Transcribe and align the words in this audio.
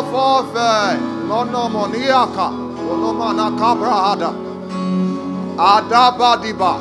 Ofofe, 0.00 0.96
Monomoniaka, 1.28 2.48
Monomana 2.86 3.50
Cabrahada, 3.58 4.30
Adabadiba, 5.58 6.72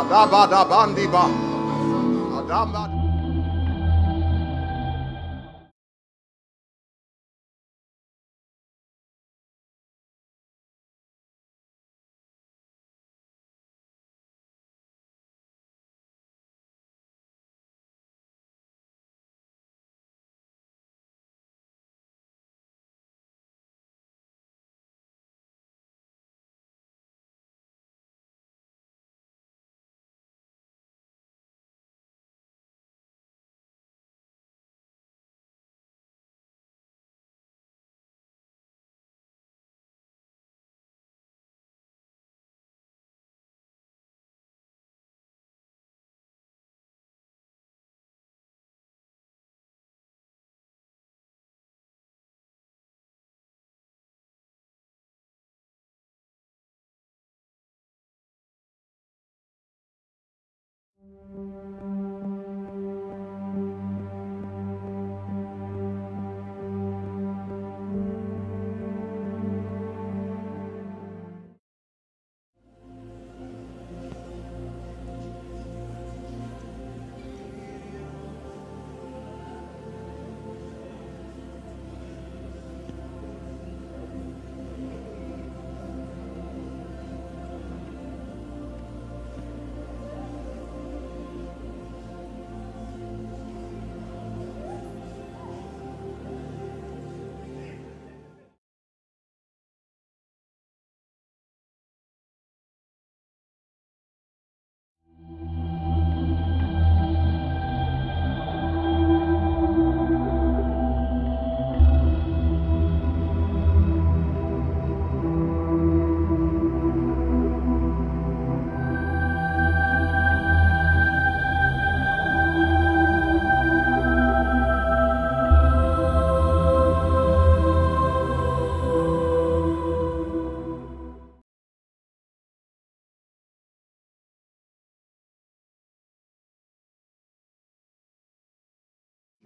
Adabadabandiba, 0.00 1.24
Adabad. 2.38 2.95
Música 61.06 62.15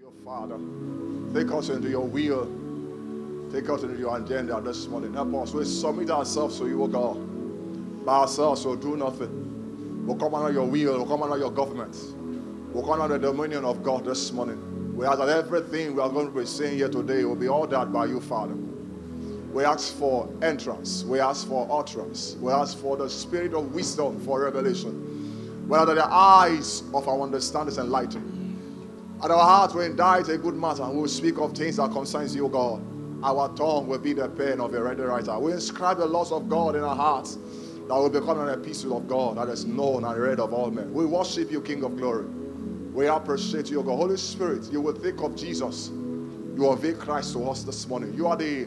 Your 0.01 0.13
Father, 0.25 0.59
take 1.35 1.53
us 1.53 1.69
into 1.69 1.91
your 1.91 2.07
will. 2.07 2.47
Take 3.53 3.69
us 3.69 3.83
into 3.83 3.99
your 3.99 4.17
agenda 4.17 4.59
this 4.63 4.87
morning. 4.87 5.13
Help 5.13 5.35
us. 5.35 5.53
We 5.53 5.67
submit 5.67 6.11
ourselves 6.11 6.59
to 6.59 6.67
you, 6.67 6.83
O 6.85 6.87
God. 6.87 8.07
By 8.07 8.21
ourselves, 8.21 8.65
we'll 8.65 8.77
do 8.77 8.97
nothing. 8.97 10.07
We'll 10.07 10.17
come 10.17 10.35
under 10.35 10.53
your 10.53 10.65
will. 10.65 10.97
We'll 10.97 11.07
come 11.07 11.23
under 11.23 11.37
your 11.37 11.51
government. 11.51 11.95
We'll 12.73 12.87
come 12.87 13.03
under 13.03 13.19
the 13.19 13.31
dominion 13.31 13.67
of 13.67 13.83
God 13.83 14.07
this 14.07 14.33
morning. 14.33 14.97
We 14.97 15.05
ask 15.05 15.19
that 15.19 15.29
everything 15.29 15.95
we 15.95 16.01
are 16.01 16.09
going 16.09 16.33
to 16.33 16.33
be 16.33 16.47
saying 16.47 16.79
here 16.79 16.89
today 16.89 17.25
will 17.25 17.37
be 17.37 17.49
ordered 17.49 17.93
by 17.93 18.07
you, 18.07 18.23
Father. 18.23 18.55
We 19.53 19.65
ask 19.65 19.95
for 19.97 20.31
entrance. 20.41 21.05
We 21.05 21.21
ask 21.21 21.47
for 21.47 21.69
utterance. 21.71 22.37
We 22.41 22.51
ask 22.51 22.79
for 22.79 22.97
the 22.97 23.11
spirit 23.11 23.53
of 23.53 23.75
wisdom 23.75 24.19
for 24.25 24.45
revelation. 24.45 25.69
Whether 25.69 25.95
the 25.95 26.07
eyes 26.07 26.85
of 26.95 27.07
our 27.07 27.21
understanding 27.21 27.73
is 27.73 27.77
enlightened. 27.77 28.40
And 29.23 29.31
our 29.31 29.45
hearts 29.45 29.75
will 29.75 29.83
indite 29.83 30.29
a 30.29 30.39
good 30.39 30.55
matter. 30.55 30.83
And 30.83 30.95
We 30.95 31.03
will 31.03 31.09
speak 31.09 31.39
of 31.39 31.53
things 31.53 31.77
that 31.77 31.91
concerns 31.91 32.35
you, 32.35 32.49
God. 32.49 32.83
Our 33.23 33.55
tongue 33.55 33.87
will 33.87 33.99
be 33.99 34.15
the 34.15 34.29
pen 34.29 34.61
of 34.61 34.73
a 34.73 34.83
ready 34.83 35.03
writer. 35.03 35.39
We 35.39 35.53
inscribe 35.53 35.99
the 35.99 36.07
laws 36.07 36.33
of 36.33 36.49
God 36.49 36.75
in 36.75 36.83
our 36.83 36.97
hearts 36.97 37.35
that 37.35 37.95
will 37.95 38.09
become 38.09 38.41
an 38.41 38.49
epistle 38.49 38.97
of 38.97 39.07
God 39.09 39.37
that 39.37 39.49
is 39.49 39.67
known 39.67 40.05
and 40.05 40.19
read 40.19 40.41
of 40.41 40.55
all 40.55 40.71
men. 40.71 40.93
We 40.95 41.05
worship 41.05 41.51
you, 41.51 41.61
King 41.61 41.85
of 41.85 41.97
glory. 41.97 42.25
We 42.95 43.09
appreciate 43.09 43.71
you, 43.71 43.83
God. 43.83 43.97
Holy 43.97 44.17
Spirit, 44.17 44.73
you 44.73 44.81
will 44.81 44.95
think 44.95 45.21
of 45.21 45.37
Jesus. 45.37 45.91
You 46.57 46.69
are 46.69 46.77
unveil 46.77 46.97
Christ 46.97 47.35
to 47.35 47.49
us 47.51 47.63
this 47.63 47.87
morning. 47.87 48.15
You 48.15 48.27
are 48.27 48.37
the, 48.37 48.67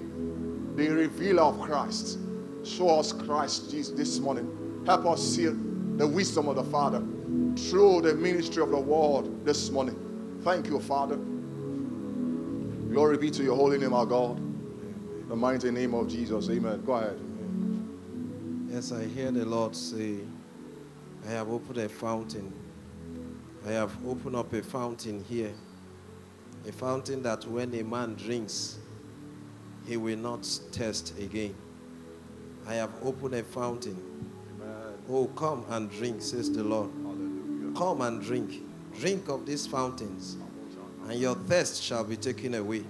the 0.75 0.89
revealer 0.89 1.43
of 1.43 1.59
Christ. 1.61 2.19
Show 2.63 2.99
us 2.99 3.11
Christ 3.11 3.71
Jesus 3.71 3.95
this 3.95 4.19
morning. 4.19 4.83
Help 4.85 5.05
us 5.05 5.21
see 5.21 5.45
the 5.45 6.07
wisdom 6.07 6.47
of 6.47 6.57
the 6.57 6.63
Father 6.63 6.99
through 7.55 8.01
the 8.01 8.13
ministry 8.13 8.61
of 8.61 8.69
the 8.69 8.79
word 8.79 9.45
this 9.45 9.69
morning. 9.71 10.12
Thank 10.43 10.67
you, 10.67 10.79
Father. 10.81 11.15
Glory 12.91 13.17
be 13.17 13.31
to 13.31 13.43
your 13.43 13.55
holy 13.55 13.77
name, 13.77 13.93
our 13.93 14.05
God. 14.05 14.37
In 14.37 15.25
the 15.29 15.37
mighty 15.37 15.71
name 15.71 15.93
of 15.93 16.09
Jesus. 16.09 16.49
Amen. 16.49 16.83
Go 16.85 16.93
ahead. 16.93 17.17
Yes, 18.69 18.91
I 18.91 19.05
hear 19.05 19.31
the 19.31 19.45
Lord 19.45 19.73
say, 19.73 20.17
I 21.25 21.31
have 21.31 21.47
opened 21.49 21.77
a 21.77 21.87
fountain. 21.87 22.51
I 23.65 23.71
have 23.71 23.95
opened 24.05 24.35
up 24.35 24.51
a 24.51 24.61
fountain 24.61 25.23
here. 25.23 25.53
A 26.67 26.73
fountain 26.73 27.23
that 27.23 27.47
when 27.47 27.73
a 27.75 27.83
man 27.83 28.15
drinks, 28.15 28.79
he 29.87 29.95
will 29.95 30.17
not 30.17 30.45
thirst 30.45 31.17
again. 31.19 31.55
I 32.67 32.73
have 32.73 32.91
opened 33.01 33.35
a 33.35 33.43
fountain. 33.43 33.97
Amen. 34.61 34.93
Oh, 35.09 35.27
come 35.27 35.65
and 35.69 35.89
drink, 35.89 36.21
says 36.21 36.51
the 36.51 36.63
Lord. 36.65 36.89
Hallelujah. 37.01 37.77
Come 37.77 38.01
and 38.01 38.21
drink. 38.21 38.62
Drink 38.99 39.27
of 39.27 39.45
these 39.45 39.67
fountains, 39.67 40.37
and 41.07 41.19
your 41.19 41.35
thirst 41.35 41.81
shall 41.81 42.03
be 42.03 42.15
taken 42.15 42.55
away. 42.55 42.83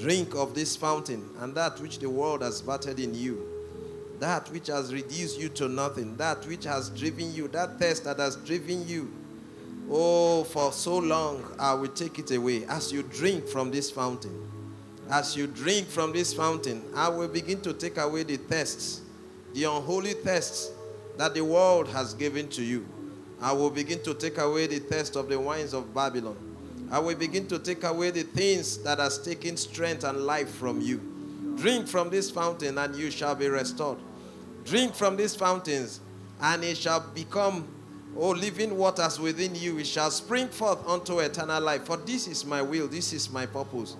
Drink 0.00 0.34
of 0.34 0.54
this 0.54 0.76
fountain, 0.76 1.28
and 1.40 1.54
that 1.54 1.80
which 1.80 1.98
the 1.98 2.08
world 2.08 2.42
has 2.42 2.62
battered 2.62 2.98
in 2.98 3.14
you, 3.14 3.46
that 4.20 4.50
which 4.50 4.68
has 4.68 4.92
reduced 4.92 5.38
you 5.38 5.48
to 5.50 5.68
nothing, 5.68 6.16
that 6.16 6.46
which 6.46 6.64
has 6.64 6.88
driven 6.90 7.34
you, 7.34 7.48
that 7.48 7.78
thirst 7.78 8.04
that 8.04 8.18
has 8.18 8.36
driven 8.36 8.86
you. 8.86 9.12
Oh, 9.90 10.44
for 10.44 10.72
so 10.72 10.96
long, 10.98 11.44
I 11.58 11.74
will 11.74 11.88
take 11.88 12.18
it 12.18 12.30
away. 12.30 12.64
As 12.66 12.92
you 12.92 13.02
drink 13.02 13.46
from 13.46 13.70
this 13.70 13.90
fountain, 13.90 14.48
as 15.10 15.36
you 15.36 15.46
drink 15.46 15.88
from 15.88 16.12
this 16.12 16.32
fountain, 16.32 16.82
I 16.94 17.08
will 17.08 17.28
begin 17.28 17.60
to 17.62 17.74
take 17.74 17.98
away 17.98 18.22
the 18.22 18.36
thirsts, 18.36 19.02
the 19.52 19.64
unholy 19.64 20.14
thirsts 20.14 20.70
that 21.18 21.34
the 21.34 21.44
world 21.44 21.88
has 21.88 22.14
given 22.14 22.48
to 22.50 22.62
you. 22.62 22.86
I 23.42 23.50
will 23.50 23.70
begin 23.70 24.00
to 24.04 24.14
take 24.14 24.38
away 24.38 24.68
the 24.68 24.78
thirst 24.78 25.16
of 25.16 25.28
the 25.28 25.38
wines 25.38 25.72
of 25.74 25.92
Babylon. 25.92 26.36
I 26.92 27.00
will 27.00 27.16
begin 27.16 27.48
to 27.48 27.58
take 27.58 27.82
away 27.82 28.12
the 28.12 28.22
things 28.22 28.78
that 28.84 29.00
has 29.00 29.18
taken 29.18 29.56
strength 29.56 30.04
and 30.04 30.18
life 30.24 30.48
from 30.54 30.80
you. 30.80 30.98
Drink 31.56 31.88
from 31.88 32.08
this 32.08 32.30
fountain 32.30 32.78
and 32.78 32.94
you 32.94 33.10
shall 33.10 33.34
be 33.34 33.48
restored. 33.48 33.98
Drink 34.64 34.94
from 34.94 35.16
these 35.16 35.34
fountains 35.34 35.98
and 36.40 36.62
it 36.62 36.76
shall 36.76 37.00
become, 37.00 37.66
oh, 38.16 38.30
living 38.30 38.76
waters 38.76 39.18
within 39.18 39.56
you. 39.56 39.76
It 39.78 39.88
shall 39.88 40.12
spring 40.12 40.46
forth 40.46 40.86
unto 40.86 41.18
eternal 41.18 41.60
life. 41.60 41.84
For 41.84 41.96
this 41.96 42.28
is 42.28 42.44
my 42.44 42.62
will, 42.62 42.86
this 42.86 43.12
is 43.12 43.28
my 43.28 43.46
purpose. 43.46 43.96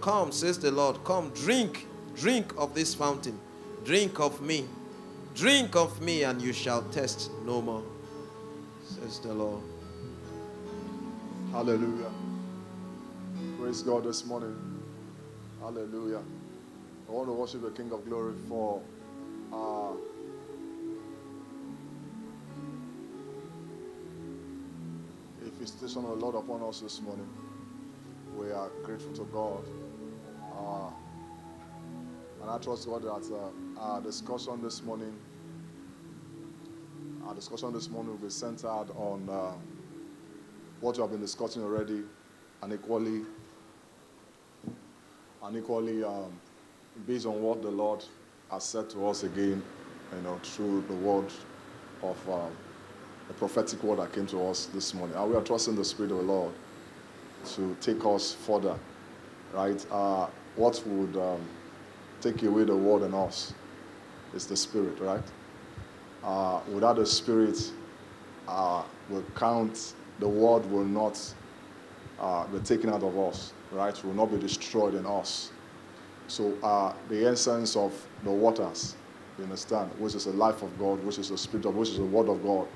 Come, 0.00 0.30
says 0.30 0.56
the 0.56 0.70
Lord, 0.70 1.02
come, 1.02 1.30
drink, 1.30 1.88
drink 2.14 2.54
of 2.56 2.76
this 2.76 2.94
fountain. 2.94 3.40
Drink 3.84 4.20
of 4.20 4.40
me. 4.40 4.66
Drink 5.34 5.74
of 5.74 6.00
me 6.00 6.22
and 6.22 6.40
you 6.40 6.52
shall 6.52 6.82
test 6.82 7.32
no 7.44 7.60
more 7.60 7.82
says 8.84 9.18
the 9.20 9.32
Lord. 9.32 9.62
Hallelujah. 11.52 12.10
Praise 13.58 13.82
God 13.82 14.04
this 14.04 14.24
morning. 14.26 14.54
Hallelujah. 15.60 16.22
I 17.08 17.12
want 17.12 17.28
to 17.28 17.32
worship 17.32 17.62
the 17.62 17.70
King 17.70 17.92
of 17.92 18.04
Glory 18.06 18.34
for 18.48 18.82
uh, 19.52 19.92
if 25.46 25.58
He's 25.58 25.72
stationed 25.72 26.04
a 26.04 26.12
lot 26.12 26.32
upon 26.38 26.62
us 26.62 26.80
this 26.80 27.00
morning. 27.00 27.28
We 28.36 28.50
are 28.50 28.68
grateful 28.82 29.12
to 29.14 29.24
God. 29.32 29.64
Uh, 30.58 30.90
and 32.42 32.50
I 32.50 32.58
trust 32.58 32.86
God 32.86 33.02
that 33.02 33.34
uh, 33.34 33.80
our 33.80 34.00
discussion 34.00 34.60
this 34.62 34.82
morning, 34.82 35.16
our 37.26 37.34
discussion 37.34 37.72
this 37.72 37.88
morning 37.88 38.12
will 38.12 38.18
be 38.18 38.30
centered 38.30 38.68
on 38.68 39.28
uh, 39.30 39.52
what 40.80 40.96
we 40.96 41.02
have 41.02 41.10
been 41.10 41.20
discussing 41.20 41.62
already 41.62 42.02
and 42.62 42.72
equally 42.72 43.22
and 45.42 45.56
equally 45.56 46.04
um, 46.04 46.32
based 47.06 47.26
on 47.26 47.40
what 47.42 47.62
the 47.62 47.70
Lord 47.70 48.04
has 48.50 48.64
said 48.64 48.90
to 48.90 49.06
us 49.08 49.22
again, 49.22 49.62
you 50.14 50.22
know, 50.22 50.38
through 50.42 50.82
the 50.88 50.94
word 50.94 51.30
of 52.02 52.30
uh, 52.30 52.46
the 53.28 53.34
prophetic 53.34 53.82
word 53.82 53.98
that 53.98 54.12
came 54.12 54.26
to 54.26 54.46
us 54.46 54.66
this 54.66 54.92
morning. 54.94 55.16
And 55.16 55.30
we 55.30 55.36
are 55.36 55.42
trusting 55.42 55.76
the 55.76 55.84
Spirit 55.84 56.12
of 56.12 56.18
the 56.18 56.24
Lord 56.24 56.52
to 57.54 57.76
take 57.80 58.04
us 58.04 58.32
further, 58.32 58.78
right? 59.52 59.84
Uh, 59.90 60.26
what 60.56 60.82
would 60.86 61.16
um, 61.16 61.40
take 62.20 62.42
away 62.42 62.64
the 62.64 62.76
word 62.76 63.02
in 63.02 63.14
us 63.14 63.54
is 64.34 64.46
the 64.46 64.56
Spirit, 64.56 64.98
right? 65.00 65.22
Uh, 66.24 66.60
without 66.72 66.96
the 66.96 67.06
Spirit, 67.06 67.72
uh, 68.48 68.82
will 69.10 69.24
count, 69.36 69.94
the 70.18 70.28
word 70.28 70.64
will 70.70 70.84
not 70.84 71.20
uh, 72.18 72.46
be 72.46 72.58
taken 72.60 72.90
out 72.90 73.02
of 73.02 73.18
us 73.18 73.52
right, 73.74 74.04
will 74.04 74.14
not 74.14 74.30
be 74.30 74.38
destroyed 74.38 74.94
in 74.94 75.04
us. 75.04 75.50
So 76.28 76.56
uh, 76.62 76.94
the 77.08 77.26
essence 77.26 77.76
of 77.76 77.92
the 78.22 78.30
waters, 78.30 78.96
you 79.36 79.44
understand, 79.44 79.90
which 79.98 80.14
is 80.14 80.24
the 80.24 80.32
life 80.32 80.62
of 80.62 80.78
God, 80.78 81.02
which 81.04 81.18
is 81.18 81.28
the 81.28 81.38
spirit 81.38 81.66
of, 81.66 81.74
which 81.74 81.90
is 81.90 81.98
the 81.98 82.04
word 82.04 82.28
of 82.28 82.42
God, 82.42 82.66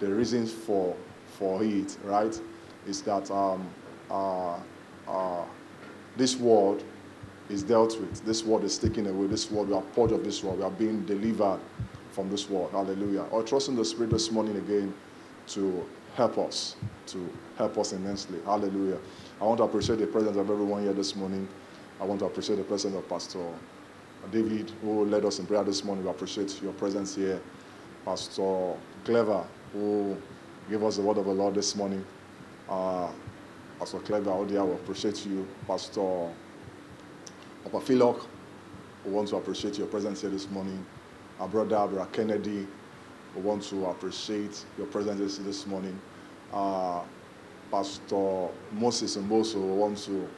the 0.00 0.12
reason 0.12 0.46
for 0.46 0.94
for 1.38 1.62
it, 1.62 1.96
right, 2.04 2.40
is 2.86 3.02
that 3.02 3.30
um, 3.30 3.68
uh, 4.10 4.56
uh, 5.06 5.44
this 6.16 6.36
word 6.36 6.82
is 7.48 7.62
dealt 7.62 7.98
with. 8.00 8.24
This 8.24 8.44
word 8.44 8.64
is 8.64 8.76
taken 8.76 9.06
away. 9.06 9.28
This 9.28 9.50
word, 9.50 9.68
we 9.68 9.74
are 9.74 9.82
part 9.82 10.10
of 10.10 10.24
this 10.24 10.42
word. 10.42 10.58
We 10.58 10.64
are 10.64 10.70
being 10.70 11.04
delivered 11.04 11.60
from 12.18 12.28
this 12.30 12.50
word. 12.50 12.68
Hallelujah. 12.72 13.22
Or 13.30 13.44
trust 13.44 13.68
in 13.68 13.76
the 13.76 13.84
Spirit 13.84 14.10
this 14.10 14.32
morning 14.32 14.56
again 14.56 14.92
to 15.46 15.86
help 16.16 16.36
us, 16.36 16.74
to 17.06 17.32
help 17.56 17.78
us 17.78 17.92
immensely. 17.92 18.40
Hallelujah. 18.44 18.98
I 19.40 19.44
want 19.44 19.58
to 19.58 19.62
appreciate 19.62 20.00
the 20.00 20.08
presence 20.08 20.36
of 20.36 20.50
everyone 20.50 20.82
here 20.82 20.92
this 20.92 21.14
morning. 21.14 21.46
I 22.00 22.04
want 22.04 22.18
to 22.18 22.26
appreciate 22.26 22.56
the 22.56 22.64
presence 22.64 22.96
of 22.96 23.08
Pastor 23.08 23.46
David, 24.32 24.72
who 24.82 25.04
led 25.04 25.24
us 25.26 25.38
in 25.38 25.46
prayer 25.46 25.62
this 25.62 25.84
morning. 25.84 26.02
We 26.06 26.10
appreciate 26.10 26.60
your 26.60 26.72
presence 26.72 27.14
here. 27.14 27.40
Pastor 28.04 28.74
Clever, 29.04 29.44
who 29.72 30.16
gave 30.68 30.82
us 30.82 30.96
the 30.96 31.02
word 31.02 31.18
of 31.18 31.24
the 31.26 31.32
Lord 31.32 31.54
this 31.54 31.76
morning. 31.76 32.04
Uh, 32.68 33.12
Pastor 33.78 34.00
Clever, 34.00 34.30
Odia, 34.30 34.66
we 34.66 34.72
appreciate 34.72 35.24
you. 35.24 35.46
Pastor 35.68 36.32
Papa 37.62 37.78
Philok, 37.78 38.26
we 39.04 39.12
want 39.12 39.28
to 39.28 39.36
appreciate 39.36 39.78
your 39.78 39.86
presence 39.86 40.22
here 40.22 40.30
this 40.30 40.50
morning. 40.50 40.84
Our 41.40 41.46
brother, 41.46 41.86
Brother 41.86 42.08
Kennedy, 42.10 42.66
we 43.36 43.42
want 43.42 43.62
to 43.64 43.86
appreciate 43.86 44.64
your 44.76 44.88
presence 44.88 45.38
this 45.38 45.66
morning. 45.68 45.96
Uh, 46.52 47.02
Pastor 47.70 48.48
Moses 48.72 49.16
Mboso, 49.16 49.54
we 49.56 49.72
want 49.72 49.98
to 49.98 50.28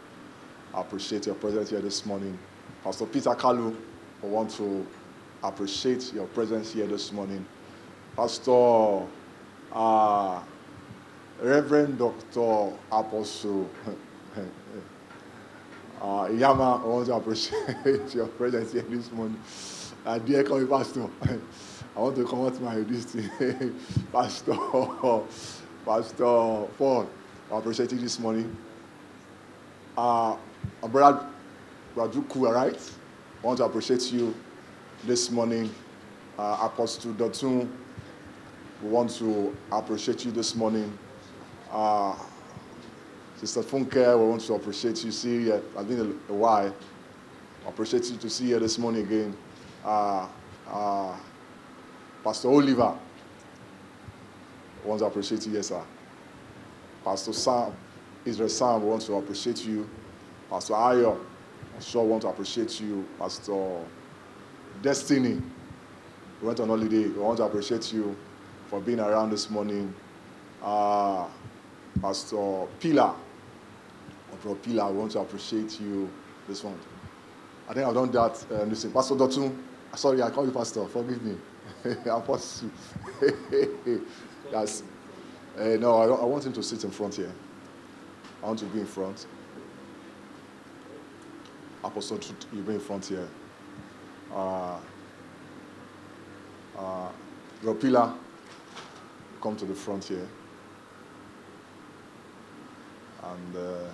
appreciate 0.74 1.24
your 1.24 1.36
presence 1.36 1.70
here 1.70 1.80
this 1.80 2.04
morning. 2.04 2.38
Pastor 2.84 3.06
Peter 3.06 3.30
Kalu, 3.30 3.74
we 4.22 4.28
want 4.28 4.50
to 4.50 4.86
appreciate 5.42 6.12
your 6.12 6.26
presence 6.26 6.72
here 6.72 6.86
this 6.86 7.12
morning. 7.12 7.46
Pastor 8.14 9.02
uh, 9.72 10.42
Reverend 11.40 11.98
Dr. 11.98 12.74
Apostle 12.92 13.70
uh, 16.02 16.28
Yama, 16.30 16.82
I 16.82 16.86
want 16.86 17.06
to 17.06 17.14
appreciate 17.14 17.84
your 18.14 18.26
presence 18.26 18.72
here 18.72 18.82
this 18.82 19.10
morning. 19.12 19.40
Uh, 20.06 20.18
dear 20.18 20.42
coming 20.42 20.66
Pastor, 20.66 21.06
I 21.96 22.00
want 22.00 22.16
to 22.16 22.24
come 22.24 22.46
out 22.46 22.54
to 22.54 22.62
my 22.62 22.76
this 22.76 23.04
thing. 23.04 23.78
Pastor, 24.10 24.52
Pastor 25.84 26.24
Paul, 26.78 27.10
I 27.52 27.58
appreciate 27.58 27.92
you 27.92 27.98
this 27.98 28.18
morning. 28.18 28.56
Uh, 29.98 30.36
brother, 30.88 31.26
Kua, 32.30 32.50
right? 32.50 32.92
I 33.42 33.46
want 33.46 33.58
to 33.58 33.64
appreciate 33.64 34.10
you 34.10 34.34
this 35.04 35.30
morning. 35.30 35.70
Uh, 36.38 36.56
Apostle 36.62 37.12
Dotun, 37.12 37.68
we 38.82 38.88
want 38.88 39.10
to 39.16 39.54
appreciate 39.70 40.24
you 40.24 40.30
this 40.32 40.54
morning. 40.54 40.90
Uh, 41.70 42.16
Sister 43.36 43.60
Funke, 43.60 44.18
we 44.18 44.26
want 44.26 44.40
to 44.40 44.54
appreciate 44.54 45.04
you. 45.04 45.12
See 45.12 45.42
you. 45.42 45.62
I've 45.76 45.86
been 45.86 46.18
a, 46.30 46.32
while. 46.32 46.74
I 47.66 47.68
appreciate 47.68 48.10
you 48.10 48.16
to 48.16 48.30
see 48.30 48.46
you 48.46 48.58
this 48.58 48.78
morning 48.78 49.04
again. 49.04 49.36
Uh, 49.84 50.28
uh, 50.68 51.16
Pastor 52.22 52.48
Oliver, 52.48 52.94
I 54.84 54.86
want 54.88 55.00
to 55.00 55.06
appreciate 55.06 55.46
you, 55.46 55.52
yes, 55.52 55.68
sir. 55.68 55.82
Pastor 57.04 57.32
Sam, 57.32 57.72
Israel 58.24 58.48
Sam, 58.48 58.82
we 58.82 58.88
want 58.88 59.02
to 59.02 59.14
appreciate 59.14 59.64
you. 59.64 59.88
Pastor 60.50 60.74
Ayo, 60.74 61.18
I 61.76 61.80
sure 61.80 62.04
want 62.04 62.22
to 62.22 62.28
appreciate 62.28 62.80
you. 62.80 63.06
Pastor 63.18 63.80
Destiny, 64.82 65.40
we 66.40 66.46
went 66.46 66.60
on 66.60 66.68
holiday. 66.68 67.04
We 67.04 67.18
want 67.20 67.38
to 67.38 67.44
appreciate 67.44 67.92
you 67.92 68.16
for 68.68 68.80
being 68.80 69.00
around 69.00 69.30
this 69.30 69.48
morning. 69.50 69.94
Uh, 70.62 71.26
Pastor 72.02 72.66
Pilar, 72.80 73.14
Pastor 74.30 74.54
Pilar, 74.56 74.90
we 74.92 74.98
want 74.98 75.12
to 75.12 75.20
appreciate 75.20 75.80
you 75.80 76.08
this 76.48 76.62
one. 76.64 76.78
I 77.68 77.74
think 77.74 77.86
I've 77.86 77.94
done 77.94 78.10
that. 78.12 78.44
Uh, 78.50 78.62
listen, 78.64 78.90
Pastor 78.92 79.14
Dotun, 79.14 79.56
sorry, 79.96 80.22
I 80.22 80.30
call 80.30 80.46
you 80.46 80.52
Pastor, 80.52 80.86
forgive 80.86 81.22
me. 81.22 81.36
Apostle. 82.06 82.70
yes. 84.52 84.82
Uh, 85.58 85.64
no, 85.78 85.96
I, 85.96 86.06
I 86.06 86.24
want 86.24 86.46
him 86.46 86.52
to 86.52 86.62
sit 86.62 86.84
in 86.84 86.90
front 86.90 87.14
here. 87.16 87.32
I 88.42 88.46
want 88.46 88.58
to 88.60 88.64
be 88.66 88.80
in 88.80 88.86
front. 88.86 89.26
Apostle, 91.82 92.20
you 92.52 92.62
be 92.62 92.74
in 92.74 92.80
front 92.80 93.06
here. 93.06 93.28
Uh, 94.32 94.78
uh, 96.78 97.08
Ropila, 97.62 98.16
come 99.40 99.56
to 99.56 99.64
the 99.64 99.74
front 99.74 100.04
here. 100.04 100.28
And 103.22 103.56
uh, 103.56 103.90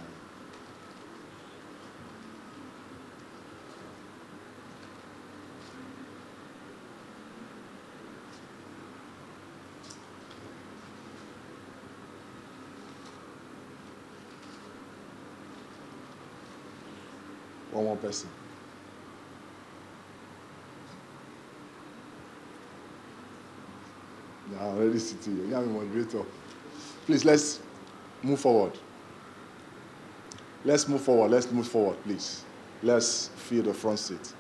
one 17.77 17.85
more 17.85 17.97
person. 17.97 18.29
I'm 24.59 24.67
already 24.79 24.99
sitting 24.99 25.47
here. 25.47 25.57
A 25.57 25.61
moderator. 25.61 26.23
Please, 27.05 27.25
let's 27.25 27.61
move 28.23 28.41
forward. 28.41 28.79
Let's 30.65 30.89
move 30.89 31.03
forward. 31.03 31.31
Let's 31.31 31.51
move 31.51 31.69
forward, 31.69 32.03
please. 32.03 32.43
Let's 32.83 33.29
fill 33.29 33.63
the 33.63 33.75
front 33.75 33.99
seat. 33.99 34.33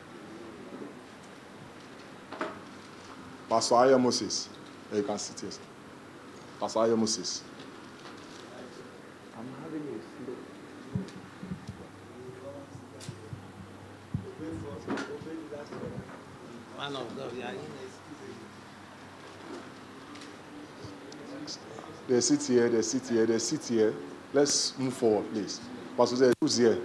Pastor 3.49 3.75
Aya 3.77 3.99
Moses. 3.99 4.49
You 4.93 5.03
can 5.03 5.19
sit 5.19 5.41
here. 5.41 5.51
Pastor 6.59 6.81
Aya 6.81 6.97
Moses. 6.97 7.43
They 22.17 22.23
sit 22.23 22.43
here, 22.45 22.71
they 22.71 22.81
sit 22.81 23.07
here, 23.09 23.27
they 23.27 23.39
sit 23.39 23.63
here. 23.67 23.95
Let's 24.33 24.79
move 24.79 24.95
forward, 24.95 25.31
please. 25.35 25.61
Pastor 25.99 26.17
said, 26.17 26.33
who's 26.41 26.57
here? 26.57 26.79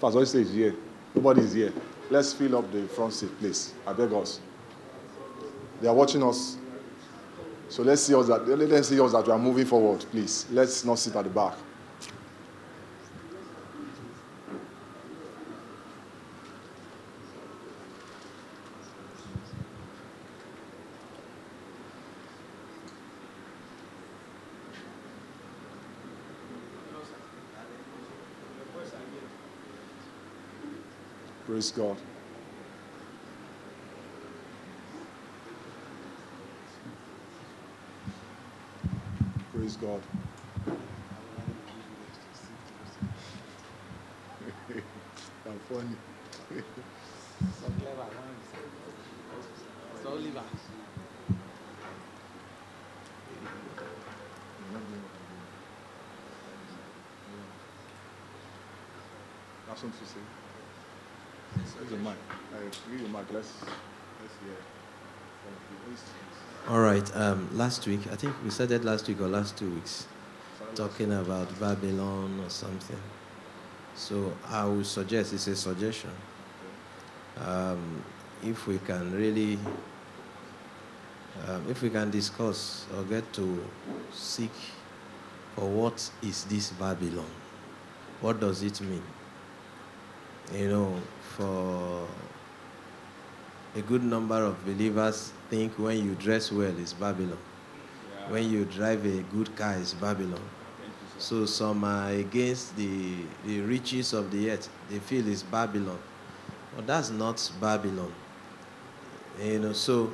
Pastor 0.00 0.26
says 0.26 0.52
here. 0.52 0.74
Nobody 1.14 1.42
is 1.42 1.52
here. 1.52 1.72
Let's 2.10 2.32
fill 2.32 2.58
up 2.58 2.72
the 2.72 2.88
front 2.88 3.12
seat, 3.12 3.30
please. 3.38 3.72
I 3.86 3.92
beg 3.92 4.12
us. 4.12 4.40
They 5.80 5.86
are 5.86 5.94
watching 5.94 6.24
us. 6.24 6.56
So 7.68 7.84
let's 7.84 8.02
see 8.02 8.16
us 8.16 8.26
that 8.26 8.48
let 8.48 8.68
them 8.68 8.82
see 8.82 8.98
us 8.98 9.12
that 9.12 9.28
we 9.28 9.32
are 9.32 9.38
moving 9.38 9.64
forward, 9.64 10.04
please. 10.10 10.46
Let's 10.50 10.84
not 10.84 10.98
sit 10.98 11.14
at 11.14 11.22
the 11.22 11.30
back. 11.30 11.54
Praise 31.64 31.72
God. 31.72 31.96
Praise 39.52 39.76
God. 39.76 40.02
I'm 45.46 45.58
funny. 45.60 45.96
That's 59.66 59.82
what 59.82 59.92
to 59.92 60.06
say. 60.06 60.43
Where's 61.76 61.90
the 61.90 61.96
mic? 61.96 62.14
I 62.54 62.90
give 62.90 63.00
you 63.00 63.08
mic. 63.08 63.26
Let's 63.32 63.52
let's 63.60 64.34
hear. 64.44 64.56
from 65.42 65.54
the 65.68 65.90
instruments. 65.90 66.38
All 66.68 66.80
right. 66.80 67.16
Um, 67.16 67.48
last 67.56 67.86
week, 67.86 68.00
I 68.12 68.16
think 68.16 68.34
we 68.44 68.50
said 68.50 68.68
that 68.68 68.84
last 68.84 69.08
week 69.08 69.20
or 69.20 69.26
last 69.26 69.56
two 69.58 69.70
weeks, 69.70 70.06
talking 70.76 71.12
about 71.12 71.48
Babylon 71.58 72.40
or 72.44 72.48
something. 72.48 73.00
So 73.96 74.32
I 74.48 74.64
would 74.64 74.86
suggest 74.86 75.32
it's 75.32 75.48
a 75.48 75.56
suggestion. 75.56 76.10
Um, 77.40 78.04
if 78.44 78.66
we 78.68 78.78
can 78.78 79.12
really, 79.12 79.58
um, 81.48 81.66
if 81.68 81.82
we 81.82 81.90
can 81.90 82.10
discuss 82.10 82.86
or 82.96 83.02
get 83.02 83.32
to 83.32 83.64
seek 84.12 84.52
for 85.56 85.68
what 85.68 86.10
is 86.22 86.44
this 86.44 86.70
Babylon? 86.70 87.30
What 88.20 88.40
does 88.40 88.62
it 88.62 88.80
mean? 88.80 89.02
You 90.52 90.68
know, 90.68 91.00
for 91.36 92.06
a 93.74 93.82
good 93.82 94.04
number 94.04 94.42
of 94.44 94.64
believers 94.64 95.32
think 95.50 95.78
when 95.78 96.04
you 96.04 96.14
dress 96.14 96.52
well 96.52 96.76
is 96.78 96.92
Babylon. 96.92 97.38
When 98.28 98.50
you 98.50 98.64
drive 98.64 99.04
a 99.04 99.22
good 99.34 99.54
car 99.56 99.74
is 99.74 99.94
Babylon. 99.94 100.40
So 101.18 101.46
some 101.46 101.84
are 101.84 102.10
against 102.10 102.76
the, 102.76 103.16
the 103.46 103.60
riches 103.60 104.12
of 104.12 104.30
the 104.30 104.50
earth. 104.50 104.68
They 104.90 104.98
feel 104.98 105.26
it's 105.28 105.42
Babylon. 105.42 105.98
But 106.76 106.86
that's 106.86 107.10
not 107.10 107.50
Babylon. 107.60 108.12
You 109.42 109.58
know, 109.58 109.72
so 109.72 110.12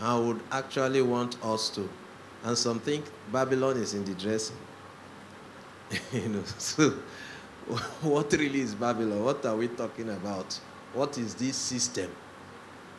I 0.00 0.18
would 0.18 0.40
actually 0.50 1.02
want 1.02 1.42
us 1.44 1.70
to. 1.70 1.88
And 2.44 2.56
some 2.56 2.80
think 2.80 3.04
Babylon 3.32 3.76
is 3.76 3.94
in 3.94 4.04
the 4.04 4.14
dressing. 4.14 4.56
you 6.12 6.28
know, 6.28 6.42
so 6.58 6.94
what 8.02 8.32
really 8.32 8.60
is 8.60 8.74
Babylon? 8.76 9.24
What 9.24 9.44
are 9.44 9.56
we 9.56 9.66
talking 9.66 10.08
about? 10.10 10.54
What 10.94 11.18
is 11.18 11.34
this 11.34 11.56
system 11.56 12.10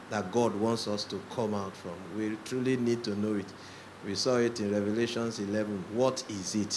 that 0.10 0.30
God 0.32 0.54
wants 0.56 0.90
us 0.90 1.06
to 1.06 1.22
come 1.34 1.54
out 1.54 1.76
from? 1.78 1.94
We 2.18 2.38
truly 2.44 2.76
need 2.76 3.02
to 3.06 3.16
know 3.18 3.36
it. 3.36 3.46
We 4.06 4.16
saw 4.16 4.36
it 4.38 4.60
in 4.60 4.74
Revelations 4.74 5.40
11. 5.40 5.86
What 5.94 6.22
is 6.30 6.56
it? 6.56 6.74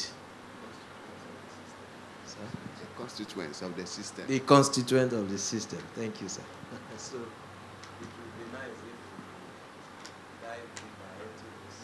Sir? 2.26 2.36
the 2.80 2.86
constituents 2.96 3.62
of 3.62 3.76
the 3.76 3.86
system. 3.86 4.24
The 4.28 4.38
constituent 4.40 5.12
of 5.12 5.28
the 5.28 5.38
system. 5.38 5.80
Thank 5.96 6.22
you, 6.22 6.28
sir. 6.28 6.42
so 6.96 7.16
it 7.16 7.20
would 7.20 8.08
be 8.38 8.52
nice 8.52 8.70
if 8.70 8.82
we 8.84 10.46
dive 10.46 10.68
deeper 10.76 11.10
into 11.26 11.46
this. 11.66 11.78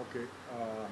Okay. 0.00 0.26
Uh, 0.50 0.86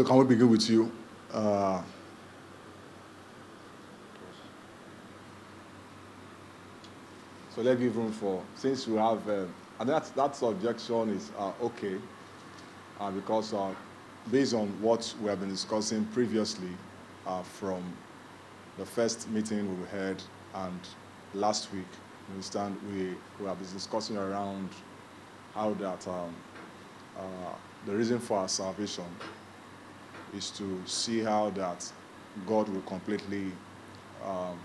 so 0.00 0.06
can 0.06 0.16
we 0.16 0.24
begin 0.24 0.48
with 0.48 0.70
you? 0.70 0.90
Uh, 1.30 1.82
So 7.54 7.62
let's 7.62 7.80
give 7.80 7.96
room 7.96 8.12
for, 8.12 8.42
since 8.54 8.86
we 8.86 8.96
have, 8.96 9.28
uh, 9.28 9.44
and 9.80 9.88
that, 9.88 10.10
that 10.14 10.36
subjection 10.36 11.10
is 11.10 11.32
uh, 11.36 11.50
okay, 11.60 11.96
uh, 13.00 13.10
because 13.10 13.52
uh, 13.52 13.74
based 14.30 14.54
on 14.54 14.68
what 14.80 15.12
we 15.20 15.28
have 15.28 15.40
been 15.40 15.48
discussing 15.48 16.04
previously 16.06 16.70
uh, 17.26 17.42
from 17.42 17.82
the 18.78 18.86
first 18.86 19.28
meeting 19.30 19.68
we 19.80 19.88
had 19.88 20.22
and 20.54 20.80
last 21.34 21.72
week, 21.72 21.90
you 22.28 22.34
understand, 22.34 22.78
we, 22.88 23.16
we 23.40 23.46
have 23.46 23.58
been 23.58 23.72
discussing 23.72 24.16
around 24.16 24.68
how 25.54 25.74
that 25.74 26.06
um, 26.06 26.32
uh, 27.18 27.22
the 27.84 27.96
reason 27.96 28.20
for 28.20 28.38
our 28.38 28.48
salvation 28.48 29.04
is 30.36 30.50
to 30.50 30.80
see 30.86 31.20
how 31.20 31.50
that 31.50 31.90
God 32.46 32.68
will 32.68 32.82
completely 32.82 33.52
um, 34.24 34.58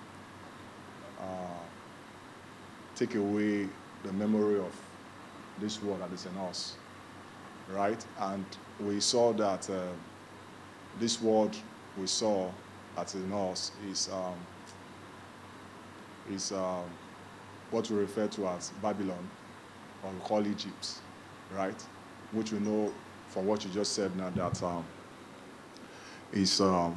uh, 1.19 1.63
take 2.95 3.15
away 3.15 3.67
the 4.03 4.13
memory 4.13 4.59
of 4.59 4.73
this 5.59 5.81
world 5.81 6.01
that 6.01 6.11
is 6.11 6.25
in 6.25 6.37
us, 6.37 6.75
right? 7.71 8.03
And 8.19 8.45
we 8.79 8.99
saw 8.99 9.33
that 9.33 9.69
uh, 9.69 9.87
this 10.99 11.21
world 11.21 11.55
we 11.97 12.07
saw 12.07 12.51
that's 12.95 13.15
in 13.15 13.31
us 13.31 13.71
is 13.89 14.09
um, 14.11 14.35
is 16.31 16.51
um, 16.51 16.83
what 17.71 17.89
we 17.89 17.97
refer 17.97 18.27
to 18.27 18.47
as 18.47 18.69
Babylon, 18.81 19.29
or 20.03 20.11
we 20.11 20.19
call 20.19 20.45
Egypt, 20.47 20.99
right? 21.55 21.83
Which 22.31 22.51
we 22.51 22.59
know 22.59 22.91
from 23.27 23.45
what 23.45 23.63
you 23.65 23.71
just 23.71 23.93
said 23.93 24.15
now 24.15 24.29
that 24.31 24.61
um, 24.63 24.85
is 26.33 26.61
um, 26.61 26.95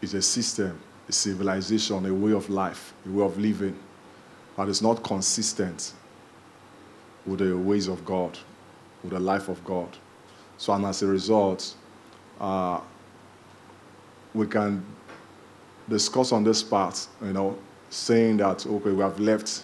is 0.00 0.14
a 0.14 0.22
system, 0.22 0.78
a 1.08 1.12
civilization, 1.12 2.04
a 2.06 2.12
way 2.14 2.32
of 2.32 2.50
life, 2.50 2.92
a 3.06 3.10
way 3.10 3.24
of 3.24 3.38
living 3.38 3.78
that 4.56 4.68
is 4.68 4.82
not 4.82 5.02
consistent 5.02 5.92
with 7.24 7.38
the 7.38 7.56
ways 7.56 7.88
of 7.88 8.04
God, 8.04 8.38
with 9.02 9.12
the 9.12 9.20
life 9.20 9.48
of 9.48 9.64
God. 9.64 9.96
So, 10.58 10.72
and 10.72 10.84
as 10.84 11.02
a 11.02 11.06
result, 11.06 11.74
uh, 12.40 12.80
we 14.34 14.46
can 14.46 14.84
discuss 15.88 16.32
on 16.32 16.44
this 16.44 16.62
part, 16.62 17.06
you 17.22 17.32
know, 17.32 17.58
saying 17.90 18.38
that, 18.38 18.66
okay, 18.66 18.90
we 18.90 19.02
have 19.02 19.18
left, 19.20 19.62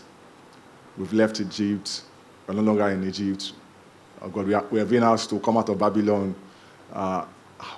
we've 0.96 1.12
left 1.12 1.40
Egypt, 1.40 2.02
we're 2.46 2.54
no 2.54 2.62
longer 2.62 2.88
in 2.88 3.06
Egypt. 3.06 3.52
Oh 4.20 4.28
God, 4.28 4.46
we, 4.70 4.78
have 4.78 4.90
been 4.90 5.02
asked 5.02 5.30
to 5.30 5.38
come 5.40 5.56
out 5.56 5.68
of 5.68 5.78
Babylon. 5.78 6.34
Uh, 6.92 7.24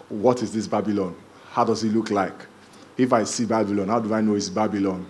what 0.08 0.42
is 0.42 0.52
this 0.52 0.66
Babylon? 0.66 1.14
How 1.50 1.64
does 1.64 1.84
it 1.84 1.88
look 1.88 2.10
like? 2.10 2.46
If 2.96 3.12
I 3.12 3.24
see 3.24 3.46
Babylon, 3.46 3.88
how 3.88 4.00
do 4.00 4.12
I 4.12 4.20
know 4.20 4.34
it's 4.34 4.48
Babylon? 4.48 5.06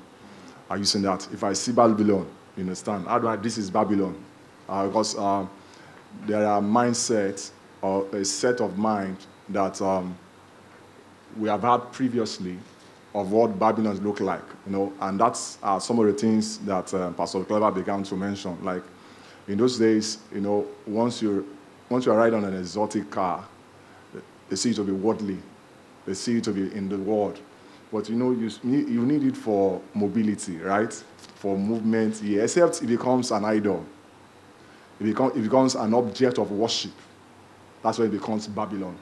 Are 0.69 0.79
you 0.79 0.85
saying 0.85 1.05
that? 1.05 1.27
If 1.33 1.43
I 1.43 1.53
see 1.53 1.73
Babylon, 1.73 2.27
you 2.57 2.63
understand? 2.63 3.07
How 3.07 3.19
do 3.19 3.29
I, 3.29 3.37
this 3.37 3.59
is 3.59 3.71
Babylon? 3.71 4.23
Uh, 4.69 4.87
because 4.87 5.17
uh, 5.19 5.45
there 6.27 6.47
are 6.47 6.61
mindsets 6.61 7.51
or 7.83 8.07
a 8.15 8.25
set 8.25 8.61
of 8.61 8.79
mind 8.79 9.17
that 9.49 9.81
um, 9.83 10.17
we 11.37 11.49
have 11.49 11.63
had 11.63 11.79
previously 11.93 12.59
of 13.15 13.33
what 13.33 13.59
Babylon 13.59 13.97
look 14.05 14.21
like, 14.21 14.45
you 14.67 14.73
know, 14.73 14.93
and 15.01 15.19
that's 15.19 15.59
uh, 15.63 15.79
some 15.79 15.99
of 15.99 16.07
the 16.07 16.13
things 16.13 16.59
that 16.59 16.93
uh, 16.95 17.11
Pastor 17.13 17.43
Clever 17.45 17.71
began 17.73 18.05
to 18.05 18.15
mention. 18.15 18.57
Like 18.63 18.85
in 19.49 19.59
those 19.59 19.79
days, 19.79 20.19
you 20.33 20.41
know, 20.41 20.67
once 20.87 21.21
you 21.21 21.47
once 21.89 22.07
you 22.07 22.13
ride 22.13 22.35
on 22.35 22.45
an 22.45 22.57
exotic 22.57 23.11
car, 23.11 23.45
they 24.51 24.57
see 24.57 24.71
it 24.71 24.77
to 24.77 24.85
be 24.85 24.93
worldly, 24.93 25.39
they 26.05 26.15
see 26.15 26.37
it 26.37 26.45
to 26.45 26.53
be 26.53 26.75
in 26.77 26.89
the 26.89 26.99
world, 26.99 27.41
but 27.91 28.09
you 28.11 28.17
know, 28.17 28.33
you 28.33 28.51
you 28.63 29.07
need 29.07 29.25
it 29.25 29.37
for 29.37 29.81
mobility, 29.95 30.59
right? 30.59 30.93
For 31.37 31.57
movement, 31.57 32.21
yeah, 32.23 32.43
except 32.43 32.83
it 32.83 32.87
becomes 32.87 33.31
an 33.31 33.45
idol. 33.47 33.87
It, 35.01 35.05
become, 35.05 35.33
it 35.35 35.43
becomes 35.43 35.75
an 35.75 35.95
object 35.95 36.39
of 36.39 36.51
worship. 36.53 36.93
That's 37.83 37.99
why 37.99 38.05
it 38.05 38.13
becomes 38.13 38.47
Babylon. 38.47 38.97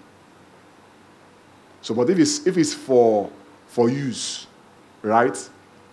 So, 1.83 1.95
but 1.95 2.09
if 2.11 2.19
it's, 2.19 2.47
if 2.47 2.57
it's 2.57 2.73
for, 2.73 3.28
for 3.67 3.88
use, 3.88 4.47
right? 5.02 5.37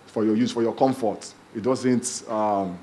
For 0.06 0.24
your 0.24 0.36
use, 0.36 0.52
for 0.52 0.62
your 0.62 0.74
comfort, 0.74 1.32
it 1.54 1.62
doesn't, 1.62 2.24
um, 2.28 2.78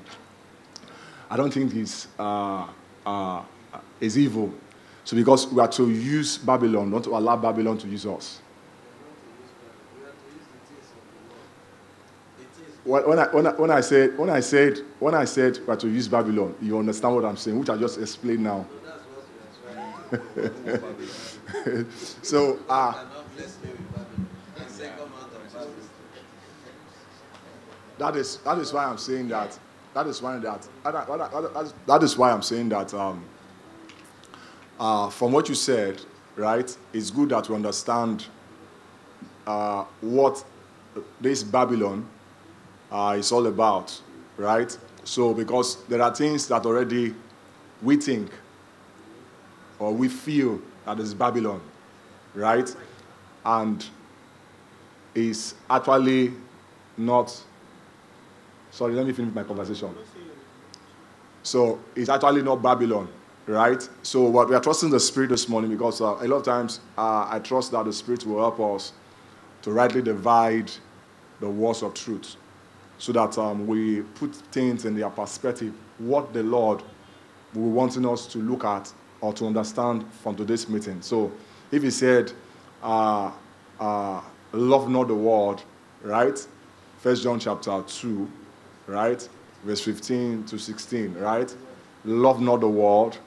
I 1.30 1.36
don't 1.36 1.52
think 1.52 1.74
it's, 1.74 2.08
uh, 2.18 2.66
uh, 3.06 3.42
it's 4.00 4.16
evil. 4.16 4.52
So, 5.04 5.16
because 5.16 5.46
we 5.48 5.60
are 5.60 5.68
to 5.68 5.90
use 5.90 6.38
Babylon, 6.38 6.90
not 6.90 7.04
to 7.04 7.10
allow 7.10 7.36
Babylon 7.36 7.76
to 7.78 7.86
use 7.86 8.06
us. 8.06 8.40
When 12.84 13.18
I, 13.18 13.26
when, 13.28 13.46
I, 13.46 13.50
when, 13.52 13.70
I 13.70 13.80
said, 13.80 14.18
when, 14.18 14.28
I 14.28 14.40
said, 14.40 14.78
when 15.00 15.14
I 15.14 15.24
said 15.24 15.58
we 15.66 15.72
are 15.72 15.76
to 15.76 15.88
use 15.88 16.06
Babylon, 16.06 16.54
you 16.60 16.78
understand 16.78 17.14
what 17.14 17.24
I'm 17.24 17.36
saying, 17.36 17.58
which 17.58 17.70
I 17.70 17.76
just 17.78 17.98
explained 17.98 18.44
now. 18.44 18.66
so, 22.22 22.58
uh, 22.68 23.04
that 27.98 28.16
is 28.16 28.36
that 28.38 28.58
is 28.58 28.72
why 28.72 28.84
I'm 28.84 28.98
saying 28.98 29.28
that 29.28 29.58
that 29.94 30.06
is 30.06 30.20
why 30.20 30.38
that 30.38 30.68
that, 30.84 30.92
that, 31.06 31.30
that, 31.30 31.72
that 31.86 32.02
is 32.02 32.18
why 32.18 32.32
I'm 32.32 32.42
saying 32.42 32.68
that 32.70 32.92
um, 32.92 33.24
uh, 34.78 35.10
from 35.10 35.32
what 35.32 35.48
you 35.48 35.54
said, 35.54 36.00
right? 36.36 36.76
It's 36.92 37.10
good 37.10 37.30
that 37.30 37.48
we 37.48 37.54
understand 37.54 38.26
uh, 39.46 39.84
what 40.00 40.44
this 41.20 41.42
Babylon 41.42 42.06
uh, 42.90 43.16
is 43.18 43.32
all 43.32 43.46
about, 43.46 44.00
right? 44.36 44.76
So 45.04 45.34
because 45.34 45.84
there 45.84 46.00
are 46.02 46.14
things 46.14 46.48
that 46.48 46.64
already 46.66 47.14
we 47.82 47.96
think 47.96 48.30
or 49.78 49.92
we 49.92 50.08
feel 50.08 50.60
that 50.86 50.98
is 50.98 51.14
Babylon, 51.14 51.60
right? 52.34 52.74
And 53.44 53.84
is 55.14 55.54
actually 55.70 56.32
not. 56.96 57.36
Sorry, 58.70 58.94
let 58.94 59.06
me 59.06 59.12
finish 59.12 59.32
my 59.34 59.44
conversation. 59.44 59.94
So 61.42 61.78
it's 61.94 62.08
actually 62.08 62.42
not 62.42 62.62
Babylon, 62.62 63.08
right? 63.46 63.88
So 64.02 64.22
what 64.22 64.48
we 64.48 64.54
are 64.54 64.60
trusting 64.60 64.90
the 64.90 65.00
Spirit 65.00 65.30
this 65.30 65.48
morning 65.48 65.70
because 65.70 66.00
uh, 66.00 66.16
a 66.20 66.26
lot 66.26 66.36
of 66.36 66.44
times 66.44 66.80
uh, 66.96 67.28
I 67.30 67.40
trust 67.40 67.72
that 67.72 67.84
the 67.84 67.92
Spirit 67.92 68.24
will 68.26 68.38
help 68.38 68.60
us 68.60 68.92
to 69.62 69.70
rightly 69.70 70.02
divide 70.02 70.70
the 71.40 71.48
words 71.48 71.82
of 71.82 71.94
truth, 71.94 72.36
so 72.98 73.12
that 73.12 73.36
um, 73.38 73.66
we 73.66 74.02
put 74.02 74.34
things 74.34 74.84
in 74.84 74.94
their 74.94 75.10
perspective. 75.10 75.74
What 75.98 76.32
the 76.32 76.42
Lord 76.42 76.82
will 77.54 77.70
wanting 77.70 78.06
us 78.06 78.26
to 78.28 78.38
look 78.38 78.64
at 78.64 78.92
or 79.20 79.32
to 79.34 79.46
understand 79.46 80.04
from 80.22 80.36
today's 80.36 80.68
meeting. 80.68 81.02
So 81.02 81.32
if 81.70 81.82
He 81.82 81.90
said, 81.90 82.32
uh, 82.82 83.30
uh 83.80 84.20
"Love 84.52 84.88
not 84.88 85.08
the 85.08 85.14
world," 85.14 85.62
right? 86.02 86.38
First 86.98 87.22
John 87.22 87.38
chapter 87.38 87.82
two, 87.86 88.30
right, 88.86 89.28
verse 89.64 89.80
15 89.80 90.44
to 90.44 90.58
16, 90.58 91.14
right? 91.14 91.54
Love 92.04 92.40
not 92.40 92.60
the 92.60 92.68
world, 92.68 93.18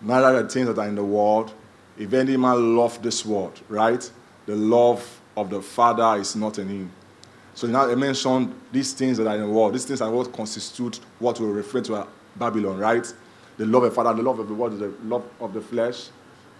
neither 0.00 0.42
the 0.42 0.48
things 0.48 0.66
that 0.66 0.78
are 0.78 0.88
in 0.88 0.94
the 0.94 1.04
world. 1.04 1.52
If 1.98 2.12
any 2.12 2.36
man 2.36 2.76
love 2.76 3.02
this 3.02 3.24
world, 3.24 3.60
right? 3.68 4.10
The 4.46 4.56
love 4.56 5.20
of 5.36 5.50
the 5.50 5.60
Father 5.60 6.20
is 6.20 6.34
not 6.34 6.58
in 6.58 6.68
him. 6.68 6.92
So 7.54 7.66
now 7.66 7.90
I 7.90 7.94
mentioned 7.94 8.54
these 8.72 8.92
things 8.92 9.18
that 9.18 9.26
are 9.26 9.34
in 9.34 9.42
the 9.42 9.48
world. 9.48 9.74
These 9.74 9.84
things 9.84 10.00
are 10.00 10.10
what 10.10 10.32
constitute 10.32 11.00
what 11.18 11.38
we 11.40 11.46
refer 11.46 11.80
to 11.82 11.96
as 11.96 12.06
Babylon, 12.36 12.78
right? 12.78 13.12
The 13.58 13.66
love 13.66 13.82
of 13.82 13.90
the 13.90 13.94
Father, 13.96 14.14
the 14.14 14.22
love 14.22 14.38
of 14.38 14.48
the 14.48 14.54
world, 14.54 14.72
is 14.74 14.78
the 14.80 14.94
love 15.04 15.24
of 15.40 15.52
the 15.52 15.60
flesh, 15.60 16.08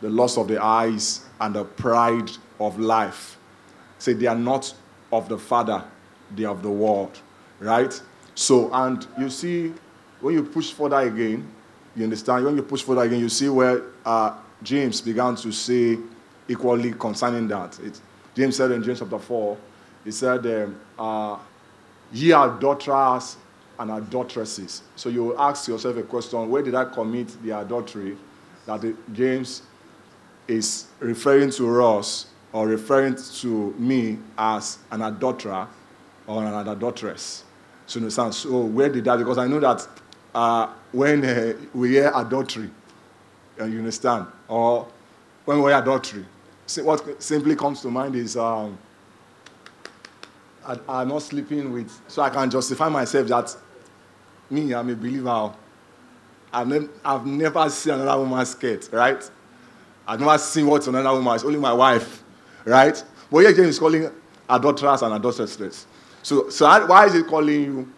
the 0.03 0.11
lust 0.11 0.37
of 0.37 0.49
the 0.49 0.63
eyes, 0.63 1.25
and 1.41 1.55
the 1.55 1.65
pride 1.65 2.31
of 2.59 2.79
life. 2.79 3.39
Say 3.99 4.13
they 4.13 4.27
are 4.27 4.35
not 4.35 4.75
of 5.13 5.29
the 5.29 5.39
Father, 5.39 5.83
they 6.35 6.45
are 6.45 6.53
of 6.53 6.63
the 6.63 6.71
world, 6.71 7.19
right? 7.59 8.01
So, 8.35 8.71
and 8.73 9.07
you 9.19 9.31
see, 9.31 9.73
when 10.21 10.35
you 10.35 10.43
push 10.43 10.73
further 10.73 10.99
again, 10.99 11.51
you 11.97 12.05
understand? 12.05 12.45
When 12.45 12.57
you 12.57 12.63
push 12.63 12.83
further 12.83 13.03
again, 13.03 13.21
you 13.21 13.29
see 13.29 13.49
where 13.49 13.83
uh, 14.05 14.37
James 14.63 15.01
began 15.01 15.37
to 15.37 15.53
say 15.53 15.99
equally 16.49 16.93
concerning 16.93 17.49
that. 17.49 17.79
It, 17.81 18.01
James 18.35 18.57
said 18.57 18.71
in 18.71 18.83
James 18.83 19.01
chapter 19.01 19.19
4, 19.19 19.57
he 20.05 20.11
said, 20.11 20.47
um, 20.47 20.81
uh, 20.99 21.39
Ye 22.13 22.33
are 22.33 22.49
daughters 22.59 23.37
and 23.79 23.91
adulteresses. 23.91 24.83
So 24.97 25.09
you 25.09 25.37
ask 25.39 25.69
yourself 25.69 25.97
a 25.97 26.03
question 26.03 26.49
where 26.51 26.63
did 26.63 26.75
I 26.75 26.85
commit 26.85 27.43
the 27.43 27.59
adultery 27.59 28.17
that 28.67 28.81
the, 28.83 28.97
James 29.13 29.63
is 30.49 30.87
referring 30.99 31.51
to 31.53 31.83
us 31.85 32.27
or 32.53 32.67
referring 32.67 33.15
to 33.15 33.75
me 33.79 34.19
as 34.37 34.79
an 34.91 35.03
adulterer 35.03 35.69
or 36.27 36.45
an 36.45 36.69
adulteress? 36.69 37.45
So, 37.87 37.99
you 37.99 38.05
understand? 38.05 38.35
So 38.35 38.61
where 38.61 38.89
did 38.89 39.05
that? 39.05 39.19
Because 39.19 39.39
I 39.39 39.47
know 39.47 39.61
that 39.61 39.87
uh, 40.35 40.73
when 40.93 41.25
uh, 41.25 41.55
we 41.75 41.91
hear 41.91 42.13
adultery, 42.15 42.71
uh, 43.61 43.65
you 43.65 43.79
understand, 43.79 44.27
or 44.49 44.87
when 45.45 45.63
we 45.63 45.71
hear 45.71 45.79
adultery, 45.81 46.25
what 46.83 47.23
simply 47.23 47.57
comes 47.57 47.81
to 47.83 47.91
mind 47.91 48.15
is 48.15 48.37
um, 48.37 48.79
I, 50.65 50.79
I'm 50.89 51.09
not 51.09 51.23
sleeping 51.23 51.73
with, 51.73 51.91
so 52.09 52.23
I 52.23 52.31
can 52.31 52.51
justify 52.51 52.89
myself 52.89 53.27
that 53.29 53.57
me, 54.51 54.73
I'm 54.75 54.89
a 54.91 54.95
believer. 54.95 55.53
I've, 56.53 56.67
ne- 56.67 56.89
I've 57.05 57.25
never 57.27 57.69
seen 57.71 57.95
another 57.95 58.21
woman's 58.21 58.51
skirt, 58.51 58.89
right? 58.93 59.31
I've 60.07 60.19
never 60.19 60.37
seen 60.39 60.67
what's 60.67 60.89
another 60.89 61.13
woman. 61.13 61.35
It's 61.35 61.45
only 61.45 61.59
my 61.59 61.73
wife, 61.73 62.23
right? 62.65 63.03
But 63.31 63.39
here 63.39 63.53
James 63.53 63.69
is 63.69 63.79
calling 63.79 64.11
adulterers 64.49 65.03
and 65.03 65.15
adulteresses. 65.15 65.87
So, 66.23 66.51
so 66.51 66.87
why 66.87 67.07
is 67.07 67.15
he 67.15 67.23
calling 67.23 67.65
you 67.65 67.93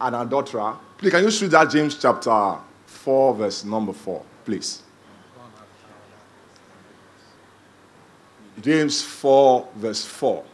an 0.00 0.14
adulterer? 0.14 0.76
Please, 1.00 1.12
can 1.12 1.24
you 1.24 1.30
read 1.30 1.50
that 1.52 1.70
James 1.70 1.96
chapter 1.98 2.58
4, 2.84 3.34
verse 3.34 3.64
number 3.64 3.94
4, 3.94 4.22
please? 4.44 4.82
James 8.60 9.00
4, 9.00 9.68
verse 9.76 10.04
4. 10.04 10.44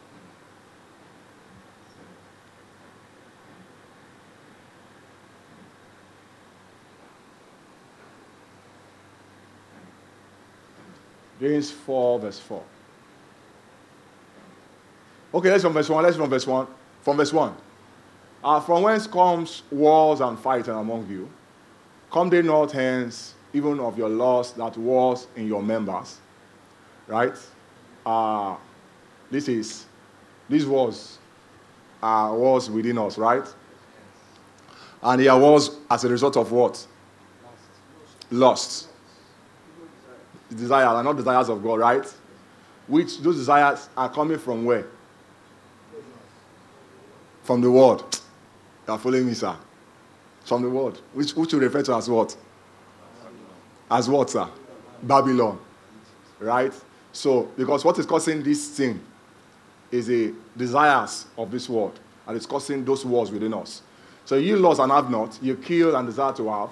James 11.40 11.72
4, 11.72 12.20
verse 12.20 12.38
4. 12.38 12.62
Okay, 15.34 15.50
let's 15.50 15.64
from 15.64 15.72
verse 15.72 15.88
1. 15.88 16.04
Let's 16.04 16.16
from 16.16 16.30
verse 16.30 16.46
1. 16.46 16.68
From 17.02 17.16
verse 17.16 17.32
1. 17.32 17.65
Uh, 18.46 18.60
from 18.60 18.84
whence 18.84 19.08
comes 19.08 19.64
wars 19.72 20.20
and 20.20 20.38
fighting 20.38 20.72
among 20.72 21.04
you? 21.10 21.28
Come 22.12 22.30
they 22.30 22.42
not 22.42 22.70
hence, 22.70 23.34
even 23.52 23.80
of 23.80 23.98
your 23.98 24.08
lust 24.08 24.56
that 24.56 24.76
was 24.76 25.26
in 25.34 25.48
your 25.48 25.60
members? 25.60 26.18
Right? 27.08 27.36
Uh, 28.06 28.54
this 29.32 29.48
is, 29.48 29.86
this 30.48 30.64
was, 30.64 31.18
uh, 32.00 32.32
was 32.32 32.70
within 32.70 32.98
us, 32.98 33.18
right? 33.18 33.52
And 35.02 35.20
there 35.20 35.36
was 35.36 35.78
as 35.90 36.04
a 36.04 36.08
result 36.08 36.36
of 36.36 36.52
what? 36.52 36.86
Lust. 38.30 38.90
Desires 40.50 40.86
are 40.86 41.02
not 41.02 41.16
desires 41.16 41.48
of 41.48 41.64
God, 41.64 41.80
right? 41.80 42.14
Which 42.86 43.18
those 43.18 43.38
desires 43.38 43.88
are 43.96 44.08
coming 44.08 44.38
from 44.38 44.64
where? 44.64 44.86
From 47.42 47.60
the 47.60 47.72
world. 47.72 48.20
You 48.86 48.92
are 48.92 48.98
following 48.98 49.26
me, 49.26 49.34
sir? 49.34 49.56
From 50.44 50.62
the 50.62 50.70
world. 50.70 51.00
Which, 51.12 51.32
which 51.34 51.52
you 51.52 51.58
refer 51.58 51.82
to 51.82 51.94
as 51.94 52.08
what? 52.08 52.36
As 53.90 54.08
what, 54.08 54.30
sir? 54.30 54.48
Babylon. 55.02 55.58
Right? 56.38 56.72
So, 57.12 57.50
because 57.56 57.84
what 57.84 57.98
is 57.98 58.06
causing 58.06 58.42
this 58.42 58.68
thing 58.68 59.00
is 59.90 60.06
the 60.06 60.34
desires 60.56 61.26
of 61.36 61.50
this 61.50 61.68
world, 61.68 61.98
and 62.26 62.36
it's 62.36 62.46
causing 62.46 62.84
those 62.84 63.04
wars 63.04 63.30
within 63.30 63.54
us. 63.54 63.82
So 64.24 64.36
you 64.36 64.56
lost 64.56 64.80
and 64.80 64.90
have 64.92 65.10
not, 65.10 65.38
you 65.40 65.56
kill 65.56 65.96
and 65.96 66.06
desire 66.06 66.32
to 66.34 66.48
have, 66.48 66.70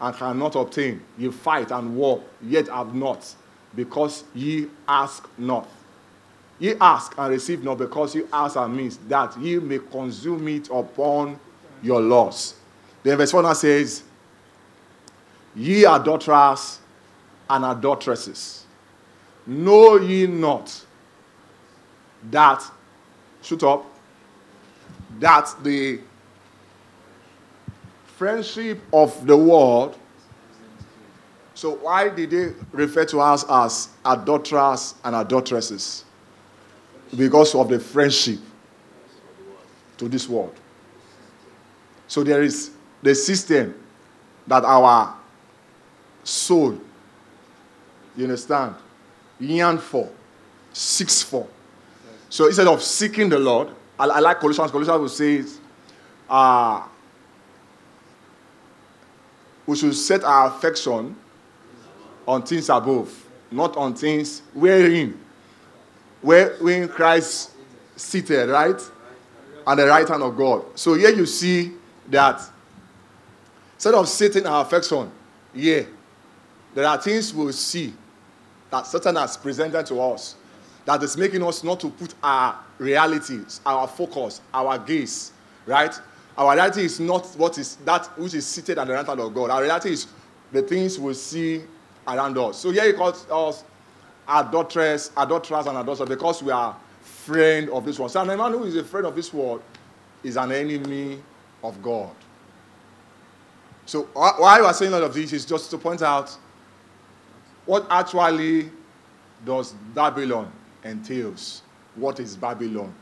and 0.00 0.16
cannot 0.16 0.54
obtain. 0.56 1.02
You 1.18 1.30
fight 1.30 1.70
and 1.70 1.96
war, 1.96 2.22
yet 2.40 2.68
have 2.68 2.94
not, 2.94 3.34
because 3.74 4.24
ye 4.34 4.68
ask 4.88 5.28
not. 5.38 5.68
Ye 6.58 6.74
ask 6.80 7.14
and 7.18 7.30
receive 7.30 7.64
not 7.64 7.78
because 7.78 8.14
you 8.14 8.28
ask 8.32 8.56
and 8.56 8.76
means 8.76 8.96
that 9.08 9.36
ye 9.40 9.58
may 9.58 9.78
consume 9.78 10.46
it 10.48 10.68
upon 10.70 11.38
your 11.82 12.00
loss. 12.00 12.54
Then 13.02 13.18
verse 13.18 13.32
1 13.32 13.54
says, 13.54 14.02
Ye 15.54 15.84
adulterers 15.84 16.78
and 17.50 17.64
adulteresses, 17.64 18.64
know 19.46 19.96
ye 19.96 20.26
not 20.26 20.84
that, 22.30 22.62
shoot 23.42 23.62
up, 23.62 23.84
that 25.18 25.54
the 25.62 26.00
friendship 28.16 28.80
of 28.92 29.26
the 29.26 29.36
world. 29.36 29.98
So, 31.54 31.72
why 31.72 32.08
did 32.08 32.30
they 32.30 32.52
refer 32.70 33.04
to 33.06 33.20
us 33.20 33.44
as 33.48 33.88
adulterers 34.04 34.94
and 35.04 35.14
adulteresses? 35.14 36.04
because 37.16 37.54
of 37.54 37.68
the 37.68 37.78
friendship 37.78 38.38
to 39.98 40.08
this 40.08 40.28
world. 40.28 40.54
So 42.12 42.22
there 42.22 42.42
is 42.42 42.70
the 43.02 43.14
system 43.14 43.74
that 44.46 44.66
our 44.66 45.16
soul, 46.22 46.78
you 48.14 48.24
understand, 48.24 48.74
yearn 49.40 49.78
for, 49.78 50.10
seeks 50.74 51.22
for. 51.22 51.48
So 52.28 52.48
instead 52.48 52.66
of 52.66 52.82
seeking 52.82 53.30
the 53.30 53.38
Lord, 53.38 53.68
I, 53.98 54.04
I 54.04 54.18
like 54.18 54.40
Colossians. 54.40 54.70
Colossians 54.70 55.00
will 55.00 55.08
say, 55.08 55.42
uh, 56.28 56.86
we 59.64 59.74
should 59.74 59.94
set 59.94 60.22
our 60.22 60.48
affection 60.48 61.16
on 62.28 62.42
things 62.42 62.68
above, 62.68 63.26
not 63.50 63.74
on 63.78 63.94
things 63.94 64.42
wherein 64.52 65.18
where 66.20 66.56
when 66.60 66.90
Christ 66.90 67.52
seated, 67.96 68.50
right? 68.50 68.78
and 69.66 69.78
the 69.78 69.86
right 69.86 70.08
hand 70.08 70.22
of 70.22 70.36
God. 70.36 70.64
So 70.74 70.94
here 70.94 71.10
you 71.10 71.24
see 71.24 71.72
that 72.08 72.40
instead 73.74 73.94
of 73.94 74.08
sitting 74.08 74.46
our 74.46 74.62
affection, 74.64 75.10
yeah, 75.54 75.82
there 76.74 76.86
are 76.86 77.00
things 77.00 77.34
we'll 77.34 77.52
see 77.52 77.92
that 78.70 78.86
Satan 78.86 79.16
has 79.16 79.36
presented 79.36 79.84
to 79.86 80.00
us 80.00 80.36
that 80.84 81.02
is 81.02 81.16
making 81.16 81.42
us 81.42 81.62
not 81.62 81.78
to 81.80 81.90
put 81.90 82.14
our 82.22 82.58
realities, 82.78 83.60
our 83.64 83.86
focus, 83.86 84.40
our 84.52 84.78
gaze, 84.78 85.32
right? 85.66 85.94
Our 86.36 86.54
reality 86.54 86.84
is 86.84 86.98
not 86.98 87.26
what 87.36 87.58
is 87.58 87.76
that 87.76 88.06
which 88.18 88.34
is 88.34 88.46
seated 88.46 88.78
at 88.78 88.86
the 88.86 88.94
right 88.94 89.06
hand 89.06 89.20
of 89.20 89.34
God. 89.34 89.50
Our 89.50 89.62
reality 89.62 89.90
is 89.90 90.06
the 90.50 90.62
things 90.62 90.98
we 90.98 91.14
see 91.14 91.62
around 92.08 92.36
us. 92.38 92.58
So 92.58 92.70
here 92.70 92.86
he 92.86 92.92
calls 92.94 93.26
us 93.30 93.64
adulterers, 94.26 95.12
adulterers 95.16 95.66
and 95.66 95.76
adulterers 95.76 96.08
because 96.08 96.42
we 96.42 96.50
are 96.50 96.76
friend 97.00 97.68
of 97.70 97.84
this 97.84 97.98
world. 97.98 98.10
So 98.10 98.20
a 98.20 98.24
man 98.24 98.52
who 98.52 98.64
is 98.64 98.76
a 98.76 98.84
friend 98.84 99.06
of 99.06 99.14
this 99.14 99.32
world 99.32 99.62
is 100.24 100.36
an 100.36 100.52
enemy 100.52 101.20
of 101.62 101.80
God. 101.82 102.14
So 103.86 104.02
why 104.12 104.58
I 104.58 104.62
was 104.62 104.78
saying 104.78 104.94
all 104.94 105.02
of 105.02 105.14
this 105.14 105.32
is 105.32 105.44
just 105.44 105.70
to 105.70 105.78
point 105.78 106.02
out 106.02 106.36
what 107.66 107.86
actually 107.90 108.70
does 109.44 109.72
Babylon 109.94 110.50
entails. 110.84 111.62
What 111.94 112.20
is 112.20 112.36
Babylon? 112.36 112.92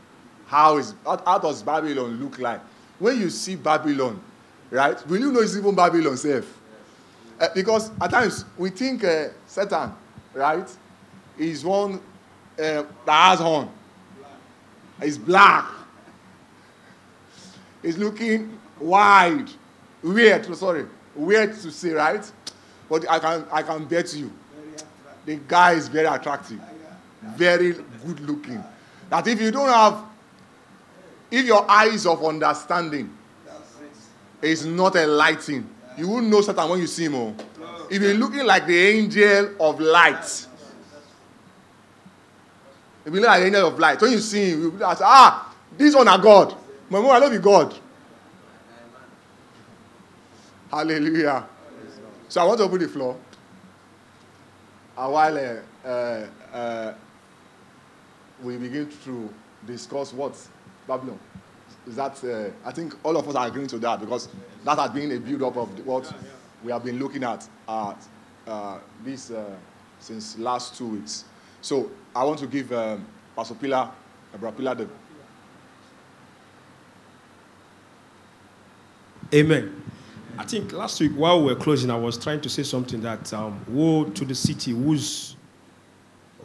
How, 0.47 0.77
is, 0.77 0.93
how, 1.05 1.39
does 1.39 1.63
Babylon 1.63 2.21
look 2.21 2.39
like? 2.39 2.59
When 2.99 3.19
you 3.19 3.29
see 3.29 3.55
Babylon, 3.55 4.21
right, 4.69 5.07
will 5.07 5.19
you 5.19 5.31
know 5.31 5.39
it's 5.39 5.55
even 5.55 5.73
Babylon 5.73 6.17
safe? 6.17 6.59
Uh, 7.39 7.47
because 7.55 7.89
at 7.99 8.11
times 8.11 8.45
we 8.57 8.69
think 8.69 9.03
uh, 9.03 9.29
Satan, 9.47 9.91
right, 10.33 10.69
is 11.37 11.63
one 11.63 11.95
uh, 11.95 12.83
that 13.05 13.29
has 13.29 13.39
horn. 13.39 13.69
He's 15.01 15.17
black. 15.17 15.65
He's 17.81 17.97
looking 17.97 18.57
wide. 18.79 19.49
Weird, 20.03 20.55
sorry. 20.55 20.85
Weird 21.15 21.53
to 21.53 21.71
say, 21.71 21.91
right? 21.91 22.29
But 22.89 23.09
I 23.09 23.19
can, 23.19 23.45
I 23.51 23.63
can 23.63 23.85
bet 23.85 24.13
you. 24.13 24.31
The 25.25 25.39
guy 25.47 25.73
is 25.73 25.87
very 25.87 26.07
attractive. 26.07 26.59
Very 27.35 27.73
good 28.05 28.19
looking. 28.21 28.63
That 29.09 29.27
if 29.27 29.39
you 29.39 29.51
don't 29.51 29.69
have, 29.69 30.03
if 31.29 31.45
your 31.45 31.69
eyes 31.69 32.05
of 32.05 32.23
understanding 32.23 33.15
is 34.41 34.65
not 34.65 34.95
enlightened, 34.95 35.69
you 35.97 36.07
won't 36.07 36.27
know 36.27 36.41
Satan 36.41 36.69
when 36.69 36.79
you 36.79 36.87
see 36.87 37.05
him. 37.05 37.15
Oh. 37.15 37.35
If 37.89 38.01
you're 38.01 38.13
looking 38.13 38.45
like 38.45 38.65
the 38.65 38.77
angel 38.77 39.55
of 39.59 39.79
light, 39.79 40.47
if 43.05 43.13
you 43.13 43.19
look 43.19 43.27
like 43.27 43.41
the 43.41 43.47
angel 43.47 43.67
of 43.67 43.79
light, 43.79 44.01
when 44.01 44.11
you 44.11 44.19
see 44.19 44.51
him, 44.51 44.61
you 44.61 44.69
will 44.71 44.95
say, 44.95 45.03
ah, 45.05 45.53
this 45.77 45.95
one 45.95 46.07
are 46.07 46.17
God. 46.17 46.55
My 46.91 46.99
mom, 46.99 47.11
I 47.11 47.19
love 47.19 47.31
you, 47.31 47.39
God. 47.39 47.73
Hallelujah. 50.69 51.47
So 52.27 52.41
I 52.41 52.43
want 52.43 52.57
to 52.57 52.65
open 52.65 52.79
the 52.79 52.89
floor. 52.89 53.15
A 54.97 55.09
while 55.09 55.61
uh, 55.85 55.89
uh, 56.53 56.93
we 58.43 58.57
begin 58.57 58.89
to 59.05 59.33
discuss 59.65 60.11
what 60.11 60.35
Babylon 60.85 61.17
is 61.87 61.95
that 61.95 62.21
uh, 62.25 62.67
I 62.67 62.73
think 62.73 62.93
all 63.03 63.15
of 63.15 63.25
us 63.25 63.35
are 63.35 63.47
agreeing 63.47 63.67
to 63.69 63.77
that 63.79 64.01
because 64.01 64.27
that 64.65 64.77
has 64.77 64.91
been 64.91 65.13
a 65.13 65.17
build 65.17 65.43
up 65.43 65.55
of 65.55 65.69
what 65.87 66.13
we 66.61 66.73
have 66.73 66.83
been 66.83 66.99
looking 66.99 67.23
at 67.23 67.47
uh, 67.69 67.93
this 69.05 69.31
uh, 69.31 69.55
since 70.01 70.37
last 70.37 70.77
two 70.77 70.87
weeks. 70.87 71.23
So 71.61 71.89
I 72.13 72.25
want 72.25 72.39
to 72.39 72.47
give 72.47 72.69
um, 72.73 73.05
Pastor 73.33 73.55
Pilar, 73.55 73.89
Brother 74.37 74.57
Pilar, 74.57 74.75
the 74.75 74.89
Amen. 79.33 79.81
I 80.37 80.43
think 80.43 80.73
last 80.73 80.99
week 80.99 81.13
while 81.13 81.39
we 81.39 81.53
were 81.53 81.59
closing, 81.59 81.89
I 81.89 81.95
was 81.95 82.17
trying 82.17 82.41
to 82.41 82.49
say 82.49 82.63
something 82.63 82.99
that 83.01 83.31
um, 83.33 83.63
woe 83.69 84.03
to 84.03 84.25
the 84.25 84.35
city 84.35 84.71
whose 84.71 85.37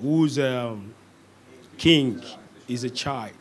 whose 0.01 0.38
um, 0.38 0.94
king 1.79 2.22
is 2.68 2.85
a 2.85 2.90
child. 2.90 3.33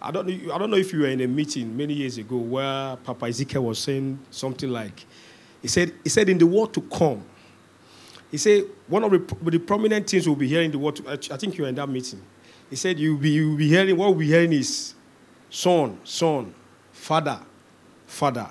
I 0.00 0.12
don't 0.12 0.28
know. 0.28 0.54
I 0.54 0.58
don't 0.58 0.70
know 0.70 0.76
if 0.76 0.92
you 0.92 1.00
were 1.00 1.08
in 1.08 1.20
a 1.22 1.26
meeting 1.26 1.76
many 1.76 1.94
years 1.94 2.18
ago 2.18 2.36
where 2.36 2.96
Papa 2.96 3.26
Ezekiel 3.26 3.64
was 3.64 3.80
saying 3.80 4.18
something 4.30 4.68
like, 4.70 5.06
he 5.60 5.66
said, 5.66 5.92
he 6.04 6.08
said 6.10 6.28
in 6.28 6.38
the 6.38 6.46
world 6.46 6.72
to 6.74 6.80
come. 6.82 7.24
He 8.30 8.36
said 8.36 8.64
one 8.86 9.02
of 9.02 9.10
the, 9.10 9.50
the 9.50 9.58
prominent 9.58 10.08
things 10.08 10.28
we'll 10.28 10.36
be 10.36 10.46
hearing 10.46 10.70
the 10.70 10.78
word. 10.78 11.00
I 11.08 11.16
think 11.16 11.56
you 11.56 11.62
were 11.62 11.68
in 11.68 11.74
that 11.74 11.88
meeting. 11.88 12.22
He 12.70 12.76
said 12.76 12.98
you'll 12.98 13.18
be, 13.18 13.30
you'll 13.30 13.56
be 13.56 13.68
hearing 13.68 13.96
what 13.96 14.10
we'll 14.10 14.18
be 14.18 14.26
hearing 14.26 14.52
is 14.52 14.94
son, 15.50 15.98
son, 16.04 16.54
father, 16.92 17.40
father. 18.06 18.50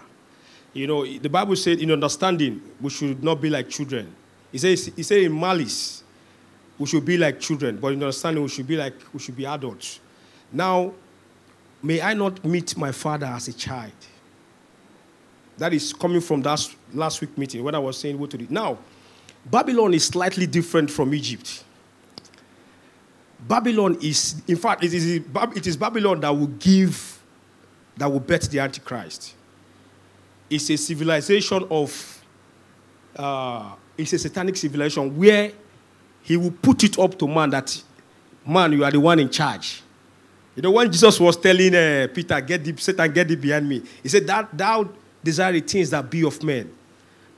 You 0.74 0.88
know, 0.88 1.06
the 1.06 1.30
Bible 1.30 1.56
said 1.56 1.80
in 1.80 1.92
understanding, 1.92 2.62
we 2.82 2.90
should 2.90 3.24
not 3.24 3.40
be 3.40 3.50
like 3.50 3.70
children. 3.70 4.14
He 4.52 4.58
says, 4.58 4.92
he 4.96 5.04
said 5.04 5.20
in 5.20 5.40
malice, 5.40 6.04
we 6.80 6.88
should 6.88 7.06
be 7.06 7.18
like 7.18 7.40
children, 7.40 7.78
but 7.78 7.94
in 7.94 8.02
understanding, 8.02 8.42
we 8.42 8.50
should 8.50 8.68
be 8.68 8.76
like 8.76 8.96
we 9.14 9.20
should 9.20 9.36
be 9.36 9.46
adults. 9.46 10.00
Now, 10.52 10.94
may 11.82 12.02
I 12.02 12.16
not 12.16 12.44
meet 12.44 12.76
my 12.76 12.92
father 12.92 13.28
as 13.28 13.48
a 13.48 13.54
child? 13.54 13.94
That 15.58 15.74
is 15.74 15.94
coming 15.94 16.22
from 16.22 16.42
that 16.42 16.68
last 16.94 17.22
week 17.22 17.38
meeting 17.38 17.64
when 17.64 17.76
I 17.76 17.80
was 17.80 17.98
saying 17.98 18.18
what 18.18 18.32
to 18.32 18.38
do. 18.40 18.48
Now, 18.50 18.80
Babylon 19.46 19.94
is 19.94 20.06
slightly 20.06 20.48
different 20.48 20.90
from 20.90 21.14
Egypt. 21.14 21.64
Babylon 23.48 23.98
is, 24.02 24.42
in 24.48 24.56
fact, 24.56 24.84
it 24.84 24.94
is, 24.94 25.06
it 25.06 25.68
is 25.68 25.78
Babylon 25.78 26.22
that 26.22 26.30
will 26.30 26.48
give, 26.48 27.22
that 27.98 28.12
will 28.12 28.22
bet 28.22 28.42
the 28.44 28.60
Antichrist 28.60 29.36
is 30.54 30.70
a 30.70 30.78
civilization 30.78 31.66
of, 31.70 32.24
uh, 33.16 33.74
it's 33.98 34.14
a 34.14 34.20
satanic 34.20 34.56
civilization 34.58 35.16
where 35.18 35.52
he 36.22 36.38
will 36.38 36.52
put 36.52 36.84
it 36.84 36.98
up 36.98 37.18
to 37.20 37.28
man 37.28 37.50
that, 37.50 37.84
man, 38.46 38.72
you 38.74 38.84
are 38.84 38.92
the 38.92 39.00
one 39.00 39.20
in 39.20 39.30
charge. 39.30 39.82
You 40.56 40.62
know, 40.62 40.72
when 40.72 40.92
Jesus 40.92 41.20
was 41.20 41.36
telling 41.36 41.74
uh, 41.76 42.08
Peter, 42.14 42.40
get 42.42 42.64
the, 42.64 42.76
Satan, 42.78 43.12
get 43.12 43.28
thee 43.28 43.36
behind 43.36 43.68
me, 43.68 43.82
he 44.02 44.10
said, 44.10 44.28
that 44.28 44.56
thou 44.56 44.88
desire 45.24 45.60
things 45.60 45.90
that 45.90 46.10
be 46.10 46.24
of 46.24 46.42
men 46.44 46.72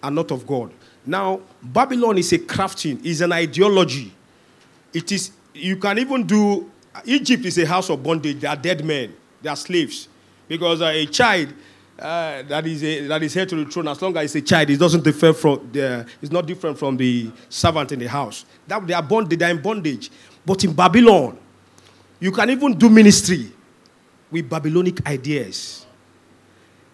and 0.03 0.15
not 0.15 0.31
of 0.31 0.45
God. 0.45 0.71
Now, 1.05 1.41
Babylon 1.61 2.17
is 2.17 2.33
a 2.33 2.39
crafting, 2.39 3.03
is 3.05 3.21
an 3.21 3.31
ideology. 3.31 4.13
It 4.93 5.11
is, 5.11 5.31
you 5.53 5.77
can 5.77 5.99
even 5.99 6.25
do, 6.25 6.69
Egypt 7.05 7.45
is 7.45 7.57
a 7.57 7.65
house 7.65 7.89
of 7.89 8.01
bondage. 8.03 8.39
They 8.39 8.47
are 8.47 8.55
dead 8.55 8.83
men, 8.83 9.15
they 9.41 9.49
are 9.49 9.55
slaves. 9.55 10.09
Because 10.47 10.81
uh, 10.81 10.85
a 10.85 11.05
child 11.05 11.53
uh, 11.97 12.41
that 12.43 12.67
is 12.67 12.83
a, 12.83 13.07
that 13.07 13.23
is 13.23 13.37
heir 13.37 13.45
to 13.45 13.55
the 13.55 13.71
throne, 13.71 13.87
as 13.87 14.01
long 14.01 14.15
as 14.17 14.23
it's 14.25 14.35
a 14.35 14.41
child, 14.41 14.69
it 14.69 14.77
doesn't 14.77 15.03
differ 15.03 15.33
from 15.33 15.69
the, 15.71 16.05
it's 16.21 16.31
not 16.31 16.45
different 16.45 16.77
from 16.77 16.97
the 16.97 17.31
servant 17.47 17.91
in 17.91 17.99
the 17.99 18.07
house. 18.07 18.45
That 18.67 18.85
they 18.85 18.93
are 18.93 19.03
bonded, 19.03 19.39
they 19.39 19.45
are 19.45 19.51
in 19.51 19.61
bondage. 19.61 20.11
But 20.45 20.63
in 20.63 20.73
Babylon, 20.73 21.37
you 22.19 22.31
can 22.31 22.49
even 22.49 22.77
do 22.77 22.89
ministry 22.89 23.51
with 24.29 24.49
Babylonic 24.49 25.05
ideas. 25.07 25.85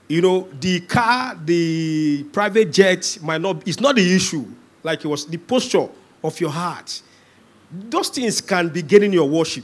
You 0.08 0.22
know, 0.22 0.48
the 0.60 0.82
car, 0.82 1.36
the 1.36 2.24
private 2.32 2.72
jet 2.72 3.18
might 3.24 3.42
not, 3.42 3.68
it's 3.68 3.80
not 3.80 3.96
the 3.96 4.16
issue. 4.16 4.46
Like 4.84 5.04
it 5.04 5.08
was 5.08 5.26
the 5.26 5.38
posture 5.38 5.88
of 6.24 6.40
your 6.40 6.50
heart. 6.50 7.02
Those 7.72 8.10
things 8.10 8.42
can 8.42 8.70
be 8.70 8.82
getting 8.82 9.14
your 9.14 9.28
worship. 9.28 9.64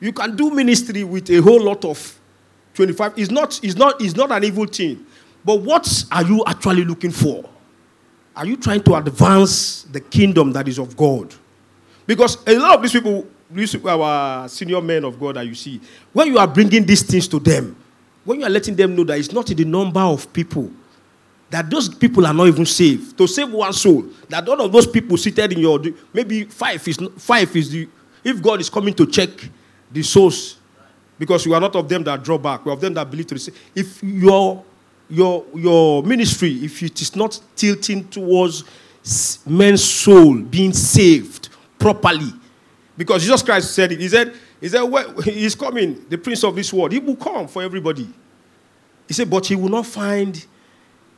You 0.00 0.12
can 0.12 0.36
do 0.36 0.50
ministry 0.50 1.04
with 1.04 1.30
a 1.30 1.40
whole 1.40 1.62
lot 1.62 1.84
of 1.84 2.18
25 2.74 3.18
is 3.18 3.30
not, 3.30 3.62
is 3.64 3.76
not, 3.76 4.00
is 4.00 4.16
not 4.16 4.30
an 4.32 4.44
evil 4.44 4.66
thing. 4.66 5.04
But 5.44 5.60
what 5.60 6.04
are 6.10 6.24
you 6.24 6.42
actually 6.46 6.84
looking 6.84 7.10
for? 7.10 7.48
Are 8.36 8.46
you 8.46 8.56
trying 8.56 8.82
to 8.82 8.94
advance 8.96 9.82
the 9.84 10.00
kingdom 10.00 10.52
that 10.52 10.66
is 10.66 10.78
of 10.78 10.96
God? 10.96 11.32
Because 12.06 12.36
a 12.46 12.58
lot 12.58 12.76
of 12.76 12.82
these 12.82 12.92
people, 12.92 13.26
these 13.50 13.74
our 13.84 14.48
senior 14.48 14.80
men 14.80 15.04
of 15.04 15.18
God 15.18 15.36
that 15.36 15.46
you 15.46 15.54
see, 15.54 15.80
when 16.12 16.28
you 16.28 16.38
are 16.38 16.46
bringing 16.46 16.84
these 16.84 17.02
things 17.02 17.28
to 17.28 17.38
them, 17.38 17.76
when 18.24 18.40
you 18.40 18.46
are 18.46 18.50
letting 18.50 18.74
them 18.74 18.96
know 18.96 19.04
that 19.04 19.18
it's 19.18 19.32
not 19.32 19.50
in 19.50 19.56
the 19.56 19.64
number 19.64 20.00
of 20.00 20.30
people, 20.32 20.70
that 21.50 21.70
those 21.70 21.88
people 21.88 22.26
are 22.26 22.34
not 22.34 22.48
even 22.48 22.66
saved. 22.66 23.16
To 23.18 23.28
save 23.28 23.52
one 23.52 23.72
soul, 23.72 24.06
that 24.28 24.48
all 24.48 24.60
of 24.60 24.72
those 24.72 24.86
people 24.86 25.16
seated 25.16 25.52
in 25.52 25.60
your, 25.60 25.80
maybe 26.12 26.44
five 26.44 26.86
is, 26.88 26.98
five 27.18 27.54
is 27.54 27.70
the, 27.70 27.88
if 28.24 28.42
God 28.42 28.60
is 28.60 28.68
coming 28.68 28.94
to 28.94 29.06
check 29.06 29.30
the 29.92 30.02
souls 30.02 30.56
because 31.18 31.46
you 31.46 31.54
are 31.54 31.60
not 31.60 31.74
of 31.76 31.88
them 31.88 32.04
that 32.04 32.22
draw 32.22 32.38
back. 32.38 32.64
We 32.64 32.70
are 32.70 32.74
of 32.74 32.80
them 32.80 32.94
that 32.94 33.10
believe 33.10 33.26
to 33.28 33.34
receive. 33.34 33.58
If 33.74 34.02
your, 34.02 34.64
your, 35.08 35.44
your 35.54 36.02
ministry, 36.02 36.52
if 36.64 36.82
it 36.82 37.00
is 37.00 37.14
not 37.14 37.40
tilting 37.54 38.08
towards 38.08 38.64
men's 39.46 39.84
soul 39.84 40.38
being 40.38 40.72
saved 40.72 41.50
properly, 41.78 42.32
because 42.96 43.22
Jesus 43.22 43.42
Christ 43.42 43.74
said 43.74 43.92
it. 43.92 44.00
He 44.00 44.08
said, 44.08 44.34
he 44.60 44.68
said, 44.68 44.82
well, 44.82 45.20
he's 45.22 45.54
coming, 45.54 46.04
the 46.08 46.18
prince 46.18 46.44
of 46.44 46.54
this 46.54 46.72
world. 46.72 46.92
He 46.92 46.98
will 46.98 47.16
come 47.16 47.48
for 47.48 47.62
everybody. 47.62 48.08
He 49.06 49.14
said, 49.14 49.28
but 49.28 49.46
he 49.46 49.56
will 49.56 49.68
not 49.68 49.86
find 49.86 50.44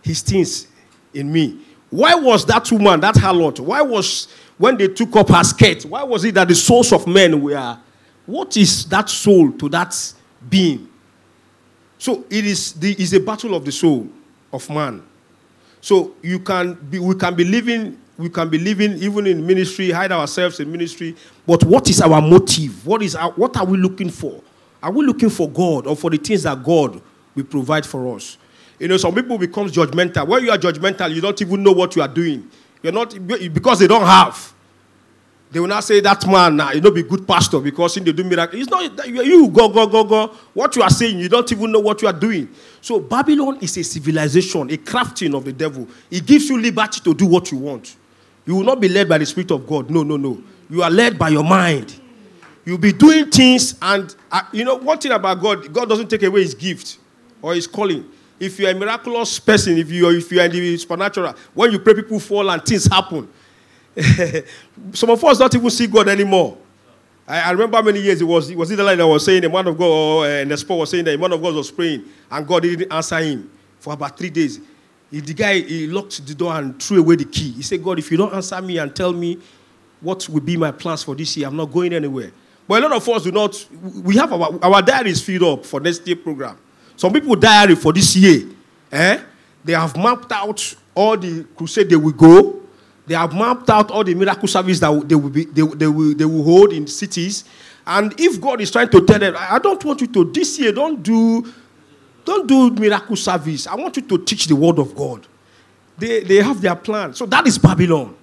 his 0.03 0.23
things 0.23 0.69
in 1.15 1.33
me. 1.33 1.61
Why 1.91 2.15
was 2.15 2.45
that 2.47 2.71
woman, 2.73 3.01
that 3.01 3.15
harlot, 3.15 3.61
why 3.61 3.81
was, 3.83 4.29
when 4.59 4.77
they 4.77 4.89
took 4.89 5.15
up 5.17 5.29
her 5.29 5.45
skirt, 5.45 5.85
why 5.85 6.03
was 6.03 6.25
it 6.25 6.35
that 6.35 6.49
the 6.49 6.55
souls 6.55 6.93
of 6.93 7.07
men 7.07 7.41
were 7.41 7.79
what 8.27 8.57
is 8.57 8.85
that 8.87 9.09
soul 9.09 9.53
to 9.53 9.69
that 9.71 9.97
being? 10.49 10.89
So 11.99 12.25
it 12.29 12.45
is 12.45 12.75
the 12.75 12.93
is 13.01 13.13
a 13.15 13.21
battle 13.21 13.55
of 13.55 13.65
the 13.65 13.73
soul 13.73 14.09
of 14.53 14.69
man. 14.69 15.03
So 15.81 16.15
you 16.23 16.41
can 16.41 16.75
be 16.75 16.99
we 16.99 17.15
can 17.15 17.35
be 17.35 17.45
living 17.45 17.99
we 18.19 18.29
can 18.31 18.49
be 18.49 18.59
living 18.59 18.93
even 18.99 19.27
in 19.27 19.47
ministry, 19.47 19.91
hide 19.91 20.13
ourselves 20.13 20.59
in 20.61 20.73
ministry. 20.73 21.15
But 21.47 21.65
what 21.65 21.89
is 21.89 22.01
our 22.01 22.23
motive? 22.23 22.87
What 22.87 23.03
is 23.03 23.15
our, 23.15 23.31
what 23.33 23.57
are 23.57 23.65
we 23.65 23.77
looking 23.77 24.11
for? 24.11 24.43
Are 24.83 24.91
we 24.91 25.05
looking 25.05 25.31
for 25.31 25.51
God 25.51 25.87
or 25.87 25.97
for 25.97 26.11
the 26.11 26.17
things 26.17 26.45
that 26.45 26.63
God 26.63 27.01
will 27.35 27.45
provide 27.45 27.85
for 27.85 28.15
us? 28.15 28.39
You 28.79 28.89
know, 28.89 28.97
some 28.97 29.15
people 29.15 29.37
become 29.39 29.69
judgmental. 29.69 30.27
When 30.27 30.45
you 30.45 30.51
are 30.51 30.59
judgmental, 30.59 31.15
you 31.15 31.21
don't 31.21 31.41
even 31.41 31.63
know 31.63 31.73
what 31.73 31.97
you 31.97 32.03
are 32.03 32.09
doing. 32.09 32.51
You're 32.83 32.93
not 32.93 33.15
because 33.53 33.79
they 33.81 33.87
don't 33.87 34.05
have. 34.07 34.53
They 35.57 35.61
will 35.61 35.69
not 35.69 35.85
say 35.85 36.01
that 36.01 36.27
man 36.27 36.57
nah, 36.57 36.73
you 36.73 36.83
know 36.83 36.91
be 36.91 37.03
good 37.03 37.27
pastor 37.27 37.61
because 37.61 37.95
he 37.95 38.03
they 38.03 38.13
do 38.13 38.23
miracle. 38.25 38.61
It's 38.61 38.69
not 38.69 39.07
you 39.09 39.49
go 39.49 39.71
go 39.71 39.87
go 39.87 40.05
go. 40.05 40.27
What 40.53 40.77
you 40.77 40.83
are 40.83 40.91
saying, 40.91 41.19
you 41.19 41.31
don't 41.31 41.51
even 41.51 41.73
know 41.73 41.81
what 41.81 42.03
you 42.03 42.09
are 42.09 42.13
doing. 42.13 42.51
So 42.83 43.01
Babylon 43.01 43.57
is 43.63 43.75
a 43.79 43.83
civilization, 43.83 44.71
a 44.71 44.77
crafting 44.77 45.35
of 45.35 45.47
the 45.47 45.55
devil. 45.55 45.89
It 46.11 46.27
gives 46.27 46.51
you 46.51 46.61
liberty 46.61 47.01
to 47.01 47.15
do 47.15 47.25
what 47.25 47.51
you 47.51 47.57
want. 47.57 47.97
You 48.45 48.57
will 48.57 48.65
not 48.65 48.83
be 48.83 48.91
led 48.91 49.09
by 49.09 49.17
the 49.17 49.25
spirit 49.25 49.51
of 49.51 49.67
God. 49.67 49.89
No, 49.89 50.03
no, 50.03 50.19
no. 50.19 50.43
You 50.69 50.83
are 50.83 50.91
led 50.91 51.19
by 51.19 51.31
your 51.31 51.43
mind. 51.45 52.03
You'll 52.67 52.77
be 52.77 52.93
doing 52.93 53.31
things, 53.31 53.79
and 53.81 54.15
uh, 54.31 54.43
you 54.53 54.63
know 54.63 54.75
one 54.75 54.99
thing 54.99 55.13
about 55.13 55.41
God: 55.41 55.73
God 55.73 55.89
doesn't 55.89 56.11
take 56.11 56.25
away 56.25 56.43
His 56.43 56.53
gift 56.53 56.99
or 57.41 57.55
His 57.55 57.67
calling. 57.67 58.05
If 58.39 58.61
you 58.61 58.67
are 58.67 58.73
a 58.73 58.75
miraculous 58.75 59.39
person, 59.39 59.79
if 59.79 59.91
you 59.91 60.07
are, 60.07 60.13
if 60.13 60.31
you 60.31 60.39
are 60.39 60.45
in 60.45 60.51
the 60.51 60.77
supernatural, 60.77 61.35
when 61.55 61.73
you 61.73 61.79
pray, 61.79 61.95
people 61.95 62.21
fall 62.21 62.51
and 62.51 62.63
things 62.63 62.85
happen. 62.85 63.27
Some 64.93 65.11
of 65.11 65.25
us 65.25 65.39
don't 65.39 65.55
even 65.55 65.71
see 65.71 65.87
God 65.87 66.09
anymore. 66.09 66.59
I, 67.27 67.41
I, 67.41 67.51
remember 67.53 67.83
many 67.83 68.01
years 68.01 68.21
it 68.21 68.25
was 68.25 68.51
it 68.51 68.57
was 68.57 68.71
either 68.71 68.83
like 68.85 69.01
I 69.01 69.05
was 69.05 69.25
saying 69.25 69.43
the 69.43 69.49
man 69.49 69.67
of 69.67 69.77
God 69.77 69.85
or 69.87 70.25
uh, 70.27 70.45
the 70.45 70.57
sport 70.57 70.81
was 70.81 70.91
saying 70.91 71.05
that 71.07 71.13
the 71.13 71.19
man 71.19 71.33
of 71.33 71.43
God 71.43 71.55
was 71.55 71.71
praying 71.71 72.05
and 72.31 72.47
God 72.47 72.63
didn't 72.63 72.93
answer 72.93 73.19
him 73.19 73.51
for 73.81 73.95
about 73.95 74.17
three 74.17 74.31
days. 74.31 74.61
He, 75.11 75.21
the 75.21 75.35
guy 75.35 75.61
he 75.61 75.87
locked 75.87 76.25
the 76.27 76.35
door 76.35 76.55
and 76.55 76.81
threw 76.81 77.01
away 77.01 77.17
the 77.17 77.25
key. 77.25 77.53
He 77.53 77.63
said, 77.63 77.83
God, 77.83 77.99
if 77.99 78.11
you 78.11 78.17
don't 78.19 78.35
answer 78.35 78.61
me 78.61 78.79
and 78.79 78.95
tell 78.95 79.13
me 79.13 79.39
what 80.01 80.29
will 80.29 80.41
be 80.41 80.57
my 80.57 80.71
plans 80.73 81.03
for 81.03 81.15
this 81.15 81.37
year, 81.37 81.49
I'm 81.49 81.57
not 81.57 81.73
going 81.73 81.93
anywhere. 81.95 82.31
But 82.69 82.83
a 82.85 82.89
lot 82.89 82.97
of 82.97 83.09
us 83.09 83.23
do 83.23 83.33
not. 83.33 83.67
We 84.05 84.17
have 84.17 84.33
our 84.33 84.59
our 84.63 84.83
diaries 84.83 85.23
filled 85.23 85.43
up 85.43 85.65
for 85.65 85.81
next 85.81 86.07
year 86.07 86.17
program. 86.17 86.59
Some 86.97 87.13
people 87.13 87.35
diary 87.35 87.77
for 87.77 87.93
this 87.93 88.15
year. 88.15 88.47
Eh? 88.93 89.21
They 89.65 89.73
have 89.73 89.97
mapped 89.97 90.31
out 90.33 90.75
all 90.95 91.17
the 91.17 91.45
crusade 91.57 91.89
they 91.91 91.97
will 91.97 92.13
go 92.13 92.56
they 93.07 93.15
have 93.15 93.33
mapped 93.35 93.71
out 93.71 93.91
all 93.91 94.03
the 94.05 94.15
miracle 94.15 94.49
service 94.49 94.81
that 94.81 95.09
they 95.09 95.15
will, 95.15 95.31
be, 95.31 95.45
they, 95.45 95.63
they, 95.63 95.87
will, 95.87 96.15
they 96.15 96.25
will 96.25 96.43
hold 96.43 96.73
in 96.73 96.87
cities. 96.87 97.45
And 97.87 98.13
if 98.19 98.41
God 98.41 98.61
is 98.61 98.71
trying 98.71 98.89
to 98.91 99.05
tell 99.05 99.19
them, 99.19 99.37
I 99.39 99.59
don't 99.59 99.83
want 99.85 100.01
you 100.01 100.09
to 100.09 100.25
this 100.33 100.59
year, 100.59 100.73
don't 100.73 101.03
do, 101.03 101.53
don't 102.25 102.47
do 102.49 102.71
miracle 102.71 103.15
service. 103.15 103.67
I 103.67 103.77
want 103.77 103.97
you 103.97 104.03
to 104.03 104.19
teach 104.19 104.47
the 104.47 104.57
word 104.57 104.79
of 104.79 104.95
God. 104.97 105.27
They, 105.97 106.21
they 106.21 106.37
have 106.37 106.61
their 106.61 106.75
plan. 106.75 107.15
So 107.15 107.27
that 107.27 107.47
is 107.47 107.59
Babylon. 107.59 108.17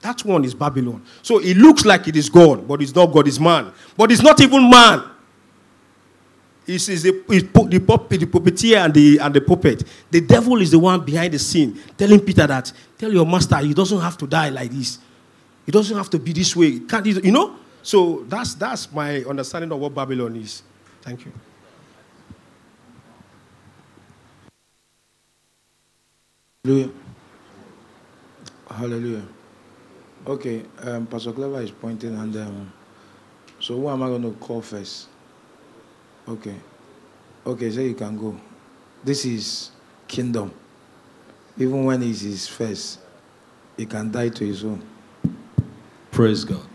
That 0.00 0.24
one 0.24 0.44
is 0.44 0.52
Babylon. 0.52 1.02
So 1.22 1.38
it 1.38 1.56
looks 1.56 1.84
like 1.84 2.08
it 2.08 2.16
is 2.16 2.28
God, 2.28 2.66
but 2.66 2.82
it's 2.82 2.94
not 2.94 3.06
God, 3.12 3.28
it's 3.28 3.38
man. 3.38 3.72
But 3.96 4.10
it's 4.10 4.22
not 4.22 4.40
even 4.40 4.68
man. 4.68 5.04
It's, 6.72 6.88
it's, 6.88 7.02
the, 7.02 7.22
it's 7.28 7.46
the, 7.52 7.80
puppet, 7.80 8.20
the 8.20 8.26
puppeteer 8.26 8.84
and 8.84 8.94
the, 8.94 9.18
and 9.18 9.34
the 9.34 9.40
puppet. 9.40 9.84
The 10.10 10.20
devil 10.20 10.60
is 10.60 10.70
the 10.70 10.78
one 10.78 11.04
behind 11.04 11.34
the 11.34 11.38
scene 11.38 11.78
telling 11.96 12.20
Peter 12.20 12.46
that, 12.46 12.72
tell 12.98 13.12
your 13.12 13.26
master 13.26 13.58
he 13.58 13.74
doesn't 13.74 14.00
have 14.00 14.16
to 14.18 14.26
die 14.26 14.48
like 14.48 14.70
this. 14.70 14.98
He 15.66 15.72
doesn't 15.72 15.96
have 15.96 16.10
to 16.10 16.18
be 16.18 16.32
this 16.32 16.56
way. 16.56 16.80
Can't 16.80 17.06
you 17.06 17.30
know? 17.30 17.56
So 17.82 18.24
that's, 18.28 18.54
that's 18.54 18.90
my 18.92 19.22
understanding 19.24 19.70
of 19.70 19.78
what 19.78 19.94
Babylon 19.94 20.36
is. 20.36 20.62
Thank 21.02 21.24
you. 21.24 21.32
Hallelujah. 26.64 26.90
Hallelujah. 28.70 29.22
Okay, 30.24 30.62
um, 30.82 31.06
Pastor 31.06 31.32
Clever 31.32 31.60
is 31.60 31.72
pointing, 31.72 32.16
and 32.16 32.36
um, 32.36 32.72
so 33.58 33.74
who 33.74 33.88
am 33.88 34.02
I 34.04 34.06
going 34.06 34.22
to 34.22 34.30
call 34.38 34.62
first? 34.62 35.08
Okay. 36.28 36.54
Okay, 37.44 37.70
so 37.70 37.80
you 37.80 37.94
can 37.94 38.16
go. 38.16 38.38
This 39.02 39.24
is 39.24 39.70
kingdom. 40.06 40.52
Even 41.58 41.84
when 41.84 42.00
he's 42.02 42.20
his 42.20 42.46
first, 42.46 43.00
he 43.76 43.84
can 43.86 44.10
die 44.10 44.28
to 44.28 44.44
his 44.44 44.64
own. 44.64 44.82
Praise 46.10 46.44
God. 46.44 46.66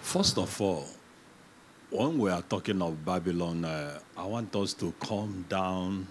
First 0.00 0.38
of 0.38 0.60
all, 0.60 0.86
when 1.90 2.18
we 2.18 2.30
are 2.30 2.42
talking 2.42 2.82
of 2.82 3.04
Babylon, 3.04 3.64
uh, 3.64 3.98
I 4.16 4.24
want 4.26 4.54
us 4.56 4.74
to 4.74 4.92
come 5.00 5.44
down 5.48 6.06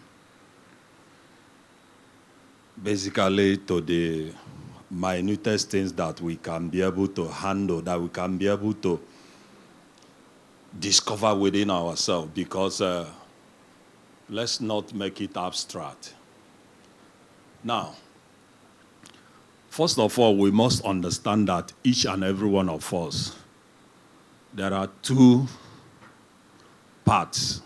basically 2.81 3.57
to 3.57 3.81
the 3.81 4.33
minutest 4.91 5.69
things 5.69 5.93
that 5.93 6.19
we 6.21 6.35
can 6.37 6.69
be 6.69 6.81
able 6.81 7.07
to 7.09 7.27
handle, 7.27 7.81
that 7.81 7.99
we 7.99 8.09
can 8.09 8.37
be 8.37 8.47
able 8.47 8.73
to 8.73 8.99
discover 10.79 11.33
within 11.35 11.69
ourselves 11.69 12.31
because 12.33 12.81
uh, 12.81 13.09
let's 14.29 14.59
not 14.59 14.93
make 14.93 15.21
it 15.21 15.35
abstract. 15.37 16.13
Now, 17.63 17.95
first 19.69 19.97
of 19.99 20.17
all, 20.19 20.37
we 20.37 20.51
must 20.51 20.83
understand 20.85 21.47
that 21.47 21.71
each 21.83 22.05
and 22.05 22.23
every 22.23 22.47
one 22.47 22.69
of 22.69 22.93
us, 22.93 23.35
there 24.53 24.73
are 24.73 24.89
two 25.01 25.47
parts 27.03 27.61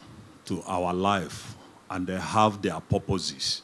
to 0.45 0.63
our 0.65 0.93
life, 0.93 1.55
and 1.89 2.07
they 2.07 2.19
have 2.19 2.61
their 2.61 2.79
purposes. 2.79 3.61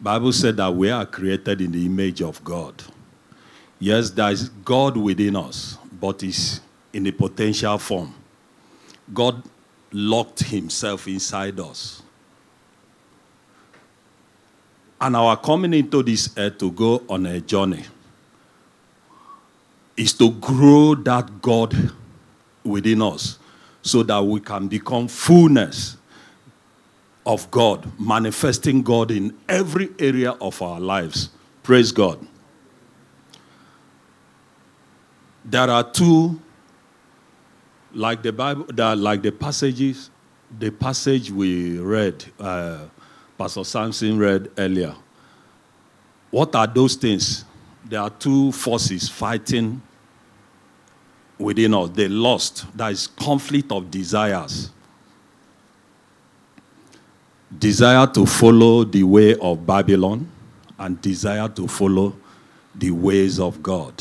Bible 0.00 0.32
said 0.32 0.56
that 0.56 0.74
we 0.74 0.90
are 0.90 1.06
created 1.06 1.60
in 1.60 1.72
the 1.72 1.86
image 1.86 2.22
of 2.22 2.42
God. 2.42 2.82
Yes, 3.78 4.10
there 4.10 4.30
is 4.30 4.48
God 4.48 4.96
within 4.96 5.36
us, 5.36 5.78
but 6.00 6.22
it's 6.22 6.60
in 6.92 7.06
a 7.06 7.12
potential 7.12 7.78
form. 7.78 8.14
God 9.12 9.42
locked 9.92 10.44
himself 10.44 11.06
inside 11.06 11.58
us. 11.60 12.02
And 15.00 15.16
our 15.16 15.36
coming 15.36 15.74
into 15.74 16.02
this 16.02 16.30
earth 16.36 16.58
to 16.58 16.70
go 16.70 17.02
on 17.08 17.26
a 17.26 17.40
journey 17.40 17.84
is 19.96 20.12
to 20.14 20.30
grow 20.30 20.94
that 20.94 21.42
God 21.42 21.92
within 22.64 23.02
us 23.02 23.38
so 23.82 24.02
that 24.04 24.24
we 24.24 24.40
can 24.40 24.68
become 24.68 25.08
fullness 25.08 25.96
of 27.26 27.50
God, 27.50 27.90
manifesting 28.00 28.82
God 28.82 29.10
in 29.10 29.36
every 29.48 29.90
area 29.98 30.32
of 30.32 30.60
our 30.62 30.80
lives. 30.80 31.30
Praise 31.62 31.92
God. 31.92 32.24
There 35.44 35.68
are 35.68 35.82
two 35.82 36.40
like 37.94 38.22
the 38.22 38.32
Bible, 38.32 38.64
the, 38.68 38.96
like 38.96 39.22
the 39.22 39.32
passages, 39.32 40.10
the 40.58 40.70
passage 40.70 41.30
we 41.30 41.78
read, 41.78 42.24
uh, 42.38 42.86
Pastor 43.38 43.64
Samson 43.64 44.18
read 44.18 44.50
earlier. 44.58 44.94
What 46.30 46.54
are 46.54 46.66
those 46.66 46.94
things? 46.94 47.44
There 47.84 48.00
are 48.00 48.10
two 48.10 48.52
forces 48.52 49.08
fighting 49.08 49.82
within 51.38 51.74
us. 51.74 51.90
The 51.90 52.08
lust, 52.08 52.66
that 52.76 52.92
is 52.92 53.06
conflict 53.06 53.72
of 53.72 53.90
desires. 53.90 54.70
Desire 57.58 58.06
to 58.06 58.24
follow 58.24 58.84
the 58.84 59.02
way 59.02 59.34
of 59.36 59.66
Babylon 59.66 60.30
and 60.78 61.00
desire 61.02 61.48
to 61.48 61.68
follow 61.68 62.16
the 62.74 62.90
ways 62.90 63.38
of 63.38 63.62
God. 63.62 63.92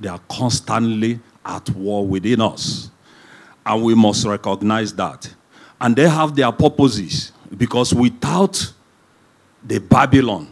They 0.00 0.08
are 0.08 0.20
constantly 0.28 1.20
at 1.44 1.70
war 1.70 2.06
within 2.06 2.40
us. 2.40 2.90
And 3.68 3.82
we 3.82 3.94
must 3.94 4.26
recognize 4.26 4.94
that. 4.94 5.30
And 5.78 5.94
they 5.94 6.08
have 6.08 6.34
their 6.34 6.50
purposes 6.50 7.32
because 7.54 7.94
without 7.94 8.72
the 9.62 9.78
Babylon 9.78 10.50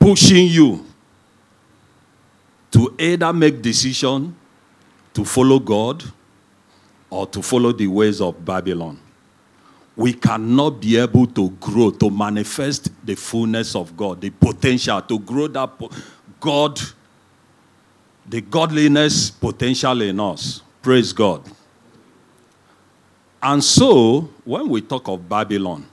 pushing 0.00 0.48
you 0.48 0.84
to 2.72 2.92
either 2.98 3.32
make 3.32 3.62
decision 3.62 4.34
to 5.14 5.24
follow 5.24 5.60
God 5.60 6.02
or 7.08 7.26
to 7.28 7.40
follow 7.40 7.70
the 7.70 7.86
ways 7.86 8.20
of 8.20 8.44
Babylon, 8.44 8.98
we 9.94 10.12
cannot 10.12 10.80
be 10.80 10.96
able 10.96 11.26
to 11.28 11.50
grow, 11.50 11.90
to 11.90 12.10
manifest 12.10 12.90
the 13.06 13.14
fullness 13.14 13.76
of 13.76 13.96
God, 13.96 14.20
the 14.20 14.30
potential 14.30 15.00
to 15.02 15.20
grow 15.20 15.46
that 15.46 15.70
God, 16.40 16.80
the 18.26 18.40
godliness 18.40 19.30
potential 19.30 20.00
in 20.02 20.18
us. 20.18 20.62
Praise 20.82 21.12
God. 21.12 21.42
And 23.42 23.64
so, 23.64 24.28
when 24.44 24.68
we 24.68 24.82
talk 24.82 25.08
of 25.08 25.26
Babylon, 25.28 25.86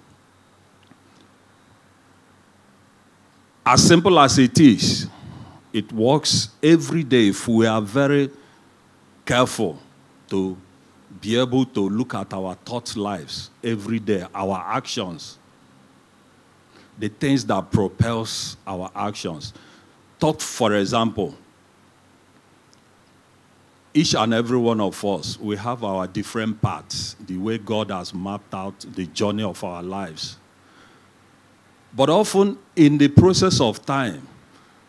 as 3.66 3.88
simple 3.88 4.20
as 4.20 4.38
it 4.38 4.60
is, 4.60 5.08
it 5.72 5.92
works 5.92 6.50
every 6.62 7.04
day 7.04 7.30
if 7.30 7.48
we 7.48 7.66
are 7.66 7.82
very 7.82 8.30
careful 9.26 9.80
to 10.30 10.58
be 11.22 11.40
able 11.40 11.66
to 11.66 11.90
look 11.90 12.14
at 12.14 12.34
our 12.34 12.56
thought 12.66 12.96
lives 12.96 13.50
every 13.64 14.00
day, 14.00 14.26
our 14.34 14.64
actions, 14.68 15.38
the 16.98 17.08
things 17.08 17.46
that 17.46 17.72
propels 17.72 18.58
our 18.66 18.92
actions. 18.96 19.54
Talk, 20.20 20.42
for 20.42 20.74
example, 20.76 21.36
each 23.98 24.14
and 24.14 24.32
every 24.32 24.60
one 24.60 24.80
of 24.80 25.04
us, 25.04 25.40
we 25.40 25.58
have 25.58 25.84
our 25.84 26.06
different 26.06 26.62
paths, 26.62 27.16
the 27.26 27.36
way 27.36 27.58
God 27.58 27.90
has 27.90 28.14
mapped 28.14 28.54
out 28.54 28.86
the 28.94 29.08
journey 29.08 29.42
of 29.42 29.64
our 29.64 29.82
lives. 29.82 30.38
But 31.96 32.08
often, 32.08 32.60
in 32.76 33.00
the 33.00 33.08
process 33.08 33.60
of 33.60 33.84
time, 33.84 34.28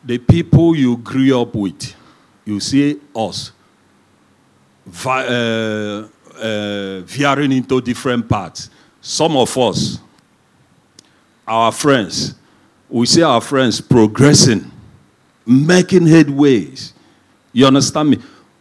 the 0.05 0.19
people 0.19 0.77
you 0.77 0.99
grew 0.99 1.41
up 1.41 1.55
with, 1.55 1.95
you 2.45 2.61
see 2.61 3.01
us 3.17 3.53
uh, 5.07 5.09
uh, 5.09 7.01
veering 7.01 7.53
into 7.53 7.81
different 7.81 8.29
paths. 8.29 8.69
Some 9.01 9.39
of 9.39 9.57
us, 9.57 10.01
our 11.47 11.73
friends, 11.73 12.35
we 12.91 13.07
see 13.07 13.23
our 13.23 13.41
friends 13.41 13.81
progressing, 13.81 14.71
making 15.47 16.03
headways. 16.03 16.93
You 17.55 17.67
understand 17.67 18.11
me? 18.11 18.19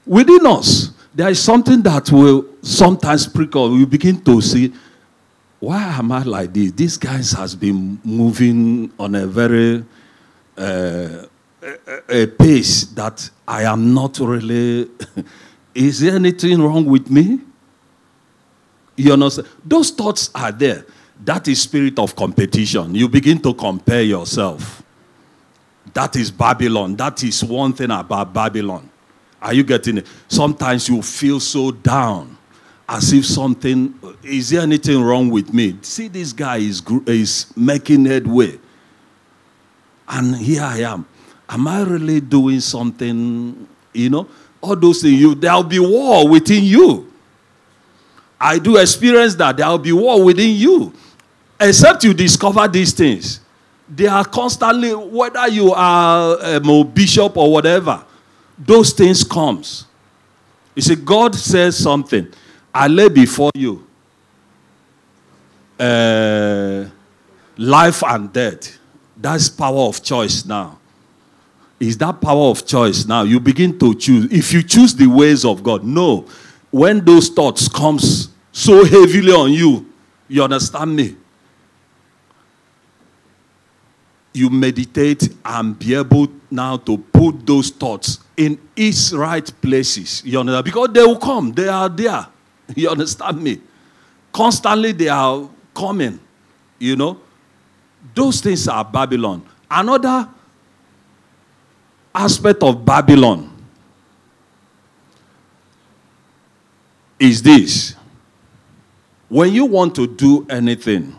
Within 0.08 0.46
us, 0.46 0.92
there 1.14 1.30
is 1.30 1.42
something 1.42 1.82
that 1.82 2.12
will 2.12 2.46
sometimes 2.62 3.28
prickle. 3.28 3.72
We 3.72 3.86
begin 3.86 4.22
to 4.22 4.40
see, 4.40 4.74
why 5.60 5.84
am 5.84 6.12
I 6.12 6.24
like 6.24 6.54
this? 6.54 6.72
This 6.72 6.98
guy 6.98 7.18
has 7.18 7.56
been 7.56 8.00
moving 8.04 8.92
on 8.98 9.16
a 9.16 9.28
very 9.28 9.84
uh, 10.58 11.26
a, 11.62 12.24
a 12.24 12.28
pace 12.28 12.86
that 12.86 13.30
I 13.48 13.64
am 13.64 13.94
not 13.94 14.20
really. 14.20 14.90
is 15.76 16.00
there 16.00 16.16
anything 16.16 16.62
wrong 16.62 16.86
with 16.86 17.10
me? 17.10 17.42
You 18.96 19.14
understand? 19.14 19.48
Those 19.66 19.92
thoughts 19.92 20.30
are 20.34 20.52
there. 20.52 20.86
That 21.26 21.48
is 21.48 21.62
spirit 21.62 22.00
of 22.00 22.16
competition. 22.16 22.96
You 22.96 23.10
begin 23.10 23.40
to 23.42 23.54
compare 23.54 24.04
yourself. 24.04 24.84
That 25.94 26.16
is 26.16 26.32
Babylon. 26.32 26.96
That 26.96 27.24
is 27.24 27.44
one 27.44 27.74
thing 27.74 27.92
about 27.92 28.34
Babylon. 28.34 28.90
Are 29.42 29.54
you 29.54 29.64
getting 29.64 30.00
it? 30.00 30.08
Sometimes 30.28 30.90
you 30.90 31.02
feel 31.02 31.40
so 31.40 31.72
down, 31.72 32.38
as 32.90 33.14
if 33.14 33.26
something 33.26 33.94
is 34.24 34.50
there 34.50 34.62
anything 34.62 35.02
wrong 35.02 35.30
with 35.30 35.54
me? 35.54 35.78
See, 35.82 36.08
this 36.08 36.34
guy 36.34 36.58
is 36.58 36.82
is 37.06 37.54
making 37.56 38.06
headway, 38.06 38.58
and 40.08 40.36
here 40.36 40.64
I 40.64 40.80
am. 40.80 41.06
Am 41.50 41.68
I 41.68 41.84
really 41.84 42.20
doing 42.20 42.60
something? 42.60 43.68
You 43.94 44.10
know, 44.10 44.28
all 44.62 44.76
those 44.76 45.02
things. 45.02 45.20
You 45.20 45.36
there'll 45.36 45.64
be 45.64 45.80
war 45.80 46.28
within 46.28 46.64
you. 46.64 47.12
I 48.40 48.60
do 48.60 48.78
experience 48.78 49.36
that 49.36 49.58
there'll 49.58 49.78
be 49.78 49.92
war 49.92 50.24
within 50.24 50.56
you, 50.56 50.94
except 51.60 52.04
you 52.04 52.14
discover 52.14 52.68
these 52.68 52.92
things. 52.92 53.40
They 53.90 54.08
are 54.08 54.26
constantly, 54.26 54.94
whether 54.94 55.48
you 55.48 55.74
are 55.74 56.38
um, 56.44 56.70
a 56.70 56.84
bishop 56.84 57.38
or 57.38 57.52
whatever 57.52 58.04
those 58.58 58.92
things 58.92 59.24
comes. 59.24 59.86
You 60.76 60.82
see, 60.82 60.96
God 60.96 61.36
says 61.36 61.78
something. 61.78 62.28
I 62.74 62.88
lay 62.88 63.10
before 63.10 63.52
you 63.56 63.88
uh, 65.80 66.86
life 67.58 68.04
and 68.04 68.32
death. 68.32 68.78
That's 69.16 69.50
power 69.50 69.82
of 69.82 70.04
choice 70.04 70.46
now. 70.46 70.80
Is 71.80 71.98
that 72.00 72.22
power 72.22 72.50
of 72.50 72.66
choice 72.66 73.06
now? 73.06 73.24
You 73.24 73.40
begin 73.40 73.78
to 73.80 73.94
choose. 73.96 74.32
If 74.32 74.52
you 74.54 74.64
choose 74.64 74.96
the 74.96 75.08
ways 75.08 75.46
of 75.46 75.64
God, 75.64 75.84
no. 75.84 76.26
When 76.72 77.04
those 77.04 77.30
thoughts 77.30 77.68
comes 77.68 78.30
so 78.52 78.84
heavily 78.84 79.32
on 79.32 79.52
you, 79.52 79.92
you 80.28 80.44
understand 80.44 80.96
me? 80.96 81.16
You 84.34 84.50
meditate 84.50 85.30
and 85.46 85.78
be 85.78 85.96
able 85.96 86.28
now 86.52 86.78
to 86.78 86.98
put 86.98 87.46
those 87.46 87.70
thoughts 87.70 88.20
in 88.38 88.60
its 88.76 89.12
right 89.14 89.52
places. 89.62 90.22
You 90.24 90.40
understand? 90.40 90.66
Because 90.66 90.90
they 90.94 91.02
will 91.02 91.18
come, 91.18 91.52
they 91.52 91.68
are 91.68 91.90
there. 91.90 92.28
You 92.76 92.90
understand 92.90 93.42
me? 93.42 93.62
Constantly 94.32 94.92
they 94.92 95.08
are 95.08 95.50
coming. 95.74 96.20
You 96.78 96.96
know? 96.96 97.20
Those 98.14 98.42
things 98.42 98.68
are 98.68 98.86
Babylon. 98.86 99.44
Another 99.70 100.30
aspect 102.14 102.62
of 102.64 102.84
Babylon 102.86 103.52
is 107.20 107.42
this. 107.42 107.96
When 109.30 109.52
you 109.52 109.66
want 109.66 109.96
to 109.96 110.08
do 110.08 110.46
anything, 110.50 111.16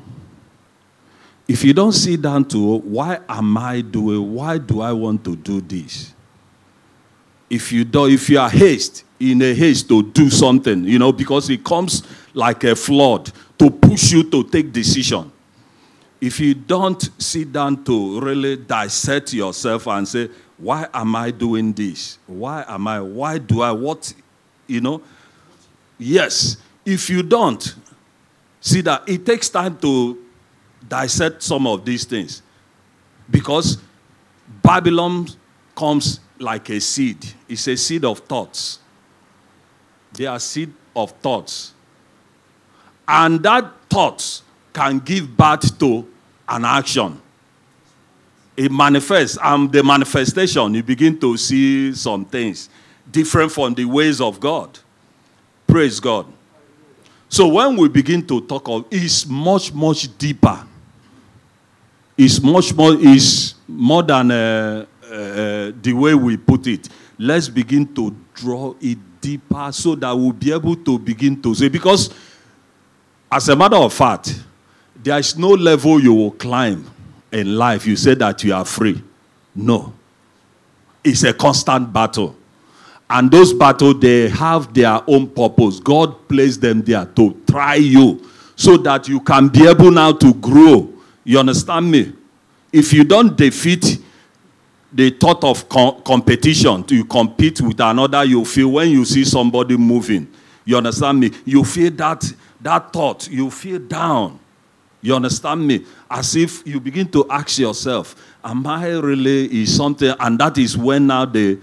if 1.46 1.64
you 1.64 1.72
don't 1.72 1.92
sit 1.92 2.22
down 2.22 2.44
to 2.46 2.78
why 2.78 3.20
am 3.28 3.56
I 3.56 3.80
doing, 3.80 4.34
why 4.34 4.58
do 4.58 4.80
I 4.80 4.92
want 4.92 5.24
to 5.24 5.34
do 5.34 5.60
this? 5.60 6.14
If 7.50 7.72
you 7.72 7.84
do, 7.84 8.06
if 8.06 8.28
you 8.28 8.38
are 8.38 8.50
haste 8.50 9.04
in 9.18 9.42
a 9.42 9.54
haste 9.54 9.88
to 9.88 10.02
do 10.02 10.30
something, 10.30 10.84
you 10.84 10.98
know, 10.98 11.12
because 11.12 11.50
it 11.50 11.64
comes 11.64 12.02
like 12.34 12.64
a 12.64 12.76
flood 12.76 13.32
to 13.58 13.70
push 13.70 14.12
you 14.12 14.22
to 14.30 14.44
take 14.44 14.72
decision. 14.72 15.32
If 16.20 16.40
you 16.40 16.54
don't 16.54 17.10
sit 17.20 17.52
down 17.52 17.84
to 17.84 18.20
really 18.20 18.56
dissect 18.56 19.32
yourself 19.32 19.86
and 19.86 20.06
say, 20.06 20.28
why 20.56 20.88
am 20.92 21.14
I 21.14 21.30
doing 21.30 21.72
this? 21.72 22.18
Why 22.26 22.64
am 22.66 22.88
I? 22.88 23.00
Why 23.00 23.38
do 23.38 23.62
I? 23.62 23.70
What, 23.70 24.12
you 24.66 24.80
know? 24.80 25.00
Yes. 25.96 26.56
If 26.84 27.08
you 27.08 27.22
don't, 27.22 27.74
see 28.60 28.80
that 28.82 29.08
it 29.08 29.24
takes 29.24 29.48
time 29.48 29.78
to 29.78 30.18
dissect 30.88 31.42
some 31.42 31.66
of 31.66 31.84
these 31.84 32.04
things. 32.04 32.42
Because 33.30 33.78
Babylon 34.62 35.28
comes 35.76 36.20
like 36.38 36.68
a 36.70 36.80
seed. 36.80 37.24
It's 37.48 37.66
a 37.66 37.76
seed 37.76 38.04
of 38.04 38.20
thoughts. 38.20 38.78
They 40.12 40.26
are 40.26 40.38
seed 40.38 40.72
of 40.94 41.12
thoughts. 41.12 41.74
And 43.06 43.42
that 43.42 43.72
thoughts 43.88 44.42
can 44.72 44.98
give 44.98 45.36
birth 45.36 45.78
to 45.78 46.06
an 46.48 46.64
action. 46.64 47.20
It 48.56 48.72
manifests, 48.72 49.38
and 49.42 49.70
the 49.70 49.82
manifestation, 49.82 50.74
you 50.74 50.82
begin 50.82 51.18
to 51.20 51.36
see 51.36 51.94
some 51.94 52.24
things 52.24 52.68
different 53.10 53.52
from 53.52 53.74
the 53.74 53.84
ways 53.84 54.20
of 54.20 54.40
God. 54.40 54.78
Praise 55.66 56.00
God. 56.00 56.26
So 57.28 57.46
when 57.48 57.76
we 57.76 57.88
begin 57.88 58.26
to 58.26 58.40
talk 58.40 58.68
of, 58.68 58.86
it's 58.90 59.26
much, 59.26 59.72
much 59.72 60.16
deeper 60.18 60.64
is 62.18 62.42
much 62.42 62.74
more 62.74 62.94
is 62.94 63.54
more 63.68 64.02
than 64.02 64.32
uh, 64.32 64.84
uh, 65.10 65.72
the 65.80 65.92
way 65.92 66.14
we 66.14 66.36
put 66.36 66.66
it. 66.66 66.88
Let's 67.18 67.48
begin 67.48 67.92
to 67.94 68.14
draw 68.34 68.74
it 68.80 68.98
deeper 69.20 69.70
so 69.72 69.94
that 69.96 70.12
we'll 70.12 70.32
be 70.32 70.52
able 70.52 70.76
to 70.76 70.98
begin 70.98 71.40
to 71.42 71.54
say 71.54 71.68
because 71.68 72.14
as 73.30 73.48
a 73.48 73.56
matter 73.56 73.76
of 73.76 73.92
fact, 73.92 74.42
there 75.02 75.18
is 75.18 75.36
no 75.36 75.50
level 75.50 76.00
you 76.00 76.14
will 76.14 76.30
climb 76.30 76.88
in 77.32 77.56
life. 77.56 77.86
You 77.86 77.96
say 77.96 78.14
that 78.14 78.42
you 78.44 78.54
are 78.54 78.64
free. 78.64 79.02
No. 79.54 79.92
It's 81.04 81.24
a 81.24 81.32
constant 81.32 81.92
battle. 81.92 82.36
And 83.10 83.30
those 83.30 83.52
battles, 83.52 84.00
they 84.00 84.28
have 84.28 84.72
their 84.72 85.00
own 85.06 85.28
purpose. 85.28 85.80
God 85.80 86.28
placed 86.28 86.60
them 86.60 86.82
there 86.82 87.06
to 87.06 87.40
try 87.50 87.76
you 87.76 88.26
so 88.54 88.76
that 88.78 89.08
you 89.08 89.20
can 89.20 89.48
be 89.48 89.66
able 89.66 89.90
now 89.90 90.12
to 90.12 90.34
grow 90.34 90.92
you 91.28 91.38
understand 91.38 91.90
me? 91.90 92.14
If 92.72 92.90
you 92.94 93.04
don't 93.04 93.36
defeat 93.36 93.98
the 94.92 95.10
thought 95.10 95.44
of 95.44 95.68
co- 95.68 96.00
competition, 96.00 96.82
to 96.84 97.04
compete 97.04 97.60
with 97.60 97.80
another, 97.80 98.24
you 98.24 98.44
feel 98.44 98.68
when 98.68 98.90
you 98.90 99.04
see 99.04 99.24
somebody 99.24 99.76
moving. 99.76 100.26
You 100.64 100.76
understand 100.76 101.20
me? 101.20 101.30
You 101.44 101.64
feel 101.64 101.90
that 101.92 102.30
that 102.60 102.92
thought, 102.92 103.28
you 103.30 103.50
feel 103.50 103.78
down. 103.78 104.38
You 105.00 105.14
understand 105.14 105.66
me? 105.66 105.84
As 106.10 106.34
if 106.34 106.66
you 106.66 106.80
begin 106.80 107.08
to 107.12 107.26
ask 107.30 107.58
yourself, 107.58 108.16
Am 108.42 108.66
I 108.66 108.88
really 108.88 109.62
is 109.62 109.76
something? 109.76 110.12
And 110.18 110.38
that 110.38 110.58
is 110.58 110.76
when 110.76 111.06
now 111.06 111.24
the 111.24 111.58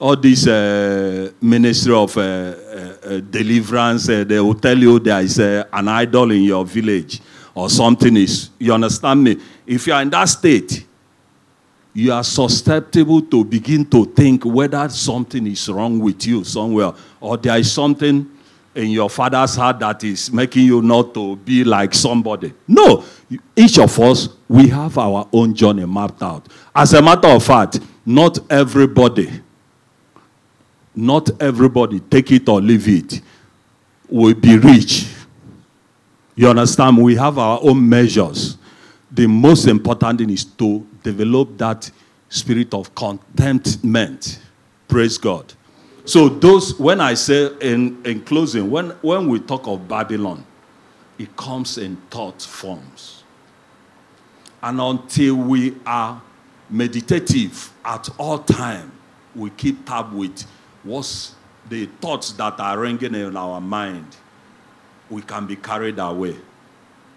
all 0.00 0.16
this 0.16 0.46
uh, 0.46 1.30
ministry 1.40 1.94
of 1.94 2.16
uh, 2.18 2.20
uh, 2.20 2.96
uh 3.04 3.20
deliverance, 3.20 4.08
uh, 4.08 4.24
they 4.24 4.40
will 4.40 4.54
tell 4.54 4.76
you 4.76 4.98
there 4.98 5.20
is 5.20 5.38
uh, 5.38 5.64
an 5.72 5.88
idol 5.88 6.30
in 6.32 6.42
your 6.42 6.64
village 6.64 7.20
or 7.54 7.70
something 7.70 8.16
is, 8.16 8.50
you 8.58 8.74
understand 8.74 9.22
me? 9.22 9.40
If 9.66 9.86
you 9.86 9.92
are 9.92 10.02
in 10.02 10.10
that 10.10 10.24
state, 10.24 10.84
you 11.94 12.12
are 12.12 12.24
susceptible 12.24 13.22
to 13.22 13.44
begin 13.44 13.86
to 13.86 14.04
think 14.04 14.44
whether 14.44 14.88
something 14.88 15.46
is 15.46 15.68
wrong 15.68 16.00
with 16.00 16.26
you 16.26 16.42
somewhere 16.42 16.92
or 17.20 17.36
there 17.36 17.56
is 17.56 17.70
something 17.70 18.28
in 18.74 18.90
your 18.90 19.08
father's 19.08 19.54
heart 19.54 19.78
that 19.78 20.02
is 20.02 20.32
making 20.32 20.64
you 20.64 20.82
not 20.82 21.14
to 21.14 21.36
be 21.36 21.62
like 21.62 21.94
somebody. 21.94 22.52
No, 22.66 23.04
each 23.54 23.78
of 23.78 23.98
us, 24.00 24.28
we 24.48 24.68
have 24.68 24.98
our 24.98 25.28
own 25.32 25.54
journey 25.54 25.86
mapped 25.86 26.22
out. 26.22 26.48
As 26.74 26.92
a 26.92 27.00
matter 27.00 27.28
of 27.28 27.44
fact, 27.44 27.78
not 28.04 28.38
everybody, 28.50 29.30
not 30.96 31.40
everybody, 31.40 32.00
take 32.00 32.32
it 32.32 32.48
or 32.48 32.60
leave 32.60 32.88
it 32.88 33.20
will 34.08 34.34
be 34.34 34.58
rich. 34.58 35.06
You 36.34 36.48
understand? 36.48 36.98
We 36.98 37.14
have 37.14 37.38
our 37.38 37.60
own 37.62 37.88
measures. 37.88 38.58
The 39.10 39.26
most 39.26 39.66
important 39.66 40.18
thing 40.18 40.30
is 40.30 40.44
to 40.44 40.84
develop 41.04 41.56
that 41.58 41.88
spirit 42.28 42.74
of 42.74 42.92
contentment. 42.96 44.40
Praise 44.88 45.16
God. 45.16 45.52
So, 46.04 46.28
those, 46.28 46.78
when 46.78 47.00
I 47.00 47.14
say 47.14 47.50
in, 47.60 48.04
in 48.04 48.22
closing, 48.22 48.70
when, 48.70 48.90
when 49.00 49.28
we 49.28 49.38
talk 49.38 49.66
of 49.68 49.86
Babylon, 49.88 50.44
it 51.18 51.34
comes 51.36 51.78
in 51.78 51.96
thought 52.10 52.42
forms. 52.42 53.22
And 54.62 54.80
until 54.80 55.36
we 55.36 55.76
are 55.86 56.20
meditative 56.68 57.72
at 57.84 58.08
all 58.18 58.40
time, 58.40 58.90
we 59.36 59.50
keep 59.50 59.86
tab 59.86 60.12
with 60.12 60.42
what's 60.82 61.34
the 61.68 61.86
thoughts 62.00 62.32
that 62.32 62.58
are 62.60 62.78
ringing 62.78 63.14
in 63.14 63.36
our 63.36 63.60
mind, 63.60 64.16
we 65.08 65.22
can 65.22 65.46
be 65.46 65.56
carried 65.56 65.98
away. 65.98 66.36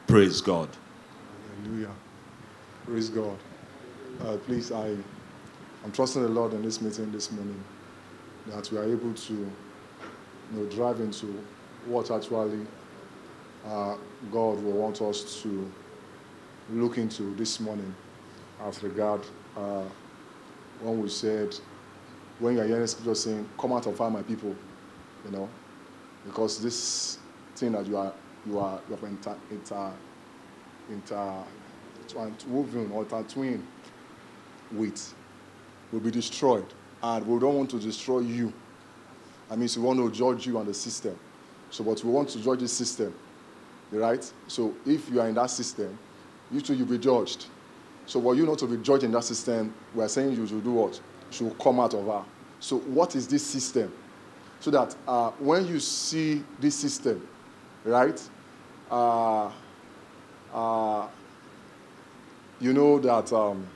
Praise 0.07 0.41
God. 0.41 0.69
Hallelujah. 1.63 1.91
Praise 2.85 3.09
God. 3.09 3.37
Uh, 4.25 4.35
please, 4.37 4.71
I, 4.71 4.95
I'm 5.83 5.91
trusting 5.91 6.23
the 6.23 6.27
Lord 6.27 6.53
in 6.53 6.63
this 6.63 6.81
meeting 6.81 7.11
this 7.11 7.31
morning 7.31 7.63
that 8.47 8.71
we 8.71 8.77
are 8.79 8.83
able 8.83 9.13
to 9.13 9.33
you 9.33 9.51
know, 10.53 10.65
drive 10.65 10.99
into 11.01 11.27
what 11.85 12.09
actually 12.09 12.65
uh, 13.63 13.95
God 14.31 14.63
will 14.63 14.73
want 14.73 15.01
us 15.03 15.41
to 15.43 15.71
look 16.71 16.97
into 16.97 17.35
this 17.35 17.59
morning 17.59 17.93
as 18.63 18.81
regard 18.81 19.21
uh, 19.55 19.83
when 20.81 20.99
we 20.99 21.09
said, 21.09 21.55
when 22.39 22.55
you 22.55 22.61
are 22.61 22.67
hearing 22.67 22.87
scripture 22.87 23.13
saying, 23.13 23.47
come 23.59 23.71
out 23.71 23.85
of 23.85 23.95
fire, 23.95 24.09
my 24.09 24.23
people, 24.23 24.55
you 25.25 25.31
know, 25.31 25.47
because 26.25 26.59
this 26.59 27.19
thing 27.55 27.73
that 27.73 27.85
you 27.85 27.95
are, 27.97 28.11
you 28.47 28.57
are, 28.57 28.79
you 28.89 28.95
have 28.95 29.03
inter, 29.03 29.35
inter, 29.51 29.91
inter, 30.89 31.43
interwoven 32.15 32.91
or 32.91 33.03
intertwined 33.03 33.63
with 34.71 35.13
will 35.91 35.99
be 35.99 36.11
destroyed. 36.11 36.65
And 37.01 37.25
we 37.25 37.39
don't 37.39 37.55
want 37.55 37.69
to 37.71 37.79
destroy 37.79 38.19
you. 38.19 38.51
I 39.49 39.55
mean, 39.55 39.69
we 39.75 39.81
want 39.81 39.99
to 39.99 40.11
judge 40.11 40.45
you 40.45 40.57
and 40.59 40.67
the 40.67 40.73
system. 40.73 41.17
So, 41.69 41.83
but 41.83 42.03
we 42.03 42.11
want 42.11 42.29
to 42.29 42.41
judge 42.41 42.59
the 42.59 42.67
system, 42.67 43.13
right? 43.91 44.31
So, 44.47 44.73
if 44.85 45.09
you 45.09 45.21
are 45.21 45.27
in 45.27 45.35
that 45.35 45.49
system, 45.49 45.97
you 46.51 46.61
too, 46.61 46.73
you'll 46.73 46.87
be 46.87 46.97
judged. 46.97 47.47
So, 48.05 48.21
for 48.21 48.35
you 48.35 48.45
not 48.45 48.57
to 48.59 48.67
be 48.67 48.77
judged 48.77 49.03
in 49.03 49.11
that 49.11 49.23
system, 49.23 49.73
we 49.93 50.03
are 50.03 50.09
saying 50.09 50.31
you 50.31 50.47
should 50.47 50.63
do 50.63 50.71
what? 50.71 50.95
You 50.95 51.01
should 51.31 51.59
come 51.59 51.79
out 51.79 51.93
of 51.93 52.05
her. 52.05 52.23
So, 52.59 52.79
what 52.79 53.15
is 53.15 53.27
this 53.27 53.45
system? 53.45 53.93
So 54.59 54.71
that 54.71 54.95
uh, 55.07 55.31
when 55.39 55.67
you 55.67 55.79
see 55.79 56.43
this 56.59 56.75
system, 56.75 57.27
right, 57.83 58.19
uh, 58.89 59.51
uh, 60.53 61.07
you 62.59 62.73
know 62.73 62.97
that 62.99 63.31
um, 63.31 63.67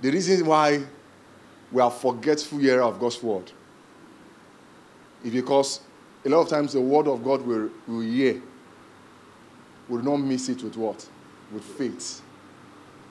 the 0.00 0.10
reason 0.10 0.46
why 0.46 0.82
we 1.72 1.82
are 1.82 1.90
forgetful 1.90 2.58
here 2.58 2.82
of 2.82 2.98
God's 2.98 3.22
word 3.22 3.50
is 5.24 5.32
because 5.32 5.80
a 6.24 6.28
lot 6.28 6.40
of 6.40 6.48
times 6.48 6.72
the 6.72 6.80
word 6.80 7.08
of 7.08 7.24
God 7.24 7.44
will, 7.44 7.70
will 7.86 8.00
hear, 8.00 8.40
will 9.88 10.02
not 10.02 10.18
miss 10.18 10.48
it 10.48 10.62
with 10.62 10.76
what? 10.76 11.06
With 11.52 11.64
faith. 11.64 12.22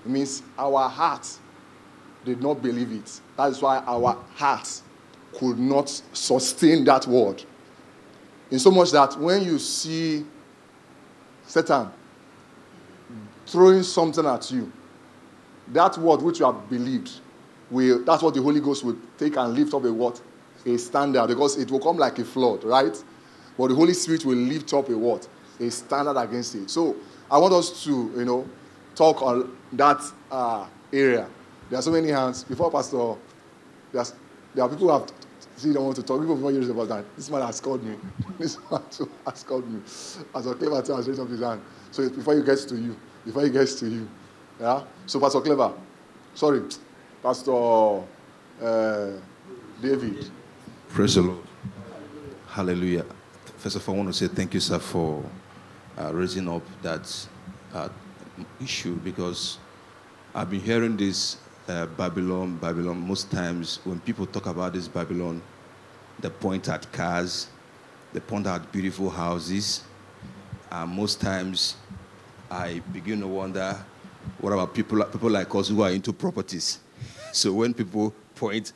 It 0.05 0.09
means 0.09 0.43
our 0.57 0.88
heart 0.88 1.27
did 2.23 2.41
not 2.41 2.61
believe 2.61 2.91
it. 2.91 3.19
That 3.35 3.51
is 3.51 3.61
why 3.61 3.79
our 3.85 4.17
heart 4.35 4.81
could 5.33 5.59
not 5.59 5.89
sustain 6.13 6.83
that 6.85 7.07
word. 7.07 7.43
In 8.49 8.59
so 8.59 8.71
much 8.71 8.91
that 8.91 9.19
when 9.19 9.43
you 9.43 9.59
see 9.59 10.25
Satan 11.45 11.89
throwing 13.45 13.83
something 13.83 14.25
at 14.25 14.49
you, 14.51 14.71
that 15.74 15.97
word 15.97 16.22
which 16.22 16.39
you 16.39 16.45
have 16.45 16.70
believed, 16.70 17.11
will, 17.70 18.03
that's 18.03 18.24
what 18.24 18.34
the 18.34 18.41
Holy 18.41 18.59
Ghost 18.59 18.84
will 18.84 18.97
take 19.18 19.38
and 19.38 19.53
lift 19.53 19.74
up 19.74 19.84
a 19.84 19.91
what? 19.93 20.22
A 20.65 20.78
standard, 20.78 21.28
because 21.28 21.57
it 21.57 21.70
will 21.72 21.80
come 21.80 21.97
like 21.97 22.20
a 22.20 22.26
flood, 22.26 22.63
right? 22.63 22.95
But 23.57 23.68
the 23.70 23.76
Holy 23.76 23.93
Spirit 23.93 24.26
will 24.26 24.38
lift 24.38 24.74
up 24.74 24.89
a 24.89 24.97
what? 24.97 25.28
A 25.59 25.70
standard 25.70 26.18
against 26.18 26.55
it. 26.55 26.70
So 26.70 26.95
I 27.30 27.38
want 27.38 27.53
us 27.53 27.84
to, 27.84 27.91
you 28.18 28.26
know, 28.26 28.47
talk 28.95 29.22
on 29.22 29.55
that 29.74 30.01
uh, 30.32 30.68
area. 30.93 31.28
There 31.70 31.80
are 31.80 31.82
so 31.82 31.91
many 31.91 32.09
hands. 32.09 32.43
Before 32.43 32.72
Pastor, 32.72 33.15
there 33.91 34.63
are 34.63 34.70
people 34.70 34.88
who 34.88 34.89
have 34.89 35.11
see 35.57 35.74
don't 35.74 35.86
want 35.86 35.95
to 35.95 36.03
talk. 36.03 36.22
People 36.22 36.36
before 36.36 36.51
years 36.51 36.70
about 36.70 36.88
that. 36.89 37.15
This 37.15 37.30
man 37.30 37.41
has 37.41 37.59
called 37.59 37.84
me. 37.84 37.95
This 38.38 38.57
man 38.72 38.82
has 39.26 39.43
called 39.43 39.70
me. 39.70 39.82
Pastor 40.34 40.53
Clever 40.53 40.76
has 40.95 41.07
raised 41.07 41.20
up 41.20 41.30
his 41.30 41.41
hand. 41.41 41.61
So 41.91 42.07
before 42.09 42.36
he 42.36 42.43
gets 42.43 42.65
to 42.65 42.76
you, 42.76 42.95
before 43.26 43.43
he 43.43 43.49
gets 43.49 43.76
to 43.76 43.88
you, 43.88 44.07
yeah. 44.60 44.84
So 45.05 45.20
Pastor 45.20 45.41
Clever, 45.41 45.74
sorry, 46.34 46.62
Pastor 47.22 48.03
uh, 48.62 49.12
David. 49.82 50.30
Praise 50.89 51.16
the 51.16 51.22
Lord. 51.22 51.43
Hallelujah. 52.47 53.05
First 53.58 53.76
of 53.76 53.88
all, 53.88 53.95
I 53.95 53.97
want 53.97 54.10
to 54.10 54.14
say 54.14 54.28
thank 54.28 54.53
you, 54.53 54.60
sir, 54.60 54.80
for 54.80 55.24
uh, 55.97 56.14
raising 56.14 56.47
up 56.47 56.64
that 56.82 57.28
uh, 57.74 57.89
issue 58.62 58.95
because 58.97 59.58
I've 60.34 60.49
been 60.49 60.62
hearing 60.62 60.97
this 60.97 61.38
uh, 61.68 61.86
Babylon, 61.86 62.58
Babylon. 62.58 62.99
Most 62.99 63.32
times 63.32 63.80
when 63.84 63.99
people 63.99 64.26
talk 64.26 64.45
about 64.45 64.74
this 64.74 64.88
Babylon, 64.88 65.41
they 66.20 66.30
point 66.30 66.70
at 66.70 66.91
cars, 66.91 67.47
they 68.14 68.20
point 68.20 68.47
at 68.47 68.72
beautiful 68.72 69.10
houses. 69.10 69.82
And 70.72 70.91
most 70.91 71.22
times 71.22 71.76
I 72.49 72.80
begin 72.91 73.20
to 73.22 73.28
wonder 73.28 73.78
what 74.39 74.53
about 74.53 74.73
people, 74.73 75.03
people 75.03 75.30
like 75.30 75.53
us 75.55 75.69
who 75.69 75.82
are 75.82 75.91
into 75.91 76.13
properties? 76.13 76.80
So 77.32 77.53
when 77.53 77.73
people 77.73 78.13
point 78.36 78.73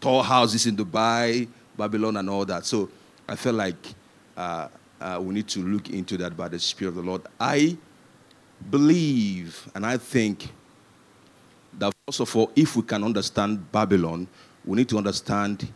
tall 0.00 0.22
houses 0.22 0.66
in 0.66 0.76
Dubai, 0.76 1.48
Babylon, 1.76 2.16
and 2.16 2.28
all 2.28 2.44
that. 2.44 2.64
So 2.66 2.90
I 3.28 3.36
felt 3.36 3.56
like 3.56 3.94
uh, 4.36 4.68
uh, 5.00 5.20
we 5.22 5.34
need 5.34 5.48
to 5.48 5.60
look 5.60 5.90
into 5.90 6.16
that 6.18 6.36
by 6.36 6.48
the 6.48 6.58
Spirit 6.58 6.90
of 6.90 6.94
the 6.96 7.02
Lord. 7.02 7.22
I 7.38 7.76
believe 8.70 9.70
and 9.74 9.86
I 9.86 9.96
think 9.96 10.48
that 11.78 11.94
first 12.06 12.20
of 12.20 12.34
all, 12.36 12.50
if 12.56 12.74
we 12.76 12.82
can 12.82 13.04
understand 13.04 13.70
Babylon, 13.70 14.26
we 14.64 14.76
need 14.76 14.88
to 14.88 14.98
understand 14.98 15.72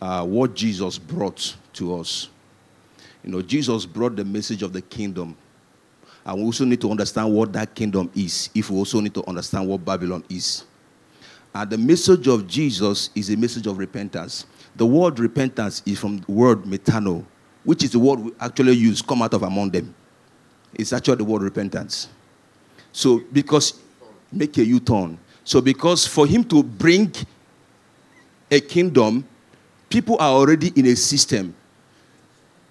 uh, 0.00 0.24
what 0.24 0.54
Jesus 0.54 0.98
brought 0.98 1.56
to 1.74 1.96
us. 1.96 2.28
You 3.22 3.30
know, 3.30 3.42
Jesus 3.42 3.86
brought 3.86 4.16
the 4.16 4.24
message 4.24 4.62
of 4.62 4.72
the 4.72 4.82
kingdom. 4.82 5.36
And 6.28 6.36
we 6.40 6.44
also 6.44 6.66
need 6.66 6.82
to 6.82 6.90
understand 6.90 7.32
what 7.32 7.54
that 7.54 7.74
kingdom 7.74 8.10
is, 8.14 8.50
if 8.54 8.68
we 8.68 8.76
also 8.76 9.00
need 9.00 9.14
to 9.14 9.26
understand 9.26 9.66
what 9.66 9.82
Babylon 9.82 10.22
is. 10.28 10.64
And 11.54 11.70
the 11.70 11.78
message 11.78 12.28
of 12.28 12.46
Jesus 12.46 13.08
is 13.14 13.30
a 13.30 13.36
message 13.36 13.66
of 13.66 13.78
repentance. 13.78 14.44
The 14.76 14.84
word 14.84 15.20
repentance 15.20 15.82
is 15.86 15.98
from 15.98 16.18
the 16.18 16.30
word 16.30 16.64
metano, 16.64 17.24
which 17.64 17.82
is 17.82 17.92
the 17.92 17.98
word 17.98 18.20
we 18.20 18.32
actually 18.40 18.74
use, 18.74 19.00
come 19.00 19.22
out 19.22 19.32
of 19.32 19.42
among 19.42 19.70
them. 19.70 19.94
It's 20.74 20.92
actually 20.92 21.16
the 21.16 21.24
word 21.24 21.40
repentance. 21.40 22.08
So, 22.92 23.22
because 23.32 23.80
make 24.30 24.58
a 24.58 24.64
U 24.66 24.80
turn. 24.80 25.18
So, 25.44 25.62
because 25.62 26.06
for 26.06 26.26
him 26.26 26.44
to 26.44 26.62
bring 26.62 27.10
a 28.50 28.60
kingdom, 28.60 29.26
people 29.88 30.18
are 30.20 30.32
already 30.32 30.74
in 30.76 30.84
a 30.88 30.94
system. 30.94 31.54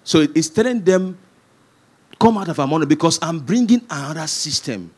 So, 0.04 0.20
it's 0.32 0.48
telling 0.48 0.84
them, 0.84 1.18
come 2.18 2.38
out 2.38 2.48
of 2.48 2.58
our 2.58 2.66
money 2.66 2.86
because 2.86 3.18
I'm 3.22 3.38
bringing 3.40 3.82
another 3.90 4.26
system. 4.26 4.90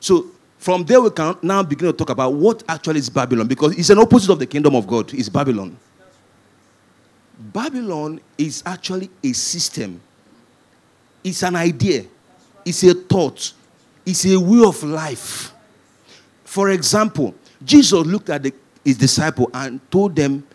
So, 0.00 0.26
from 0.58 0.84
there, 0.84 1.00
we 1.00 1.10
can 1.10 1.36
now 1.42 1.62
begin 1.62 1.86
to 1.88 1.92
talk 1.92 2.10
about 2.10 2.32
what 2.32 2.62
actually 2.68 2.98
is 2.98 3.10
Babylon 3.10 3.46
because 3.46 3.78
it's 3.78 3.90
an 3.90 3.98
opposite 3.98 4.32
of 4.32 4.38
the 4.38 4.46
kingdom 4.46 4.74
of 4.74 4.86
God, 4.86 5.12
It's 5.12 5.28
Babylon. 5.28 5.76
Babylon 7.38 8.20
is 8.38 8.62
actually 8.64 9.10
a 9.22 9.32
system, 9.32 10.00
it's 11.22 11.42
an 11.42 11.54
idea, 11.54 12.06
it's 12.64 12.82
a 12.82 12.94
thought, 12.94 13.52
it's 14.06 14.24
a 14.24 14.40
way 14.40 14.66
of 14.66 14.82
life. 14.82 15.52
For 16.44 16.70
example, 16.70 17.34
Jesus 17.62 17.92
looked 17.92 18.30
at 18.30 18.42
the, 18.42 18.54
his 18.84 18.96
disciple 18.96 19.50
and 19.52 19.80
told 19.90 20.16
them 20.16 20.46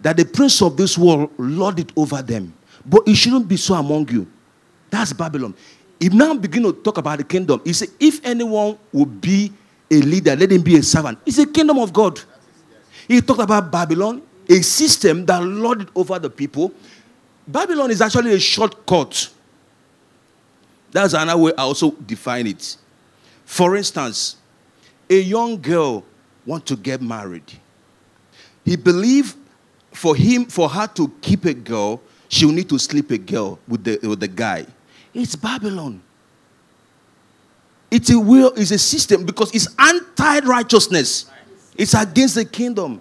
that 0.00 0.16
the 0.16 0.24
prince 0.24 0.60
of 0.60 0.76
this 0.76 0.98
world 0.98 1.30
lorded 1.38 1.92
over 1.96 2.20
them, 2.20 2.52
but 2.84 3.06
it 3.06 3.14
shouldn't 3.14 3.46
be 3.46 3.56
so 3.56 3.74
among 3.74 4.08
you. 4.08 4.26
That's 4.94 5.12
Babylon. 5.12 5.54
He 5.98 6.08
now 6.08 6.34
begin 6.34 6.62
to 6.62 6.72
talk 6.72 6.98
about 6.98 7.18
the 7.18 7.24
kingdom. 7.24 7.60
He 7.64 7.72
said, 7.72 7.88
if 7.98 8.24
anyone 8.24 8.78
will 8.92 9.06
be 9.06 9.52
a 9.90 9.96
leader, 9.96 10.36
let 10.36 10.52
him 10.52 10.62
be 10.62 10.76
a 10.76 10.82
servant. 10.84 11.18
It's 11.26 11.38
a 11.38 11.46
kingdom 11.46 11.78
of 11.78 11.92
God. 11.92 12.20
He 13.08 13.20
talked 13.20 13.40
about 13.40 13.72
Babylon, 13.72 14.22
a 14.48 14.62
system 14.62 15.26
that 15.26 15.42
lorded 15.42 15.88
over 15.96 16.16
the 16.20 16.30
people. 16.30 16.72
Babylon 17.46 17.90
is 17.90 18.00
actually 18.00 18.34
a 18.34 18.38
shortcut. 18.38 19.30
That's 20.92 21.12
another 21.12 21.42
way 21.42 21.52
I 21.58 21.62
also 21.62 21.90
define 21.90 22.46
it. 22.46 22.76
For 23.44 23.74
instance, 23.74 24.36
a 25.10 25.18
young 25.20 25.60
girl 25.60 26.04
want 26.46 26.66
to 26.66 26.76
get 26.76 27.02
married. 27.02 27.52
He 28.64 28.76
believed 28.76 29.36
for 29.92 30.14
him, 30.14 30.44
for 30.44 30.68
her 30.68 30.86
to 30.86 31.08
keep 31.20 31.44
a 31.46 31.54
girl, 31.54 32.00
she'll 32.28 32.52
need 32.52 32.68
to 32.68 32.78
sleep 32.78 33.10
a 33.10 33.18
girl 33.18 33.58
with 33.66 33.82
the, 33.82 33.98
with 34.06 34.20
the 34.20 34.28
guy. 34.28 34.66
It's 35.14 35.36
Babylon. 35.36 36.02
It's 37.90 38.10
a 38.10 38.18
will, 38.18 38.52
it's 38.56 38.72
a 38.72 38.78
system 38.78 39.24
because 39.24 39.54
it's 39.54 39.68
anti-righteousness. 39.78 41.30
It's 41.76 41.94
against 41.94 42.34
the 42.34 42.44
kingdom. 42.44 43.00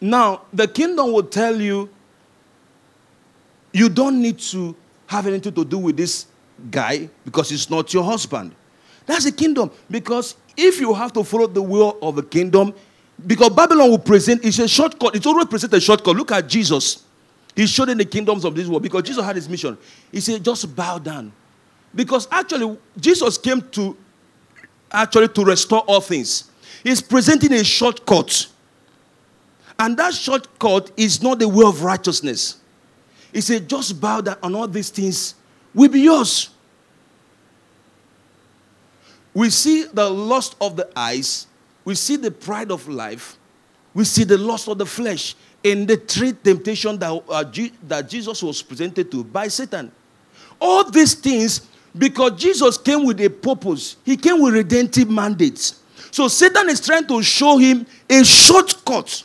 Now, 0.00 0.42
the 0.52 0.68
kingdom 0.68 1.12
will 1.12 1.22
tell 1.22 1.58
you 1.58 1.88
you 3.72 3.88
don't 3.88 4.20
need 4.20 4.38
to 4.40 4.76
have 5.06 5.26
anything 5.26 5.54
to 5.54 5.64
do 5.64 5.78
with 5.78 5.96
this 5.96 6.26
guy 6.70 7.08
because 7.24 7.48
he's 7.48 7.70
not 7.70 7.94
your 7.94 8.04
husband. 8.04 8.54
That's 9.06 9.24
the 9.24 9.32
kingdom. 9.32 9.70
Because 9.90 10.36
if 10.56 10.80
you 10.80 10.92
have 10.92 11.12
to 11.14 11.24
follow 11.24 11.46
the 11.46 11.62
will 11.62 11.98
of 12.02 12.16
the 12.16 12.22
kingdom, 12.22 12.74
because 13.26 13.50
Babylon 13.50 13.90
will 13.90 13.98
present, 13.98 14.44
it's 14.44 14.58
a 14.58 14.68
shortcut. 14.68 15.16
It's 15.16 15.26
always 15.26 15.46
present 15.46 15.72
a 15.72 15.80
shortcut. 15.80 16.16
Look 16.16 16.32
at 16.32 16.48
Jesus. 16.48 17.04
He 17.54 17.66
showed 17.66 17.90
in 17.90 17.98
the 17.98 18.04
kingdoms 18.04 18.44
of 18.44 18.54
this 18.54 18.66
world 18.66 18.82
because 18.82 19.02
Jesus 19.02 19.24
had 19.24 19.36
his 19.36 19.48
mission. 19.48 19.76
He 20.10 20.20
said, 20.20 20.44
just 20.44 20.74
bow 20.74 20.98
down. 20.98 21.32
Because 21.94 22.26
actually, 22.30 22.78
Jesus 22.98 23.36
came 23.36 23.60
to 23.72 23.96
actually 24.90 25.28
to 25.28 25.44
restore 25.44 25.80
all 25.80 26.00
things. 26.00 26.50
He's 26.82 27.00
presenting 27.00 27.52
a 27.52 27.64
shortcut. 27.64 28.46
And 29.78 29.96
that 29.96 30.14
shortcut 30.14 30.90
is 30.96 31.22
not 31.22 31.38
the 31.38 31.48
way 31.48 31.66
of 31.66 31.82
righteousness. 31.82 32.58
He 33.32 33.40
said, 33.40 33.68
just 33.68 34.00
bow 34.00 34.20
down 34.20 34.36
and 34.42 34.54
all 34.56 34.68
these 34.68 34.90
things 34.90 35.34
will 35.74 35.88
be 35.88 36.00
yours. 36.00 36.50
We 39.34 39.48
see 39.50 39.84
the 39.84 40.08
lust 40.08 40.56
of 40.60 40.76
the 40.76 40.90
eyes, 40.94 41.46
we 41.84 41.94
see 41.94 42.16
the 42.16 42.30
pride 42.30 42.70
of 42.70 42.86
life, 42.86 43.38
we 43.94 44.04
see 44.04 44.24
the 44.24 44.36
lust 44.36 44.68
of 44.68 44.76
the 44.76 44.86
flesh 44.86 45.34
in 45.62 45.86
the 45.86 45.96
three 45.96 46.32
temptations 46.32 46.98
that, 46.98 47.22
uh, 47.28 47.44
G- 47.44 47.72
that 47.86 48.08
Jesus 48.08 48.42
was 48.42 48.62
presented 48.62 49.10
to 49.10 49.24
by 49.24 49.48
Satan. 49.48 49.90
All 50.60 50.88
these 50.90 51.14
things, 51.14 51.62
because 51.96 52.32
Jesus 52.40 52.78
came 52.78 53.04
with 53.04 53.20
a 53.20 53.28
purpose, 53.28 53.96
he 54.04 54.16
came 54.16 54.40
with 54.40 54.54
redemptive 54.54 55.08
mandates. 55.10 55.80
So 56.10 56.28
Satan 56.28 56.68
is 56.68 56.80
trying 56.80 57.06
to 57.06 57.22
show 57.22 57.58
him 57.58 57.86
a 58.08 58.24
shortcut. 58.24 59.24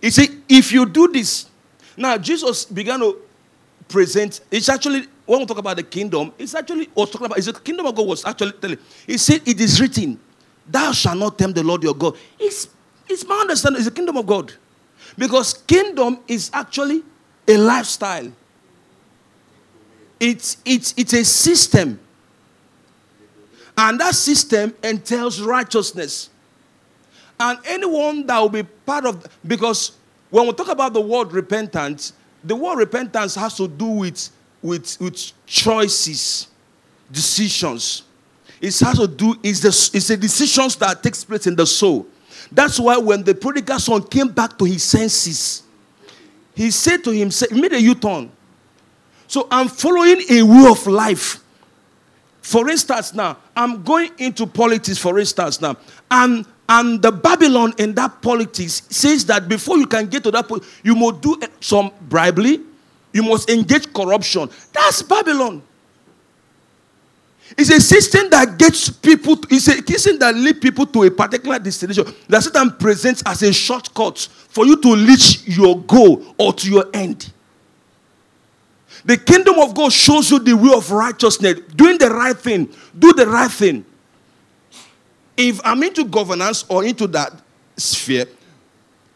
He 0.00 0.10
said, 0.10 0.28
if 0.48 0.72
you 0.72 0.86
do 0.86 1.08
this, 1.08 1.46
now 1.96 2.18
Jesus 2.18 2.64
began 2.64 3.00
to 3.00 3.16
present, 3.88 4.40
it's 4.50 4.68
actually, 4.68 5.06
when 5.24 5.40
we 5.40 5.46
talk 5.46 5.58
about 5.58 5.76
the 5.76 5.82
kingdom, 5.82 6.32
it's 6.38 6.54
actually 6.54 6.88
was 6.94 7.10
talking 7.10 7.26
about, 7.26 7.38
it's 7.38 7.46
the 7.46 7.54
kingdom 7.54 7.86
of 7.86 7.94
God 7.94 8.06
was 8.06 8.24
actually 8.24 8.52
telling. 8.52 8.78
He 9.06 9.16
said, 9.16 9.42
It 9.46 9.60
is 9.60 9.80
written, 9.80 10.20
Thou 10.66 10.92
shalt 10.92 11.18
not 11.18 11.38
tempt 11.38 11.54
the 11.54 11.62
Lord 11.62 11.82
your 11.82 11.94
God. 11.94 12.16
It's, 12.38 12.68
it's 13.08 13.26
my 13.26 13.36
understanding, 13.36 13.78
it's 13.80 13.88
the 13.88 13.94
kingdom 13.94 14.16
of 14.16 14.26
God. 14.26 14.52
Because 15.16 15.54
kingdom 15.54 16.18
is 16.28 16.50
actually 16.52 17.02
a 17.48 17.56
lifestyle. 17.56 18.30
It's, 20.18 20.56
it's, 20.64 20.94
it's 20.96 21.12
a 21.12 21.24
system. 21.24 22.00
And 23.76 24.00
that 24.00 24.14
system 24.14 24.74
entails 24.82 25.40
righteousness. 25.40 26.30
And 27.38 27.58
anyone 27.66 28.26
that 28.26 28.38
will 28.38 28.48
be 28.48 28.62
part 28.62 29.04
of, 29.04 29.26
because 29.46 29.92
when 30.30 30.46
we 30.46 30.52
talk 30.54 30.68
about 30.68 30.94
the 30.94 31.00
word 31.00 31.32
repentance, 31.32 32.14
the 32.42 32.56
word 32.56 32.76
repentance 32.76 33.34
has 33.34 33.56
to 33.58 33.68
do 33.68 33.86
with, 33.86 34.30
with, 34.62 34.96
with 35.00 35.32
choices, 35.46 36.48
decisions. 37.12 38.04
It 38.60 38.78
has 38.78 38.98
to 38.98 39.06
do, 39.06 39.36
it's 39.42 39.60
the, 39.60 39.68
it's 39.96 40.08
the 40.08 40.16
decisions 40.16 40.76
that 40.76 41.02
takes 41.02 41.24
place 41.24 41.46
in 41.46 41.54
the 41.54 41.66
soul. 41.66 42.06
That's 42.52 42.78
why 42.78 42.96
when 42.98 43.22
the 43.22 43.34
prodigal 43.34 43.78
son 43.78 44.02
came 44.02 44.28
back 44.28 44.58
to 44.58 44.64
his 44.64 44.84
senses, 44.84 45.62
he 46.54 46.70
said 46.70 47.04
to 47.04 47.10
himself, 47.10 47.50
he 47.50 47.60
made 47.60 47.72
a 47.72 47.80
U-turn. 47.80 48.30
So 49.26 49.46
I'm 49.50 49.68
following 49.68 50.22
a 50.30 50.42
way 50.42 50.70
of 50.70 50.86
life. 50.86 51.40
For 52.40 52.70
instance, 52.70 53.12
now, 53.12 53.36
I'm 53.56 53.82
going 53.82 54.12
into 54.18 54.46
politics, 54.46 54.98
for 54.98 55.18
instance, 55.18 55.60
now. 55.60 55.76
And, 56.10 56.46
and 56.68 57.02
the 57.02 57.10
Babylon 57.10 57.74
in 57.76 57.92
that 57.94 58.22
politics 58.22 58.82
says 58.88 59.24
that 59.26 59.48
before 59.48 59.78
you 59.78 59.86
can 59.86 60.06
get 60.06 60.22
to 60.24 60.30
that 60.30 60.46
point, 60.46 60.62
you 60.84 60.94
must 60.94 61.20
do 61.20 61.36
some 61.60 61.90
bribery, 62.02 62.60
you 63.12 63.24
must 63.24 63.50
engage 63.50 63.92
corruption. 63.92 64.48
That's 64.72 65.02
Babylon. 65.02 65.62
It's 67.56 67.70
a 67.70 67.80
system 67.80 68.28
that 68.30 68.58
gets 68.58 68.90
people, 68.90 69.36
to, 69.36 69.54
it's 69.54 69.68
a 69.68 69.76
system 69.86 70.18
that 70.18 70.34
leads 70.34 70.58
people 70.58 70.86
to 70.86 71.04
a 71.04 71.10
particular 71.10 71.58
destination. 71.58 72.04
That 72.28 72.42
Satan 72.42 72.72
presents 72.72 73.22
as 73.24 73.42
a 73.42 73.52
shortcut 73.52 74.18
for 74.48 74.66
you 74.66 74.80
to 74.80 74.96
reach 74.96 75.46
your 75.46 75.80
goal 75.82 76.34
or 76.38 76.52
to 76.52 76.70
your 76.70 76.86
end. 76.92 77.32
The 79.04 79.16
kingdom 79.16 79.58
of 79.60 79.74
God 79.74 79.92
shows 79.92 80.30
you 80.30 80.40
the 80.40 80.54
way 80.54 80.72
of 80.74 80.90
righteousness, 80.90 81.60
doing 81.76 81.98
the 81.98 82.10
right 82.10 82.36
thing, 82.36 82.68
do 82.98 83.12
the 83.12 83.26
right 83.26 83.50
thing. 83.50 83.84
If 85.36 85.60
I'm 85.64 85.82
into 85.82 86.04
governance 86.04 86.64
or 86.68 86.84
into 86.84 87.06
that 87.08 87.32
sphere, 87.76 88.26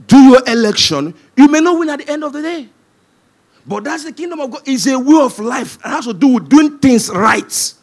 do 0.06 0.18
your 0.18 0.42
election, 0.46 1.14
you 1.36 1.48
may 1.48 1.60
not 1.60 1.78
win 1.78 1.90
at 1.90 1.98
the 1.98 2.10
end 2.10 2.22
of 2.22 2.32
the 2.32 2.42
day. 2.42 2.68
But 3.66 3.84
that's 3.84 4.04
the 4.04 4.12
kingdom 4.12 4.40
of 4.40 4.50
God. 4.50 4.62
It's 4.66 4.86
a 4.86 4.98
way 4.98 5.20
of 5.20 5.38
life. 5.38 5.76
It 5.84 5.88
has 5.88 6.06
to 6.06 6.14
do 6.14 6.28
with 6.28 6.48
doing 6.48 6.78
things 6.78 7.10
right. 7.10 7.74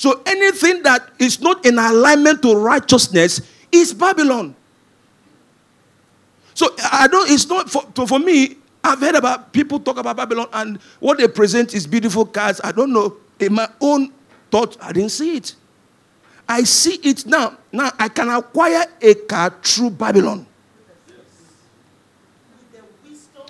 So 0.00 0.22
anything 0.24 0.82
that 0.84 1.10
is 1.18 1.42
not 1.42 1.66
in 1.66 1.78
alignment 1.78 2.40
to 2.40 2.54
righteousness 2.54 3.42
is 3.70 3.92
Babylon. 3.92 4.56
So 6.54 6.74
I 6.90 7.06
don't, 7.06 7.30
it's 7.30 7.46
not 7.46 7.68
for, 7.68 7.84
for 8.06 8.18
me, 8.18 8.56
I've 8.82 8.98
heard 8.98 9.14
about 9.14 9.52
people 9.52 9.78
talk 9.78 9.98
about 9.98 10.16
Babylon 10.16 10.46
and 10.54 10.78
what 11.00 11.18
they 11.18 11.28
present 11.28 11.74
is 11.74 11.86
beautiful 11.86 12.24
cars. 12.24 12.62
I 12.64 12.72
don't 12.72 12.94
know. 12.94 13.18
In 13.40 13.52
my 13.52 13.68
own 13.82 14.10
thought, 14.50 14.78
I 14.80 14.92
didn't 14.92 15.10
see 15.10 15.36
it. 15.36 15.54
I 16.48 16.62
see 16.62 16.94
it 17.04 17.26
now. 17.26 17.58
Now 17.70 17.90
I 17.98 18.08
can 18.08 18.30
acquire 18.30 18.86
a 19.02 19.14
car 19.14 19.54
through 19.62 19.90
Babylon. 19.90 20.46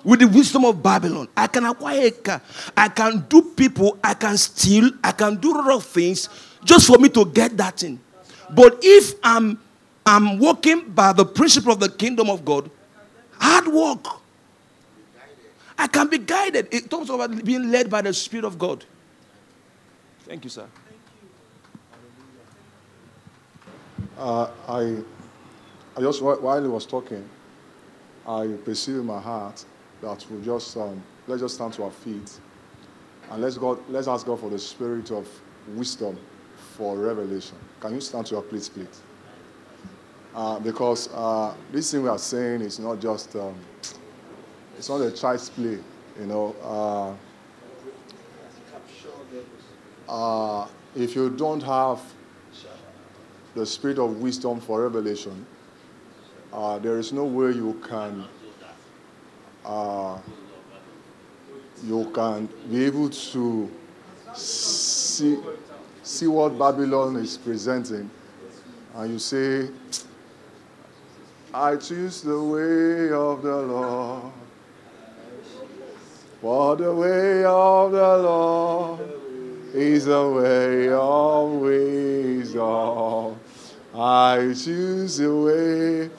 With 0.03 0.19
the 0.19 0.27
wisdom 0.27 0.65
of 0.65 0.81
Babylon, 0.81 1.27
I 1.37 1.47
can 1.47 1.65
acquire 1.65 2.07
a 2.07 2.11
car. 2.11 2.41
I 2.75 2.89
can 2.89 3.25
do 3.29 3.41
people, 3.41 3.99
I 4.03 4.15
can 4.15 4.37
steal, 4.37 4.91
I 5.03 5.11
can 5.11 5.35
do 5.35 5.51
of 5.69 5.85
things 5.85 6.27
just 6.63 6.87
for 6.87 6.97
me 6.97 7.09
to 7.09 7.25
get 7.25 7.55
that 7.57 7.79
thing. 7.79 7.99
But 8.49 8.79
if 8.81 9.15
I'm 9.23 9.59
I'm 10.05 10.39
walking 10.39 10.89
by 10.89 11.13
the 11.13 11.25
principle 11.25 11.71
of 11.73 11.79
the 11.79 11.89
kingdom 11.89 12.29
of 12.29 12.43
God, 12.43 12.69
hard 13.39 13.67
work. 13.67 14.07
I 15.77 15.87
can 15.87 16.07
be 16.09 16.17
guided. 16.17 16.67
It 16.71 16.89
talks 16.89 17.09
about 17.09 17.43
being 17.43 17.71
led 17.71 17.89
by 17.89 18.01
the 18.01 18.13
Spirit 18.13 18.45
of 18.45 18.57
God. 18.57 18.85
Thank 20.25 20.43
you, 20.43 20.49
sir. 20.49 20.65
Uh, 24.17 24.51
I, 24.67 24.97
I 25.97 26.01
just 26.01 26.21
while 26.21 26.61
he 26.61 26.67
was 26.67 26.85
talking, 26.85 27.27
I 28.27 28.47
perceived 28.63 28.99
in 28.99 29.05
my 29.05 29.19
heart 29.19 29.65
that 30.01 30.25
we 30.29 30.41
just 30.43 30.75
um, 30.77 31.01
let's 31.27 31.41
just 31.41 31.55
stand 31.55 31.73
to 31.73 31.83
our 31.83 31.91
feet 31.91 32.39
and 33.29 33.41
let's 33.41 33.57
God 33.57 33.79
let's 33.89 34.07
ask 34.07 34.25
God 34.25 34.39
for 34.39 34.49
the 34.49 34.59
spirit 34.59 35.11
of 35.11 35.27
wisdom 35.69 36.17
for 36.75 36.97
revelation. 36.97 37.57
Can 37.79 37.93
you 37.93 38.01
stand 38.01 38.25
to 38.27 38.35
your 38.35 38.43
feet, 38.43 38.69
please? 38.73 39.01
Uh, 40.33 40.59
because 40.59 41.09
uh, 41.13 41.53
this 41.71 41.91
thing 41.91 42.03
we 42.03 42.09
are 42.09 42.17
saying 42.17 42.61
is 42.61 42.79
not 42.79 42.99
just 42.99 43.35
um, 43.35 43.55
it's 44.77 44.89
not 44.89 45.01
a 45.01 45.11
child's 45.11 45.49
play, 45.49 45.77
you 46.19 46.25
know. 46.25 46.55
Uh, 46.63 47.13
uh, 50.11 50.67
if 50.95 51.15
you 51.15 51.29
don't 51.29 51.61
have 51.61 52.01
the 53.55 53.65
spirit 53.65 53.99
of 53.99 54.21
wisdom 54.21 54.59
for 54.59 54.81
revelation, 54.81 55.45
uh, 56.53 56.79
there 56.79 56.97
is 56.97 57.13
no 57.13 57.25
way 57.25 57.51
you 57.51 57.79
can 57.87 58.25
uh, 59.65 60.17
you 61.83 62.09
can 62.13 62.47
be 62.69 62.85
able 62.85 63.09
to 63.09 63.69
see 64.35 65.37
see 66.03 66.27
what 66.27 66.57
Babylon 66.57 67.15
is 67.17 67.37
presenting, 67.37 68.09
and 68.95 69.11
you 69.11 69.19
say, 69.19 69.69
"I 71.53 71.75
choose 71.77 72.21
the 72.21 72.41
way 72.41 73.11
of 73.11 73.41
the 73.41 73.55
Lord." 73.55 74.31
For 76.41 76.75
the 76.75 76.91
way 76.91 77.45
of 77.45 77.91
the 77.91 78.17
Lord 78.17 78.99
is 79.75 80.07
a 80.07 80.27
way 80.27 80.89
of 80.89 81.51
wisdom. 81.51 83.39
I 83.93 84.51
choose 84.57 85.17
the 85.17 85.35
way. 85.35 86.09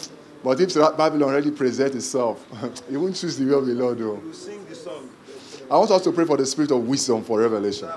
But 0.42 0.60
if 0.60 0.74
Babylon 0.74 1.22
already 1.30 1.50
presents 1.50 1.94
itself, 1.94 2.44
you 2.90 3.00
won't 3.02 3.14
choose 3.14 3.36
the 3.38 3.46
way 3.46 3.54
of 3.54 3.66
the 3.66 3.74
Lord, 3.74 3.98
though. 3.98 4.20
I 5.70 5.78
want 5.78 5.90
us 5.90 6.02
to 6.02 6.12
pray 6.12 6.24
for 6.24 6.36
the 6.36 6.46
spirit 6.46 6.70
of 6.72 6.86
wisdom 6.86 7.22
for 7.22 7.40
revelation. 7.40 7.88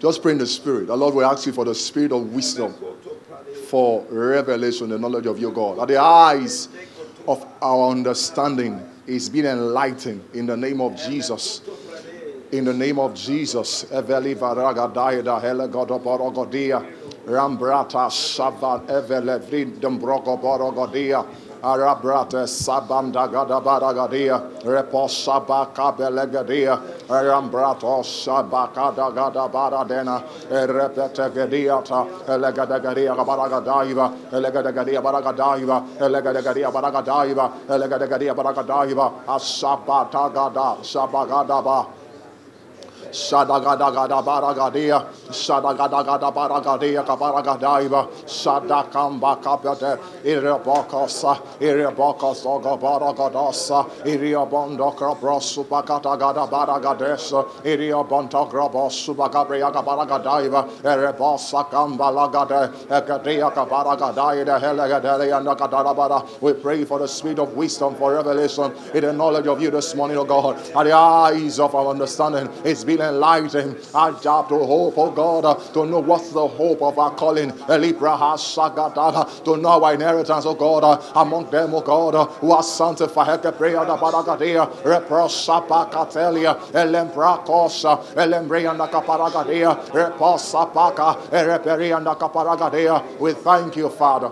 Just 0.00 0.22
pray 0.22 0.32
in 0.32 0.38
the 0.38 0.46
spirit. 0.46 0.86
The 0.86 0.96
Lord 0.96 1.14
will 1.14 1.26
ask 1.26 1.46
you 1.46 1.52
for 1.52 1.64
the 1.64 1.74
spirit 1.74 2.10
of 2.10 2.32
wisdom 2.32 2.74
for 3.66 4.04
revelation, 4.10 4.88
the 4.88 4.98
knowledge 4.98 5.26
of 5.26 5.38
your 5.38 5.52
God. 5.52 5.78
That 5.78 5.88
the 5.88 5.98
eyes 5.98 6.68
of 7.28 7.46
our 7.60 7.90
understanding 7.90 8.82
is 9.06 9.28
being 9.28 9.44
enlightened 9.44 10.24
in 10.32 10.46
the 10.46 10.56
name 10.56 10.80
of 10.80 10.96
Jesus. 10.96 11.60
In 12.50 12.64
the 12.64 12.74
name 12.74 12.98
of 12.98 13.14
Jesus. 13.14 13.84
Rambrata 17.30 18.10
savan 18.10 18.80
evele 18.88 19.38
vrindem 19.38 20.00
brogoborogodia. 20.00 21.24
Arabrata 21.62 22.46
sabanda 22.46 23.28
gadabaragadia. 23.28 24.40
Reposabaka 24.64 25.92
belegadia. 25.96 26.80
Rambrato 27.06 28.02
sabakada 28.02 29.12
gadabaradena. 29.14 30.24
Repetegadiata. 30.50 32.06
Elegadagadia 32.26 33.14
baragadaiva. 33.14 34.10
Elegadagadia 34.32 35.00
baragadaiva. 35.00 35.84
Elegadagadia 36.00 36.72
baragadaiva. 36.72 37.52
Elegadagadia 37.68 38.34
baragadaiva. 38.34 39.12
Asabata 39.28 40.32
gada. 40.32 40.82
Sabagadaba. 40.82 41.99
Shadagadagada 43.10 44.22
baragadia, 44.24 45.06
Shadagadagada 45.28 46.32
baragadia, 46.32 47.04
Kabaragadaiva, 47.04 48.08
Shadakamba 48.24 49.42
kapete, 49.42 49.98
Iriabokosa, 50.24 51.58
Iriabokos 51.60 52.44
ogabaragadasa, 52.46 53.86
Iriabondo 54.04 54.94
krabrosu 54.96 55.64
pakatagada 55.66 56.48
baragadesa, 56.48 57.44
Iriabonto 57.64 58.50
grabosu 58.50 59.14
bakabriaga 59.14 59.82
baragadaiva, 59.84 60.68
Erebosa 60.82 61.68
kambalagade, 61.68 62.72
Ekadia 62.88 63.50
kabaragadai, 63.52 64.60
Helegadelia 64.60 65.40
Nakadabara. 65.40 66.40
We 66.40 66.52
pray 66.54 66.84
for 66.84 66.98
the 66.98 67.08
spirit 67.08 67.38
of 67.38 67.54
wisdom 67.54 67.94
for 67.96 68.14
revelation. 68.14 68.72
In 68.94 69.02
the 69.02 69.12
knowledge 69.12 69.46
of 69.46 69.60
you 69.60 69.70
this 69.70 69.94
morning, 69.94 70.16
O 70.16 70.24
God, 70.24 70.56
and 70.76 70.88
the 70.88 70.92
eyes 70.92 71.58
of 71.58 71.74
our 71.74 71.88
understanding. 71.88 72.48
It's 72.64 72.84
been 72.84 72.99
enlightened. 73.00 73.76
Our 73.94 74.12
job 74.20 74.48
to 74.50 74.58
hope, 74.58 74.94
oh 74.96 75.10
God, 75.10 75.74
to 75.74 75.86
know 75.86 76.00
what's 76.00 76.30
the 76.30 76.46
hope 76.46 76.82
of 76.82 76.98
our 76.98 77.14
calling. 77.14 77.52
To 77.52 79.56
know 79.56 79.82
our 79.82 79.94
inheritance, 79.94 80.46
oh 80.46 80.54
God, 80.54 81.02
among 81.14 81.50
them, 81.50 81.74
oh 81.74 81.80
God, 81.80 82.28
who 82.40 82.52
are 82.52 82.62
sanctified. 82.62 83.42
the 83.42 83.52
Prayer 83.52 83.84
the 83.84 83.96
Baragadia, 83.96 84.70
Reprosapa 84.82 85.90
Catelia, 85.90 86.54
Elembra 86.72 87.44
Cosa, 87.44 87.98
Elembrianda 88.14 88.88
Caparagadia, 88.90 89.76
Reposapaka, 89.90 91.16
Ereperianda 91.30 92.18
Caparagadia. 92.18 93.18
We 93.18 93.32
thank 93.32 93.76
you, 93.76 93.88
Father. 93.88 94.30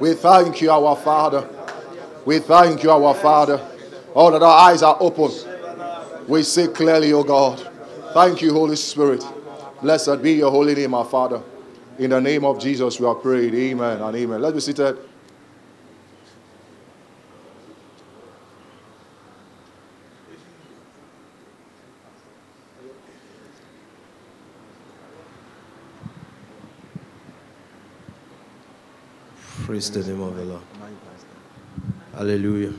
We 0.00 0.14
thank 0.14 0.60
you, 0.60 0.70
our 0.70 0.96
Father. 0.96 1.48
We 2.24 2.38
thank 2.38 2.82
you, 2.82 2.90
our 2.90 3.14
Father. 3.14 3.60
All 4.14 4.30
that 4.30 4.42
our 4.42 4.70
eyes 4.70 4.82
are 4.82 4.96
open. 5.00 5.57
We 6.28 6.42
see 6.42 6.66
clearly, 6.68 7.10
O 7.14 7.24
God. 7.24 7.58
Thank 8.12 8.42
you, 8.42 8.52
Holy 8.52 8.76
Spirit. 8.76 9.24
Blessed 9.80 10.20
be 10.22 10.34
your 10.34 10.50
holy 10.50 10.74
name, 10.74 10.92
our 10.92 11.06
Father. 11.06 11.40
In 11.98 12.10
the 12.10 12.20
name 12.20 12.44
of 12.44 12.60
Jesus, 12.60 13.00
we 13.00 13.06
are 13.06 13.14
prayed. 13.14 13.54
Amen 13.54 14.02
and 14.02 14.14
amen. 14.14 14.42
Let's 14.42 14.54
be 14.54 14.60
seated. 14.60 14.98
Praise 29.64 29.90
the 29.90 30.02
name 30.02 30.20
of 30.20 30.36
the 30.36 30.44
Lord. 30.44 30.62
Hallelujah. 32.14 32.74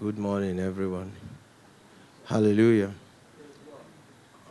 Good 0.00 0.18
morning, 0.18 0.60
everyone. 0.60 1.12
Hallelujah. 2.26 2.92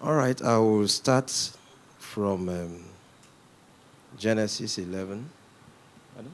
All 0.01 0.15
right, 0.15 0.41
I 0.41 0.57
will 0.59 0.88
start 0.88 1.30
from 1.97 2.47
um, 2.47 2.84
Genesis 4.17 4.78
11. 4.78 5.30
Pardon? 6.15 6.32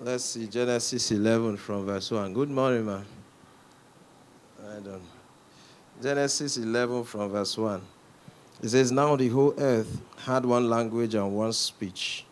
Let's 0.00 0.24
see 0.24 0.48
Genesis 0.48 1.12
11 1.12 1.56
from 1.56 1.86
verse 1.86 2.10
1. 2.10 2.34
Good 2.34 2.50
morning, 2.50 2.84
man. 2.84 3.04
I 4.60 4.80
don't. 4.80 5.02
Genesis 6.02 6.56
11 6.56 7.04
from 7.04 7.30
verse 7.30 7.56
1. 7.56 7.80
It 8.64 8.70
says, 8.70 8.90
Now 8.90 9.14
the 9.14 9.28
whole 9.28 9.52
earth 9.58 10.00
had 10.16 10.46
one 10.46 10.70
language 10.70 11.14
and 11.14 11.36
one 11.36 11.52
speech. 11.52 12.24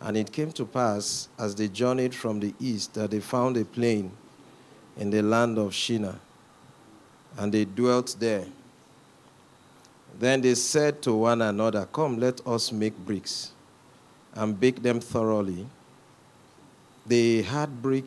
And 0.00 0.16
it 0.16 0.30
came 0.30 0.52
to 0.52 0.64
pass, 0.64 1.28
as 1.36 1.56
they 1.56 1.66
journeyed 1.66 2.14
from 2.14 2.38
the 2.38 2.54
east, 2.60 2.94
that 2.94 3.10
they 3.10 3.18
found 3.18 3.56
a 3.56 3.64
plain 3.64 4.12
in 4.96 5.10
the 5.10 5.22
land 5.22 5.58
of 5.58 5.74
Shinar, 5.74 6.20
and 7.36 7.52
they 7.52 7.64
dwelt 7.64 8.14
there. 8.20 8.46
Then 10.20 10.40
they 10.40 10.54
said 10.54 11.02
to 11.02 11.14
one 11.14 11.42
another, 11.42 11.84
Come, 11.92 12.20
let 12.20 12.46
us 12.46 12.70
make 12.70 12.96
bricks 12.96 13.50
and 14.34 14.58
bake 14.58 14.80
them 14.80 15.00
thoroughly. 15.00 15.66
They 17.04 17.42
had 17.42 17.82
brick, 17.82 18.04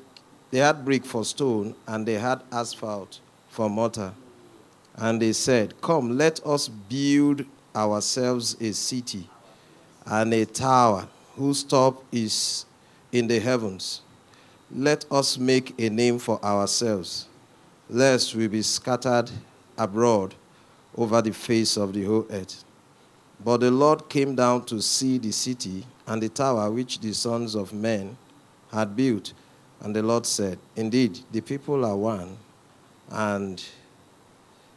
they 0.49 0.59
had 0.59 0.85
brick 0.85 1.03
for 1.03 1.25
stone, 1.25 1.75
and 1.87 2.05
they 2.05 2.13
had 2.13 2.41
asphalt 2.53 3.19
for 3.49 3.69
mortar. 3.69 4.13
And 4.95 5.21
they 5.21 5.33
said, 5.33 5.79
Come, 5.81 6.17
let 6.17 6.45
us 6.45 6.67
build 6.67 7.45
ourselves 7.75 8.55
a 8.61 8.71
city 8.73 9.27
and 10.05 10.33
a 10.33 10.45
tower 10.45 11.07
whose 11.35 11.63
top 11.63 12.03
is 12.11 12.65
in 13.11 13.27
the 13.27 13.39
heavens. 13.39 14.01
Let 14.71 15.05
us 15.11 15.37
make 15.37 15.79
a 15.79 15.89
name 15.89 16.19
for 16.19 16.43
ourselves, 16.43 17.27
lest 17.89 18.35
we 18.35 18.47
be 18.47 18.61
scattered 18.61 19.29
abroad 19.77 20.35
over 20.95 21.21
the 21.21 21.33
face 21.33 21.77
of 21.77 21.93
the 21.93 22.03
whole 22.03 22.25
earth. 22.29 22.63
But 23.43 23.57
the 23.57 23.71
Lord 23.71 24.09
came 24.09 24.35
down 24.35 24.65
to 24.65 24.81
see 24.81 25.17
the 25.17 25.31
city 25.31 25.85
and 26.07 26.21
the 26.21 26.29
tower 26.29 26.71
which 26.71 26.99
the 26.99 27.13
sons 27.13 27.55
of 27.55 27.73
men 27.73 28.17
had 28.71 28.95
built. 28.95 29.33
And 29.81 29.95
the 29.95 30.03
Lord 30.03 30.25
said, 30.25 30.59
Indeed, 30.75 31.19
the 31.31 31.41
people 31.41 31.83
are 31.83 31.95
one, 31.95 32.37
and 33.11 33.63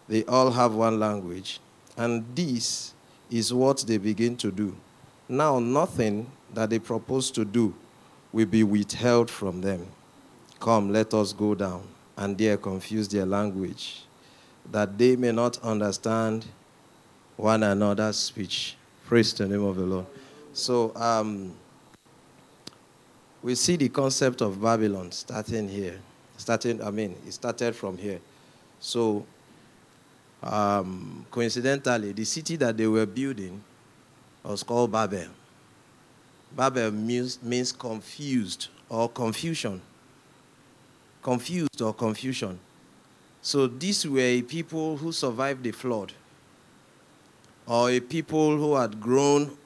they 0.09 0.25
all 0.25 0.51
have 0.51 0.75
one 0.75 0.99
language, 1.01 1.61
and 1.97 2.25
this 2.35 2.95
is 3.31 3.53
what 3.53 3.79
they 3.87 3.99
begin 3.99 4.37
to 4.37 4.51
do. 4.53 4.77
Now, 5.29 5.59
nothing 5.59 6.31
that 6.55 6.71
they 6.71 6.79
propose 6.79 7.31
to 7.33 7.45
do 7.45 7.75
will 8.33 8.47
be 8.47 8.63
withheld 8.63 9.31
from 9.31 9.61
them. 9.61 9.87
Come, 10.61 10.93
let 10.93 11.13
us 11.15 11.33
go 11.33 11.55
down 11.55 11.83
and 12.17 12.39
there 12.39 12.57
confuse 12.57 13.09
their 13.09 13.27
language, 13.27 14.03
that 14.71 14.97
they 14.97 15.17
may 15.17 15.33
not 15.33 15.63
understand 15.63 16.47
one 17.37 17.63
another's 17.63 18.17
speech. 18.17 18.77
Praise 19.05 19.33
the 19.35 19.47
name 19.47 19.63
of 19.63 19.77
the 19.77 19.83
Lord. 19.83 20.07
So, 20.53 20.93
um, 20.97 21.53
we 23.43 23.55
see 23.55 23.77
the 23.77 23.89
concept 23.89 24.41
of 24.41 24.61
Babylon 24.61 25.13
starting 25.13 25.69
here. 25.69 26.01
Starting, 26.39 26.83
I 26.83 26.91
mean, 26.91 27.15
it 27.27 27.33
started 27.33 27.77
from 27.77 27.99
here. 27.99 28.21
So, 28.81 29.27
um, 30.43 31.27
coincidentally, 31.31 32.13
the 32.13 32.25
city 32.25 32.57
that 32.57 32.77
they 32.77 32.87
were 32.87 33.07
building 33.07 33.63
was 34.45 34.63
called 34.63 34.93
Babel. 34.93 35.27
Babel 36.55 36.91
means, 36.91 37.43
means 37.43 37.73
confused 37.73 38.69
or 38.89 39.09
confusion. 39.09 39.81
Confused 41.23 41.83
or 41.83 41.93
confusion. 41.93 42.59
So 43.43 43.67
these 43.67 44.07
were 44.07 44.43
people 44.43 44.97
who 44.97 45.13
survived 45.13 45.63
the 45.63 45.73
flood, 45.73 46.13
or 47.67 47.91
a 47.91 48.01
people 48.01 48.57
who 48.57 48.75
had 48.75 49.01
grown 49.01 49.57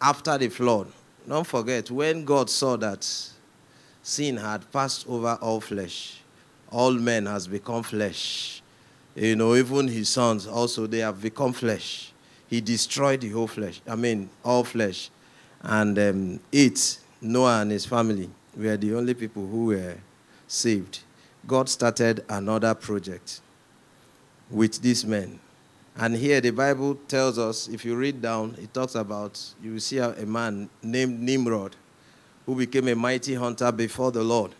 after 0.00 0.36
the 0.38 0.48
flood. 0.48 0.86
Don't 1.26 1.46
forget, 1.46 1.90
when 1.90 2.24
God 2.24 2.48
saw 2.48 2.76
that 2.76 3.06
sin 4.02 4.36
had 4.36 4.70
passed 4.72 5.06
over 5.08 5.38
all 5.40 5.60
flesh, 5.60 6.20
all 6.70 6.92
men 6.92 7.26
has 7.26 7.46
become 7.46 7.82
flesh. 7.82 8.62
You 9.18 9.34
know, 9.34 9.56
even 9.56 9.88
his 9.88 10.08
sons 10.08 10.46
also 10.46 10.86
they 10.86 10.98
have 10.98 11.20
become 11.20 11.52
flesh. 11.52 12.12
He 12.46 12.60
destroyed 12.60 13.20
the 13.20 13.30
whole 13.30 13.48
flesh. 13.48 13.80
I 13.86 13.96
mean, 13.96 14.30
all 14.44 14.62
flesh. 14.62 15.10
And 15.60 15.98
um, 15.98 16.40
it, 16.52 17.00
Noah 17.20 17.62
and 17.62 17.72
his 17.72 17.84
family, 17.84 18.30
were 18.56 18.76
the 18.76 18.94
only 18.94 19.14
people 19.14 19.44
who 19.44 19.66
were 19.66 19.96
saved. 20.46 21.00
God 21.46 21.68
started 21.68 22.24
another 22.28 22.74
project 22.74 23.40
with 24.50 24.80
these 24.80 25.04
men. 25.04 25.40
And 25.96 26.14
here 26.14 26.40
the 26.40 26.50
Bible 26.50 26.94
tells 27.08 27.38
us, 27.40 27.66
if 27.66 27.84
you 27.84 27.96
read 27.96 28.22
down, 28.22 28.54
it 28.62 28.72
talks 28.72 28.94
about, 28.94 29.42
you 29.60 29.72
will 29.72 29.80
see 29.80 29.98
a 29.98 30.14
man 30.24 30.70
named 30.80 31.18
Nimrod 31.20 31.74
who 32.46 32.54
became 32.54 32.86
a 32.86 32.94
mighty 32.94 33.34
hunter 33.34 33.72
before 33.72 34.12
the 34.12 34.22
Lord. 34.22 34.54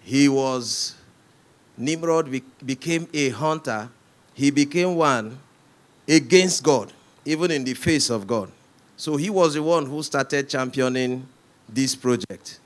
He 0.00 0.30
was, 0.30 0.94
Nimrod 1.80 2.30
be- 2.30 2.44
became 2.64 3.08
a 3.14 3.30
hunter. 3.30 3.88
He 4.34 4.50
became 4.50 4.94
one, 4.94 5.38
against 6.06 6.62
God, 6.62 6.92
even 7.24 7.50
in 7.50 7.64
the 7.64 7.74
face 7.74 8.10
of 8.10 8.26
God. 8.26 8.50
So 8.96 9.16
he 9.16 9.30
was 9.30 9.54
the 9.54 9.62
one 9.62 9.86
who 9.86 10.02
started 10.02 10.48
championing 10.48 11.26
this 11.68 11.94
project. 11.94 12.60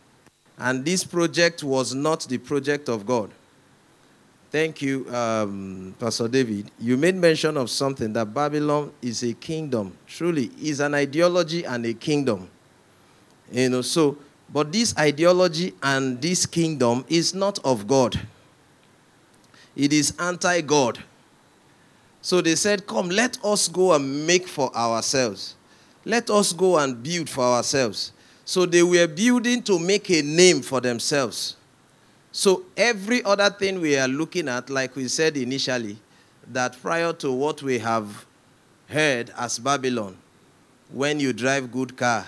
And 0.58 0.84
this 0.84 1.04
project 1.04 1.62
was 1.62 1.94
not 1.94 2.22
the 2.22 2.38
project 2.38 2.88
of 2.88 3.06
God. 3.06 3.30
Thank 4.50 4.82
you, 4.82 5.12
um, 5.12 5.94
Pastor 5.98 6.28
David. 6.28 6.70
You 6.78 6.96
made 6.96 7.16
mention 7.16 7.56
of 7.56 7.70
something 7.70 8.12
that 8.12 8.32
Babylon 8.32 8.92
is 9.02 9.22
a 9.24 9.32
kingdom. 9.34 9.96
Truly, 10.06 10.50
is 10.62 10.78
an 10.80 10.94
ideology 10.94 11.64
and 11.64 11.84
a 11.86 11.94
kingdom. 11.94 12.48
You 13.50 13.68
know, 13.68 13.82
so, 13.82 14.16
but 14.52 14.72
this 14.72 14.96
ideology 14.96 15.74
and 15.82 16.22
this 16.22 16.46
kingdom 16.46 17.04
is 17.08 17.34
not 17.34 17.58
of 17.64 17.86
God. 17.86 18.20
It 19.76 19.92
is 19.92 20.14
anti 20.18 20.60
God. 20.60 20.98
So 22.22 22.40
they 22.40 22.54
said, 22.54 22.86
Come, 22.86 23.10
let 23.10 23.38
us 23.44 23.68
go 23.68 23.92
and 23.92 24.26
make 24.26 24.48
for 24.48 24.74
ourselves. 24.74 25.56
Let 26.04 26.30
us 26.30 26.52
go 26.52 26.78
and 26.78 27.02
build 27.02 27.28
for 27.28 27.44
ourselves. 27.44 28.12
So 28.44 28.66
they 28.66 28.82
were 28.82 29.06
building 29.06 29.62
to 29.64 29.78
make 29.78 30.10
a 30.10 30.22
name 30.22 30.62
for 30.62 30.80
themselves. 30.80 31.56
So 32.30 32.64
every 32.76 33.22
other 33.24 33.48
thing 33.50 33.80
we 33.80 33.96
are 33.96 34.08
looking 34.08 34.48
at, 34.48 34.68
like 34.68 34.96
we 34.96 35.08
said 35.08 35.36
initially, 35.36 35.96
that 36.52 36.80
prior 36.82 37.12
to 37.14 37.32
what 37.32 37.62
we 37.62 37.78
have 37.78 38.26
heard 38.88 39.30
as 39.36 39.58
Babylon, 39.58 40.16
when 40.92 41.20
you 41.20 41.32
drive 41.32 41.72
good 41.72 41.96
car, 41.96 42.26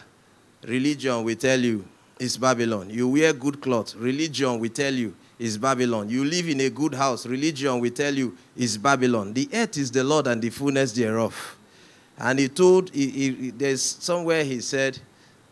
religion 0.64 1.22
will 1.24 1.36
tell 1.36 1.58
you 1.60 1.84
is 2.18 2.36
Babylon. 2.36 2.88
You 2.88 3.08
wear 3.08 3.32
good 3.32 3.60
clothes, 3.60 3.94
religion 3.94 4.58
will 4.58 4.70
tell 4.70 4.94
you 4.94 5.14
is 5.38 5.58
Babylon. 5.58 6.08
You 6.08 6.24
live 6.24 6.48
in 6.48 6.60
a 6.60 6.70
good 6.70 6.94
house, 6.94 7.26
religion 7.26 7.78
will 7.80 7.90
tell 7.90 8.14
you 8.14 8.36
is 8.56 8.78
Babylon. 8.78 9.32
The 9.32 9.48
earth 9.52 9.76
is 9.76 9.90
the 9.90 10.02
Lord 10.04 10.26
and 10.26 10.40
the 10.40 10.50
fullness 10.50 10.92
thereof. 10.92 11.56
And 12.18 12.38
he 12.38 12.48
told, 12.48 12.90
he, 12.94 13.10
he, 13.10 13.50
there's 13.50 13.82
somewhere 13.82 14.42
he 14.42 14.60
said 14.60 14.98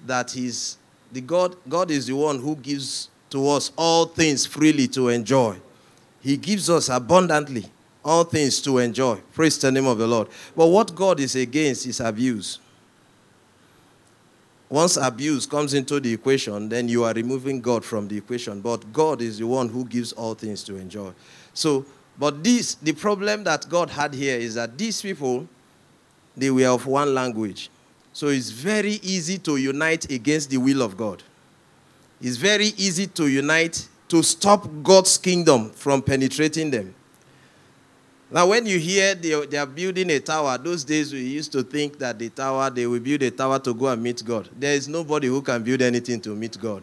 that 0.07 0.31
he's 0.31 0.79
the 1.13 1.21
God, 1.21 1.57
God 1.69 1.91
is 1.91 2.07
the 2.07 2.15
one 2.15 2.41
who 2.41 2.57
gives 2.57 3.09
to 3.31 3.49
us 3.51 3.71
all 3.77 4.07
things 4.07 4.47
freely 4.47 4.89
to 4.89 5.09
enjoy. 5.09 5.57
He 6.21 6.37
gives 6.37 6.69
us 6.69 6.89
abundantly 6.89 7.67
all 8.05 8.25
things 8.25 8.61
to 8.63 8.79
enjoy. 8.79 9.17
Praise 9.33 9.59
the 9.59 9.71
name 9.71 9.87
of 9.87 9.99
the 9.99 10.07
Lord. 10.07 10.29
But 10.57 10.67
what 10.67 10.95
God 10.95 11.21
is 11.21 11.37
against 11.37 11.87
is 11.87 12.01
abuse. 12.01 12.59
Once 14.75 14.97
abuse 14.97 15.47
comes 15.47 15.73
into 15.73 16.01
the 16.01 16.13
equation, 16.13 16.69
then 16.69 16.89
you 16.89 17.05
are 17.05 17.13
removing 17.13 17.61
God 17.61 17.85
from 17.85 18.09
the 18.09 18.19
equation. 18.19 18.61
But 18.61 18.93
God 18.93 19.23
is 19.23 19.39
the 19.39 19.47
one 19.47 19.69
who 19.69 19.85
gives 19.85 20.11
all 20.11 20.35
things 20.35 20.65
to 20.65 20.75
enjoy. 20.75 21.13
So, 21.53 21.87
but 22.19 22.43
this, 22.43 22.75
the 22.75 22.93
problem 22.93 23.45
that 23.45 23.69
God 23.69 23.89
had 23.89 24.13
here 24.13 24.37
is 24.37 24.57
that 24.57 24.77
these 24.77 25.01
people, 25.01 25.47
they 26.37 26.51
were 26.51 26.67
of 26.67 26.87
one 26.87 27.15
language. 27.15 27.71
So 28.13 28.31
it's 28.31 28.51
very 28.51 28.95
easy 28.95 29.39
to 29.39 29.59
unite 29.59 30.11
against 30.11 30.51
the 30.51 30.57
will 30.57 30.83
of 30.83 30.97
God. 30.97 31.23
It's 32.21 32.37
very 32.37 32.73
easy 32.77 33.07
to 33.07 33.29
unite 33.29 33.89
to 34.09 34.25
stop 34.25 34.69
God's 34.83 35.17
kingdom 35.19 35.71
from 35.71 36.03
penetrating 36.03 36.73
them. 36.73 36.97
Now, 38.31 38.49
when 38.49 38.67
you 38.67 38.79
hear 38.79 39.15
they, 39.15 39.47
they 39.47 39.59
are 39.59 39.67
building 39.67 40.11
a 40.11 40.19
tower, 40.19 40.59
those 40.59 40.83
days 40.83 41.13
we 41.13 41.21
used 41.21 41.53
to 41.53 41.63
think 41.63 41.99
that 41.99 42.19
the 42.19 42.31
tower, 42.31 42.71
they 42.71 42.87
will 42.87 43.01
build 43.01 43.23
a 43.23 43.31
tower 43.31 43.59
to 43.61 43.75
go 43.75 43.87
and 43.87 44.03
meet 44.03 44.25
God. 44.25 44.49
There 44.59 44.75
is 44.75 44.89
nobody 44.89 45.29
who 45.29 45.41
can 45.43 45.63
build 45.63 45.83
anything 45.83 46.21
to 46.23 46.31
meet 46.31 46.59
God. 46.61 46.83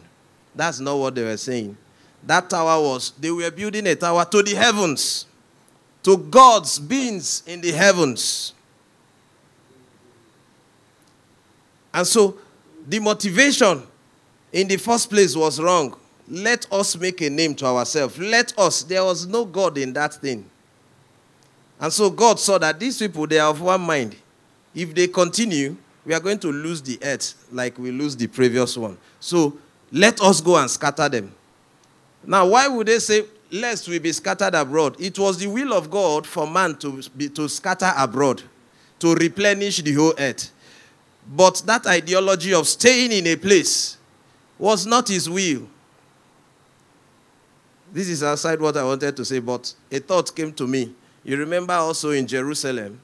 That's 0.54 0.80
not 0.80 0.96
what 0.96 1.14
they 1.14 1.24
were 1.24 1.36
saying. 1.36 1.76
That 2.24 2.48
tower 2.48 2.80
was, 2.80 3.12
they 3.18 3.30
were 3.30 3.50
building 3.50 3.86
a 3.86 3.94
tower 3.94 4.24
to 4.24 4.42
the 4.42 4.54
heavens, 4.54 5.26
to 6.04 6.16
God's 6.16 6.78
beings 6.78 7.42
in 7.46 7.60
the 7.60 7.72
heavens. 7.72 8.54
And 11.92 12.06
so 12.06 12.38
the 12.86 12.98
motivation 13.00 13.82
in 14.52 14.68
the 14.68 14.76
first 14.76 15.10
place 15.10 15.36
was 15.36 15.60
wrong. 15.60 15.96
Let 16.28 16.66
us 16.72 16.96
make 16.96 17.20
a 17.20 17.28
name 17.28 17.54
to 17.56 17.66
ourselves. 17.66 18.18
Let 18.18 18.56
us. 18.58 18.84
There 18.84 19.04
was 19.04 19.26
no 19.26 19.44
God 19.44 19.76
in 19.76 19.92
that 19.94 20.14
thing. 20.14 20.48
And 21.82 21.92
so 21.92 22.08
God 22.10 22.38
saw 22.38 22.58
that 22.58 22.78
these 22.78 22.96
people, 22.96 23.26
they 23.26 23.40
are 23.40 23.50
of 23.50 23.60
one 23.60 23.80
mind. 23.80 24.14
If 24.72 24.94
they 24.94 25.08
continue, 25.08 25.76
we 26.06 26.14
are 26.14 26.20
going 26.20 26.38
to 26.38 26.52
lose 26.52 26.80
the 26.80 26.96
earth 27.02 27.34
like 27.50 27.76
we 27.76 27.90
lose 27.90 28.16
the 28.16 28.28
previous 28.28 28.76
one. 28.76 28.96
So 29.18 29.58
let 29.90 30.20
us 30.20 30.40
go 30.40 30.56
and 30.56 30.70
scatter 30.70 31.08
them. 31.08 31.34
Now, 32.24 32.46
why 32.46 32.68
would 32.68 32.86
they 32.86 33.00
say, 33.00 33.24
lest 33.50 33.88
we 33.88 33.98
be 33.98 34.12
scattered 34.12 34.54
abroad? 34.54 34.94
It 35.00 35.18
was 35.18 35.38
the 35.38 35.48
will 35.48 35.72
of 35.72 35.90
God 35.90 36.24
for 36.24 36.46
man 36.46 36.76
to, 36.76 37.02
be, 37.16 37.28
to 37.30 37.48
scatter 37.48 37.92
abroad, 37.98 38.42
to 39.00 39.16
replenish 39.16 39.82
the 39.82 39.92
whole 39.92 40.14
earth. 40.16 40.52
But 41.34 41.64
that 41.66 41.84
ideology 41.88 42.54
of 42.54 42.68
staying 42.68 43.10
in 43.10 43.26
a 43.26 43.34
place 43.34 43.98
was 44.56 44.86
not 44.86 45.08
his 45.08 45.28
will. 45.28 45.68
This 47.92 48.08
is 48.08 48.22
aside 48.22 48.60
what 48.60 48.76
I 48.76 48.84
wanted 48.84 49.16
to 49.16 49.24
say, 49.24 49.40
but 49.40 49.74
a 49.90 49.98
thought 49.98 50.32
came 50.32 50.52
to 50.52 50.66
me. 50.68 50.94
You 51.24 51.36
remember 51.36 51.74
also 51.74 52.10
in 52.10 52.26
Jerusalem 52.26 53.00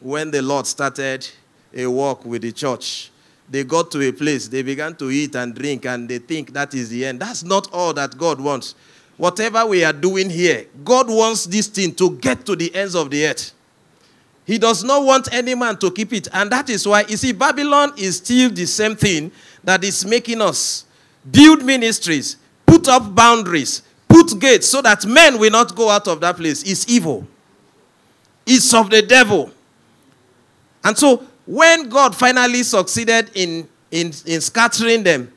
when 0.00 0.30
the 0.30 0.40
Lord 0.40 0.66
started 0.66 1.28
a 1.74 1.86
walk 1.86 2.24
with 2.24 2.42
the 2.42 2.52
church. 2.52 3.10
They 3.48 3.64
got 3.64 3.90
to 3.90 4.08
a 4.08 4.12
place, 4.12 4.48
they 4.48 4.62
began 4.62 4.94
to 4.96 5.10
eat 5.10 5.34
and 5.34 5.54
drink, 5.54 5.84
and 5.84 6.08
they 6.08 6.18
think 6.18 6.52
that 6.52 6.72
is 6.72 6.88
the 6.88 7.04
end. 7.04 7.20
That's 7.20 7.42
not 7.42 7.68
all 7.72 7.92
that 7.94 8.16
God 8.16 8.40
wants. 8.40 8.74
Whatever 9.16 9.66
we 9.66 9.84
are 9.84 9.92
doing 9.92 10.30
here, 10.30 10.66
God 10.84 11.08
wants 11.08 11.46
this 11.46 11.66
thing 11.66 11.92
to 11.96 12.16
get 12.16 12.46
to 12.46 12.56
the 12.56 12.74
ends 12.74 12.94
of 12.94 13.10
the 13.10 13.26
earth. 13.26 13.52
He 14.46 14.56
does 14.56 14.82
not 14.82 15.04
want 15.04 15.32
any 15.32 15.54
man 15.54 15.76
to 15.78 15.90
keep 15.90 16.12
it. 16.12 16.28
And 16.32 16.50
that 16.50 16.70
is 16.70 16.86
why, 16.86 17.04
you 17.08 17.16
see, 17.16 17.32
Babylon 17.32 17.92
is 17.98 18.16
still 18.16 18.50
the 18.50 18.66
same 18.66 18.96
thing 18.96 19.30
that 19.62 19.84
is 19.84 20.06
making 20.06 20.40
us 20.40 20.86
build 21.30 21.64
ministries, 21.64 22.36
put 22.64 22.88
up 22.88 23.14
boundaries, 23.14 23.82
put 24.08 24.40
gates 24.40 24.68
so 24.68 24.80
that 24.80 25.04
men 25.04 25.38
will 25.38 25.50
not 25.50 25.74
go 25.76 25.90
out 25.90 26.08
of 26.08 26.20
that 26.20 26.36
place. 26.36 26.62
It's 26.62 26.88
evil 26.88 27.26
is 28.50 28.74
of 28.74 28.90
the 28.90 29.02
devil. 29.02 29.50
And 30.82 30.96
so 30.96 31.24
when 31.46 31.88
God 31.88 32.14
finally 32.14 32.62
succeeded 32.62 33.30
in, 33.34 33.68
in, 33.90 34.12
in 34.26 34.40
scattering 34.40 35.02
them, 35.02 35.32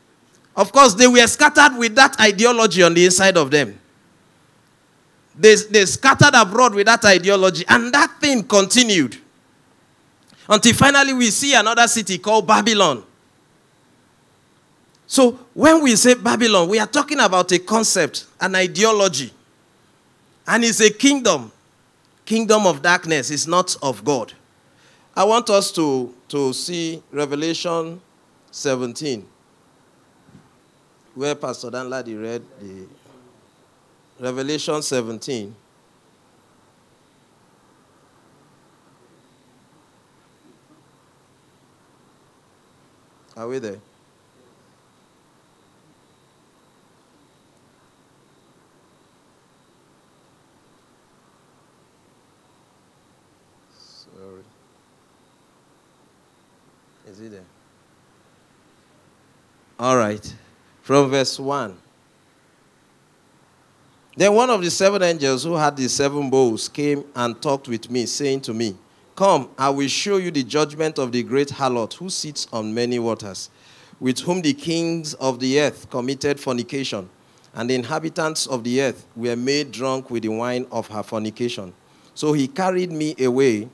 of 0.55 0.71
course, 0.71 0.93
they 0.93 1.07
were 1.07 1.25
scattered 1.27 1.77
with 1.77 1.95
that 1.95 2.19
ideology 2.19 2.83
on 2.83 2.93
the 2.93 3.05
inside 3.05 3.37
of 3.37 3.49
them. 3.49 3.79
They, 5.35 5.55
they 5.55 5.85
scattered 5.85 6.35
abroad 6.35 6.75
with 6.75 6.85
that 6.85 7.03
ideology, 7.05 7.65
and 7.67 7.91
that 7.93 8.19
thing 8.19 8.43
continued. 8.43 9.17
Until 10.47 10.73
finally 10.73 11.13
we 11.13 11.31
see 11.31 11.55
another 11.55 11.87
city 11.87 12.19
called 12.19 12.45
Babylon. 12.45 13.03
So 15.07 15.39
when 15.53 15.81
we 15.81 15.95
say 15.95 16.13
Babylon, 16.13 16.69
we 16.69 16.77
are 16.77 16.87
talking 16.87 17.19
about 17.19 17.51
a 17.51 17.59
concept, 17.59 18.25
an 18.39 18.55
ideology, 18.55 19.31
and 20.45 20.63
it's 20.63 20.81
a 20.81 20.91
kingdom 20.91 21.51
kingdom 22.25 22.65
of 22.65 22.81
darkness 22.81 23.29
is 23.29 23.47
not 23.47 23.75
of 23.81 24.03
God. 24.03 24.33
I 25.15 25.23
want 25.23 25.49
us 25.49 25.71
to, 25.73 26.13
to 26.29 26.53
see 26.53 27.03
Revelation 27.11 28.01
17, 28.51 29.25
where 31.13 31.35
Pastor 31.35 31.69
Danladi 31.69 32.19
read 32.19 32.43
the 32.59 32.87
Revelation 34.19 34.81
17. 34.81 35.55
Are 43.35 43.47
we 43.47 43.59
there? 43.59 43.79
There? 57.29 57.41
All 59.79 59.95
right. 59.95 60.35
From 60.81 61.09
verse 61.09 61.39
1. 61.39 61.77
Then 64.15 64.33
one 64.33 64.49
of 64.49 64.61
the 64.61 64.69
seven 64.69 65.01
angels 65.01 65.43
who 65.43 65.55
had 65.55 65.75
the 65.75 65.87
seven 65.87 66.29
bowls 66.29 66.69
came 66.69 67.05
and 67.15 67.41
talked 67.41 67.67
with 67.67 67.89
me, 67.89 68.05
saying 68.05 68.41
to 68.41 68.53
me, 68.53 68.75
Come, 69.15 69.49
I 69.57 69.69
will 69.69 69.87
show 69.87 70.17
you 70.17 70.31
the 70.31 70.43
judgment 70.43 70.99
of 70.99 71.11
the 71.11 71.23
great 71.23 71.49
harlot 71.49 71.93
who 71.93 72.09
sits 72.09 72.47
on 72.51 72.73
many 72.73 72.99
waters, 72.99 73.49
with 73.99 74.19
whom 74.19 74.41
the 74.41 74.53
kings 74.53 75.13
of 75.15 75.39
the 75.39 75.61
earth 75.61 75.89
committed 75.89 76.39
fornication, 76.39 77.09
and 77.55 77.69
the 77.69 77.75
inhabitants 77.75 78.47
of 78.47 78.63
the 78.63 78.81
earth 78.81 79.05
were 79.15 79.35
made 79.35 79.71
drunk 79.71 80.09
with 80.09 80.23
the 80.23 80.29
wine 80.29 80.67
of 80.71 80.87
her 80.87 81.03
fornication. 81.03 81.73
So 82.15 82.33
he 82.33 82.47
carried 82.47 82.91
me 82.91 83.15
away 83.19 83.69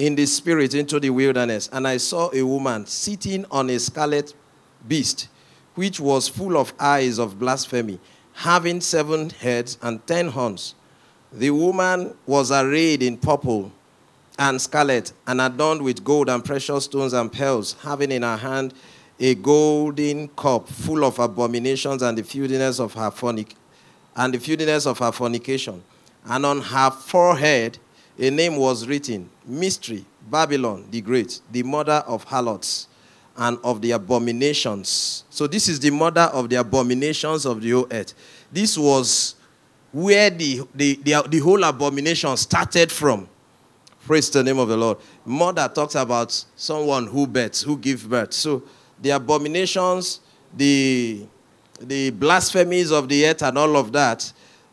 in 0.00 0.14
the 0.14 0.24
spirit 0.24 0.74
into 0.74 0.98
the 0.98 1.10
wilderness, 1.10 1.68
and 1.70 1.86
I 1.86 1.98
saw 1.98 2.30
a 2.32 2.42
woman 2.42 2.86
sitting 2.86 3.44
on 3.50 3.68
a 3.68 3.78
scarlet 3.78 4.32
beast, 4.88 5.28
which 5.74 6.00
was 6.00 6.26
full 6.26 6.56
of 6.56 6.72
eyes 6.80 7.18
of 7.18 7.38
blasphemy, 7.38 8.00
having 8.32 8.80
seven 8.80 9.28
heads 9.28 9.76
and 9.82 10.04
ten 10.06 10.28
horns. 10.28 10.74
The 11.30 11.50
woman 11.50 12.14
was 12.24 12.50
arrayed 12.50 13.02
in 13.02 13.18
purple 13.18 13.72
and 14.38 14.58
scarlet, 14.58 15.12
and 15.26 15.38
adorned 15.38 15.82
with 15.82 16.02
gold 16.02 16.30
and 16.30 16.42
precious 16.42 16.86
stones 16.86 17.12
and 17.12 17.30
pearls, 17.30 17.76
having 17.82 18.10
in 18.10 18.22
her 18.22 18.38
hand 18.38 18.72
a 19.18 19.34
golden 19.34 20.28
cup 20.28 20.66
full 20.66 21.04
of 21.04 21.18
abominations 21.18 22.00
and 22.00 22.16
the 22.16 22.24
filthiness 22.24 22.80
of 22.80 22.94
her 22.94 23.10
fornic- 23.10 23.54
and 24.16 24.32
the 24.32 24.38
filthiness 24.38 24.86
of 24.86 24.98
her 24.98 25.12
fornication. 25.12 25.82
And 26.24 26.46
on 26.46 26.62
her 26.62 26.90
forehead 26.90 27.78
a 28.20 28.30
name 28.30 28.56
was 28.56 28.86
written, 28.86 29.28
Mystery, 29.46 30.04
Babylon 30.30 30.86
the 30.90 31.00
Great, 31.00 31.40
the 31.50 31.62
mother 31.62 32.04
of 32.06 32.22
harlots 32.24 32.86
and 33.36 33.58
of 33.64 33.80
the 33.80 33.92
abominations. 33.92 35.24
So 35.30 35.46
this 35.46 35.68
is 35.68 35.80
the 35.80 35.90
mother 35.90 36.28
of 36.32 36.50
the 36.50 36.56
abominations 36.56 37.46
of 37.46 37.62
the 37.62 37.70
whole 37.70 37.88
earth. 37.90 38.12
This 38.52 38.76
was 38.76 39.36
where 39.90 40.28
the, 40.28 40.60
the, 40.74 40.96
the, 40.96 41.24
the 41.28 41.38
whole 41.38 41.64
abomination 41.64 42.36
started 42.36 42.92
from. 42.92 43.28
Praise 44.06 44.28
the 44.30 44.42
name 44.44 44.58
of 44.58 44.68
the 44.68 44.76
Lord. 44.76 44.98
Mother 45.24 45.70
talks 45.74 45.94
about 45.94 46.44
someone 46.56 47.06
who 47.06 47.26
births, 47.26 47.62
who 47.62 47.76
gives 47.78 48.04
birth. 48.04 48.34
So 48.34 48.62
the 49.00 49.10
abominations, 49.10 50.20
the, 50.54 51.26
the 51.80 52.10
blasphemies 52.10 52.90
of 52.92 53.08
the 53.08 53.26
earth, 53.26 53.42
and 53.42 53.56
all 53.56 53.76
of 53.76 53.92
that, 53.92 54.30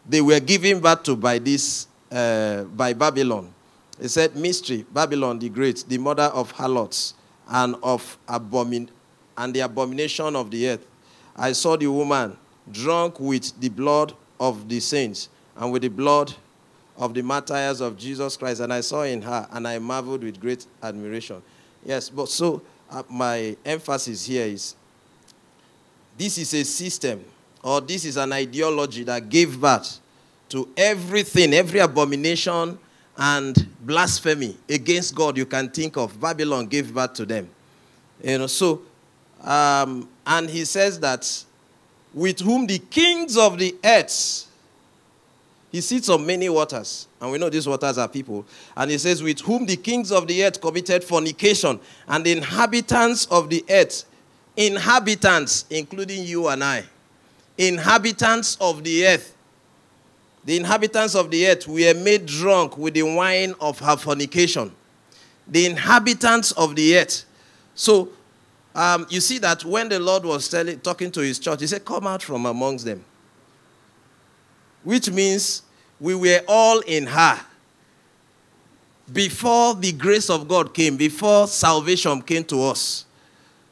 they 0.08 0.22
were 0.22 0.40
given 0.40 0.80
birth 0.80 1.04
to 1.04 1.16
by 1.16 1.40
this, 1.40 1.87
uh, 2.12 2.64
by 2.64 2.94
Babylon. 2.94 3.54
He 4.00 4.08
said, 4.08 4.36
Mystery, 4.36 4.86
Babylon 4.94 5.40
the 5.40 5.50
Great, 5.50 5.84
the 5.88 5.98
mother 5.98 6.24
of 6.24 6.52
harlots 6.52 7.16
and 7.50 7.76
of 7.82 8.18
abomin- 8.28 8.90
and 9.38 9.54
the 9.54 9.62
abomination 9.62 10.36
of 10.36 10.52
the 10.52 10.70
earth. 10.70 10.86
I 11.36 11.52
saw 11.52 11.78
the 11.78 11.88
woman 11.88 12.38
drunk 12.72 13.20
with 13.20 13.60
the 13.60 13.70
blood 13.70 14.14
of 14.40 14.68
the 14.68 14.80
saints 14.80 15.30
and 15.56 15.72
with 15.72 15.82
the 15.82 15.88
blood 15.90 16.34
of 16.98 17.14
the 17.14 17.22
martyrs 17.22 17.80
of 17.82 17.98
Jesus 17.98 18.38
Christ, 18.38 18.60
and 18.60 18.74
I 18.74 18.82
saw 18.82 19.04
in 19.04 19.22
her, 19.22 19.48
and 19.52 19.68
I 19.68 19.78
marveled 19.80 20.24
with 20.24 20.40
great 20.40 20.66
admiration. 20.82 21.42
Yes, 21.86 22.10
but 22.10 22.28
so 22.30 22.62
uh, 22.90 23.04
my 23.10 23.56
emphasis 23.66 24.26
here 24.26 24.46
is 24.46 24.76
this 26.18 26.38
is 26.38 26.54
a 26.54 26.66
system 26.66 27.24
or 27.64 27.82
this 27.82 28.06
is 28.06 28.18
an 28.18 28.34
ideology 28.34 29.04
that 29.04 29.30
gave 29.30 29.60
birth 29.60 30.00
to 30.50 30.70
everything, 30.78 31.54
every 31.54 31.80
abomination 31.80 32.78
and 33.18 33.68
blasphemy 33.82 34.58
against 34.70 35.16
God 35.16 35.38
you 35.38 35.46
can 35.46 35.70
think 35.70 35.98
of. 35.98 36.20
Babylon 36.20 36.68
gave 36.68 36.94
birth 36.94 37.14
to 37.14 37.26
them. 37.26 37.50
You 38.24 38.40
know, 38.40 38.48
so, 38.48 38.82
um, 39.42 40.08
and 40.26 40.50
he 40.50 40.66
says 40.66 41.00
that 41.00 41.46
with 42.14 42.40
whom 42.40 42.68
the 42.68 42.80
kings 42.80 43.38
of 43.38 43.58
the 43.58 43.76
earth, 43.84 44.46
he 45.72 45.82
sits 45.82 46.10
on 46.10 46.26
many 46.26 46.48
waters, 46.50 47.08
and 47.20 47.32
we 47.32 47.38
know 47.38 47.50
these 47.50 47.68
waters 47.68 47.98
are 47.98 48.08
people. 48.08 48.46
And 48.76 48.90
he 48.90 48.98
says, 48.98 49.22
with 49.22 49.42
whom 49.42 49.66
the 49.66 49.76
kings 49.76 50.12
of 50.12 50.26
the 50.26 50.44
earth 50.46 50.62
committed 50.62 51.04
fornication, 51.04 51.80
and 52.08 52.26
the 52.26 52.32
inhabitants 52.32 53.26
of 53.28 53.50
the 53.50 53.64
earth, 53.70 54.06
inhabitants, 54.56 55.66
including 55.70 56.24
you 56.24 56.48
and 56.48 56.64
I, 56.64 56.84
inhabitants 57.58 58.58
of 58.62 58.84
the 58.84 59.06
earth, 59.08 59.36
the 60.48 60.56
inhabitants 60.56 61.14
of 61.14 61.30
the 61.30 61.46
earth 61.46 61.68
were 61.68 61.94
made 61.94 62.26
drunk 62.26 62.78
with 62.78 62.94
the 62.94 63.04
wine 63.04 63.54
of 63.60 63.80
her 63.80 63.98
fornication. 63.98 64.72
The 65.46 65.66
inhabitants 65.66 66.54
of 66.54 66.74
the 66.74 66.98
earth. 66.98 67.26
So 67.76 68.12
um, 68.74 69.06
you 69.10 69.20
see 69.20 69.40
that 69.40 69.66
when 69.66 69.90
the 69.90 70.00
Lord 70.00 70.24
was 70.24 70.48
telling, 70.48 70.80
talking 70.80 71.12
to 71.12 71.20
his 71.20 71.38
church, 71.38 71.60
he 71.60 71.68
said, 71.68 71.84
Come 71.84 72.08
out 72.08 72.24
from 72.24 72.46
amongst 72.46 72.86
them. 72.86 73.04
Which 74.86 75.12
means 75.12 75.64
we 76.00 76.16
were 76.16 76.40
all 76.48 76.80
in 76.80 77.08
her. 77.08 77.42
Before 79.12 79.76
the 79.76 79.92
grace 79.92 80.30
of 80.30 80.48
God 80.48 80.74
came, 80.74 80.96
before 80.96 81.48
salvation 81.48 82.22
came 82.22 82.46
to 82.46 82.64
us. 82.64 83.04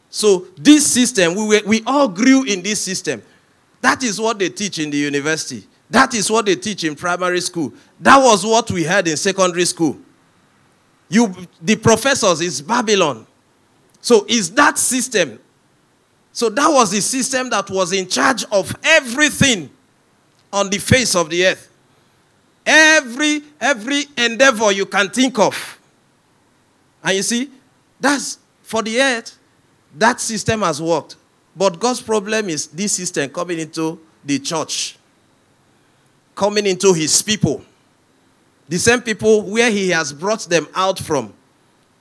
So 0.09 0.47
this 0.57 0.91
system, 0.91 1.35
we, 1.35 1.47
were, 1.47 1.61
we 1.65 1.83
all 1.87 2.09
grew 2.09 2.43
in 2.43 2.61
this 2.61 2.81
system. 2.81 3.23
That 3.79 4.03
is 4.03 4.19
what 4.19 4.39
they 4.39 4.49
teach 4.49 4.77
in 4.77 4.89
the 4.89 4.97
university. 4.97 5.65
That 5.89 6.13
is 6.13 6.31
what 6.31 6.45
they 6.45 6.55
teach 6.55 6.83
in 6.83 6.95
primary 6.95 7.41
school. 7.41 7.73
That 7.99 8.17
was 8.17 8.45
what 8.45 8.71
we 8.71 8.83
had 8.83 9.07
in 9.07 9.17
secondary 9.17 9.65
school. 9.65 9.97
You, 11.09 11.33
the 11.61 11.75
professors 11.75 12.41
is 12.41 12.61
Babylon. 12.61 13.27
So 14.01 14.25
is 14.27 14.51
that 14.51 14.77
system. 14.77 15.39
So 16.31 16.49
that 16.49 16.67
was 16.67 16.91
the 16.91 17.01
system 17.01 17.49
that 17.51 17.69
was 17.69 17.93
in 17.93 18.07
charge 18.07 18.43
of 18.51 18.75
everything 18.83 19.69
on 20.51 20.69
the 20.69 20.79
face 20.79 21.15
of 21.15 21.29
the 21.29 21.45
earth. 21.45 21.71
Every 22.65 23.43
every 23.61 24.05
endeavor 24.17 24.71
you 24.71 24.85
can 24.87 25.09
think 25.09 25.37
of. 25.37 25.79
And 27.03 27.17
you 27.17 27.23
see, 27.23 27.51
that's 27.99 28.39
for 28.63 28.81
the 28.81 28.99
earth, 28.99 29.37
that 29.95 30.19
system 30.19 30.61
has 30.61 30.81
worked. 30.81 31.15
But 31.55 31.79
God's 31.79 32.01
problem 32.01 32.49
is 32.49 32.67
this 32.67 32.93
system 32.93 33.29
coming 33.29 33.59
into 33.59 33.99
the 34.23 34.39
church 34.39 34.97
coming 36.35 36.65
into 36.65 36.93
his 36.93 37.21
people. 37.21 37.63
The 38.67 38.77
same 38.77 39.01
people 39.01 39.43
where 39.43 39.71
he 39.71 39.89
has 39.89 40.11
brought 40.11 40.41
them 40.41 40.67
out 40.75 40.99
from. 40.99 41.33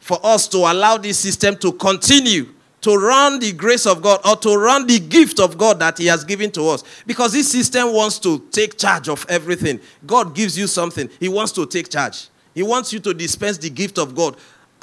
For 0.01 0.18
us 0.22 0.47
to 0.49 0.59
allow 0.59 0.99
this 0.99 1.18
system 1.18 1.57
to 1.59 1.72
continue 1.72 2.49
to 2.82 2.97
run 2.97 3.39
the 3.39 3.53
grace 3.53 3.87
of 3.87 4.03
God 4.03 4.20
or 4.26 4.37
to 4.37 4.57
run 4.57 4.87
the 4.87 4.99
gift 4.99 5.41
of 5.41 5.57
God 5.57 5.78
that 5.78 5.97
he 5.97 6.05
has 6.07 6.22
given 6.22 6.51
to 6.51 6.68
us. 6.68 6.85
Because 7.07 7.32
this 7.32 7.51
system 7.51 7.95
wants 7.95 8.18
to 8.18 8.41
take 8.51 8.76
charge 8.76 9.09
of 9.09 9.24
everything. 9.30 9.80
God 10.05 10.35
gives 10.35 10.59
you 10.59 10.66
something, 10.66 11.09
he 11.18 11.30
wants 11.30 11.53
to 11.53 11.64
take 11.64 11.89
charge. 11.89 12.28
He 12.55 12.62
wants 12.62 12.93
you 12.93 13.01
to 13.01 13.14
dispense 13.14 13.57
the 13.57 13.70
gift 13.70 13.99
of 13.99 14.14
God 14.14 14.37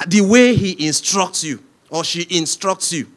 the 0.08 0.22
way 0.22 0.56
he 0.56 0.88
instructs 0.88 1.44
you 1.44 1.62
or 1.92 2.04
she 2.04 2.26
instructs 2.32 2.92
you. 2.92 3.08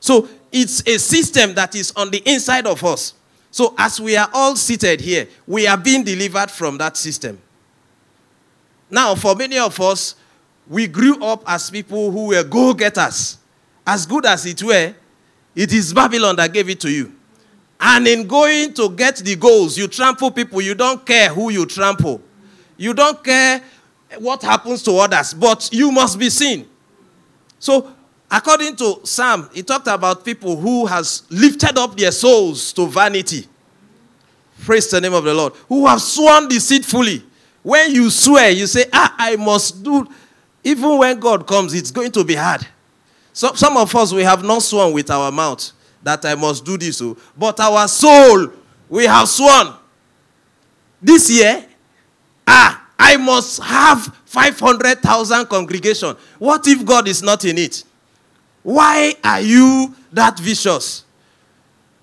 So 0.00 0.26
it's 0.50 0.80
a 0.88 0.98
system 0.98 1.54
that 1.54 1.74
is 1.74 1.92
on 1.94 2.10
the 2.10 2.22
inside 2.24 2.66
of 2.66 2.82
us. 2.82 3.12
So, 3.50 3.74
as 3.76 4.00
we 4.00 4.16
are 4.16 4.28
all 4.32 4.54
seated 4.56 5.00
here, 5.00 5.26
we 5.46 5.66
are 5.66 5.76
being 5.76 6.04
delivered 6.04 6.50
from 6.50 6.78
that 6.78 6.96
system. 6.96 7.40
Now, 8.88 9.14
for 9.14 9.34
many 9.34 9.58
of 9.58 9.80
us, 9.80 10.14
we 10.68 10.86
grew 10.86 11.22
up 11.22 11.42
as 11.46 11.70
people 11.70 12.10
who 12.10 12.28
were 12.28 12.44
go 12.44 12.72
getters. 12.74 13.38
As 13.86 14.06
good 14.06 14.24
as 14.24 14.46
it 14.46 14.62
were, 14.62 14.94
it 15.54 15.72
is 15.72 15.92
Babylon 15.92 16.36
that 16.36 16.52
gave 16.52 16.68
it 16.68 16.80
to 16.80 16.90
you. 16.90 17.12
And 17.80 18.06
in 18.06 18.26
going 18.26 18.74
to 18.74 18.90
get 18.90 19.16
the 19.16 19.34
goals, 19.36 19.76
you 19.76 19.88
trample 19.88 20.30
people. 20.30 20.60
You 20.60 20.74
don't 20.74 21.04
care 21.04 21.30
who 21.30 21.50
you 21.50 21.66
trample. 21.66 22.20
You 22.76 22.94
don't 22.94 23.22
care 23.24 23.62
what 24.18 24.42
happens 24.42 24.82
to 24.84 24.92
others, 24.96 25.34
but 25.34 25.68
you 25.72 25.90
must 25.90 26.18
be 26.18 26.30
seen. 26.30 26.68
So, 27.58 27.92
According 28.30 28.76
to 28.76 29.00
Psalm, 29.04 29.50
he 29.52 29.62
talked 29.62 29.88
about 29.88 30.24
people 30.24 30.56
who 30.56 30.86
has 30.86 31.24
lifted 31.30 31.76
up 31.76 31.96
their 31.96 32.12
souls 32.12 32.72
to 32.74 32.86
vanity. 32.86 33.46
Praise 34.62 34.88
the 34.88 35.00
name 35.00 35.14
of 35.14 35.24
the 35.24 35.34
Lord. 35.34 35.54
Who 35.68 35.86
have 35.86 36.00
sworn 36.00 36.48
deceitfully. 36.48 37.24
When 37.62 37.92
you 37.92 38.08
swear, 38.08 38.50
you 38.50 38.66
say, 38.66 38.84
ah, 38.92 39.14
I 39.18 39.36
must 39.36 39.82
do. 39.82 40.06
Even 40.62 40.98
when 40.98 41.18
God 41.18 41.46
comes, 41.46 41.74
it's 41.74 41.90
going 41.90 42.12
to 42.12 42.24
be 42.24 42.34
hard. 42.34 42.66
So, 43.32 43.52
some 43.54 43.76
of 43.76 43.94
us, 43.94 44.12
we 44.12 44.22
have 44.22 44.44
not 44.44 44.62
sworn 44.62 44.92
with 44.92 45.10
our 45.10 45.32
mouth 45.32 45.72
that 46.02 46.24
I 46.24 46.34
must 46.34 46.64
do 46.64 46.78
this. 46.78 47.00
Oh. 47.02 47.16
But 47.36 47.58
our 47.60 47.88
soul, 47.88 48.48
we 48.88 49.04
have 49.04 49.28
sworn. 49.28 49.74
This 51.02 51.30
year, 51.30 51.66
ah, 52.46 52.86
I 52.98 53.16
must 53.16 53.62
have 53.62 54.04
500,000 54.26 55.46
congregation. 55.46 56.16
What 56.38 56.66
if 56.68 56.84
God 56.84 57.08
is 57.08 57.22
not 57.22 57.44
in 57.44 57.58
it? 57.58 57.84
Why 58.62 59.14
are 59.24 59.40
you 59.40 59.94
that 60.12 60.38
vicious? 60.38 61.04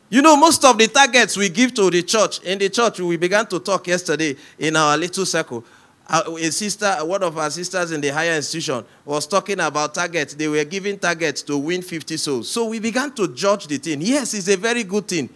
You 0.09 0.21
know, 0.21 0.37
most 0.37 0.63
of 0.63 0.77
the 0.77 0.87
targets 0.87 1.35
we 1.35 1.49
give 1.49 1.73
to 1.75 1.89
the 1.89 2.01
church, 2.01 2.39
in 2.41 2.57
the 2.59 2.69
church, 2.69 2.99
we 2.99 3.17
began 3.17 3.45
to 3.47 3.59
talk 3.59 3.87
yesterday 3.87 4.35
in 4.57 4.75
our 4.75 4.97
little 4.97 5.25
circle. 5.25 5.63
A 6.09 6.49
sister, 6.51 6.95
one 7.01 7.21
of 7.21 7.37
our 7.37 7.49
sisters 7.49 7.91
in 7.91 7.99
the 7.99 8.07
higher 8.07 8.37
institution, 8.37 8.85
was 9.03 9.27
talking 9.27 9.59
about 9.59 9.93
targets. 9.93 10.33
They 10.35 10.47
were 10.47 10.63
giving 10.63 10.97
targets 10.97 11.41
to 11.43 11.57
win 11.57 11.81
50 11.81 12.15
souls. 12.15 12.49
So 12.49 12.65
we 12.69 12.79
began 12.79 13.11
to 13.15 13.27
judge 13.33 13.67
the 13.67 13.77
thing. 13.77 14.01
Yes, 14.01 14.33
it's 14.33 14.47
a 14.47 14.55
very 14.55 14.85
good 14.85 15.05
thing. 15.05 15.29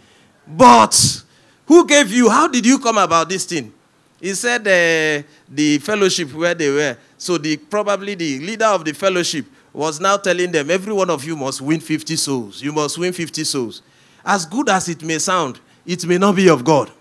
But 0.48 1.24
who 1.66 1.86
gave 1.86 2.10
you? 2.10 2.30
How 2.30 2.48
did 2.48 2.66
you 2.66 2.80
come 2.80 2.98
about 2.98 3.28
this 3.28 3.44
thing? 3.44 3.74
He 4.22 4.34
said 4.34 4.62
uh, 4.62 5.28
the 5.50 5.80
fellowship 5.80 6.32
where 6.34 6.54
they 6.54 6.70
were. 6.70 6.98
So 7.18 7.38
the 7.38 7.58
probably 7.58 8.16
the 8.16 8.40
leader 8.40 8.66
of 8.66 8.86
the 8.86 8.94
fellowship 8.94 9.46
was 9.74 10.00
now 10.00 10.18
telling 10.18 10.52
them, 10.52 10.70
every 10.70 10.94
one 10.94 11.10
of 11.10 11.24
you 11.24 11.36
must 11.36 11.62
win 11.62 11.80
50 11.80 12.16
souls. 12.16 12.62
You 12.62 12.72
must 12.74 12.98
win 12.98 13.14
50 13.14 13.44
souls. 13.44 13.82
As 14.26 14.46
good 14.46 14.70
as 14.70 14.90
it 14.90 15.02
may 15.04 15.20
sound, 15.20 15.60
it 15.86 16.06
may 16.06 16.18
not 16.18 16.36
be 16.36 16.50
of 16.50 16.64
God. 16.64 16.92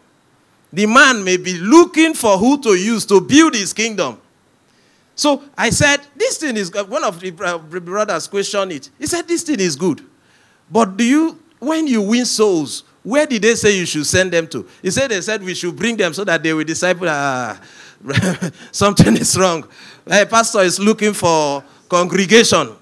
The 0.72 0.86
man 0.86 1.24
may 1.24 1.36
be 1.36 1.58
looking 1.58 2.14
for 2.14 2.38
who 2.38 2.60
to 2.62 2.70
use 2.70 3.04
to 3.06 3.20
build 3.20 3.54
his 3.54 3.72
kingdom. 3.72 4.18
So 5.16 5.42
I 5.58 5.70
said, 5.70 5.98
This 6.16 6.38
thing 6.38 6.56
is 6.56 6.70
good. 6.70 6.88
One 6.88 7.04
of 7.04 7.20
the 7.20 7.30
brothers 7.30 8.26
questioned 8.28 8.72
it. 8.72 8.88
He 8.98 9.06
said, 9.06 9.26
This 9.26 9.42
thing 9.42 9.60
is 9.60 9.74
good. 9.76 10.00
But 10.70 10.96
do 10.96 11.04
you, 11.04 11.42
when 11.58 11.86
you 11.88 12.00
win 12.02 12.24
souls, 12.24 12.84
where 13.02 13.26
did 13.26 13.42
they 13.42 13.54
say 13.56 13.76
you 13.76 13.86
should 13.86 14.06
send 14.06 14.32
them 14.32 14.46
to? 14.48 14.66
He 14.80 14.90
said, 14.90 15.10
They 15.10 15.20
said 15.20 15.42
we 15.42 15.54
should 15.54 15.74
bring 15.76 15.96
them 15.96 16.14
so 16.14 16.24
that 16.24 16.42
they 16.42 16.54
will 16.54 16.64
disciple. 16.64 17.08
Ah, 17.08 17.60
something 18.72 19.16
is 19.16 19.36
wrong. 19.36 19.66
A 20.06 20.24
pastor 20.24 20.60
is 20.60 20.78
looking 20.78 21.12
for 21.12 21.62
congregation. 21.90 22.74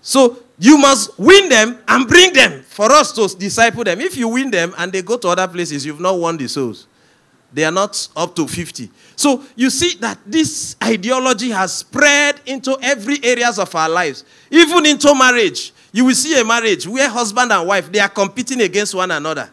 So 0.00 0.38
you 0.58 0.78
must 0.78 1.18
win 1.18 1.48
them 1.48 1.78
and 1.86 2.06
bring 2.06 2.32
them 2.32 2.62
for 2.62 2.90
us 2.92 3.12
to 3.12 3.36
disciple 3.36 3.84
them. 3.84 4.00
If 4.00 4.16
you 4.16 4.28
win 4.28 4.50
them 4.50 4.72
and 4.78 4.90
they 4.92 5.02
go 5.02 5.18
to 5.18 5.28
other 5.28 5.48
places, 5.48 5.84
you've 5.84 6.00
not 6.00 6.18
won 6.18 6.36
the 6.36 6.48
souls. 6.48 6.86
They 7.52 7.64
are 7.64 7.70
not 7.72 8.08
up 8.16 8.34
to 8.36 8.48
50. 8.48 8.90
So 9.16 9.44
you 9.54 9.70
see 9.70 9.96
that 10.00 10.18
this 10.26 10.74
ideology 10.82 11.50
has 11.50 11.72
spread 11.72 12.40
into 12.46 12.76
every 12.82 13.18
areas 13.22 13.58
of 13.58 13.72
our 13.74 13.88
lives, 13.88 14.24
even 14.50 14.86
into 14.86 15.14
marriage. 15.14 15.72
You 15.92 16.06
will 16.06 16.14
see 16.14 16.38
a 16.40 16.44
marriage 16.44 16.88
where 16.88 17.08
husband 17.08 17.52
and 17.52 17.68
wife 17.68 17.92
they 17.92 18.00
are 18.00 18.08
competing 18.08 18.60
against 18.60 18.94
one 18.94 19.10
another. 19.10 19.50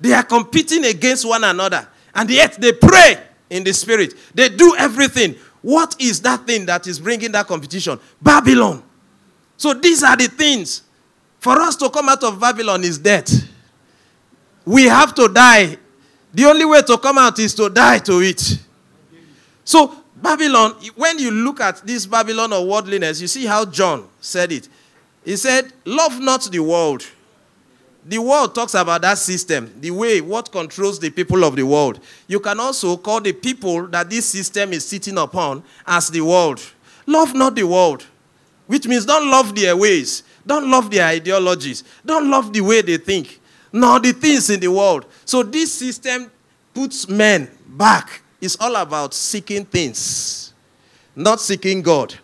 They 0.00 0.12
are 0.12 0.24
competing 0.24 0.84
against 0.86 1.24
one 1.24 1.44
another. 1.44 1.86
And 2.14 2.28
yet 2.30 2.60
they 2.60 2.72
pray 2.72 3.22
in 3.50 3.62
the 3.64 3.72
spirit. 3.72 4.14
They 4.34 4.48
do 4.48 4.74
everything. 4.76 5.36
What 5.68 5.96
is 6.00 6.22
that 6.22 6.46
thing 6.46 6.64
that 6.64 6.86
is 6.86 6.98
bringing 6.98 7.30
that 7.32 7.46
competition? 7.46 8.00
Babylon. 8.22 8.82
So 9.58 9.74
these 9.74 10.02
are 10.02 10.16
the 10.16 10.28
things. 10.28 10.80
For 11.40 11.60
us 11.60 11.76
to 11.76 11.90
come 11.90 12.08
out 12.08 12.24
of 12.24 12.40
Babylon 12.40 12.84
is 12.84 12.96
death. 12.96 13.30
We 14.64 14.84
have 14.84 15.14
to 15.16 15.28
die. 15.28 15.76
The 16.32 16.46
only 16.46 16.64
way 16.64 16.80
to 16.80 16.96
come 16.96 17.18
out 17.18 17.38
is 17.38 17.54
to 17.56 17.68
die 17.68 17.98
to 17.98 18.22
it. 18.22 18.58
So 19.62 19.94
Babylon, 20.16 20.72
when 20.96 21.18
you 21.18 21.30
look 21.30 21.60
at 21.60 21.86
this 21.86 22.06
Babylon 22.06 22.50
of 22.54 22.66
worldliness, 22.66 23.20
you 23.20 23.28
see 23.28 23.44
how 23.44 23.66
John 23.66 24.08
said 24.20 24.52
it. 24.52 24.70
He 25.22 25.36
said, 25.36 25.70
Love 25.84 26.18
not 26.18 26.44
the 26.50 26.60
world. 26.60 27.06
The 28.08 28.16
world 28.16 28.54
talks 28.54 28.72
about 28.72 29.02
that 29.02 29.18
system, 29.18 29.70
the 29.80 29.90
way 29.90 30.22
what 30.22 30.50
controls 30.50 30.98
the 30.98 31.10
people 31.10 31.44
of 31.44 31.56
the 31.56 31.62
world. 31.62 32.00
You 32.26 32.40
can 32.40 32.58
also 32.58 32.96
call 32.96 33.20
the 33.20 33.34
people 33.34 33.86
that 33.88 34.08
this 34.08 34.24
system 34.24 34.72
is 34.72 34.86
sitting 34.86 35.18
upon 35.18 35.62
as 35.86 36.08
the 36.08 36.22
world. 36.22 36.58
Love 37.06 37.34
not 37.34 37.54
the 37.54 37.64
world, 37.64 38.06
which 38.66 38.86
means 38.86 39.04
don't 39.04 39.30
love 39.30 39.54
their 39.54 39.76
ways, 39.76 40.22
don't 40.46 40.70
love 40.70 40.90
their 40.90 41.04
ideologies, 41.06 41.84
don't 42.02 42.30
love 42.30 42.50
the 42.50 42.62
way 42.62 42.80
they 42.80 42.96
think, 42.96 43.40
nor 43.74 44.00
the 44.00 44.12
things 44.12 44.48
in 44.48 44.58
the 44.58 44.68
world. 44.68 45.04
So 45.26 45.42
this 45.42 45.70
system 45.74 46.30
puts 46.72 47.10
men 47.10 47.50
back. 47.66 48.22
It's 48.40 48.56
all 48.58 48.76
about 48.76 49.12
seeking 49.12 49.66
things, 49.66 50.54
not 51.14 51.42
seeking 51.42 51.82
God. 51.82 52.14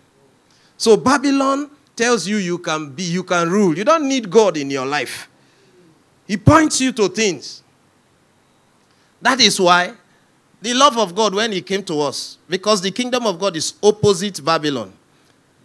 So 0.78 0.96
Babylon 0.96 1.68
tells 1.94 2.26
you 2.26 2.38
you 2.38 2.56
can 2.56 2.88
be, 2.88 3.02
you 3.02 3.22
can 3.22 3.50
rule. 3.50 3.76
You 3.76 3.84
don't 3.84 4.08
need 4.08 4.30
God 4.30 4.56
in 4.56 4.70
your 4.70 4.86
life. 4.86 5.28
He 6.26 6.36
points 6.36 6.80
you 6.80 6.92
to 6.92 7.08
things. 7.08 7.62
That 9.20 9.40
is 9.40 9.60
why 9.60 9.94
the 10.60 10.72
love 10.72 10.96
of 10.96 11.14
God, 11.14 11.34
when 11.34 11.52
He 11.52 11.60
came 11.60 11.82
to 11.84 12.00
us, 12.00 12.38
because 12.48 12.80
the 12.80 12.90
kingdom 12.90 13.26
of 13.26 13.38
God 13.38 13.56
is 13.56 13.74
opposite 13.82 14.42
Babylon. 14.42 14.92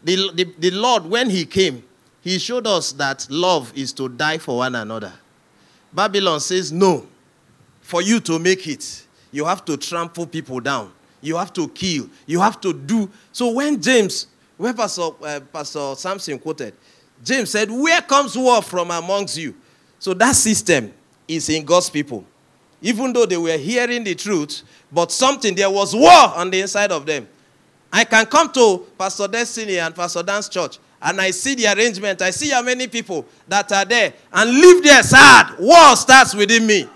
The, 0.03 0.32
the, 0.34 0.43
the 0.60 0.72
Lord, 0.72 1.05
when 1.05 1.30
He 1.30 1.45
came, 1.45 1.84
He 2.22 2.38
showed 2.38 2.68
us 2.68 2.91
that 2.93 3.26
love 3.30 3.72
is 3.76 3.93
to 3.93 4.10
die 4.10 4.38
for 4.38 4.57
one 4.57 4.76
another. 4.76 5.14
Babylon 5.93 6.39
says, 6.39 6.72
no. 6.72 7.07
For 7.82 8.01
you 8.01 8.20
to 8.20 8.38
make 8.38 8.68
it, 8.68 9.05
you 9.32 9.45
have 9.45 9.66
to 9.66 9.78
trample 9.78 10.28
people 10.28 10.60
down. 10.60 10.91
You 11.22 11.38
have 11.38 11.51
to 11.53 11.68
kill. 11.70 12.10
You 12.26 12.39
have 12.39 12.62
to 12.62 12.74
do. 12.74 13.10
So 13.32 13.51
when 13.51 13.82
James, 13.82 14.28
where 14.57 14.74
Pastor, 14.74 15.10
uh, 15.24 15.39
Pastor 15.51 15.95
Samson 15.95 16.39
quoted, 16.39 16.74
James 17.24 17.49
said, 17.49 17.72
Where 17.72 18.01
comes 18.01 18.38
war 18.38 18.62
from 18.62 18.91
amongst 18.91 19.38
you? 19.38 19.55
So 20.00 20.14
that 20.16 20.36
system 20.36 20.93
is 21.28 21.50
in 21.50 21.66
God's 21.66 21.89
people. 21.89 22.24
Even 22.82 23.12
though 23.14 23.26
they 23.26 23.38
were 23.38 23.58
hearing 23.58 24.04
the 24.04 24.16
truth, 24.16 24.64
but 24.91 25.12
something, 25.12 25.54
there 25.54 25.70
was 25.70 25.93
war 25.93 26.34
on 26.36 26.50
the 26.50 26.62
inside 26.62 26.91
of 26.91 27.06
them. 27.06 27.28
I 27.91 28.04
can 28.06 28.26
come 28.26 28.52
to 28.54 28.86
Pastor 28.97 29.28
Destiny 29.28 29.80
and 29.80 29.93
Pastor 29.93 30.24
Dan's 30.24 30.47
church 30.47 30.80
and 31.02 31.20
I 31.20 31.32
see 31.32 31.56
the 31.56 31.68
arrangement. 31.74 32.22
I 32.22 32.32
see 32.32 32.50
how 32.50 32.62
many 32.62 32.88
people 32.88 33.26
that 33.47 33.72
are 33.72 33.86
there 33.86 34.14
and 34.32 34.52
live 34.52 34.84
there 34.84 35.02
sad. 35.04 35.56
War 35.60 35.95
starts 35.95 36.36
within 36.36 36.66
me. 36.68 36.88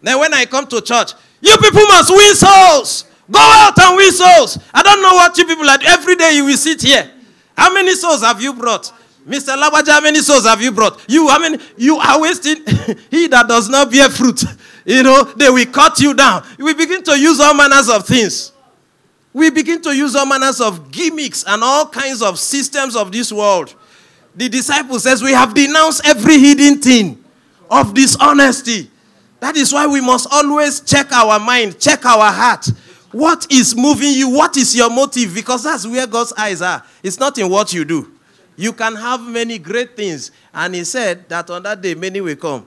Then 0.00 0.18
when 0.18 0.34
I 0.34 0.44
come 0.44 0.66
to 0.66 0.80
church, 0.80 1.12
you 1.40 1.56
people 1.56 1.86
must 1.86 2.10
win 2.10 2.34
souls. 2.34 3.04
Go 3.30 3.38
out 3.40 3.78
and 3.78 3.96
win 3.96 4.12
souls. 4.12 4.58
I 4.74 4.82
don't 4.82 5.02
know 5.02 5.14
what 5.14 5.36
you 5.38 5.46
people 5.46 5.68
are. 5.68 5.78
Every 5.86 6.16
day 6.16 6.36
you 6.36 6.44
will 6.44 6.56
sit 6.56 6.82
here. 6.82 7.10
How 7.56 7.72
many 7.72 7.94
souls 7.94 8.22
have 8.22 8.42
you 8.42 8.52
brought? 8.52 8.92
Mr. 9.26 9.56
Labaja, 9.56 9.92
how 9.92 10.00
many 10.00 10.20
souls 10.20 10.44
have 10.44 10.60
you 10.60 10.72
brought? 10.72 11.00
You, 11.08 11.28
I 11.28 11.38
mean, 11.38 11.60
You 11.76 11.96
are 11.96 12.20
wasting. 12.20 12.56
he 13.10 13.28
that 13.28 13.46
does 13.48 13.68
not 13.68 13.90
bear 13.90 14.08
fruit, 14.08 14.42
you 14.84 15.02
know, 15.02 15.22
they 15.24 15.48
will 15.48 15.66
cut 15.66 16.00
you 16.00 16.14
down. 16.14 16.44
We 16.58 16.74
begin 16.74 17.02
to 17.04 17.18
use 17.18 17.38
all 17.40 17.54
manners 17.54 17.88
of 17.88 18.06
things. 18.06 18.52
We 19.32 19.50
begin 19.50 19.80
to 19.82 19.96
use 19.96 20.14
all 20.14 20.26
manners 20.26 20.60
of 20.60 20.90
gimmicks 20.90 21.44
and 21.46 21.62
all 21.62 21.86
kinds 21.86 22.20
of 22.20 22.38
systems 22.38 22.96
of 22.96 23.12
this 23.12 23.32
world. 23.32 23.74
The 24.34 24.48
disciple 24.48 24.98
says, 24.98 25.22
We 25.22 25.32
have 25.32 25.54
denounced 25.54 26.06
every 26.06 26.38
hidden 26.38 26.80
thing 26.80 27.22
of 27.70 27.94
dishonesty. 27.94 28.90
That 29.40 29.56
is 29.56 29.72
why 29.72 29.86
we 29.86 30.00
must 30.00 30.28
always 30.30 30.80
check 30.80 31.12
our 31.12 31.38
mind, 31.38 31.78
check 31.80 32.04
our 32.04 32.30
heart. 32.30 32.66
What 33.10 33.50
is 33.50 33.76
moving 33.76 34.12
you? 34.12 34.30
What 34.30 34.56
is 34.56 34.74
your 34.74 34.90
motive? 34.90 35.34
Because 35.34 35.64
that's 35.64 35.86
where 35.86 36.06
God's 36.06 36.32
eyes 36.34 36.62
are. 36.62 36.82
It's 37.02 37.18
not 37.18 37.36
in 37.38 37.48
what 37.50 37.72
you 37.72 37.84
do. 37.84 38.11
You 38.56 38.72
can 38.72 38.94
have 38.96 39.22
many 39.22 39.58
great 39.58 39.96
things. 39.96 40.30
And 40.52 40.74
he 40.74 40.84
said 40.84 41.28
that 41.28 41.50
on 41.50 41.62
that 41.62 41.80
day, 41.80 41.94
many 41.94 42.20
will 42.20 42.36
come 42.36 42.66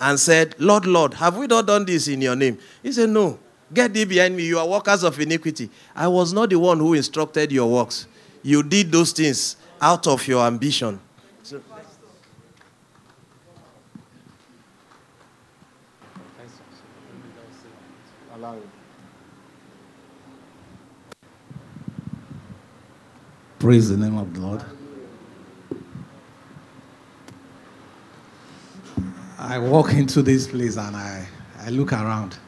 and 0.00 0.18
said, 0.18 0.54
Lord, 0.58 0.86
Lord, 0.86 1.14
have 1.14 1.36
we 1.36 1.46
not 1.46 1.66
done 1.66 1.84
this 1.84 2.08
in 2.08 2.20
your 2.20 2.36
name? 2.36 2.58
He 2.82 2.92
said, 2.92 3.10
No. 3.10 3.38
Get 3.72 3.92
thee 3.94 4.04
behind 4.04 4.36
me. 4.36 4.44
You 4.44 4.58
are 4.58 4.68
workers 4.68 5.02
of 5.02 5.18
iniquity. 5.18 5.70
I 5.96 6.06
was 6.06 6.32
not 6.32 6.50
the 6.50 6.58
one 6.58 6.78
who 6.78 6.94
instructed 6.94 7.50
your 7.50 7.70
works. 7.70 8.06
You 8.42 8.62
did 8.62 8.92
those 8.92 9.12
things 9.12 9.56
out 9.80 10.06
of 10.06 10.26
your 10.28 10.46
ambition. 10.46 11.00
So, 11.42 11.60
Praise 23.58 23.88
the 23.88 23.96
name 23.96 24.18
of 24.18 24.34
the 24.34 24.40
Lord. 24.40 24.62
I 29.46 29.58
walk 29.58 29.92
into 29.92 30.22
this 30.22 30.46
place 30.46 30.78
and 30.78 30.96
I, 30.96 31.26
I 31.60 31.68
look 31.68 31.92
around 31.92 32.38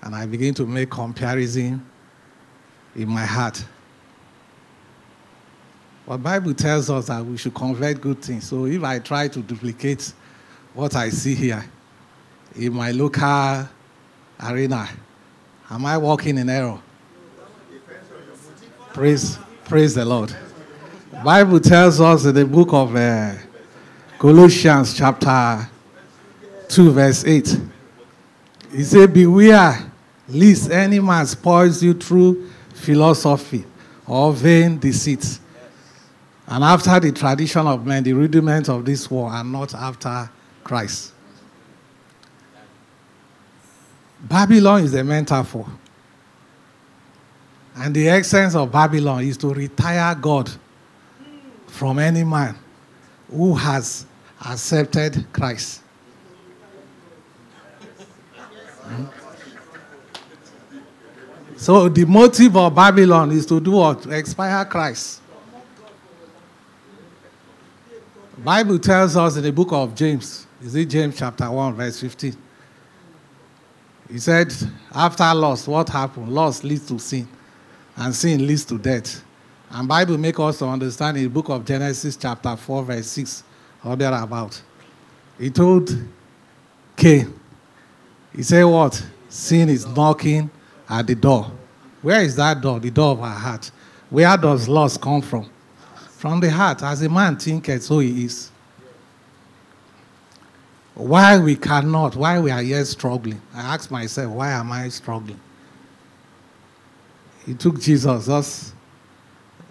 and 0.00 0.14
I 0.14 0.24
begin 0.24 0.54
to 0.54 0.64
make 0.64 0.88
comparison 0.88 1.84
in 2.96 3.06
my 3.06 3.26
heart. 3.26 3.62
But 6.06 6.22
Bible 6.22 6.54
tells 6.54 6.88
us 6.88 7.08
that 7.08 7.22
we 7.22 7.36
should 7.36 7.54
convert 7.54 8.00
good 8.00 8.22
things. 8.22 8.48
So 8.48 8.64
if 8.64 8.82
I 8.82 8.98
try 8.98 9.28
to 9.28 9.40
duplicate 9.40 10.14
what 10.72 10.96
I 10.96 11.10
see 11.10 11.34
here 11.34 11.62
in 12.56 12.72
my 12.72 12.90
local 12.90 13.68
arena, 14.42 14.88
am 15.68 15.84
I 15.84 15.98
walking 15.98 16.38
in 16.38 16.48
error? 16.48 16.80
Praise, 18.94 19.38
praise 19.66 19.94
the 19.94 20.04
Lord. 20.06 20.34
Bible 21.22 21.60
tells 21.60 22.00
us 22.00 22.24
in 22.24 22.34
the 22.34 22.46
book 22.46 22.72
of 22.72 22.96
uh, 22.96 23.34
Colossians 24.18 24.96
chapter 24.96 25.68
2 26.68 26.90
verse 26.92 27.24
8. 27.24 27.60
He 28.72 28.82
said, 28.82 29.12
Beware 29.12 29.92
lest 30.28 30.70
any 30.70 31.00
man 31.00 31.26
spoils 31.26 31.82
you 31.82 31.94
through 31.94 32.50
philosophy 32.74 33.64
or 34.06 34.32
vain 34.32 34.78
deceit. 34.78 35.38
And 36.46 36.62
after 36.62 36.98
the 37.00 37.12
tradition 37.12 37.66
of 37.66 37.86
men, 37.86 38.02
the 38.02 38.12
rudiments 38.12 38.68
of 38.68 38.84
this 38.84 39.10
war 39.10 39.30
are 39.30 39.44
not 39.44 39.74
after 39.74 40.30
Christ. 40.62 41.12
Babylon 44.20 44.82
is 44.82 44.94
a 44.94 45.04
metaphor. 45.04 45.66
And 47.76 47.94
the 47.94 48.08
essence 48.08 48.54
of 48.54 48.70
Babylon 48.70 49.24
is 49.24 49.36
to 49.38 49.52
retire 49.52 50.14
God 50.14 50.50
from 51.66 51.98
any 51.98 52.24
man 52.24 52.56
who 53.30 53.54
has 53.54 54.06
accepted 54.46 55.26
Christ. 55.32 55.83
So 61.56 61.88
the 61.88 62.04
motive 62.04 62.56
of 62.56 62.74
Babylon 62.74 63.30
is 63.32 63.46
to 63.46 63.60
do 63.60 63.72
what? 63.72 64.02
To 64.02 64.10
expire 64.10 64.64
Christ. 64.64 65.20
Bible 68.38 68.78
tells 68.78 69.16
us 69.16 69.36
in 69.36 69.42
the 69.42 69.52
book 69.52 69.72
of 69.72 69.94
James, 69.94 70.46
is 70.62 70.74
it 70.74 70.86
James 70.86 71.16
chapter 71.16 71.50
1, 71.50 71.74
verse 71.74 71.98
15? 72.00 72.36
He 74.10 74.18
said, 74.18 74.52
after 74.92 75.32
loss, 75.32 75.66
what 75.66 75.88
happened? 75.88 76.28
Loss 76.28 76.62
leads 76.62 76.86
to 76.88 76.98
sin, 76.98 77.26
and 77.96 78.14
sin 78.14 78.46
leads 78.46 78.66
to 78.66 78.76
death. 78.76 79.24
And 79.70 79.88
Bible 79.88 80.18
make 80.18 80.38
us 80.38 80.58
to 80.58 80.66
understand 80.66 81.16
in 81.16 81.22
the 81.22 81.30
book 81.30 81.48
of 81.48 81.64
Genesis 81.64 82.16
chapter 82.16 82.54
4, 82.54 82.84
verse 82.84 83.06
6, 83.06 83.44
or 83.84 83.96
thereabout. 83.96 84.60
He 85.38 85.48
told 85.48 85.96
Cain, 86.96 87.32
he 88.34 88.42
said 88.42 88.64
what? 88.64 89.04
Sin 89.28 89.68
is 89.68 89.86
knocking 89.86 90.50
at 90.88 91.06
the 91.06 91.14
door 91.14 91.50
Where 92.02 92.20
is 92.20 92.36
that 92.36 92.60
door? 92.60 92.78
The 92.80 92.90
door 92.90 93.12
of 93.12 93.20
our 93.20 93.34
heart. 93.34 93.70
Where 94.10 94.36
does 94.36 94.68
loss 94.68 94.98
come 94.98 95.22
from? 95.22 95.48
From 96.10 96.38
the 96.38 96.50
heart. 96.50 96.82
As 96.82 97.00
a 97.00 97.08
man 97.08 97.36
thinketh, 97.36 97.82
so 97.82 97.98
he 98.00 98.26
is. 98.26 98.50
Why 100.94 101.38
we 101.38 101.56
cannot, 101.56 102.14
why 102.14 102.38
we 102.40 102.50
are 102.50 102.62
yet 102.62 102.86
struggling. 102.86 103.40
I 103.54 103.74
ask 103.74 103.90
myself, 103.90 104.32
why 104.32 104.50
am 104.50 104.70
I 104.70 104.88
struggling? 104.90 105.40
It 107.46 107.58
took 107.58 107.80
Jesus, 107.80 108.28
us, 108.28 108.74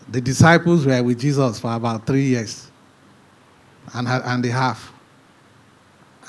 the 0.09 0.19
disciples 0.19 0.85
were 0.85 1.01
with 1.01 1.19
Jesus 1.19 1.59
for 1.59 1.73
about 1.73 2.05
three 2.05 2.25
years 2.25 2.69
and, 3.93 4.07
and 4.07 4.45
a 4.45 4.51
half. 4.51 4.92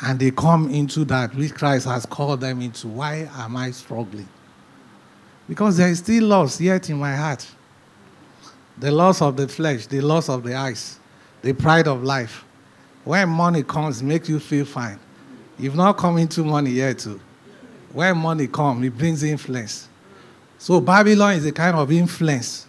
And 0.02 0.18
they 0.18 0.30
come 0.30 0.70
into 0.70 1.04
that 1.06 1.34
which 1.34 1.54
Christ 1.54 1.86
has 1.86 2.04
called 2.04 2.40
them 2.40 2.60
into. 2.60 2.88
Why 2.88 3.28
am 3.34 3.56
I 3.56 3.70
struggling? 3.70 4.28
Because 5.48 5.76
there 5.76 5.88
is 5.88 5.98
still 5.98 6.24
loss 6.24 6.60
yet 6.60 6.90
in 6.90 6.98
my 6.98 7.14
heart. 7.14 7.46
The 8.78 8.90
loss 8.90 9.22
of 9.22 9.36
the 9.36 9.46
flesh, 9.46 9.86
the 9.86 10.00
loss 10.00 10.28
of 10.28 10.42
the 10.42 10.54
eyes, 10.54 10.98
the 11.42 11.52
pride 11.52 11.86
of 11.86 12.02
life. 12.02 12.44
When 13.04 13.28
money 13.28 13.62
comes, 13.62 14.02
makes 14.02 14.28
you 14.28 14.40
feel 14.40 14.64
fine. 14.64 14.98
You've 15.58 15.76
not 15.76 15.96
come 15.96 16.18
into 16.18 16.42
money 16.42 16.70
yet 16.70 16.98
too. 16.98 17.20
When 17.92 18.16
money 18.18 18.48
comes, 18.48 18.84
it 18.84 18.98
brings 18.98 19.22
influence. 19.22 19.88
So 20.58 20.80
Babylon 20.80 21.34
is 21.34 21.46
a 21.46 21.52
kind 21.52 21.76
of 21.76 21.92
influence. 21.92 22.66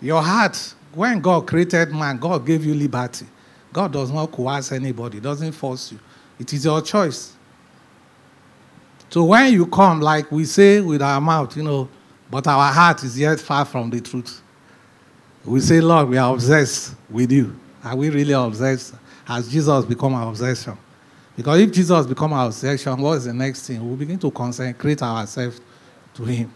Your 0.00 0.20
heart, 0.20 0.74
when 0.92 1.20
God 1.20 1.46
created 1.46 1.92
man, 1.92 2.18
God 2.18 2.44
gave 2.44 2.64
you 2.64 2.74
liberty. 2.74 3.26
God 3.72 3.92
does 3.92 4.10
not 4.10 4.30
coerce 4.30 4.72
anybody, 4.72 5.20
doesn't 5.20 5.52
force 5.52 5.92
you. 5.92 5.98
It 6.38 6.52
is 6.52 6.64
your 6.64 6.82
choice. 6.82 7.34
So 9.08 9.24
when 9.24 9.52
you 9.52 9.66
come, 9.66 10.00
like 10.00 10.30
we 10.32 10.44
say 10.44 10.80
with 10.80 11.02
our 11.02 11.20
mouth, 11.20 11.56
you 11.56 11.62
know, 11.62 11.88
but 12.30 12.46
our 12.46 12.72
heart 12.72 13.02
is 13.04 13.18
yet 13.18 13.38
far 13.40 13.64
from 13.64 13.90
the 13.90 14.00
truth. 14.00 14.40
We 15.44 15.60
say, 15.60 15.80
Lord, 15.80 16.08
we 16.08 16.18
are 16.18 16.32
obsessed 16.32 16.94
with 17.10 17.30
you. 17.30 17.54
Are 17.84 17.96
we 17.96 18.10
really 18.10 18.32
obsessed? 18.32 18.94
Has 19.24 19.48
Jesus 19.48 19.84
become 19.84 20.14
our 20.14 20.28
obsession? 20.28 20.78
Because 21.36 21.60
if 21.60 21.72
Jesus 21.72 22.06
become 22.06 22.32
our 22.32 22.46
obsession, 22.46 23.00
what 23.00 23.18
is 23.18 23.24
the 23.24 23.32
next 23.32 23.66
thing? 23.66 23.88
We 23.88 23.96
begin 23.96 24.18
to 24.20 24.30
consecrate 24.30 25.02
ourselves 25.02 25.60
to 26.14 26.24
Him. 26.24 26.52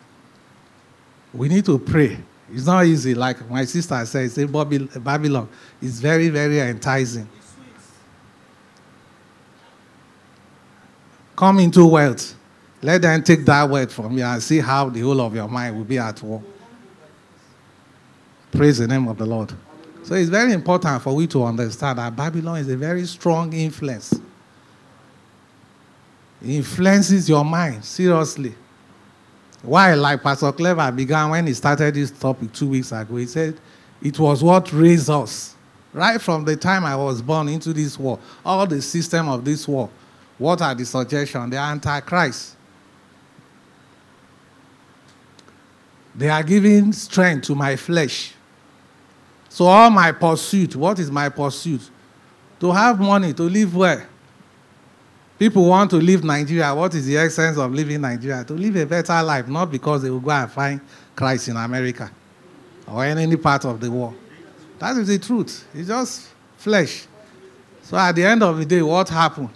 We 1.32 1.48
need 1.48 1.64
to 1.66 1.78
pray. 1.78 2.18
It's 2.52 2.66
not 2.66 2.86
easy. 2.86 3.14
Like 3.14 3.48
my 3.50 3.64
sister 3.64 4.04
says, 4.06 4.32
say 4.32 4.44
Babylon 4.44 5.48
is 5.82 6.00
very, 6.00 6.28
very 6.28 6.60
enticing. 6.60 7.28
Come 11.34 11.58
into 11.58 11.86
wealth. 11.86 12.34
Let 12.82 13.02
them 13.02 13.22
take 13.22 13.44
that 13.46 13.68
word 13.68 13.90
from 13.90 14.16
you 14.16 14.24
and 14.24 14.42
see 14.42 14.58
how 14.58 14.88
the 14.88 15.00
whole 15.00 15.20
of 15.20 15.34
your 15.34 15.48
mind 15.48 15.76
will 15.76 15.84
be 15.84 15.98
at 15.98 16.22
war. 16.22 16.42
Praise 18.52 18.78
the 18.78 18.86
name 18.86 19.08
of 19.08 19.18
the 19.18 19.26
Lord. 19.26 19.52
So 20.02 20.14
it's 20.14 20.30
very 20.30 20.52
important 20.52 21.02
for 21.02 21.14
we 21.14 21.26
to 21.26 21.44
understand 21.44 21.98
that 21.98 22.14
Babylon 22.14 22.58
is 22.58 22.68
a 22.68 22.76
very 22.76 23.04
strong 23.06 23.52
influence. 23.52 24.12
It 26.40 26.50
influences 26.50 27.28
your 27.28 27.44
mind, 27.44 27.84
seriously. 27.84 28.54
Why, 29.66 29.94
like 29.94 30.22
Pastor 30.22 30.52
Clever 30.52 30.92
began 30.92 31.30
when 31.30 31.46
he 31.48 31.52
started 31.52 31.92
this 31.92 32.12
topic 32.12 32.52
two 32.52 32.68
weeks 32.68 32.92
ago, 32.92 33.16
he 33.16 33.26
said, 33.26 33.58
it 34.00 34.16
was 34.16 34.40
what 34.42 34.72
raised 34.72 35.10
us. 35.10 35.56
Right 35.92 36.20
from 36.22 36.44
the 36.44 36.56
time 36.56 36.84
I 36.84 36.94
was 36.94 37.20
born 37.20 37.48
into 37.48 37.72
this 37.72 37.98
war, 37.98 38.20
all 38.44 38.64
the 38.64 38.80
system 38.80 39.28
of 39.28 39.44
this 39.44 39.66
war, 39.66 39.90
what 40.38 40.62
are 40.62 40.72
the 40.72 40.84
suggestions? 40.84 41.50
The 41.50 41.56
Antichrist. 41.56 42.54
They 46.14 46.28
are 46.28 46.44
giving 46.44 46.92
strength 46.92 47.46
to 47.48 47.56
my 47.56 47.74
flesh. 47.74 48.34
So 49.48 49.64
all 49.64 49.90
my 49.90 50.12
pursuit, 50.12 50.76
what 50.76 51.00
is 51.00 51.10
my 51.10 51.28
pursuit? 51.28 51.90
To 52.60 52.70
have 52.70 53.00
money, 53.00 53.32
to 53.32 53.42
live 53.42 53.74
where? 53.74 54.08
People 55.38 55.66
want 55.66 55.90
to 55.90 55.96
leave 55.96 56.24
Nigeria. 56.24 56.74
What 56.74 56.94
is 56.94 57.06
the 57.06 57.16
essence 57.18 57.58
of 57.58 57.72
leaving 57.72 58.00
Nigeria? 58.00 58.42
To 58.44 58.54
live 58.54 58.76
a 58.76 58.86
better 58.86 59.22
life, 59.22 59.46
not 59.48 59.70
because 59.70 60.02
they 60.02 60.10
will 60.10 60.20
go 60.20 60.30
and 60.30 60.50
find 60.50 60.80
Christ 61.14 61.48
in 61.48 61.56
America 61.56 62.10
or 62.88 63.04
in 63.04 63.18
any 63.18 63.36
part 63.36 63.64
of 63.66 63.80
the 63.80 63.90
world. 63.90 64.14
That 64.78 64.96
is 64.96 65.08
the 65.08 65.18
truth. 65.18 65.66
It's 65.74 65.88
just 65.88 66.28
flesh. 66.56 67.06
So 67.82 67.96
at 67.96 68.12
the 68.12 68.24
end 68.24 68.42
of 68.42 68.56
the 68.58 68.64
day, 68.64 68.80
what 68.82 69.08
happened? 69.08 69.50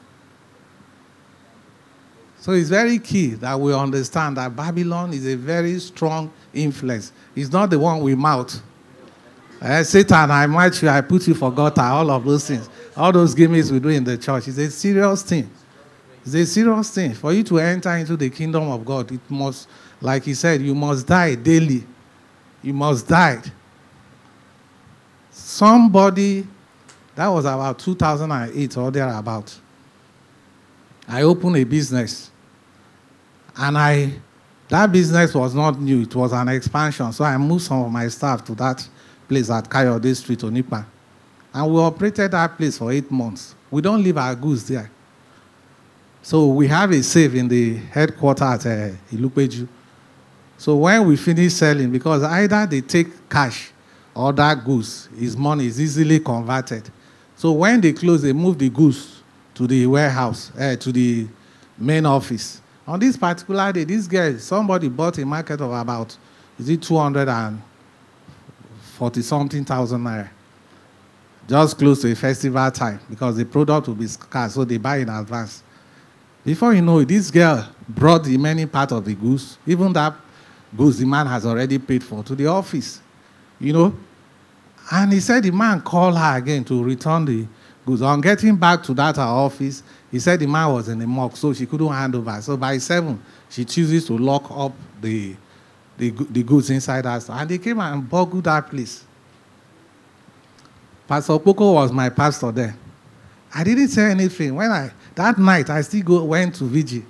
So 2.38 2.52
it's 2.52 2.68
very 2.68 2.98
key 2.98 3.28
that 3.34 3.58
we 3.58 3.74
understand 3.74 4.36
that 4.36 4.54
Babylon 4.54 5.12
is 5.12 5.26
a 5.26 5.34
very 5.34 5.78
strong 5.78 6.30
influence. 6.54 7.12
It's 7.34 7.52
not 7.52 7.70
the 7.70 7.78
one 7.78 8.00
we 8.00 8.14
mouth. 8.14 8.62
Uh, 9.60 9.82
Satan, 9.82 10.30
I 10.30 10.46
might 10.46 10.80
you, 10.80 10.88
I 10.88 11.02
put 11.02 11.26
you 11.28 11.34
for 11.34 11.50
God, 11.52 11.78
all 11.78 12.10
of 12.10 12.24
those 12.24 12.48
things. 12.48 12.68
All 12.96 13.12
those 13.12 13.34
gimmicks 13.34 13.70
we 13.70 13.78
do 13.78 13.88
in 13.88 14.04
the 14.04 14.16
church. 14.16 14.48
It's 14.48 14.56
a 14.56 14.70
serious 14.70 15.22
thing. 15.22 15.50
It's 16.34 16.50
a 16.50 16.52
serious 16.52 16.90
thing. 16.90 17.14
For 17.14 17.32
you 17.32 17.42
to 17.44 17.58
enter 17.58 17.90
into 17.96 18.16
the 18.16 18.30
kingdom 18.30 18.70
of 18.70 18.84
God, 18.84 19.10
it 19.10 19.20
must, 19.28 19.68
like 20.00 20.24
he 20.24 20.34
said, 20.34 20.60
you 20.62 20.74
must 20.74 21.06
die 21.06 21.34
daily. 21.34 21.84
You 22.62 22.72
must 22.72 23.08
die. 23.08 23.42
Somebody, 25.30 26.46
that 27.16 27.26
was 27.28 27.44
about 27.44 27.78
2008 27.78 28.76
or 28.76 28.90
thereabout. 28.90 29.58
I 31.08 31.22
opened 31.22 31.56
a 31.56 31.64
business. 31.64 32.30
And 33.56 33.76
I, 33.76 34.12
that 34.68 34.92
business 34.92 35.34
was 35.34 35.54
not 35.54 35.80
new, 35.80 36.02
it 36.02 36.14
was 36.14 36.32
an 36.32 36.48
expansion. 36.48 37.12
So 37.12 37.24
I 37.24 37.36
moved 37.36 37.64
some 37.64 37.82
of 37.82 37.90
my 37.90 38.06
staff 38.08 38.44
to 38.44 38.54
that 38.54 38.86
place 39.26 39.50
at 39.50 39.68
Kayode 39.68 40.14
Street, 40.14 40.38
Onipa. 40.38 40.86
And 41.52 41.72
we 41.72 41.80
operated 41.80 42.30
that 42.30 42.56
place 42.56 42.78
for 42.78 42.92
eight 42.92 43.10
months. 43.10 43.56
We 43.68 43.82
don't 43.82 44.02
leave 44.02 44.16
our 44.16 44.36
goods 44.36 44.68
there. 44.68 44.90
So 46.22 46.48
we 46.48 46.68
have 46.68 46.90
a 46.90 47.02
safe 47.02 47.34
in 47.34 47.48
the 47.48 47.76
headquarters 47.76 48.66
at 48.66 48.66
uh, 48.66 48.90
Ilupeju. 49.12 49.66
So 50.58 50.76
when 50.76 51.06
we 51.06 51.16
finish 51.16 51.54
selling, 51.54 51.90
because 51.90 52.22
either 52.22 52.66
they 52.66 52.82
take 52.82 53.28
cash 53.30 53.70
or 54.14 54.30
that 54.34 54.62
goose, 54.64 55.08
his 55.18 55.34
money 55.36 55.66
is 55.66 55.80
easily 55.80 56.20
converted. 56.20 56.90
So 57.36 57.52
when 57.52 57.80
they 57.80 57.94
close, 57.94 58.20
they 58.20 58.34
move 58.34 58.58
the 58.58 58.68
goose 58.68 59.22
to 59.54 59.66
the 59.66 59.86
warehouse, 59.86 60.52
uh, 60.58 60.76
to 60.76 60.92
the 60.92 61.26
main 61.78 62.04
office. 62.04 62.60
On 62.86 63.00
this 63.00 63.16
particular 63.16 63.72
day, 63.72 63.84
this 63.84 64.06
guy, 64.06 64.36
somebody 64.36 64.90
bought 64.90 65.16
a 65.16 65.24
market 65.24 65.62
of 65.62 65.72
about, 65.72 66.14
is 66.58 66.68
it 66.68 66.82
240 66.82 69.22
something 69.22 69.64
thousand 69.64 70.02
naira. 70.02 70.28
Just 71.48 71.78
close 71.78 72.02
to 72.02 72.12
a 72.12 72.14
festival 72.14 72.70
time 72.70 73.00
because 73.08 73.36
the 73.36 73.46
product 73.46 73.88
will 73.88 73.94
be 73.94 74.06
scarce, 74.06 74.52
so 74.54 74.64
they 74.64 74.76
buy 74.76 74.98
in 74.98 75.08
advance. 75.08 75.62
Before 76.44 76.72
you 76.74 76.82
know 76.82 76.98
it, 76.98 77.08
this 77.08 77.30
girl 77.30 77.68
brought 77.88 78.24
the 78.24 78.36
many 78.38 78.66
part 78.66 78.92
of 78.92 79.04
the 79.04 79.14
goods, 79.14 79.58
even 79.66 79.92
that 79.92 80.14
goods 80.76 80.98
the 80.98 81.06
man 81.06 81.26
has 81.26 81.44
already 81.44 81.78
paid 81.78 82.02
for, 82.02 82.22
to 82.24 82.34
the 82.34 82.46
office. 82.46 83.00
You 83.58 83.72
know? 83.72 83.94
And 84.90 85.12
he 85.12 85.20
said 85.20 85.42
the 85.42 85.50
man 85.50 85.82
called 85.82 86.16
her 86.16 86.38
again 86.38 86.64
to 86.64 86.82
return 86.82 87.24
the 87.24 87.46
goods. 87.84 88.02
On 88.02 88.20
getting 88.20 88.56
back 88.56 88.82
to 88.84 88.94
that 88.94 89.16
her 89.16 89.22
office, 89.22 89.82
he 90.10 90.18
said 90.18 90.40
the 90.40 90.46
man 90.46 90.72
was 90.72 90.88
in 90.88 90.98
the 90.98 91.06
morgue, 91.06 91.36
so 91.36 91.52
she 91.52 91.66
couldn't 91.66 91.88
hand 91.88 92.14
over. 92.14 92.40
So 92.40 92.56
by 92.56 92.78
seven, 92.78 93.22
she 93.48 93.64
chooses 93.64 94.06
to 94.06 94.16
lock 94.16 94.50
up 94.50 94.72
the 95.00 95.36
the, 96.00 96.10
the 96.30 96.42
goods 96.42 96.70
inside 96.70 97.04
us. 97.04 97.28
And 97.28 97.48
they 97.48 97.58
came 97.58 97.78
and 97.78 98.08
burgled 98.08 98.44
that 98.44 98.70
place. 98.70 99.04
Pastor 101.06 101.38
Poco 101.38 101.74
was 101.74 101.92
my 101.92 102.08
pastor 102.08 102.50
there. 102.50 102.74
I 103.54 103.62
didn't 103.62 103.88
say 103.88 104.10
anything. 104.10 104.54
When 104.54 104.70
I 104.70 104.92
that 105.20 105.38
night 105.38 105.70
I 105.70 105.82
still 105.82 106.02
go 106.02 106.24
went 106.24 106.54
to 106.56 106.64
VG. 106.64 107.04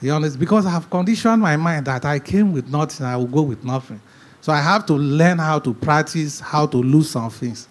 You 0.00 0.12
honest? 0.12 0.38
Because 0.38 0.66
I 0.66 0.70
have 0.70 0.90
conditioned 0.90 1.42
my 1.42 1.56
mind 1.56 1.86
that 1.86 2.04
I 2.04 2.18
came 2.18 2.52
with 2.52 2.68
nothing, 2.68 3.06
I 3.06 3.16
will 3.16 3.26
go 3.26 3.42
with 3.42 3.62
nothing. 3.64 4.00
So 4.40 4.52
I 4.52 4.60
have 4.60 4.84
to 4.86 4.94
learn 4.94 5.38
how 5.38 5.60
to 5.60 5.72
practice 5.72 6.40
how 6.40 6.66
to 6.66 6.76
lose 6.76 7.10
some 7.10 7.30
things. 7.30 7.68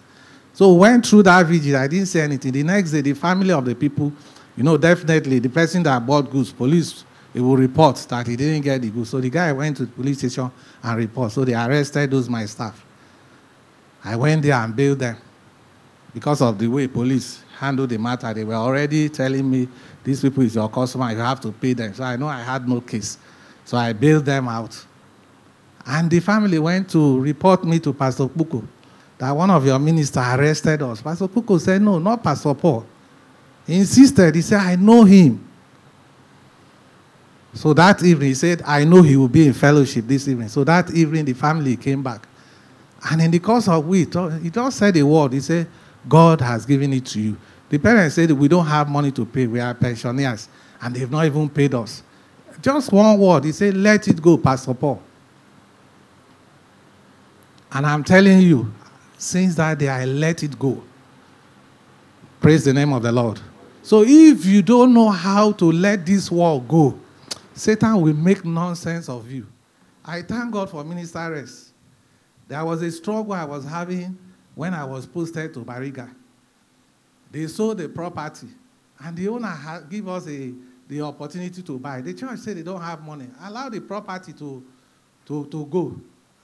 So 0.54 0.72
went 0.72 1.06
through 1.06 1.24
that 1.24 1.46
vigil, 1.46 1.76
I 1.76 1.86
didn't 1.86 2.06
say 2.06 2.22
anything. 2.22 2.52
The 2.52 2.62
next 2.62 2.90
day, 2.90 3.00
the 3.00 3.12
family 3.14 3.52
of 3.52 3.64
the 3.64 3.74
people, 3.74 4.12
you 4.56 4.62
know, 4.62 4.76
definitely 4.76 5.38
the 5.38 5.48
person 5.48 5.82
that 5.82 6.06
bought 6.06 6.30
goods, 6.30 6.52
police 6.52 7.04
he 7.32 7.40
will 7.40 7.56
report 7.56 7.96
that 8.08 8.26
he 8.26 8.36
didn't 8.36 8.62
get 8.62 8.82
the 8.82 8.90
goods. 8.90 9.10
So 9.10 9.20
the 9.20 9.30
guy 9.30 9.52
went 9.52 9.78
to 9.78 9.86
the 9.86 9.92
police 9.92 10.18
station 10.18 10.50
and 10.82 10.98
report. 10.98 11.32
So 11.32 11.44
they 11.44 11.54
arrested 11.54 12.10
those 12.10 12.28
my 12.28 12.44
staff. 12.44 12.84
I 14.04 14.16
went 14.16 14.42
there 14.42 14.54
and 14.54 14.74
bailed 14.76 14.98
them. 14.98 15.16
Because 16.12 16.42
of 16.42 16.58
the 16.58 16.68
way 16.68 16.86
police 16.88 17.41
handled 17.62 17.90
the 17.90 17.98
matter, 17.98 18.34
they 18.34 18.42
were 18.42 18.54
already 18.54 19.08
telling 19.08 19.48
me, 19.48 19.68
these 20.02 20.20
people 20.20 20.42
is 20.42 20.56
your 20.56 20.68
customer, 20.68 21.12
you 21.12 21.18
have 21.18 21.40
to 21.40 21.52
pay 21.52 21.74
them. 21.74 21.94
So 21.94 22.02
I 22.02 22.16
know 22.16 22.26
I 22.26 22.42
had 22.42 22.68
no 22.68 22.80
case. 22.80 23.18
So 23.64 23.76
I 23.76 23.92
bailed 23.92 24.24
them 24.24 24.48
out. 24.48 24.84
And 25.86 26.10
the 26.10 26.18
family 26.18 26.58
went 26.58 26.90
to 26.90 27.20
report 27.20 27.64
me 27.64 27.78
to 27.80 27.92
Pastor 27.92 28.24
Puko 28.24 28.66
that 29.18 29.30
one 29.30 29.50
of 29.50 29.64
your 29.64 29.78
ministers 29.78 30.26
arrested 30.26 30.82
us. 30.82 31.00
Pastor 31.00 31.28
Puko 31.28 31.60
said, 31.60 31.80
no, 31.80 32.00
not 32.00 32.20
Pastor 32.22 32.52
Paul. 32.54 32.84
He 33.64 33.76
insisted. 33.76 34.34
He 34.34 34.42
said, 34.42 34.58
I 34.58 34.74
know 34.74 35.04
him. 35.04 35.48
So 37.54 37.72
that 37.74 38.02
evening, 38.02 38.28
he 38.30 38.34
said, 38.34 38.62
I 38.66 38.82
know 38.82 39.02
he 39.02 39.16
will 39.16 39.28
be 39.28 39.46
in 39.46 39.52
fellowship 39.52 40.06
this 40.08 40.26
evening. 40.26 40.48
So 40.48 40.64
that 40.64 40.90
evening, 40.90 41.26
the 41.26 41.34
family 41.34 41.76
came 41.76 42.02
back. 42.02 42.26
And 43.08 43.20
in 43.20 43.30
the 43.30 43.38
course 43.38 43.68
of 43.68 43.86
week, 43.86 44.14
he 44.42 44.50
just 44.50 44.78
said 44.78 44.96
a 44.96 45.06
word. 45.06 45.34
He 45.34 45.40
said, 45.40 45.68
God 46.08 46.40
has 46.40 46.66
given 46.66 46.92
it 46.92 47.06
to 47.06 47.20
you. 47.20 47.36
The 47.72 47.78
parents 47.78 48.16
said, 48.16 48.30
We 48.30 48.48
don't 48.48 48.66
have 48.66 48.90
money 48.90 49.10
to 49.12 49.24
pay. 49.24 49.46
We 49.46 49.58
are 49.58 49.72
pensioners. 49.72 50.46
And 50.82 50.94
they've 50.94 51.10
not 51.10 51.24
even 51.24 51.48
paid 51.48 51.74
us. 51.74 52.02
Just 52.60 52.92
one 52.92 53.18
word. 53.18 53.44
He 53.44 53.52
said, 53.52 53.74
Let 53.74 54.06
it 54.08 54.20
go, 54.20 54.36
Pastor 54.36 54.74
Paul. 54.74 55.02
And 57.72 57.86
I'm 57.86 58.04
telling 58.04 58.40
you, 58.42 58.70
since 59.16 59.54
that 59.54 59.78
day, 59.78 59.88
I 59.88 60.04
let 60.04 60.42
it 60.42 60.58
go. 60.58 60.82
Praise 62.42 62.62
the 62.66 62.74
name 62.74 62.92
of 62.92 63.02
the 63.04 63.10
Lord. 63.10 63.40
So 63.82 64.04
if 64.06 64.44
you 64.44 64.60
don't 64.60 64.92
know 64.92 65.08
how 65.08 65.52
to 65.52 65.72
let 65.72 66.04
this 66.04 66.30
world 66.30 66.68
go, 66.68 66.98
Satan 67.54 68.02
will 68.02 68.12
make 68.12 68.44
nonsense 68.44 69.08
of 69.08 69.30
you. 69.30 69.46
I 70.04 70.20
thank 70.20 70.52
God 70.52 70.68
for 70.68 70.84
minister. 70.84 71.46
There 72.48 72.64
was 72.66 72.82
a 72.82 72.90
struggle 72.90 73.32
I 73.32 73.46
was 73.46 73.64
having 73.64 74.18
when 74.54 74.74
I 74.74 74.84
was 74.84 75.06
posted 75.06 75.54
to 75.54 75.60
Bariga. 75.60 76.14
They 77.32 77.46
sold 77.46 77.78
the 77.78 77.88
property, 77.88 78.48
and 79.02 79.16
the 79.16 79.26
owner 79.28 79.48
had 79.48 79.88
give 79.88 80.06
us 80.06 80.28
a, 80.28 80.52
the 80.86 81.00
opportunity 81.00 81.62
to 81.62 81.78
buy. 81.78 82.02
The 82.02 82.12
church 82.12 82.38
said 82.40 82.58
they 82.58 82.62
don't 82.62 82.82
have 82.82 83.02
money. 83.02 83.26
Allow 83.42 83.70
the 83.70 83.80
property 83.80 84.34
to, 84.34 84.62
to, 85.26 85.46
to 85.46 85.64
go. 85.64 85.96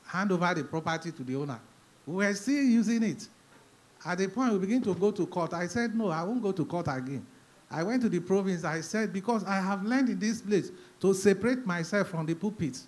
Hand 0.07 0.33
over 0.33 0.55
the 0.55 0.65
property 0.65 1.13
to 1.13 1.23
the 1.23 1.37
owner. 1.37 1.61
We 2.07 2.25
were 2.25 2.35
still 2.35 2.63
using 2.63 3.03
it. 3.03 3.29
At 4.03 4.17
the 4.17 4.29
point 4.29 4.55
we 4.55 4.59
begin 4.61 4.81
to 4.85 4.95
go 4.95 5.11
to 5.11 5.27
court, 5.27 5.53
I 5.53 5.67
said, 5.67 5.95
no, 5.95 6.09
I 6.09 6.23
won't 6.23 6.43
go 6.43 6.53
to 6.53 6.65
court 6.65 6.87
again. 6.89 7.27
I 7.71 7.83
went 7.83 8.01
to 8.03 8.09
the 8.09 8.21
province. 8.21 8.65
I 8.65 8.81
said, 8.81 9.13
because 9.13 9.45
I 9.45 9.57
have 9.57 9.85
learned 9.85 10.09
in 10.09 10.19
this 10.19 10.41
place 10.41 10.71
to 11.01 11.13
separate 11.13 11.67
myself 11.67 12.09
from 12.09 12.25
the 12.25 12.35
pulpit. 12.35 12.79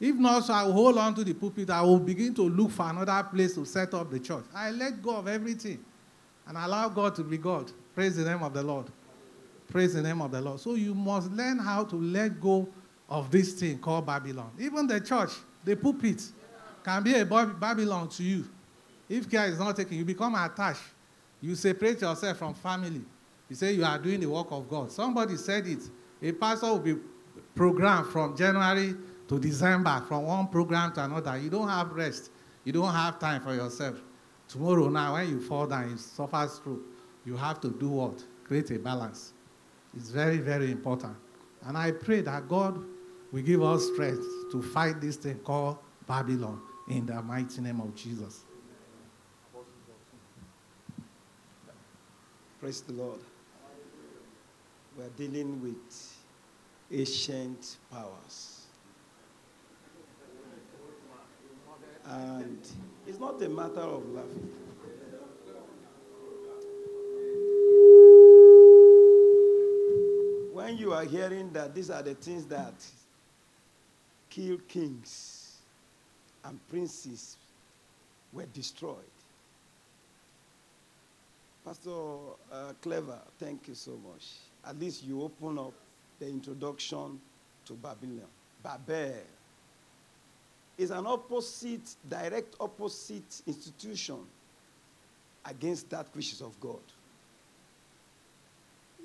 If 0.00 0.16
not, 0.16 0.44
so 0.44 0.54
I 0.54 0.64
will 0.64 0.72
hold 0.72 0.98
on 0.98 1.14
to 1.14 1.22
the 1.22 1.34
pulpit. 1.34 1.70
I 1.70 1.82
will 1.82 2.00
begin 2.00 2.34
to 2.34 2.42
look 2.42 2.72
for 2.72 2.90
another 2.90 3.28
place 3.30 3.54
to 3.54 3.64
set 3.64 3.94
up 3.94 4.10
the 4.10 4.18
church. 4.18 4.44
I 4.52 4.72
let 4.72 5.00
go 5.00 5.14
of 5.14 5.28
everything 5.28 5.84
and 6.46 6.56
allow 6.56 6.88
God 6.88 7.14
to 7.16 7.24
be 7.24 7.38
God. 7.38 7.70
Praise 7.94 8.16
the 8.16 8.24
name 8.24 8.42
of 8.42 8.52
the 8.52 8.62
Lord. 8.62 8.86
Praise 9.68 9.94
the 9.94 10.02
name 10.02 10.20
of 10.20 10.30
the 10.30 10.40
Lord. 10.40 10.60
So 10.60 10.74
you 10.74 10.94
must 10.94 11.30
learn 11.30 11.58
how 11.58 11.84
to 11.84 11.96
let 11.96 12.40
go 12.40 12.68
of 13.08 13.30
this 13.30 13.52
thing 13.52 13.78
called 13.78 14.06
Babylon. 14.06 14.50
Even 14.58 14.86
the 14.86 15.00
church, 15.00 15.30
the 15.64 15.76
pulpit, 15.76 16.22
can 16.84 17.02
be 17.02 17.14
a 17.14 17.24
Babylon 17.24 18.08
to 18.08 18.22
you. 18.22 18.48
If 19.08 19.30
care 19.30 19.46
is 19.46 19.58
not 19.58 19.76
taken, 19.76 19.96
you 19.96 20.04
become 20.04 20.34
attached. 20.34 20.82
You 21.40 21.54
separate 21.54 22.00
yourself 22.00 22.38
from 22.38 22.54
family. 22.54 23.02
You 23.48 23.56
say 23.56 23.72
you 23.72 23.84
are 23.84 23.98
doing 23.98 24.20
the 24.20 24.26
work 24.26 24.48
of 24.50 24.68
God. 24.68 24.90
Somebody 24.92 25.36
said 25.36 25.66
it. 25.66 25.82
A 26.22 26.32
pastor 26.32 26.66
will 26.66 26.78
be 26.78 26.96
programmed 27.54 28.08
from 28.08 28.36
January 28.36 28.94
to 29.26 29.38
December, 29.38 30.04
from 30.06 30.24
one 30.24 30.48
program 30.48 30.92
to 30.92 31.04
another. 31.04 31.38
You 31.38 31.50
don't 31.50 31.68
have 31.68 31.90
rest. 31.92 32.30
You 32.64 32.72
don't 32.72 32.92
have 32.92 33.18
time 33.18 33.42
for 33.42 33.54
yourself. 33.54 33.96
Tomorrow, 34.50 34.88
now, 34.88 35.14
when 35.14 35.28
you 35.28 35.40
fall 35.40 35.66
down, 35.66 35.90
you 35.90 35.96
suffer 35.96 36.48
stroke. 36.48 36.80
You 37.24 37.36
have 37.36 37.60
to 37.60 37.70
do 37.70 37.88
what? 37.88 38.24
Create 38.44 38.70
a 38.70 38.78
balance. 38.78 39.32
It's 39.96 40.10
very, 40.10 40.38
very 40.38 40.70
important. 40.70 41.16
And 41.62 41.76
I 41.76 41.92
pray 41.92 42.20
that 42.22 42.48
God 42.48 42.82
will 43.32 43.42
give 43.42 43.62
us 43.62 43.86
strength 43.92 44.26
to 44.52 44.62
fight 44.62 45.00
this 45.00 45.16
thing 45.16 45.38
called 45.38 45.78
Babylon 46.06 46.60
in 46.88 47.06
the 47.06 47.20
mighty 47.22 47.60
name 47.60 47.80
of 47.80 47.94
Jesus. 47.94 48.44
Praise 52.60 52.80
the 52.80 52.92
Lord 52.92 53.20
we're 55.00 55.08
dealing 55.10 55.62
with 55.62 56.14
ancient 56.90 57.76
powers. 57.90 58.66
And 62.04 62.58
it's 63.10 63.18
not 63.18 63.42
a 63.42 63.48
matter 63.48 63.80
of 63.80 64.08
laughing. 64.10 64.50
When 70.52 70.78
you 70.78 70.92
are 70.92 71.04
hearing 71.04 71.52
that 71.52 71.74
these 71.74 71.90
are 71.90 72.02
the 72.02 72.14
things 72.14 72.46
that 72.46 72.72
kill 74.30 74.58
kings 74.68 75.56
and 76.44 76.58
princes 76.68 77.36
were 78.32 78.46
destroyed. 78.54 78.96
Pastor 81.64 81.90
uh, 82.52 82.72
Clever, 82.80 83.18
thank 83.38 83.68
you 83.68 83.74
so 83.74 83.98
much 84.10 84.24
at 84.66 84.78
least 84.78 85.04
you 85.04 85.22
open 85.22 85.58
up 85.58 85.72
the 86.18 86.28
introduction 86.28 87.20
to 87.64 87.72
Babylon. 87.74 88.26
Babel 88.62 89.14
is 90.80 90.90
an 90.90 91.06
opposite, 91.06 91.94
direct 92.08 92.54
opposite 92.58 93.42
institution 93.46 94.16
against 95.44 95.90
that 95.90 96.06
which 96.14 96.32
is 96.32 96.40
of 96.40 96.58
God. 96.60 96.80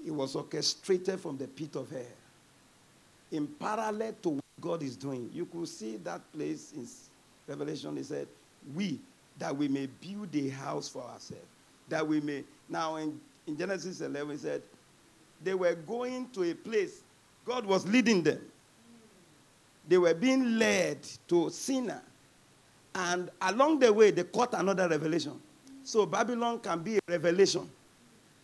It 0.05 0.11
was 0.11 0.35
orchestrated 0.35 1.19
from 1.19 1.37
the 1.37 1.47
pit 1.47 1.75
of 1.75 1.89
hell 1.89 2.01
in 3.31 3.47
parallel 3.47 4.13
to 4.23 4.29
what 4.29 4.43
God 4.61 4.83
is 4.83 4.95
doing. 4.95 5.29
You 5.33 5.45
could 5.45 5.67
see 5.67 5.97
that 5.97 6.21
place 6.31 6.71
in 6.75 6.87
Revelation. 7.47 7.97
He 7.97 8.03
said, 8.03 8.27
We, 8.73 8.99
that 9.37 9.55
we 9.55 9.67
may 9.67 9.87
build 9.87 10.33
a 10.35 10.49
house 10.49 10.87
for 10.87 11.01
ourselves. 11.01 11.43
That 11.89 12.07
we 12.07 12.21
may. 12.21 12.43
Now, 12.69 12.95
in, 12.95 13.19
in 13.47 13.57
Genesis 13.57 14.01
11, 14.01 14.31
he 14.31 14.37
said, 14.37 14.61
they 15.43 15.53
were 15.53 15.75
going 15.75 16.29
to 16.29 16.43
a 16.43 16.53
place, 16.53 17.01
God 17.45 17.65
was 17.65 17.85
leading 17.87 18.23
them. 18.23 18.39
They 19.87 19.97
were 19.97 20.13
being 20.13 20.57
led 20.57 20.99
to 21.27 21.49
Sinai. 21.49 21.99
And 22.93 23.29
along 23.41 23.79
the 23.79 23.91
way, 23.91 24.11
they 24.11 24.23
caught 24.23 24.53
another 24.53 24.87
revelation. 24.87 25.39
So 25.83 26.05
Babylon 26.05 26.59
can 26.59 26.79
be 26.81 26.97
a 26.97 27.01
revelation. 27.07 27.69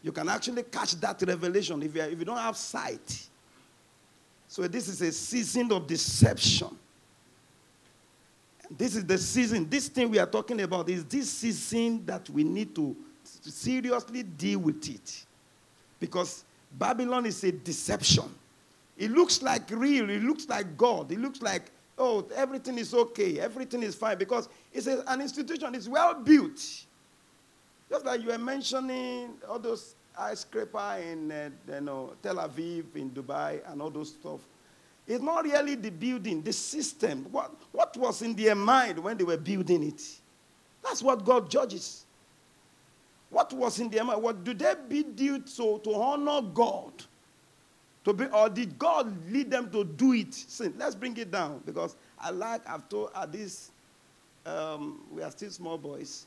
You 0.03 0.11
can 0.11 0.29
actually 0.29 0.63
catch 0.63 0.93
that 0.95 1.21
revelation 1.21 1.81
if 1.83 1.95
you, 1.95 2.01
if 2.01 2.19
you 2.19 2.25
don't 2.25 2.37
have 2.37 2.57
sight. 2.57 3.27
So 4.47 4.67
this 4.67 4.87
is 4.87 5.01
a 5.01 5.11
season 5.11 5.71
of 5.71 5.87
deception. 5.87 6.77
This 8.69 8.95
is 8.95 9.05
the 9.05 9.17
season. 9.17 9.69
This 9.69 9.87
thing 9.87 10.09
we 10.09 10.19
are 10.19 10.25
talking 10.25 10.61
about 10.61 10.89
is 10.89 11.05
this 11.05 11.29
season 11.29 12.05
that 12.05 12.29
we 12.29 12.43
need 12.43 12.73
to 12.75 12.95
seriously 13.23 14.23
deal 14.23 14.59
with 14.59 14.89
it. 14.89 15.25
Because 15.99 16.43
Babylon 16.71 17.25
is 17.25 17.43
a 17.43 17.51
deception. 17.51 18.25
It 18.97 19.11
looks 19.11 19.41
like 19.41 19.69
real, 19.71 20.09
it 20.09 20.21
looks 20.21 20.47
like 20.47 20.77
God, 20.77 21.11
it 21.11 21.19
looks 21.19 21.41
like, 21.41 21.71
oh, 21.97 22.27
everything 22.35 22.77
is 22.77 22.93
okay, 22.93 23.39
everything 23.39 23.83
is 23.83 23.95
fine 23.95 24.17
because 24.17 24.49
it's 24.73 24.87
a, 24.87 25.03
an 25.07 25.21
institution, 25.21 25.73
it's 25.75 25.87
well 25.87 26.13
built. 26.13 26.59
Just 27.89 28.05
like 28.05 28.21
you 28.21 28.27
were 28.27 28.37
mentioning 28.37 29.31
all 29.49 29.59
those 29.59 29.95
ice 30.17 30.41
scraper 30.41 30.97
in 31.01 31.31
uh, 31.31 31.49
you 31.67 31.81
know, 31.81 32.13
Tel 32.21 32.35
Aviv, 32.35 32.95
in 32.95 33.09
Dubai, 33.09 33.61
and 33.69 33.81
all 33.81 33.89
those 33.89 34.09
stuff. 34.09 34.39
It's 35.07 35.21
not 35.21 35.43
really 35.43 35.75
the 35.75 35.89
building, 35.89 36.41
the 36.41 36.53
system. 36.53 37.25
What, 37.31 37.51
what 37.71 37.97
was 37.97 38.21
in 38.21 38.35
their 38.35 38.55
mind 38.55 38.99
when 38.99 39.17
they 39.17 39.23
were 39.23 39.37
building 39.37 39.83
it? 39.83 40.01
That's 40.83 41.01
what 41.01 41.25
God 41.25 41.49
judges. 41.49 42.05
What 43.29 43.51
was 43.53 43.79
in 43.79 43.89
their 43.89 44.03
mind? 44.03 44.21
What 44.21 44.43
do 44.43 44.53
they 44.53 44.73
build 45.15 45.49
so 45.49 45.77
to 45.79 45.93
honor 45.93 46.41
God? 46.41 46.93
To 48.03 48.13
be, 48.13 48.25
or 48.25 48.49
did 48.49 48.79
God 48.79 49.13
lead 49.31 49.51
them 49.51 49.69
to 49.71 49.83
do 49.83 50.13
it? 50.13 50.33
Sin. 50.33 50.73
Let's 50.77 50.95
bring 50.95 51.15
it 51.17 51.29
down 51.31 51.61
because 51.65 51.95
I 52.19 52.31
like 52.31 52.61
I've 52.67 52.89
told 52.89 53.11
at 53.15 53.31
this 53.31 53.71
um, 54.45 55.01
we 55.11 55.21
are 55.21 55.31
still 55.31 55.51
small 55.51 55.77
boys, 55.77 56.25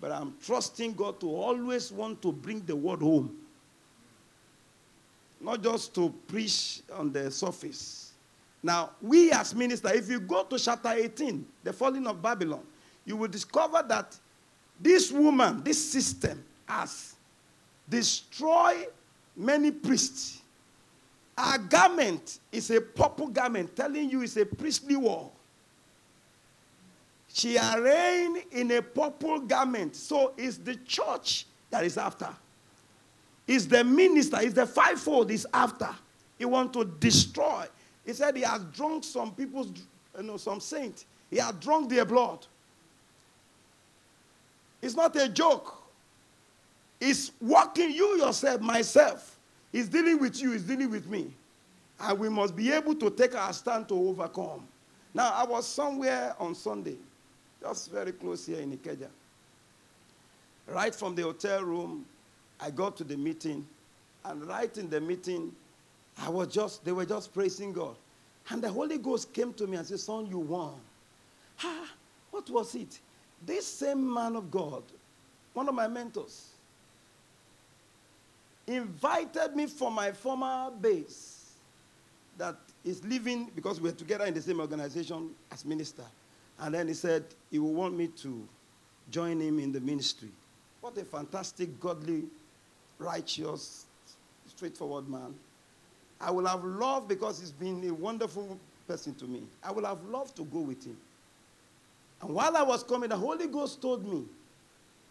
but 0.00 0.12
I'm 0.12 0.34
trusting 0.44 0.94
God 0.94 1.18
to 1.20 1.28
always 1.28 1.90
want 1.90 2.22
to 2.22 2.32
bring 2.32 2.64
the 2.64 2.76
word 2.76 3.00
home. 3.00 3.36
Not 5.40 5.62
just 5.62 5.94
to 5.96 6.14
preach 6.28 6.82
on 6.92 7.12
the 7.12 7.30
surface. 7.30 8.12
Now, 8.62 8.90
we 9.02 9.30
as 9.32 9.54
ministers, 9.54 9.92
if 9.92 10.08
you 10.08 10.20
go 10.20 10.44
to 10.44 10.58
chapter 10.58 10.90
18, 10.90 11.44
the 11.62 11.72
falling 11.72 12.06
of 12.06 12.22
Babylon, 12.22 12.62
you 13.04 13.16
will 13.16 13.28
discover 13.28 13.84
that 13.88 14.16
this 14.80 15.12
woman, 15.12 15.62
this 15.62 15.92
system, 15.92 16.42
has 16.66 17.14
destroyed 17.88 18.88
many 19.36 19.70
priests. 19.70 20.42
Our 21.38 21.58
garment 21.58 22.40
is 22.50 22.70
a 22.70 22.80
purple 22.80 23.28
garment, 23.28 23.76
telling 23.76 24.10
you 24.10 24.22
it's 24.22 24.36
a 24.36 24.46
priestly 24.46 24.96
wall. 24.96 25.34
She 27.32 27.58
arrayed 27.58 28.44
in 28.52 28.70
a 28.70 28.80
purple 28.80 29.40
garment. 29.40 29.94
So 29.94 30.32
it's 30.38 30.56
the 30.56 30.76
church 30.76 31.46
that 31.70 31.84
is 31.84 31.98
after. 31.98 32.30
It's 33.46 33.66
the 33.66 33.84
minister, 33.84 34.38
it's 34.40 34.54
the 34.54 34.66
fivefold 34.66 35.30
is 35.30 35.46
after. 35.52 35.90
He 36.38 36.46
want 36.46 36.72
to 36.72 36.84
destroy. 36.84 37.66
He 38.04 38.12
said 38.14 38.36
he 38.36 38.42
has 38.42 38.64
drunk 38.72 39.04
some 39.04 39.34
people's, 39.34 39.68
you 40.16 40.22
know, 40.22 40.38
some 40.38 40.60
saints. 40.60 41.04
He 41.30 41.36
has 41.36 41.52
drunk 41.60 41.90
their 41.90 42.04
blood. 42.04 42.46
It's 44.80 44.94
not 44.94 45.14
a 45.16 45.28
joke. 45.28 45.82
It's 47.00 47.32
working 47.40 47.90
you 47.90 48.18
yourself, 48.18 48.60
myself. 48.60 49.35
He's 49.76 49.90
dealing 49.90 50.18
with 50.18 50.40
you, 50.40 50.52
he's 50.52 50.62
dealing 50.62 50.90
with 50.90 51.06
me. 51.06 51.26
And 52.00 52.18
we 52.18 52.30
must 52.30 52.56
be 52.56 52.72
able 52.72 52.94
to 52.94 53.10
take 53.10 53.34
our 53.34 53.52
stand 53.52 53.86
to 53.90 53.94
overcome. 53.94 54.66
Now, 55.12 55.34
I 55.34 55.44
was 55.44 55.66
somewhere 55.66 56.34
on 56.38 56.54
Sunday, 56.54 56.96
just 57.60 57.90
very 57.92 58.12
close 58.12 58.46
here 58.46 58.60
in 58.60 58.74
Ikeja. 58.74 59.08
Right 60.66 60.94
from 60.94 61.14
the 61.14 61.24
hotel 61.24 61.62
room, 61.62 62.06
I 62.58 62.70
got 62.70 62.96
to 62.96 63.04
the 63.04 63.18
meeting, 63.18 63.66
and 64.24 64.48
right 64.48 64.74
in 64.78 64.88
the 64.88 64.98
meeting, 64.98 65.54
I 66.22 66.30
was 66.30 66.48
just, 66.48 66.82
they 66.82 66.92
were 66.92 67.04
just 67.04 67.34
praising 67.34 67.74
God. 67.74 67.96
And 68.48 68.62
the 68.62 68.70
Holy 68.70 68.96
Ghost 68.96 69.30
came 69.34 69.52
to 69.52 69.66
me 69.66 69.76
and 69.76 69.86
said, 69.86 70.00
Son, 70.00 70.24
you 70.24 70.38
won. 70.38 70.72
Ah, 71.62 71.90
what 72.30 72.48
was 72.48 72.74
it? 72.74 72.98
This 73.44 73.66
same 73.66 74.10
man 74.10 74.36
of 74.36 74.50
God, 74.50 74.84
one 75.52 75.68
of 75.68 75.74
my 75.74 75.86
mentors, 75.86 76.55
invited 78.66 79.54
me 79.54 79.66
from 79.66 79.94
my 79.94 80.12
former 80.12 80.70
base 80.80 81.54
that 82.38 82.56
is 82.84 83.04
living 83.04 83.50
because 83.54 83.80
we're 83.80 83.92
together 83.92 84.24
in 84.26 84.34
the 84.34 84.42
same 84.42 84.60
organization 84.60 85.30
as 85.50 85.64
minister. 85.64 86.04
And 86.58 86.74
then 86.74 86.88
he 86.88 86.94
said 86.94 87.24
he 87.50 87.58
will 87.58 87.74
want 87.74 87.96
me 87.96 88.08
to 88.08 88.46
join 89.10 89.40
him 89.40 89.58
in 89.58 89.72
the 89.72 89.80
ministry. 89.80 90.30
What 90.80 90.96
a 90.98 91.04
fantastic, 91.04 91.80
godly, 91.80 92.24
righteous, 92.98 93.86
straightforward 94.48 95.08
man. 95.08 95.34
I 96.20 96.30
will 96.30 96.46
have 96.46 96.64
loved, 96.64 97.08
because 97.08 97.40
he's 97.40 97.52
been 97.52 97.86
a 97.88 97.92
wonderful 97.92 98.58
person 98.88 99.14
to 99.16 99.26
me, 99.26 99.42
I 99.62 99.72
will 99.72 99.84
have 99.84 100.02
loved 100.04 100.36
to 100.36 100.44
go 100.44 100.60
with 100.60 100.84
him. 100.84 100.96
And 102.22 102.30
while 102.30 102.56
I 102.56 102.62
was 102.62 102.82
coming, 102.82 103.10
the 103.10 103.16
Holy 103.16 103.46
Ghost 103.46 103.82
told 103.82 104.06
me, 104.06 104.24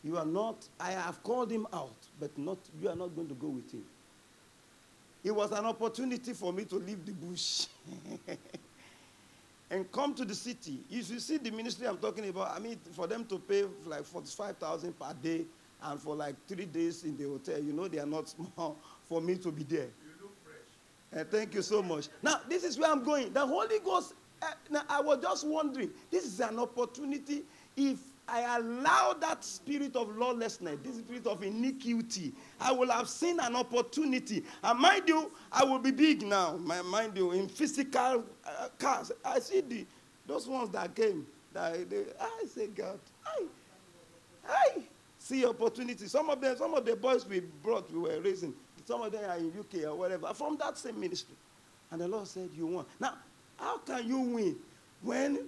You 0.06 0.18
are 0.18 0.26
not, 0.26 0.68
I 0.80 0.92
have 0.92 1.24
called 1.24 1.52
him 1.52 1.66
out, 1.74 1.96
but 2.20 2.38
not, 2.38 2.60
you 2.80 2.90
are 2.90 2.96
not 2.96 3.16
going 3.16 3.28
to 3.28 3.34
go 3.34 3.48
with 3.48 3.72
him. 3.72 3.84
It 5.24 5.36
was 5.36 5.52
an 5.52 5.66
opportunity 5.66 6.34
for 6.34 6.54
me 6.54 6.64
to 6.66 6.76
leave 6.76 7.04
the 7.04 7.12
bush 7.14 7.66
and 9.72 9.92
come 9.92 10.14
to 10.14 10.24
the 10.24 10.36
city. 10.36 10.78
If 10.92 11.10
you 11.10 11.20
see 11.20 11.38
the 11.38 11.50
ministry 11.50 11.88
I'm 11.88 11.98
talking 11.98 12.30
about, 12.30 12.56
I 12.56 12.60
mean, 12.60 12.78
for 12.92 13.08
them 13.08 13.26
to 13.26 13.40
pay 13.40 13.66
like 13.88 14.04
45,000 14.04 14.94
per 15.00 15.14
day 15.24 15.46
and 15.82 16.00
for 16.00 16.16
like 16.16 16.36
three 16.48 16.66
days 16.66 17.04
in 17.04 17.18
the 17.18 17.24
hotel, 17.24 17.58
you 17.60 17.74
know, 17.74 17.88
they 17.88 17.98
are 17.98 18.06
not 18.06 18.30
small 18.56 18.78
for 19.10 19.20
me 19.22 19.38
to 19.38 19.52
be 19.52 19.64
there. 19.64 19.88
You 19.88 20.22
look 20.22 20.34
fresh. 20.44 21.20
Uh, 21.20 21.26
thank 21.32 21.56
you 21.56 21.64
so 21.64 21.82
much. 21.82 22.10
Now, 22.22 22.42
this 22.48 22.64
is 22.64 22.78
where 22.78 22.92
I'm 22.92 23.04
going. 23.04 23.34
The 23.34 23.44
Holy 23.44 23.80
Ghost, 23.80 24.14
uh, 24.44 24.52
now, 24.70 24.84
I 24.88 25.02
was 25.02 25.18
just 25.24 25.48
wondering, 25.48 25.90
this 26.12 26.26
is 26.26 26.40
an 26.42 26.60
opportunity 26.60 27.42
if 27.76 27.98
I 28.28 28.58
allow 28.58 29.14
that 29.20 29.44
spirit 29.44 29.96
of 29.96 30.16
lawlessness, 30.18 30.78
this 30.84 30.98
spirit 30.98 31.28
of 31.28 31.44
iniquity, 31.44 32.34
I 32.60 32.72
will 32.72 32.90
have 32.90 33.08
seen 33.08 33.40
an 33.40 33.56
opportunity. 33.56 34.44
And 34.64 34.80
mind 34.80 35.04
you, 35.08 35.32
I 35.52 35.64
will 35.64 35.80
be 35.80 35.92
big 35.92 36.24
now, 36.24 36.58
mind 36.58 37.16
you, 37.16 37.32
in 37.34 37.48
physical 37.48 38.24
uh, 38.46 38.70
cars. 38.80 39.12
I 39.24 39.40
see 39.40 39.62
the 39.62 39.86
those 40.28 40.48
ones 40.48 40.70
that 40.72 40.96
came. 40.96 41.26
That 41.54 41.90
they, 41.90 42.04
I 42.20 42.46
say, 42.48 42.68
God, 42.68 43.00
I, 43.26 43.44
I 44.48 44.84
see 45.20 45.46
opportunity. 45.46 46.08
Some 46.08 46.30
of 46.30 46.42
them, 46.42 46.58
some 46.58 46.74
of 46.74 46.86
the 46.86 46.96
boys 46.96 47.26
we 47.28 47.40
brought, 47.40 47.92
we 47.92 48.00
were 48.00 48.20
raising. 48.22 48.54
Some 48.86 49.02
of 49.02 49.12
them 49.12 49.30
are 49.30 49.38
in 49.38 49.54
UK 49.58 49.88
or 49.88 49.96
whatever, 49.96 50.34
from 50.34 50.58
that 50.58 50.78
same 50.78 51.00
ministry. 51.00 51.36
And 51.92 52.02
the 52.02 52.08
Lord 52.08 52.28
said, 52.28 52.50
You 52.56 52.68
won. 52.68 52.86
Now, 53.00 53.14
how 53.58 53.78
can 53.80 54.08
you 54.08 54.20
win 54.20 54.56
when 55.02 55.40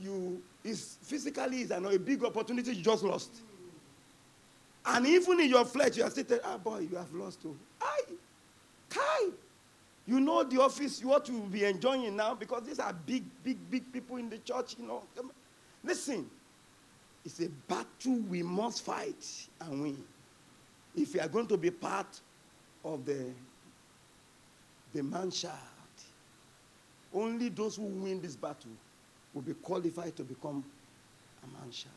you 0.00 0.42
is 0.64 0.96
physically 1.02 1.62
is 1.62 1.70
a 1.70 1.98
big 1.98 2.24
opportunity 2.24 2.74
you 2.74 2.82
just 2.82 3.02
lost. 3.02 3.30
And 4.84 5.06
even 5.06 5.40
in 5.40 5.50
your 5.50 5.64
flesh, 5.64 5.96
you 5.96 6.04
are 6.04 6.10
sitting, 6.10 6.38
ah, 6.44 6.56
boy, 6.56 6.86
you 6.90 6.96
have 6.96 7.12
lost 7.12 7.42
too. 7.42 7.56
Aye, 7.82 8.14
Kai. 8.88 9.28
You 10.06 10.20
know 10.20 10.42
the 10.42 10.60
office, 10.60 11.04
what 11.04 11.28
you 11.28 11.34
will 11.38 11.46
be 11.46 11.64
enjoying 11.64 12.16
now, 12.16 12.34
because 12.34 12.64
these 12.64 12.78
are 12.78 12.92
big, 12.92 13.22
big, 13.44 13.58
big 13.70 13.92
people 13.92 14.16
in 14.16 14.28
the 14.28 14.38
church, 14.38 14.76
you 14.78 14.86
know. 14.86 15.02
Listen, 15.84 16.28
it's 17.24 17.40
a 17.40 17.48
battle 17.68 18.16
we 18.28 18.42
must 18.42 18.82
fight 18.82 19.24
and 19.60 19.82
win. 19.82 20.04
If 20.96 21.14
you 21.14 21.20
are 21.20 21.28
going 21.28 21.46
to 21.48 21.56
be 21.56 21.70
part 21.70 22.20
of 22.84 23.04
the, 23.04 23.26
the 24.92 25.02
man 25.02 25.30
child, 25.30 25.54
only 27.12 27.50
those 27.50 27.76
who 27.76 27.84
win 27.84 28.20
this 28.20 28.34
battle 28.34 28.70
will 29.34 29.42
be 29.42 29.54
qualified 29.54 30.16
to 30.16 30.24
become 30.24 30.64
a 31.42 31.46
man 31.46 31.70
child. 31.70 31.94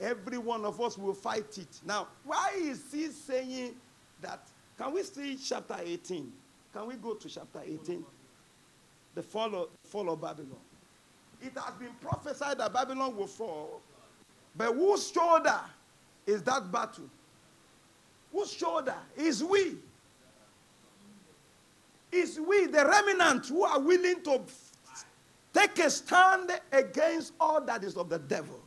Every 0.00 0.38
one 0.38 0.64
of 0.64 0.80
us 0.80 0.96
will 0.96 1.14
fight 1.14 1.58
it. 1.58 1.80
Now, 1.84 2.08
why 2.24 2.52
is 2.56 2.82
he 2.92 3.08
saying 3.08 3.74
that? 4.22 4.40
Can 4.78 4.92
we 4.92 5.02
see 5.02 5.36
chapter 5.36 5.76
18? 5.82 6.32
Can 6.72 6.86
we 6.86 6.94
go 6.94 7.14
to 7.14 7.28
chapter 7.28 7.60
18? 7.64 8.04
The 9.14 9.22
fall 9.22 9.54
of, 9.54 9.68
fall 9.82 10.10
of 10.10 10.20
Babylon. 10.20 10.60
It 11.42 11.52
has 11.56 11.74
been 11.74 11.92
prophesied 12.00 12.58
that 12.58 12.72
Babylon 12.72 13.16
will 13.16 13.26
fall. 13.26 13.80
But 14.56 14.72
whose 14.74 15.10
shoulder 15.10 15.60
is 16.26 16.42
that 16.44 16.70
battle? 16.70 17.10
Whose 18.32 18.52
shoulder 18.52 18.94
is 19.16 19.42
we? 19.42 19.76
Is 22.12 22.38
we, 22.40 22.66
the 22.66 22.86
remnant, 22.86 23.46
who 23.46 23.64
are 23.64 23.80
willing 23.80 24.22
to 24.22 24.40
Take 25.58 25.80
a 25.80 25.90
stand 25.90 26.52
against 26.70 27.32
all 27.40 27.60
that 27.62 27.82
is 27.82 27.96
of 27.96 28.08
the 28.08 28.20
devil. 28.20 28.60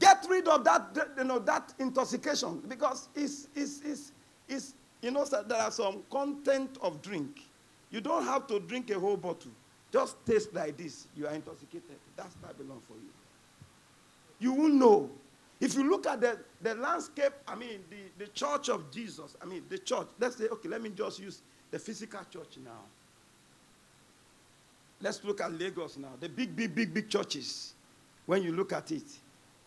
Get 0.00 0.26
rid 0.28 0.48
of 0.48 0.64
that, 0.64 0.96
you 1.16 1.22
know, 1.22 1.38
that 1.38 1.72
intoxication 1.78 2.60
because 2.66 3.08
it's, 3.14 3.46
it's, 3.54 3.80
it's, 3.84 4.12
it's 4.48 4.74
you 5.02 5.12
know, 5.12 5.24
there 5.24 5.58
are 5.58 5.70
some 5.70 6.02
content 6.10 6.78
of 6.82 7.00
drink. 7.00 7.42
You 7.90 8.00
don't 8.00 8.24
have 8.24 8.48
to 8.48 8.58
drink 8.58 8.90
a 8.90 8.98
whole 8.98 9.16
bottle. 9.16 9.52
Just 9.92 10.16
taste 10.26 10.52
like 10.52 10.76
this. 10.76 11.06
You 11.16 11.28
are 11.28 11.32
intoxicated. 11.32 11.96
That's 12.16 12.34
Babylon 12.34 12.80
for 12.88 12.94
you. 12.94 13.10
You 14.40 14.52
will 14.52 14.72
know. 14.72 15.10
If 15.60 15.76
you 15.76 15.88
look 15.88 16.08
at 16.08 16.20
the, 16.20 16.40
the 16.60 16.74
landscape, 16.74 17.32
I 17.46 17.54
mean, 17.54 17.84
the, 17.88 18.24
the 18.24 18.30
church 18.32 18.68
of 18.68 18.90
Jesus, 18.90 19.36
I 19.40 19.44
mean, 19.44 19.62
the 19.68 19.78
church, 19.78 20.08
let's 20.18 20.36
say, 20.36 20.48
okay, 20.48 20.68
let 20.68 20.82
me 20.82 20.90
just 20.90 21.20
use 21.20 21.42
the 21.70 21.78
physical 21.78 22.20
church 22.32 22.58
now. 22.64 22.80
Let's 25.00 25.22
look 25.24 25.40
at 25.40 25.52
Lagos 25.52 25.96
now. 25.96 26.12
The 26.18 26.28
big, 26.28 26.56
big, 26.56 26.74
big, 26.74 26.94
big 26.94 27.08
churches. 27.08 27.74
When 28.24 28.42
you 28.42 28.52
look 28.52 28.72
at 28.72 28.90
it, 28.90 29.04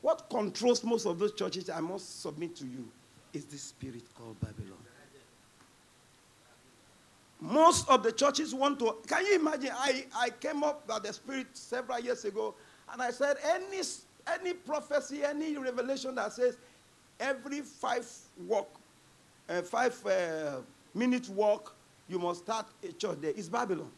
what 0.02 0.30
controls 0.30 0.84
most 0.84 1.06
of 1.06 1.20
those 1.20 1.34
churches, 1.34 1.70
I 1.70 1.80
must 1.82 2.22
submit 2.22 2.56
to 2.58 2.66
you, 2.66 2.88
is 3.34 3.46
this 3.46 3.62
spirit 3.62 4.04
called 4.18 4.40
Babylon. 4.40 4.78
Most 7.42 7.88
of 7.88 8.04
the 8.04 8.12
churches 8.12 8.54
want 8.54 8.80
to. 8.80 8.98
Can 9.08 9.26
you 9.26 9.36
imagine? 9.36 9.72
I, 9.74 10.06
I 10.14 10.30
came 10.30 10.64
up 10.64 10.84
with 10.88 11.04
the 11.04 11.14
spirit 11.14 11.48
several 11.54 12.00
years 12.00 12.26
ago, 12.26 12.54
and 12.92 13.02
I 13.02 13.12
said, 13.12 13.38
any, 13.46 13.82
any 14.28 14.54
prophecy, 14.54 15.24
any 15.24 15.56
revelation 15.58 16.16
that 16.16 16.34
says 16.34 16.58
every 17.20 17.62
five 17.62 18.06
walk, 18.46 18.70
uh, 19.48 19.62
five 19.62 20.06
uh, 20.06 20.58
minute 20.94 21.30
walk, 21.30 21.76
you 22.10 22.20
must 22.20 22.44
start 22.44 22.66
a 22.84 22.92
church 22.92 23.18
there 23.22 23.32
is 23.32 23.48
Babylon. 23.48 23.92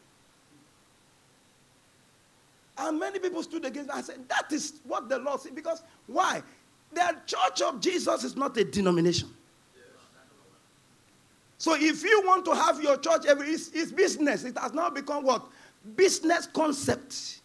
And 2.78 2.98
many 2.98 3.18
people 3.18 3.42
stood 3.42 3.64
against 3.64 3.88
me. 3.88 3.94
I 3.94 4.00
said, 4.00 4.28
that 4.28 4.50
is 4.52 4.80
what 4.84 5.08
the 5.08 5.18
Lord 5.18 5.40
said. 5.40 5.54
Because 5.54 5.82
why? 6.06 6.42
The 6.92 7.16
church 7.26 7.62
of 7.62 7.80
Jesus 7.80 8.24
is 8.24 8.36
not 8.36 8.56
a 8.56 8.64
denomination. 8.64 9.28
So 11.58 11.76
if 11.76 12.02
you 12.02 12.22
want 12.26 12.44
to 12.46 12.54
have 12.54 12.82
your 12.82 12.96
church, 12.96 13.22
it's, 13.24 13.68
it's 13.68 13.92
business. 13.92 14.44
It 14.44 14.58
has 14.58 14.72
now 14.72 14.90
become 14.90 15.24
what? 15.24 15.46
Business 15.94 16.46
concept. 16.46 17.40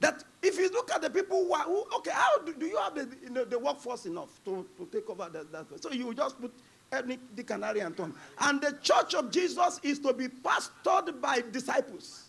That 0.00 0.22
if 0.42 0.56
you 0.58 0.70
look 0.70 0.92
at 0.92 1.02
the 1.02 1.10
people 1.10 1.44
who 1.44 1.52
are, 1.52 1.64
who, 1.64 1.84
okay, 1.96 2.12
how 2.12 2.38
do, 2.38 2.54
do 2.54 2.66
you 2.66 2.76
have 2.76 2.94
the, 2.94 3.08
you 3.22 3.30
know, 3.30 3.44
the 3.44 3.58
workforce 3.58 4.06
enough 4.06 4.28
to, 4.44 4.66
to 4.76 4.86
take 4.92 5.08
over 5.10 5.28
that, 5.32 5.50
that? 5.50 5.82
So 5.82 5.90
you 5.90 6.14
just 6.14 6.40
put 6.40 6.52
any 6.92 7.18
the 7.34 7.42
canary 7.42 7.80
and 7.80 7.96
Tom. 7.96 8.14
And 8.38 8.60
the 8.60 8.78
church 8.82 9.14
of 9.14 9.30
Jesus 9.30 9.80
is 9.82 9.98
to 10.00 10.12
be 10.12 10.28
pastored 10.28 11.20
by 11.20 11.42
disciples. 11.50 12.23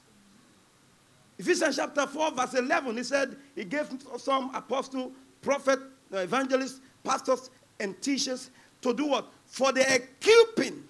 Ephesians 1.37 1.75
chapter 1.75 2.07
4, 2.07 2.31
verse 2.31 2.53
11, 2.53 2.97
he 2.97 3.03
said 3.03 3.35
he 3.55 3.65
gave 3.65 3.89
some 4.17 4.53
apostle, 4.55 5.11
prophet, 5.41 5.79
uh, 6.13 6.19
evangelists, 6.19 6.79
pastors, 7.03 7.49
and 7.79 7.99
teachers 8.01 8.49
to 8.81 8.93
do 8.93 9.07
what? 9.07 9.27
For 9.45 9.71
the 9.71 9.81
equipping, 9.95 10.83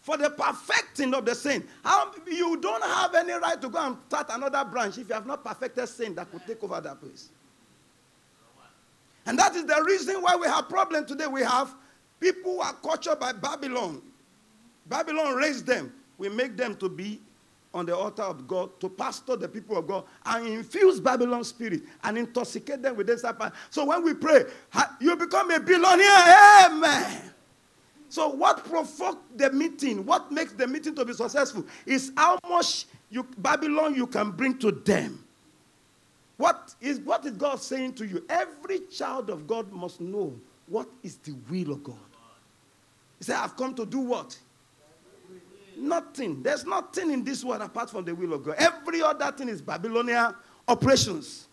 for 0.00 0.18
the 0.18 0.28
perfecting 0.28 1.14
of 1.14 1.24
the 1.24 1.34
saint. 1.34 1.64
How, 1.82 2.10
you 2.26 2.58
don't 2.60 2.84
have 2.84 3.14
any 3.14 3.32
right 3.32 3.60
to 3.62 3.68
go 3.68 3.86
and 3.86 3.96
start 4.08 4.26
another 4.30 4.64
branch 4.64 4.98
if 4.98 5.08
you 5.08 5.14
have 5.14 5.26
not 5.26 5.42
perfected 5.42 5.88
saint 5.88 6.16
that 6.16 6.30
could 6.30 6.46
take 6.46 6.62
over 6.62 6.80
that 6.80 7.00
place. 7.00 7.30
And 9.26 9.38
that 9.38 9.54
is 9.56 9.64
the 9.64 9.82
reason 9.86 10.20
why 10.20 10.36
we 10.36 10.46
have 10.46 10.68
problem 10.68 11.06
today. 11.06 11.26
We 11.26 11.42
have 11.42 11.74
people 12.20 12.56
who 12.56 12.60
are 12.60 12.74
cultured 12.74 13.18
by 13.18 13.32
Babylon. 13.32 14.02
Babylon 14.86 15.34
raised 15.34 15.66
them. 15.66 15.92
We 16.18 16.28
make 16.28 16.56
them 16.56 16.76
to 16.76 16.90
be 16.90 17.20
on 17.74 17.86
the 17.86 17.96
altar 17.96 18.22
of 18.22 18.46
God 18.46 18.78
to 18.80 18.88
pastor 18.88 19.36
the 19.36 19.48
people 19.48 19.76
of 19.76 19.86
God 19.86 20.04
and 20.24 20.46
infuse 20.46 21.00
Babylon 21.00 21.44
spirit 21.44 21.82
and 22.04 22.16
intoxicate 22.16 22.82
them 22.82 22.96
with 22.96 23.08
this. 23.08 23.24
So 23.70 23.84
when 23.84 24.02
we 24.04 24.14
pray, 24.14 24.44
you 25.00 25.16
become 25.16 25.50
a 25.50 25.60
billionaire. 25.60 26.66
Amen. 26.66 27.30
So, 28.08 28.28
what 28.28 28.64
provoked 28.64 29.36
the 29.36 29.50
meeting, 29.50 30.06
what 30.06 30.30
makes 30.30 30.52
the 30.52 30.68
meeting 30.68 30.94
to 30.94 31.04
be 31.04 31.12
successful, 31.14 31.64
is 31.84 32.12
how 32.16 32.38
much 32.48 32.86
you, 33.10 33.26
Babylon 33.38 33.96
you 33.96 34.06
can 34.06 34.30
bring 34.30 34.56
to 34.58 34.70
them. 34.70 35.24
What 36.36 36.76
is, 36.80 37.00
what 37.00 37.26
is 37.26 37.32
God 37.32 37.60
saying 37.60 37.94
to 37.94 38.06
you? 38.06 38.24
Every 38.28 38.80
child 38.86 39.30
of 39.30 39.48
God 39.48 39.72
must 39.72 40.00
know 40.00 40.32
what 40.68 40.88
is 41.02 41.16
the 41.16 41.34
will 41.50 41.72
of 41.72 41.82
God. 41.82 41.96
He 43.18 43.24
said, 43.24 43.36
I've 43.36 43.56
come 43.56 43.74
to 43.74 43.84
do 43.84 43.98
what? 43.98 44.38
Nothing. 45.76 46.42
There's 46.42 46.64
nothing 46.64 47.10
in 47.10 47.24
this 47.24 47.44
world 47.44 47.62
apart 47.62 47.90
from 47.90 48.04
the 48.04 48.14
will 48.14 48.34
of 48.34 48.44
God. 48.44 48.56
Every 48.58 49.02
other 49.02 49.30
thing 49.32 49.48
is 49.48 49.60
Babylonian 49.62 50.34
operations. 50.68 51.48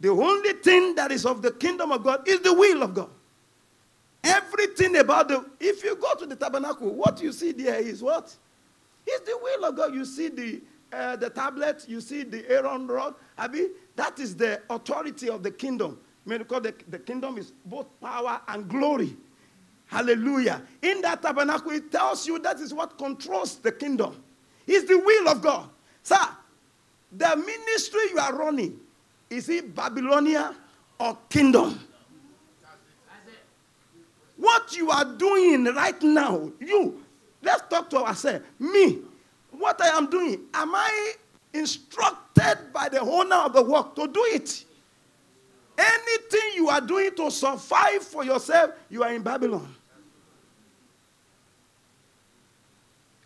The 0.00 0.10
only 0.10 0.52
thing 0.54 0.94
that 0.96 1.12
is 1.12 1.24
of 1.24 1.42
the 1.42 1.52
kingdom 1.52 1.92
of 1.92 2.02
God 2.02 2.26
is 2.28 2.40
the 2.40 2.52
will 2.52 2.82
of 2.82 2.94
God. 2.94 3.10
Everything 4.22 4.96
about 4.96 5.28
the, 5.28 5.44
if 5.60 5.84
you 5.84 5.96
go 5.96 6.14
to 6.14 6.26
the 6.26 6.36
tabernacle, 6.36 6.94
what 6.94 7.22
you 7.22 7.32
see 7.32 7.52
there 7.52 7.78
is 7.78 8.02
what? 8.02 8.34
It's 9.06 9.26
the 9.26 9.38
will 9.42 9.64
of 9.66 9.76
God. 9.76 9.94
You 9.94 10.04
see 10.04 10.28
the, 10.28 10.62
uh, 10.92 11.16
the 11.16 11.30
tablet, 11.30 11.84
you 11.86 12.00
see 12.00 12.22
the 12.22 12.48
Aaron 12.50 12.86
rod. 12.86 13.14
Mean, 13.50 13.70
that 13.96 14.18
is 14.18 14.34
the 14.34 14.62
authority 14.70 15.28
of 15.28 15.42
the 15.42 15.50
kingdom. 15.50 15.98
I 16.30 16.38
because 16.38 16.62
the, 16.62 16.74
the 16.88 16.98
kingdom 16.98 17.36
is 17.36 17.52
both 17.66 17.86
power 18.00 18.40
and 18.48 18.66
glory. 18.68 19.14
Hallelujah. 19.94 20.60
In 20.82 21.02
that 21.02 21.22
tabernacle, 21.22 21.70
it 21.70 21.92
tells 21.92 22.26
you 22.26 22.40
that 22.40 22.58
is 22.58 22.74
what 22.74 22.98
controls 22.98 23.58
the 23.58 23.70
kingdom. 23.70 24.20
It's 24.66 24.88
the 24.88 24.98
will 24.98 25.28
of 25.28 25.40
God. 25.40 25.68
Sir, 26.02 26.18
the 27.12 27.36
ministry 27.36 28.00
you 28.10 28.18
are 28.18 28.34
running, 28.34 28.80
is 29.30 29.48
it 29.48 29.72
Babylonia 29.72 30.56
or 30.98 31.16
kingdom? 31.28 31.78
What 34.36 34.76
you 34.76 34.90
are 34.90 35.04
doing 35.04 35.66
right 35.66 36.02
now, 36.02 36.50
you, 36.58 37.00
let's 37.40 37.62
talk 37.68 37.88
to 37.90 37.98
ourselves. 37.98 38.44
Me, 38.58 38.98
what 39.52 39.80
I 39.80 39.96
am 39.96 40.10
doing, 40.10 40.40
am 40.54 40.74
I 40.74 41.12
instructed 41.52 42.72
by 42.72 42.88
the 42.88 43.00
owner 43.00 43.36
of 43.36 43.52
the 43.52 43.62
work 43.62 43.94
to 43.94 44.08
do 44.08 44.24
it? 44.32 44.64
Anything 45.78 46.50
you 46.56 46.68
are 46.68 46.80
doing 46.80 47.14
to 47.14 47.30
survive 47.30 48.02
for 48.02 48.24
yourself, 48.24 48.72
you 48.90 49.04
are 49.04 49.12
in 49.12 49.22
Babylon. 49.22 49.72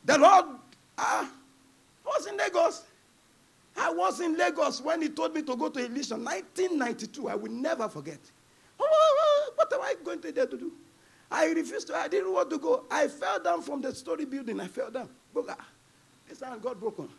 The 0.08 0.16
Lord, 0.16 0.46
ah, 0.96 1.30
was 2.02 2.26
in 2.26 2.38
Lagos. 2.38 2.82
I 3.76 3.92
was 3.92 4.20
in 4.20 4.38
Lagos 4.38 4.80
when 4.80 5.02
he 5.02 5.10
told 5.10 5.34
me 5.34 5.42
to 5.42 5.54
go 5.54 5.68
to 5.68 5.80
Ilesha, 5.80 6.12
1992. 6.12 7.28
I 7.28 7.34
will 7.34 7.52
never 7.52 7.90
forget. 7.90 8.18
What 8.78 9.70
am 9.70 9.82
I 9.82 9.96
going 10.02 10.22
to 10.22 10.32
there 10.32 10.46
to 10.46 10.56
do? 10.56 10.72
I 11.30 11.48
refused 11.50 11.88
to. 11.88 11.94
I 11.94 12.08
didn't 12.08 12.32
want 12.32 12.48
to 12.48 12.58
go. 12.58 12.86
I 12.90 13.06
fell 13.08 13.38
down 13.38 13.60
from 13.60 13.82
the 13.82 13.94
story 13.94 14.24
building. 14.24 14.58
I 14.60 14.66
fell 14.66 14.90
down. 14.90 15.10
This 16.26 16.40
hand 16.40 16.62
got 16.62 16.80
broken. 16.80 17.10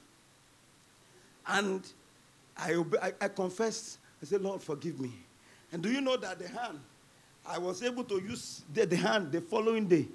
And 1.45 1.87
I, 2.57 2.83
I, 3.03 3.13
I 3.21 3.27
confessed. 3.27 3.99
I 4.19 4.25
said, 4.25 4.41
Lord, 4.41 4.63
forgive 4.63 4.99
me. 4.99 5.11
And 5.71 5.83
do 5.83 5.91
you 5.91 6.01
know 6.01 6.17
that 6.17 6.39
the 6.39 6.47
hand, 6.47 6.79
I 7.45 7.59
was 7.59 7.83
able 7.83 8.03
to 8.05 8.15
use 8.15 8.63
the, 8.73 8.87
the 8.87 8.95
hand 8.95 9.31
the 9.31 9.41
following 9.41 9.87
day 9.87 10.07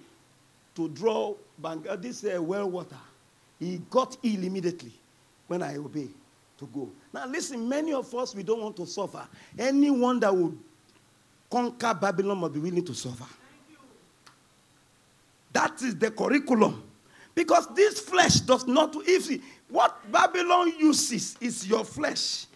to 0.74 0.88
draw 0.88 1.34
uh, 1.62 1.96
this 1.96 2.24
uh, 2.24 2.42
well 2.42 2.68
water. 2.70 2.96
He 3.58 3.80
got 3.90 4.16
ill 4.22 4.44
immediately 4.44 4.92
when 5.46 5.62
I 5.62 5.76
obeyed 5.76 6.12
to 6.58 6.66
go. 6.66 6.90
Now, 7.12 7.26
listen, 7.26 7.68
many 7.68 7.92
of 7.92 8.12
us, 8.14 8.34
we 8.34 8.42
don't 8.42 8.60
want 8.60 8.76
to 8.76 8.86
suffer. 8.86 9.26
Anyone 9.58 10.20
that 10.20 10.34
will 10.34 10.54
conquer 11.50 11.94
Babylon 11.94 12.38
must 12.38 12.54
be 12.54 12.60
willing 12.60 12.84
to 12.84 12.94
suffer. 12.94 13.26
That 15.52 15.80
is 15.82 15.96
the 15.96 16.10
curriculum. 16.10 16.82
Because 17.34 17.72
this 17.74 18.00
flesh 18.00 18.40
does 18.40 18.66
not, 18.66 18.94
if 19.06 19.40
what 19.68 20.10
Babylon 20.10 20.72
uses 20.78 21.36
is 21.40 21.66
your 21.66 21.84
flesh. 21.84 22.46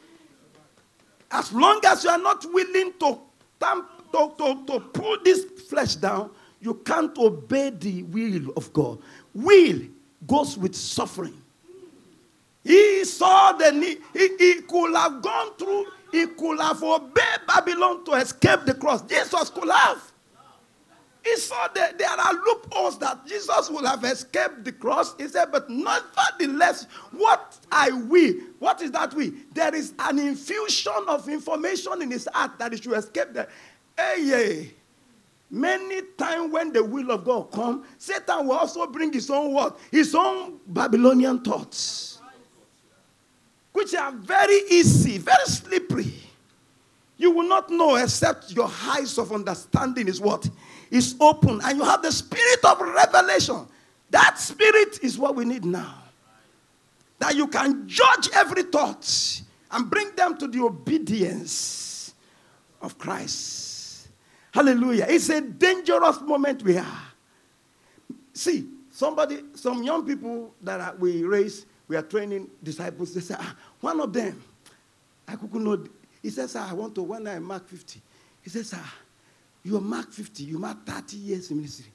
As 1.30 1.52
long 1.52 1.80
as 1.84 2.04
you 2.04 2.10
are 2.10 2.18
not 2.18 2.44
willing 2.52 2.92
to, 3.00 3.18
to, 3.60 4.32
to, 4.38 4.64
to 4.66 4.80
pull 4.80 5.16
this 5.24 5.44
flesh 5.68 5.96
down, 5.96 6.30
you 6.60 6.74
can't 6.74 7.16
obey 7.18 7.70
the 7.70 8.02
will 8.04 8.52
of 8.56 8.72
God. 8.72 8.98
Will 9.34 9.80
goes 10.26 10.58
with 10.58 10.74
suffering. 10.74 11.40
He 12.64 13.04
saw 13.04 13.52
the 13.52 13.72
need. 13.72 13.98
He, 14.12 14.28
he 14.38 14.60
could 14.62 14.94
have 14.94 15.22
gone 15.22 15.54
through, 15.56 15.86
he 16.12 16.26
could 16.26 16.60
have 16.60 16.82
obeyed 16.82 17.40
Babylon 17.46 18.04
to 18.04 18.12
escape 18.12 18.60
the 18.66 18.74
cross. 18.74 19.02
Jesus 19.02 19.50
could 19.50 19.70
have. 19.70 20.12
He 21.24 21.36
saw 21.36 21.68
that 21.74 21.98
there 21.98 22.08
are 22.08 22.32
loopholes 22.32 22.98
that 22.98 23.26
Jesus 23.26 23.70
would 23.70 23.84
have 23.84 24.02
escaped 24.04 24.64
the 24.64 24.72
cross. 24.72 25.14
He 25.18 25.28
said, 25.28 25.50
But 25.52 25.68
nevertheless, 25.68 26.86
what 27.12 27.58
I 27.70 27.90
will, 27.90 28.34
what 28.58 28.80
is 28.82 28.92
that 28.92 29.14
will? 29.14 29.32
There 29.52 29.74
is 29.74 29.92
an 29.98 30.18
infusion 30.18 30.92
of 31.06 31.28
information 31.28 32.02
in 32.02 32.10
his 32.10 32.28
heart 32.32 32.58
that 32.58 32.72
he 32.72 32.80
should 32.80 32.96
escape 32.96 33.32
the. 33.32 33.48
Hey, 33.96 34.16
yeah. 34.20 34.70
Many 35.50 36.02
times 36.18 36.52
when 36.52 36.72
the 36.72 36.84
will 36.84 37.10
of 37.10 37.24
God 37.24 37.50
come, 37.50 37.84
Satan 37.96 38.46
will 38.46 38.56
also 38.56 38.86
bring 38.86 39.12
his 39.12 39.30
own 39.30 39.52
what? 39.52 39.78
His 39.90 40.14
own 40.14 40.60
Babylonian 40.66 41.40
thoughts. 41.40 42.20
Which 43.72 43.94
are 43.94 44.12
very 44.12 44.60
easy, 44.70 45.18
very 45.18 45.46
slippery. 45.46 46.12
You 47.16 47.30
will 47.30 47.48
not 47.48 47.70
know 47.70 47.96
except 47.96 48.52
your 48.52 48.70
eyes 48.84 49.18
of 49.18 49.32
understanding 49.32 50.06
is 50.06 50.20
what? 50.20 50.48
Is 50.90 51.16
open. 51.20 51.60
And 51.64 51.78
you 51.78 51.84
have 51.84 52.02
the 52.02 52.12
spirit 52.12 52.64
of 52.64 52.80
revelation. 52.80 53.66
That 54.10 54.38
spirit 54.38 55.00
is 55.02 55.18
what 55.18 55.34
we 55.34 55.44
need 55.44 55.64
now. 55.64 56.02
That 57.18 57.34
you 57.34 57.48
can 57.48 57.88
judge 57.88 58.28
every 58.34 58.62
thought 58.64 59.42
and 59.70 59.90
bring 59.90 60.14
them 60.14 60.38
to 60.38 60.46
the 60.46 60.62
obedience 60.62 62.14
of 62.80 62.96
Christ. 62.98 63.67
Hallelujah. 64.52 65.06
It's 65.08 65.28
a 65.28 65.40
dangerous 65.40 66.20
moment 66.20 66.62
we 66.62 66.78
are. 66.78 67.02
See, 68.32 68.68
somebody, 68.90 69.40
some 69.54 69.82
young 69.82 70.06
people 70.06 70.54
that 70.62 70.80
are, 70.80 70.94
we 70.96 71.24
raise, 71.24 71.66
we 71.86 71.96
are 71.96 72.02
training 72.02 72.48
disciples. 72.62 73.14
They 73.14 73.20
say, 73.20 73.36
ah, 73.38 73.56
one 73.80 74.00
of 74.00 74.12
them, 74.12 74.42
I 75.26 75.36
couldn't 75.36 75.64
know 75.64 75.84
he 76.22 76.30
says, 76.30 76.56
I 76.56 76.72
want 76.72 76.94
to, 76.96 77.02
when 77.02 77.26
I 77.26 77.38
mark 77.38 77.68
50, 77.68 78.00
he 78.42 78.50
says, 78.50 78.70
sir, 78.70 78.80
you 79.62 79.80
mark 79.80 80.12
50, 80.12 80.42
you 80.42 80.58
mark 80.58 80.84
30 80.84 81.16
years 81.16 81.50
in 81.50 81.58
ministry. 81.58 81.92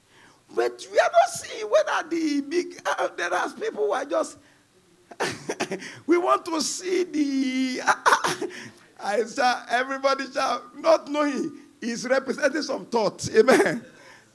But 0.54 0.86
we 0.90 0.98
are 0.98 1.10
not 1.12 1.30
seeing 1.30 1.70
whether 1.70 2.08
the 2.08 2.40
big, 2.42 2.80
uh, 2.86 3.08
there 3.16 3.32
are 3.32 3.50
people 3.50 3.86
who 3.86 3.92
are 3.92 4.04
just, 4.04 4.38
we 6.06 6.16
want 6.16 6.44
to 6.46 6.60
see 6.60 7.04
the, 7.04 7.80
I 9.02 9.22
say, 9.24 9.52
everybody 9.70 10.24
shall 10.32 10.62
not 10.76 11.08
knowing 11.08 11.52
is 11.90 12.06
representing 12.06 12.62
some 12.62 12.86
thoughts. 12.86 13.30
Amen. 13.34 13.84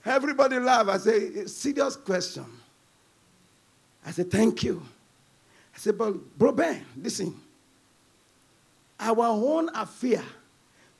Everybody 0.05 0.59
laugh. 0.59 0.88
I 0.88 0.97
say, 0.97 1.45
serious 1.45 1.95
question. 1.95 2.45
I 4.05 4.11
say, 4.11 4.23
thank 4.23 4.63
you. 4.63 4.81
I 5.76 5.77
say, 5.77 5.91
but 5.91 6.13
bro 6.38 6.51
Ben, 6.51 6.85
listen 7.01 7.35
our 8.99 9.27
own 9.27 9.69
affair. 9.73 10.21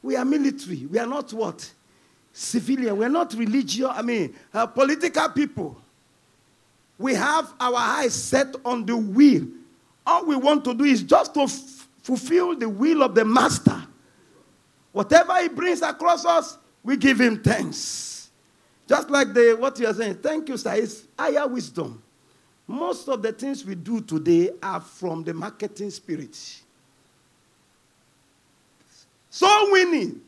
We 0.02 0.16
are 0.16 0.24
military. 0.24 0.86
We 0.86 0.98
are 1.00 1.06
not 1.08 1.34
what? 1.34 1.70
Civilian. 2.32 2.98
We 2.98 3.06
are 3.06 3.10
not 3.10 3.34
religious. 3.34 3.88
I 3.90 4.02
mean, 4.02 4.34
uh, 4.54 4.66
political 4.68 5.30
people. 5.30 5.78
We 6.98 7.14
have 7.16 7.54
our 7.60 7.76
eyes 7.76 8.14
set 8.14 8.56
on 8.64 8.86
the 8.86 8.96
will. 8.96 9.48
All 10.06 10.26
we 10.26 10.36
want 10.36 10.64
to 10.66 10.74
do 10.74 10.86
is 10.86 11.04
just 11.04 11.34
to 11.34 11.42
f- 11.42 11.88
fulfill 12.02 12.56
the 12.56 12.70
will 12.70 13.04
of 13.04 13.16
the 13.16 13.26
master. 13.26 13.84
Whatever 14.92 15.42
he 15.42 15.50
brings 15.50 15.82
across 15.82 16.26
us, 16.26 16.58
we 16.84 16.98
give 16.98 17.20
him 17.20 17.42
thanks. 17.42 18.30
Just 18.88 19.10
like 19.10 19.34
the 19.34 19.56
what 19.60 19.80
you 19.80 19.88
are 19.88 19.94
saying, 19.94 20.16
thank 20.16 20.50
you, 20.50 20.58
sir. 20.58 20.74
It's 20.74 21.04
higher 21.18 21.48
wisdom. 21.48 22.02
Most 22.66 23.08
of 23.08 23.22
the 23.22 23.32
things 23.32 23.66
we 23.66 23.76
do 23.76 24.02
today 24.02 24.52
are 24.62 24.80
from 24.80 25.24
the 25.24 25.34
marketing 25.34 25.92
spirit. 25.92 26.38
So 29.30 29.72
winning. 29.72 30.22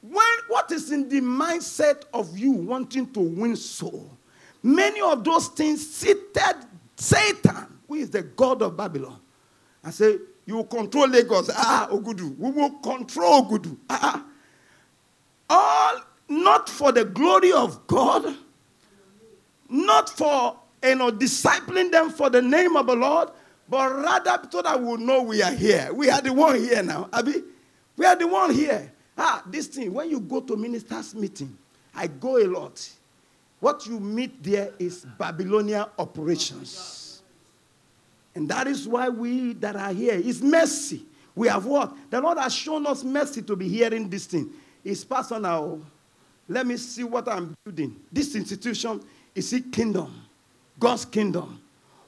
When, 0.00 0.24
what 0.46 0.70
is 0.70 0.92
in 0.92 1.08
the 1.08 1.20
mindset 1.20 2.04
of 2.14 2.38
you 2.38 2.52
wanting 2.52 3.12
to 3.12 3.20
win 3.20 3.56
soul? 3.56 4.08
Many 4.62 5.00
of 5.00 5.24
those 5.24 5.48
things 5.48 5.88
seated 5.88 6.56
Satan, 6.96 7.78
who 7.86 7.94
is 7.94 8.10
the 8.10 8.22
God 8.22 8.62
of 8.62 8.76
Babylon, 8.76 9.18
and 9.82 9.92
say, 9.92 10.18
You 10.48 10.56
will 10.56 10.64
control 10.64 11.06
Lagos. 11.08 11.50
Ah, 11.52 11.88
Ogudu. 11.92 12.34
We 12.38 12.50
will 12.50 12.70
control 12.78 13.42
Ogudu. 13.44 13.76
Ah, 13.90 14.24
all 15.50 16.00
not 16.30 16.70
for 16.70 16.90
the 16.90 17.04
glory 17.04 17.52
of 17.52 17.86
God, 17.86 18.34
not 19.68 20.08
for 20.08 20.58
you 20.82 20.94
know 20.94 21.12
discipling 21.12 21.92
them 21.92 22.08
for 22.08 22.30
the 22.30 22.40
name 22.40 22.78
of 22.78 22.86
the 22.86 22.96
Lord, 22.96 23.28
but 23.68 23.94
rather 23.94 24.40
so 24.50 24.62
that 24.62 24.80
we 24.80 24.96
know 24.96 25.20
we 25.20 25.42
are 25.42 25.52
here. 25.52 25.90
We 25.92 26.08
are 26.08 26.22
the 26.22 26.32
one 26.32 26.58
here 26.58 26.82
now. 26.82 27.10
Abi. 27.12 27.42
We 27.98 28.06
are 28.06 28.16
the 28.16 28.26
one 28.26 28.54
here. 28.54 28.90
Ah, 29.18 29.42
this 29.44 29.66
thing, 29.66 29.92
when 29.92 30.08
you 30.08 30.18
go 30.18 30.40
to 30.40 30.56
ministers' 30.56 31.14
meeting, 31.14 31.58
I 31.94 32.06
go 32.06 32.38
a 32.42 32.46
lot. 32.46 32.88
what 33.60 33.86
you 33.86 34.00
meet 34.00 34.42
there 34.42 34.72
is 34.78 35.04
Babylonian 35.18 35.84
operations. 35.98 37.07
And 38.38 38.48
that 38.50 38.68
is 38.68 38.86
why 38.86 39.08
we 39.08 39.54
that 39.54 39.74
are 39.74 39.92
here 39.92 40.14
is 40.14 40.40
mercy. 40.40 41.04
We 41.34 41.48
have 41.48 41.66
what? 41.66 41.92
The 42.08 42.20
Lord 42.20 42.38
has 42.38 42.54
shown 42.54 42.86
us 42.86 43.02
mercy 43.02 43.42
to 43.42 43.56
be 43.56 43.68
hearing 43.68 44.08
this 44.08 44.26
thing. 44.26 44.50
It's 44.84 45.02
personal. 45.02 45.82
Let 46.46 46.64
me 46.64 46.76
see 46.76 47.02
what 47.02 47.28
I'm 47.28 47.56
building. 47.64 47.96
This 48.12 48.36
institution 48.36 49.02
is 49.34 49.52
a 49.54 49.60
kingdom, 49.60 50.22
God's 50.78 51.04
kingdom, 51.04 51.60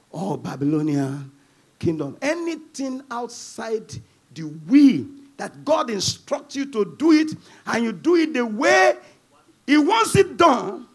or 0.09 0.37
Babylonian 0.37 1.29
kingdom. 1.77 2.15
Anything 2.21 3.03
outside 3.11 3.93
the 4.33 4.43
will 4.43 5.07
that 5.35 5.65
God 5.65 5.89
instructs 5.89 6.55
you 6.55 6.65
to 6.67 6.95
do 6.97 7.11
it, 7.11 7.33
and 7.65 7.83
you 7.83 7.91
do 7.91 8.15
it 8.15 8.33
the 8.33 8.45
way 8.45 8.95
He 9.67 9.77
wants 9.77 10.15
it 10.15 10.37
done, 10.37 10.87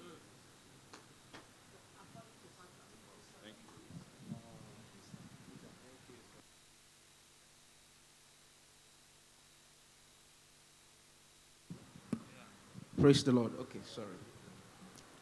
Praise 13.06 13.22
the 13.22 13.30
Lord. 13.30 13.52
Okay, 13.60 13.78
sorry. 13.84 14.08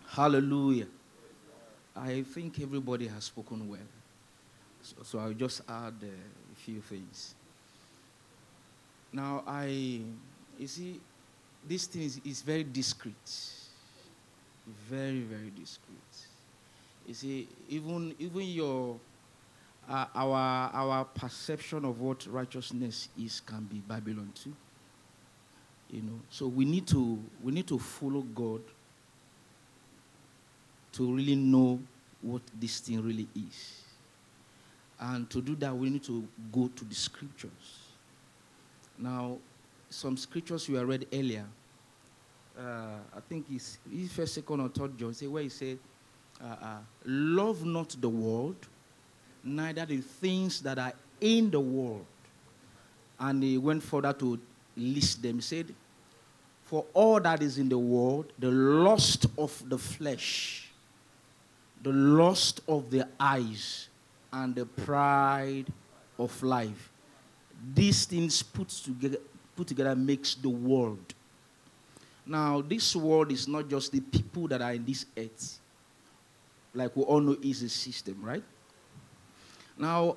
Hallelujah. 0.09 0.87
I 1.95 2.23
think 2.23 2.59
everybody 2.63 3.07
has 3.09 3.25
spoken 3.25 3.69
well. 3.69 3.79
So, 4.81 4.97
so 5.03 5.19
I'll 5.19 5.35
just 5.35 5.61
add 5.69 5.93
uh, 6.03 6.07
a 6.07 6.57
few 6.57 6.81
things. 6.81 7.35
Now, 9.13 9.45
I, 9.47 9.67
you 10.59 10.67
see, 10.67 10.99
this 11.69 11.85
thing 11.85 12.05
is, 12.05 12.23
is 12.25 12.41
very 12.41 12.65
discreet. 12.65 13.29
Very, 14.89 15.21
very 15.21 15.53
discreet. 15.55 15.99
You 17.07 17.13
see, 17.13 17.49
even, 17.69 18.15
even 18.19 18.41
your, 18.45 18.97
uh, 19.91 20.07
our, 20.15 20.71
our 20.73 21.05
perception 21.05 21.85
of 21.85 22.01
what 22.01 22.27
righteousness 22.29 23.11
is 23.23 23.41
can 23.41 23.65
be 23.65 23.83
Babylon 23.87 24.33
too. 24.35 24.55
You 25.95 26.03
know, 26.03 26.19
so 26.29 26.49
we 26.49 26.65
need 26.65 26.89
to 26.89 27.23
we 27.41 27.53
need 27.53 27.69
to 27.69 27.79
follow 27.79 28.23
God 28.23 28.63
to 30.95 31.15
really 31.15 31.37
know 31.37 31.79
what 32.21 32.43
this 32.59 32.81
thing 32.81 33.01
really 33.01 33.29
is. 33.37 33.83
And 34.99 35.31
to 35.31 35.41
do 35.41 35.55
that, 35.57 35.77
we 35.77 35.91
need 35.91 36.03
to 36.05 36.27
go 36.53 36.69
to 36.75 36.85
the 36.85 36.95
scriptures. 36.97 37.91
Now, 38.99 39.39
some 39.89 40.17
scriptures 40.17 40.69
we 40.69 40.79
read 40.79 41.07
earlier, 41.13 41.47
uh, 42.59 42.99
I 43.17 43.21
think 43.29 43.47
it's, 43.53 43.79
it's 43.93 44.13
first, 44.13 44.35
second, 44.35 44.61
or 44.63 44.69
third 44.71 44.99
John, 44.99 45.15
say 45.15 45.29
where 45.29 45.45
he 45.45 45.49
said, 45.49 45.79
uh, 46.43 46.57
uh, 46.61 46.79
"Love 47.05 47.65
not 47.65 47.95
the 48.01 48.09
world, 48.09 48.57
neither 49.45 49.87
the 49.87 49.99
things 49.99 50.61
that 50.63 50.77
are 50.77 50.93
in 51.21 51.53
the 51.53 51.61
world." 51.61 52.05
And 53.21 53.45
he 53.45 53.59
went 53.59 53.85
further 53.85 54.13
to 54.15 54.41
list 54.77 55.23
them. 55.23 55.37
He 55.37 55.43
said, 55.43 55.73
"For 56.65 56.85
all 56.95 57.21
that 57.21 57.43
is 57.43 57.59
in 57.59 57.69
the 57.69 57.79
world, 57.79 58.33
the 58.39 58.51
lust 58.51 59.27
of 59.37 59.63
the 59.69 59.79
flesh, 59.79 60.71
the 61.83 61.93
lust 61.93 62.61
of 62.67 62.91
the 62.91 63.07
eyes, 63.21 63.89
and 64.33 64.55
the 64.55 64.67
pride 64.67 65.67
of 66.19 66.43
life. 66.43 66.91
These 67.75 68.07
things 68.07 68.43
put 68.43 68.69
together, 68.69 69.19
put 69.55 69.69
together 69.69 69.95
makes 69.95 70.35
the 70.35 70.49
world. 70.49 71.15
Now, 72.27 72.63
this 72.63 72.97
world 72.97 73.31
is 73.31 73.47
not 73.47 73.69
just 73.69 73.93
the 73.93 74.01
people 74.01 74.49
that 74.49 74.63
are 74.63 74.73
in 74.73 74.85
this 74.85 75.07
earth. 75.17 75.61
Like 76.75 76.97
we 76.97 77.03
all 77.03 77.21
know 77.21 77.37
is 77.43 77.63
a 77.63 77.69
system, 77.69 78.19
right? 78.23 78.43
Now, 79.79 80.17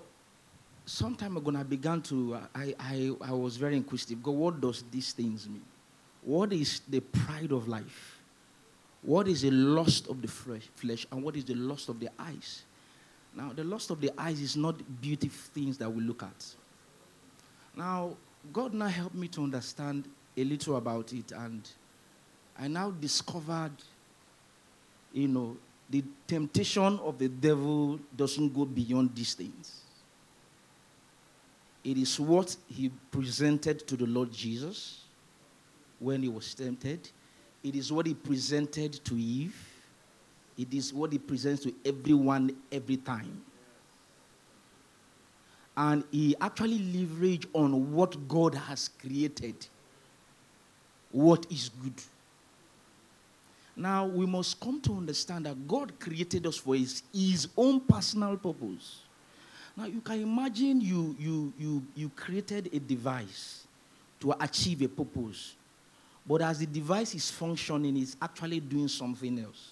some 0.86 1.16
time 1.16 1.36
ago, 1.38 1.54
I 1.56 1.64
began 1.64 2.02
to, 2.04 2.36
uh, 2.36 2.42
I, 2.56 2.74
I, 2.80 3.12
I 3.22 3.32
was 3.34 3.58
very 3.58 3.76
inquisitive. 3.76 4.24
God, 4.24 4.32
what 4.32 4.62
does 4.62 4.84
these 4.90 5.12
things 5.12 5.48
mean? 5.48 5.62
What 6.28 6.52
is 6.52 6.82
the 6.90 7.00
pride 7.00 7.54
of 7.54 7.70
life? 7.70 8.20
What 9.02 9.30
is 9.30 9.44
the 9.44 9.52
lust 9.52 10.10
of 10.10 10.22
the 10.22 10.28
flesh, 10.28 11.08
and 11.10 11.24
what 11.24 11.38
is 11.38 11.46
the 11.46 11.56
lust 11.56 11.88
of 11.88 12.02
the 12.02 12.10
eyes? 12.20 12.64
Now, 13.34 13.54
the 13.56 13.64
lust 13.64 13.92
of 13.92 14.02
the 14.02 14.12
eyes 14.18 14.42
is 14.42 14.58
not 14.58 14.76
beautiful 15.00 15.40
things 15.54 15.78
that 15.78 15.90
we 15.90 16.04
look 16.04 16.24
at. 16.24 16.46
Now, 17.78 18.18
God 18.52 18.74
now 18.74 18.88
helped 18.88 19.16
me 19.16 19.30
to 19.30 19.42
understand 19.42 20.04
a 20.36 20.44
little 20.44 20.76
about 20.76 21.14
it, 21.14 21.32
and 21.32 21.66
I 22.60 22.68
now 22.68 22.92
discovered, 22.92 23.72
you 25.14 25.30
know, 25.30 25.56
the 25.90 26.04
temptation 26.28 27.00
of 27.00 27.20
the 27.20 27.30
devil 27.30 28.02
doesn't 28.14 28.54
go 28.54 28.66
beyond 28.66 29.16
these 29.16 29.34
things. 29.34 29.80
It 31.86 31.98
is 31.98 32.20
what 32.20 32.54
he 32.68 32.92
presented 33.12 33.88
to 33.88 33.96
the 33.96 34.08
Lord 34.08 34.34
Jesus 34.34 35.04
when 36.00 36.22
he 36.24 36.30
was 36.30 36.54
tempted. 36.54 37.10
It 37.64 37.76
is 37.76 37.92
what 37.92 38.06
he 38.06 38.14
presented 38.14 38.94
to 39.06 39.16
Eve. 39.16 39.56
It 40.58 40.74
is 40.74 40.94
what 40.94 41.12
he 41.12 41.20
presents 41.20 41.64
to 41.64 41.74
everyone 41.86 42.56
every 42.72 42.98
time. 42.98 43.42
And 45.76 46.04
he 46.12 46.36
actually 46.42 46.80
leverage 46.80 47.48
on 47.54 47.94
what 47.94 48.28
God 48.28 48.56
has 48.56 48.90
created, 49.00 49.68
what 51.12 51.46
is 51.52 51.70
good. 51.70 51.94
Now 53.76 54.08
we 54.08 54.26
must 54.26 54.60
come 54.60 54.82
to 54.82 54.94
understand 54.94 55.46
that 55.46 55.68
God 55.68 56.00
created 56.00 56.48
us 56.48 56.58
for 56.58 56.76
his, 56.76 57.04
his 57.14 57.48
own 57.56 57.82
personal 57.82 58.36
purpose. 58.36 59.02
Now 59.76 59.86
you 59.86 60.02
can 60.02 60.20
imagine 60.20 60.82
you, 60.82 61.16
you, 61.20 61.54
you, 61.60 61.84
you 61.96 62.10
created 62.10 62.72
a 62.74 62.80
device 62.80 63.68
to 64.22 64.34
achieve 64.42 64.82
a 64.82 64.88
purpose. 64.88 65.57
But 66.28 66.42
as 66.42 66.60
the 66.60 66.66
device 66.66 67.16
is 67.16 67.32
functioning, 67.32 67.96
it's 67.98 68.18
actually 68.22 68.60
doing 68.60 68.90
something 68.90 69.40
else. 69.40 69.72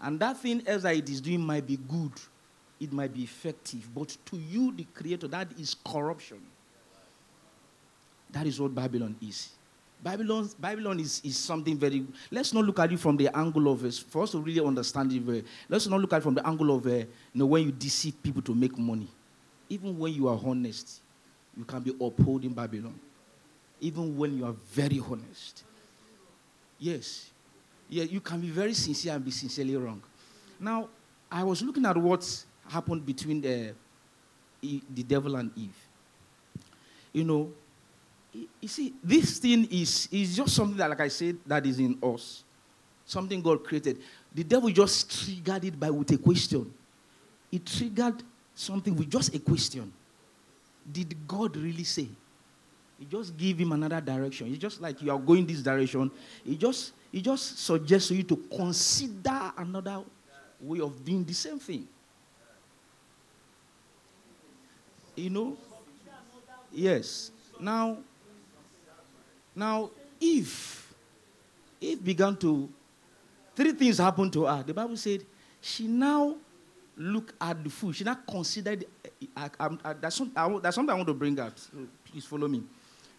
And 0.00 0.20
that 0.20 0.36
thing 0.36 0.62
else 0.66 0.82
that 0.82 0.94
it 0.94 1.08
is 1.08 1.20
doing 1.20 1.40
might 1.40 1.66
be 1.66 1.78
good, 1.78 2.12
it 2.78 2.92
might 2.92 3.14
be 3.14 3.22
effective. 3.22 3.88
But 3.94 4.14
to 4.26 4.36
you, 4.36 4.72
the 4.72 4.84
creator, 4.94 5.28
that 5.28 5.48
is 5.58 5.74
corruption. 5.86 6.42
That 8.30 8.46
is 8.46 8.60
what 8.60 8.74
Babylon 8.74 9.16
is. 9.22 9.50
Babylon, 10.02 10.50
Babylon 10.58 11.00
is, 11.00 11.22
is 11.24 11.38
something 11.38 11.78
very. 11.78 12.04
Let's 12.30 12.52
not 12.52 12.64
look 12.64 12.78
at 12.80 12.92
it 12.92 13.00
from 13.00 13.16
the 13.16 13.34
angle 13.34 13.72
of 13.72 13.82
it. 13.86 13.94
For 13.94 14.24
us 14.24 14.32
to 14.32 14.38
really 14.38 14.60
understand 14.60 15.10
it, 15.12 15.22
very, 15.22 15.44
let's 15.70 15.86
not 15.86 15.98
look 15.98 16.12
at 16.12 16.18
it 16.18 16.22
from 16.22 16.34
the 16.34 16.46
angle 16.46 16.76
of 16.76 16.86
uh, 16.86 16.90
you 16.90 17.06
know, 17.32 17.46
when 17.46 17.62
you 17.62 17.72
deceive 17.72 18.22
people 18.22 18.42
to 18.42 18.54
make 18.54 18.76
money. 18.76 19.08
Even 19.70 19.98
when 19.98 20.12
you 20.12 20.28
are 20.28 20.38
honest, 20.44 21.00
you 21.56 21.64
can 21.64 21.80
be 21.80 21.94
upholding 21.98 22.52
Babylon. 22.52 22.98
Even 23.80 24.18
when 24.18 24.36
you 24.36 24.44
are 24.44 24.54
very 24.72 25.00
honest. 25.00 25.64
Yes. 26.84 27.30
Yeah, 27.88 28.04
you 28.04 28.20
can 28.20 28.42
be 28.42 28.50
very 28.50 28.74
sincere 28.74 29.14
and 29.14 29.24
be 29.24 29.30
sincerely 29.30 29.74
wrong. 29.74 30.02
Now, 30.60 30.90
I 31.32 31.42
was 31.42 31.62
looking 31.62 31.86
at 31.86 31.96
what 31.96 32.44
happened 32.68 33.06
between 33.06 33.40
the, 33.40 33.72
the 34.60 35.02
devil 35.02 35.34
and 35.36 35.50
Eve. 35.56 35.74
You 37.10 37.24
know, 37.24 37.52
you 38.34 38.68
see, 38.68 38.92
this 39.02 39.38
thing 39.38 39.66
is, 39.70 40.10
is 40.12 40.36
just 40.36 40.54
something 40.54 40.76
that, 40.76 40.90
like 40.90 41.00
I 41.00 41.08
said, 41.08 41.38
that 41.46 41.64
is 41.64 41.78
in 41.78 41.96
us. 42.02 42.44
Something 43.06 43.40
God 43.40 43.64
created. 43.64 44.00
The 44.34 44.44
devil 44.44 44.68
just 44.68 45.24
triggered 45.24 45.64
it 45.64 45.80
by 45.80 45.88
with 45.88 46.10
a 46.10 46.18
question. 46.18 46.70
He 47.50 47.60
triggered 47.60 48.22
something 48.54 48.94
with 48.94 49.08
just 49.08 49.34
a 49.34 49.38
question. 49.38 49.90
Did 50.92 51.16
God 51.26 51.56
really 51.56 51.84
say? 51.84 52.08
He 52.98 53.04
just 53.06 53.36
give 53.36 53.58
him 53.58 53.72
another 53.72 54.00
direction. 54.00 54.48
It's 54.48 54.58
just 54.58 54.80
like 54.80 55.02
you 55.02 55.10
are 55.10 55.18
going 55.18 55.46
this 55.46 55.62
direction. 55.62 56.10
It 56.46 56.58
just 56.58 56.92
he 57.10 57.20
just 57.20 57.58
suggests 57.58 58.10
you 58.10 58.22
to 58.24 58.36
consider 58.36 59.52
another 59.56 60.02
way 60.60 60.80
of 60.80 61.04
doing 61.04 61.24
the 61.24 61.34
same 61.34 61.58
thing. 61.58 61.86
You 65.14 65.30
know? 65.30 65.56
Yes. 66.72 67.30
Now, 67.60 67.98
now 69.54 69.90
if 70.20 70.92
Eve 71.80 72.04
began 72.04 72.36
to 72.36 72.68
three 73.54 73.72
things 73.72 73.98
happened 73.98 74.32
to 74.32 74.44
her. 74.44 74.62
The 74.66 74.74
Bible 74.74 74.96
said 74.96 75.24
she 75.60 75.86
now 75.86 76.34
looked 76.96 77.34
at 77.40 77.62
the 77.62 77.70
food. 77.70 77.94
She 77.94 78.04
now 78.04 78.18
considered. 78.28 78.84
That's, 80.00 80.16
some, 80.16 80.32
that's 80.62 80.74
something 80.74 80.92
I 80.92 80.96
want 80.96 81.08
to 81.08 81.14
bring 81.14 81.38
up. 81.38 81.58
So 81.58 81.70
please 82.04 82.24
follow 82.24 82.48
me. 82.48 82.62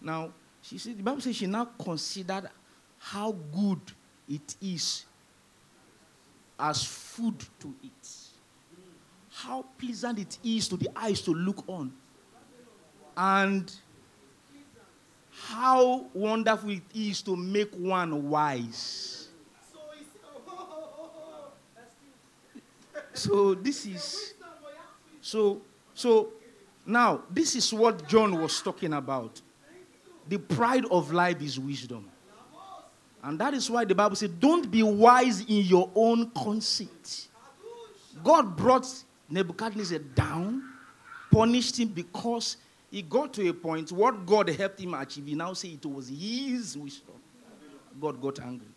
Now, 0.01 0.31
she 0.61 0.77
said, 0.77 0.97
the 0.97 1.03
Bible 1.03 1.21
says 1.21 1.35
she 1.35 1.47
now 1.47 1.65
considered 1.65 2.49
how 2.97 3.31
good 3.31 3.81
it 4.27 4.55
is 4.61 5.05
as 6.59 6.83
food 6.83 7.39
to 7.59 7.73
eat. 7.83 8.07
How 9.31 9.65
pleasant 9.77 10.19
it 10.19 10.37
is 10.43 10.67
to 10.69 10.77
the 10.77 10.89
eyes 10.95 11.21
to 11.21 11.31
look 11.31 11.63
on. 11.67 11.91
And 13.17 13.71
how 15.47 16.05
wonderful 16.13 16.69
it 16.69 16.83
is 16.93 17.21
to 17.23 17.35
make 17.35 17.73
one 17.75 18.29
wise. 18.29 19.27
So 23.13 23.53
this 23.55 23.85
is 23.85 24.33
so 25.21 25.61
so 25.93 26.29
now 26.85 27.21
this 27.29 27.55
is 27.55 27.73
what 27.73 28.07
John 28.07 28.41
was 28.41 28.61
talking 28.61 28.93
about. 28.93 29.41
The 30.27 30.37
pride 30.37 30.85
of 30.91 31.11
life 31.11 31.41
is 31.41 31.59
wisdom. 31.59 32.09
And 33.23 33.39
that 33.39 33.53
is 33.53 33.69
why 33.71 33.85
the 33.85 33.95
Bible 33.95 34.15
said, 34.15 34.39
Don't 34.39 34.69
be 34.69 34.83
wise 34.83 35.41
in 35.41 35.65
your 35.65 35.89
own 35.95 36.29
conceit. 36.31 37.27
God 38.23 38.55
brought 38.55 38.87
Nebuchadnezzar 39.29 39.99
down, 39.99 40.63
punished 41.31 41.79
him 41.79 41.89
because 41.89 42.57
he 42.91 43.01
got 43.01 43.33
to 43.33 43.47
a 43.49 43.53
point, 43.53 43.91
what 43.91 44.25
God 44.25 44.49
helped 44.49 44.79
him 44.79 44.93
achieve, 44.93 45.25
he 45.25 45.35
now 45.35 45.53
say 45.53 45.69
it 45.69 45.85
was 45.85 46.07
his 46.07 46.77
wisdom. 46.77 47.15
God 47.99 48.21
got 48.21 48.39
angry. 48.39 48.67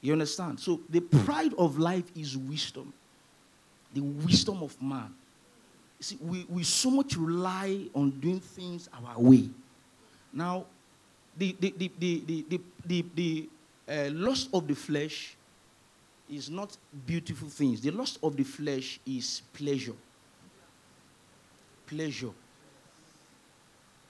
You 0.00 0.12
understand? 0.12 0.60
So 0.60 0.80
the 0.88 1.00
pride 1.00 1.54
of 1.56 1.78
life 1.78 2.04
is 2.14 2.36
wisdom. 2.36 2.92
The 3.94 4.02
wisdom 4.02 4.62
of 4.62 4.80
man. 4.82 5.14
You 5.98 6.02
see, 6.04 6.18
we, 6.20 6.46
we 6.48 6.62
so 6.62 6.90
much 6.90 7.16
rely 7.16 7.86
on 7.94 8.10
doing 8.20 8.40
things 8.40 8.88
our 8.92 9.18
way. 9.18 9.48
Now, 10.34 10.66
the, 11.36 11.56
the, 11.58 11.74
the, 11.78 11.90
the, 11.98 12.44
the, 12.48 12.60
the, 12.84 13.04
the 13.14 13.48
uh, 13.88 14.10
lust 14.10 14.48
of 14.52 14.66
the 14.66 14.74
flesh 14.74 15.36
is 16.28 16.50
not 16.50 16.76
beautiful 17.06 17.48
things. 17.48 17.80
The 17.80 17.90
lust 17.90 18.18
of 18.22 18.36
the 18.36 18.44
flesh 18.44 18.98
is 19.06 19.42
pleasure. 19.52 19.94
Pleasure. 21.86 22.30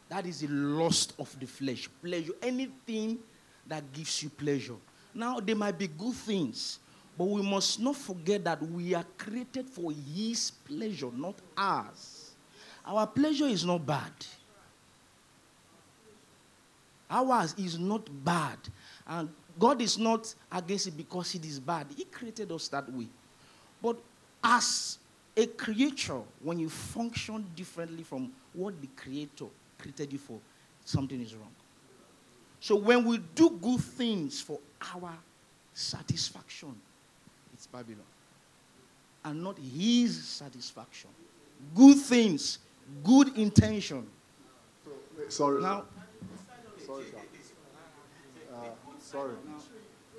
That 0.09 0.27
is 0.27 0.41
the 0.41 0.49
lust 0.49 1.13
of 1.19 1.35
the 1.39 1.47
flesh. 1.47 1.89
Pleasure. 2.03 2.33
Anything 2.43 3.19
that 3.67 3.93
gives 3.93 4.23
you 4.23 4.31
pleasure. 4.31 4.77
Now, 5.15 5.41
they 5.41 5.55
might 5.55 5.79
be 5.79 5.89
good 5.89 6.15
things, 6.15 6.79
but 7.19 7.25
we 7.25 7.43
must 7.43 7.81
not 7.81 7.97
forget 7.97 8.45
that 8.45 8.63
we 8.63 8.95
are 8.95 9.05
created 9.19 9.69
for 9.69 9.93
His 9.93 10.51
pleasure, 10.51 11.11
not 11.15 11.35
ours. 11.57 12.33
Our 12.87 13.07
pleasure 13.07 13.47
is 13.47 13.65
not 13.65 13.85
bad. 13.85 14.13
Ours 17.15 17.55
is 17.57 17.79
not 17.79 18.09
bad. 18.25 18.59
And 19.07 19.29
God 19.57 19.81
is 19.81 19.97
not 19.99 20.35
against 20.51 20.89
it 20.89 20.97
because 20.97 21.33
it 21.37 21.45
is 21.45 21.61
bad. 21.61 21.87
He 21.97 22.05
created 22.05 22.51
us 22.51 22.67
that 22.69 22.91
way. 22.93 23.07
But 23.81 23.99
as 24.43 24.99
a 25.37 25.47
creature, 25.47 26.21
when 26.43 26.59
you 26.59 26.69
function 26.69 27.47
differently 27.55 28.03
from 28.03 28.33
what 28.53 28.81
the 28.81 28.89
Creator 28.97 29.47
created 29.79 30.13
you 30.13 30.19
for, 30.19 30.39
something 30.85 31.21
is 31.21 31.37
wrong. 31.37 31.53
So 32.59 32.75
when 32.77 33.05
we 33.05 33.19
do 33.19 33.51
good 33.63 33.81
things 33.81 34.41
for 34.41 34.59
our 34.95 35.13
satisfaction, 35.73 36.75
it's 37.53 37.69
Babylon. 37.69 38.01
And 39.25 39.43
not 39.43 39.57
his 39.59 40.23
satisfaction. 40.25 41.11
Good 41.77 41.99
things, 41.99 42.59
good 43.05 43.37
intention. 43.39 44.07
Sorry. 45.29 45.63
Now, 45.63 45.85
Sorry, 46.87 47.05
sir. 47.11 47.19
Uh, 48.55 48.59
sorry. 49.01 49.35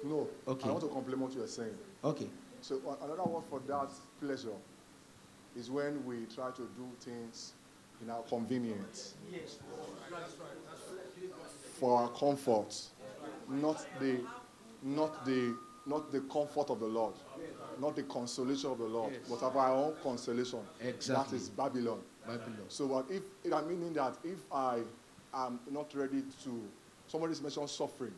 No. 0.04 0.28
Okay. 0.48 0.68
I 0.70 0.72
want 0.72 0.84
to 0.84 0.90
compliment 0.90 1.30
what 1.30 1.34
you 1.38 1.44
are 1.44 1.48
saying. 1.48 1.76
okay. 2.04 2.28
So 2.62 2.82
another 3.04 3.24
word 3.24 3.44
for 3.50 3.60
that 3.68 3.90
pleasure 4.20 4.58
is 5.56 5.70
when 5.70 6.04
we 6.06 6.26
try 6.34 6.50
to 6.52 6.62
do 6.62 6.88
things 7.00 7.54
in 8.02 8.10
our 8.10 8.24
convenience. 8.24 9.14
yes. 9.32 9.60
For 11.80 12.02
our 12.02 12.10
comfort, 12.10 12.76
not 13.48 13.86
the, 14.00 14.20
not 14.82 15.26
the, 15.26 15.56
not 15.86 16.12
the 16.12 16.22
comfort 16.22 16.70
of 16.72 16.80
the 16.80 16.88
Lord, 16.88 17.14
not 17.80 17.96
the 17.96 18.04
consolation 18.04 18.72
of 18.72 18.80
the 18.80 18.86
Lord, 18.86 19.14
but 19.30 19.44
of 19.44 19.56
our 19.56 19.72
own 19.76 19.94
consolation. 20.02 20.60
Exactly. 20.82 21.38
That 21.38 21.44
is 21.44 21.50
Babylon. 21.50 22.00
Babylon. 22.26 22.66
So 22.70 22.88
what 22.88 23.06
if 23.12 23.22
it 23.44 23.54
I 23.54 23.62
meaning 23.62 23.94
that 23.94 24.18
if 24.24 24.40
I 24.52 24.80
am 25.36 25.60
not 25.70 25.94
ready 25.94 26.24
to 26.44 26.62
somebody's 27.08 27.42
mentioned 27.42 27.70
suffering. 27.70 28.14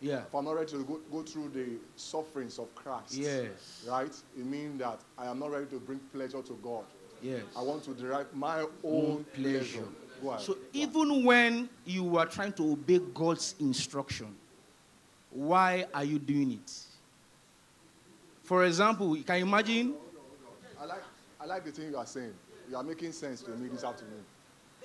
Yeah. 0.00 0.22
If 0.22 0.34
I'm 0.34 0.44
not 0.44 0.56
ready 0.56 0.70
to 0.72 0.84
go, 0.84 1.00
go 1.10 1.22
through 1.22 1.50
the 1.50 1.78
sufferings 1.96 2.58
of 2.58 2.74
Christ. 2.74 3.14
Yes. 3.14 3.84
Right? 3.88 4.14
It 4.38 4.44
means 4.44 4.78
that 4.80 5.00
I 5.16 5.26
am 5.26 5.38
not 5.38 5.50
ready 5.50 5.66
to 5.66 5.78
bring 5.78 6.00
pleasure 6.12 6.42
to 6.42 6.58
God. 6.62 6.84
Yes. 7.22 7.42
I 7.56 7.62
want 7.62 7.82
to 7.84 7.94
derive 7.94 8.32
my 8.34 8.66
own 8.84 9.24
pleasure. 9.34 9.84
pleasure. 10.20 10.42
So 10.44 10.58
even 10.72 11.24
when 11.24 11.68
you 11.84 12.18
are 12.18 12.26
trying 12.26 12.52
to 12.54 12.72
obey 12.72 12.98
God's 12.98 13.54
instruction, 13.58 14.34
why 15.30 15.86
are 15.94 16.04
you 16.04 16.18
doing 16.18 16.52
it? 16.52 16.72
For 18.42 18.64
example, 18.64 19.08
can 19.08 19.16
you 19.16 19.24
can 19.24 19.36
imagine 19.36 19.94
I 20.80 20.84
like, 20.84 21.02
I 21.40 21.46
like 21.46 21.64
the 21.64 21.72
thing 21.72 21.90
you 21.90 21.96
are 21.96 22.06
saying. 22.06 22.34
You 22.70 22.76
are 22.76 22.82
making 22.82 23.12
sense 23.12 23.40
to 23.42 23.50
me 23.52 23.68
this 23.68 23.82
afternoon. 23.82 24.24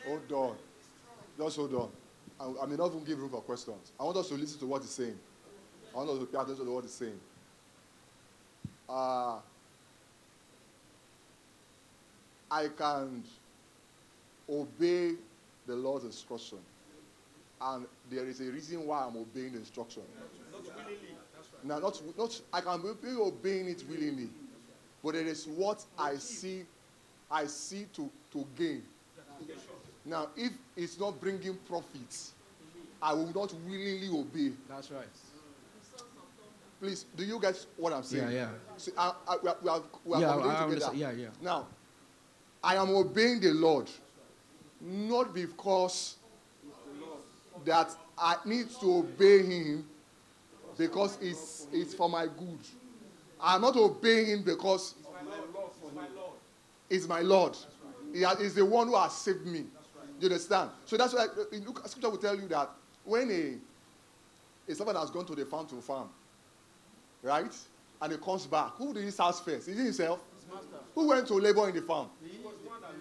Hold 0.05 0.31
on. 0.31 0.55
Just 1.37 1.57
hold 1.57 1.73
on. 1.73 1.89
I, 2.39 2.63
I 2.63 2.65
may 2.65 2.75
not 2.75 2.87
even 2.87 3.03
give 3.03 3.19
room 3.19 3.29
for 3.29 3.41
questions. 3.41 3.91
I 3.99 4.03
want 4.03 4.17
us 4.17 4.29
to 4.29 4.35
listen 4.35 4.59
to 4.59 4.65
what 4.65 4.81
he's 4.81 4.91
saying. 4.91 5.17
I 5.93 5.97
want 5.97 6.09
us 6.09 6.19
to 6.19 6.25
pay 6.25 6.37
attention 6.37 6.65
to 6.65 6.71
what 6.71 6.83
he's 6.83 6.93
saying. 6.93 7.19
Uh, 8.89 9.37
I 12.49 12.67
can 12.77 13.23
obey 14.49 15.13
the 15.67 15.75
Lord's 15.75 16.05
instruction. 16.05 16.57
And 17.61 17.85
there 18.09 18.25
is 18.25 18.41
a 18.41 18.45
reason 18.45 18.85
why 18.87 19.05
I'm 19.05 19.15
obeying 19.15 19.53
the 19.53 19.59
instruction. 19.59 20.03
Not 20.51 20.63
willingly. 20.63 21.15
Now, 21.63 21.79
not, 21.79 22.01
not, 22.17 22.41
I 22.51 22.61
can 22.61 22.81
be 22.81 23.09
obeying 23.09 23.67
it 23.67 23.83
willingly, 23.87 24.29
but 25.03 25.15
it 25.15 25.27
is 25.27 25.45
what 25.47 25.85
I 25.97 26.15
see, 26.15 26.63
I 27.29 27.45
see 27.45 27.85
to, 27.93 28.09
to 28.33 28.45
gain. 28.57 28.83
Now, 30.05 30.29
if 30.35 30.51
it's 30.75 30.99
not 30.99 31.19
bringing 31.21 31.55
profits, 31.67 32.31
I 33.01 33.13
will 33.13 33.27
not 33.33 33.53
willingly 33.67 34.09
obey. 34.09 34.51
That's 34.67 34.91
right. 34.91 35.05
Please, 36.79 37.05
do 37.15 37.23
you 37.23 37.39
get 37.39 37.63
what 37.77 37.93
I'm 37.93 38.03
saying? 38.03 38.23
Yeah, 38.31 38.31
yeah. 38.31 38.47
See, 38.77 38.91
I, 38.97 39.13
I, 39.27 39.35
we 39.43 39.49
are, 39.49 39.57
we 39.61 39.69
are, 39.69 39.81
we 40.03 40.13
are 40.15 40.21
Yeah, 40.21 40.27
communicating 40.31 40.51
I 40.51 40.63
together. 40.63 40.63
understand. 40.63 40.97
Yeah, 40.97 41.11
yeah. 41.11 41.27
Now, 41.41 41.67
I 42.63 42.75
am 42.75 42.89
obeying 42.95 43.39
the 43.39 43.53
Lord, 43.53 43.87
not 44.79 45.33
because 45.33 46.15
that 47.65 47.95
I 48.17 48.37
need 48.45 48.69
to 48.79 48.95
obey 48.97 49.43
Him 49.43 49.85
because 50.77 51.19
it's, 51.21 51.67
it's 51.71 51.93
for 51.93 52.09
my 52.09 52.25
good. 52.25 52.59
I'm 53.39 53.61
not 53.61 53.75
obeying 53.75 54.25
Him 54.27 54.43
because 54.43 54.95
it's 54.97 55.93
my 55.95 56.07
Lord. 56.15 56.33
It's 56.89 57.07
my 57.07 57.21
Lord. 57.21 57.57
He 58.13 58.21
has- 58.21 58.39
He's 58.39 58.55
the 58.55 58.65
one 58.65 58.87
who 58.87 58.95
has 58.97 59.13
saved 59.13 59.45
me. 59.45 59.65
You 60.21 60.27
understand? 60.27 60.69
So 60.85 60.97
that's 60.97 61.15
why 61.15 61.25
uh, 61.25 61.43
in 61.51 61.65
Luke, 61.65 61.81
scripture 61.87 62.11
will 62.11 62.17
tell 62.19 62.35
you 62.35 62.47
that 62.49 62.69
when 63.03 63.31
a, 63.31 64.71
a 64.71 64.75
servant 64.75 64.97
has 64.97 65.09
gone 65.09 65.25
to 65.25 65.33
the 65.33 65.45
farm 65.45 65.65
to 65.67 65.81
farm, 65.81 66.09
right? 67.23 67.51
And 67.99 68.11
he 68.11 68.19
comes 68.19 68.45
back, 68.45 68.73
who 68.75 68.93
did 68.93 69.03
he 69.03 69.09
serve 69.09 69.39
first? 69.39 69.67
Is 69.67 69.79
it 69.79 69.83
himself? 69.83 70.19
Who 70.93 71.07
went 71.07 71.27
to 71.27 71.33
labor 71.33 71.67
in 71.69 71.75
the 71.75 71.81
farm? 71.81 72.09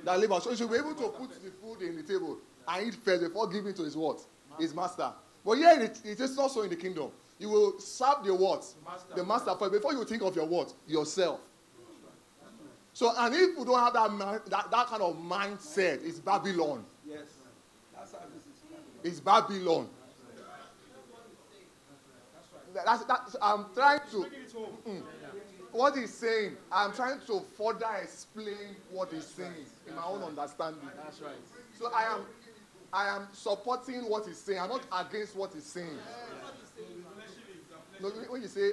That 0.05 0.19
labor. 0.19 0.41
So 0.41 0.51
he 0.51 0.57
should 0.57 0.71
be 0.71 0.79
able 0.79 0.95
to 0.95 1.09
put 1.09 1.31
the 1.45 1.51
food 1.51 1.83
in 1.83 1.97
the 1.97 2.03
table 2.03 2.39
and 2.67 2.87
eat 2.87 2.95
first 2.95 3.23
before 3.23 3.49
giving 3.49 3.75
to 3.75 3.83
his 3.83 3.97
what? 3.97 4.21
His 4.59 4.75
master. 4.75 5.13
But 5.45 5.57
here 5.59 5.79
it, 5.79 6.01
it 6.05 6.21
is 6.21 6.39
also 6.39 6.63
in 6.63 6.71
the 6.71 6.77
kingdom. 6.77 7.11
You 7.39 7.51
will 7.51 7.81
serve 7.81 8.25
the 8.25 8.35
what? 8.35 8.65
The 9.15 9.25
master 9.25 9.55
first 9.59 9.73
before 9.73 9.93
you 9.93 10.05
think 10.05 10.23
of 10.23 10.35
your 10.35 10.47
what? 10.47 10.73
Yourself. 10.87 11.41
So, 12.93 13.13
and 13.17 13.35
if 13.35 13.57
you 13.57 13.65
don't 13.65 13.79
have 13.79 13.93
that, 13.95 14.51
that, 14.51 14.71
that 14.71 14.87
kind 14.89 15.03
of 15.03 15.17
mindset, 15.17 16.05
it's 16.05 16.19
Babylon. 16.19 16.85
Yes. 17.07 17.19
That's 17.95 18.13
how 18.13 18.19
this 18.35 18.43
is. 19.03 19.13
It's 19.13 19.21
Babylon. 19.21 19.89
That's, 22.73 23.05
that's, 23.05 23.37
I'm 23.43 23.67
trying 23.75 24.01
to. 24.13 24.27
Mm. 24.89 25.03
What 25.73 25.97
he's 25.97 26.13
saying, 26.13 26.57
I'm 26.73 26.93
trying 26.93 27.21
to 27.27 27.43
further 27.57 27.87
explain 28.03 28.75
what 28.91 29.13
he's 29.13 29.25
saying 29.25 29.53
in 29.87 29.95
my 29.95 30.05
own 30.05 30.23
understanding. 30.23 30.81
That's 30.97 31.21
right. 31.21 31.33
So 31.79 31.93
I 31.95 32.13
am, 32.13 32.21
I 32.93 33.17
am 33.17 33.29
supporting 33.33 34.03
what 34.11 34.27
he's 34.27 34.39
saying. 34.39 34.59
I'm 34.59 34.69
not 34.69 34.83
against 34.93 35.37
what 35.37 35.55
he's 35.55 35.65
saying. 35.65 35.97
No, 38.01 38.09
when 38.09 38.43
you 38.43 38.49
say 38.49 38.71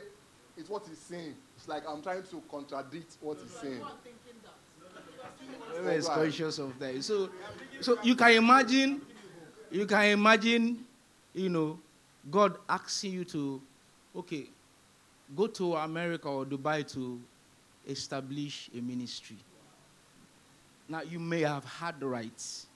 it's 0.58 0.70
what 0.70 0.88
he's 0.88 0.98
saying, 0.98 1.36
it's 1.56 1.68
like 1.68 1.84
I'm 1.88 2.02
trying 2.02 2.24
to 2.24 2.42
contradict 2.50 3.18
what 3.22 3.38
he's 3.42 3.52
saying. 3.52 3.82
Very 5.84 6.02
Alright. 6.02 6.18
conscious 6.18 6.58
of 6.58 6.80
that. 6.80 7.04
So, 7.04 7.30
so 7.82 8.00
you 8.02 8.16
can 8.16 8.32
imagine, 8.32 9.02
you 9.72 9.86
can 9.86 10.06
imagine, 10.06 10.86
you 11.34 11.50
know, 11.50 11.80
God 12.30 12.58
asking 12.68 13.14
you 13.14 13.26
to, 13.26 13.62
okay, 14.16 14.48
go 15.36 15.48
to 15.48 15.76
America 15.76 16.28
or 16.28 16.46
Dubai 16.46 16.90
to 16.94 17.20
establish 17.88 18.70
a 18.78 18.82
ministry. 18.82 19.38
Now 20.90 21.02
you 21.02 21.20
may 21.20 21.42
have 21.42 21.66
had 21.66 22.00
the 22.00 22.08
rights. 22.08 22.68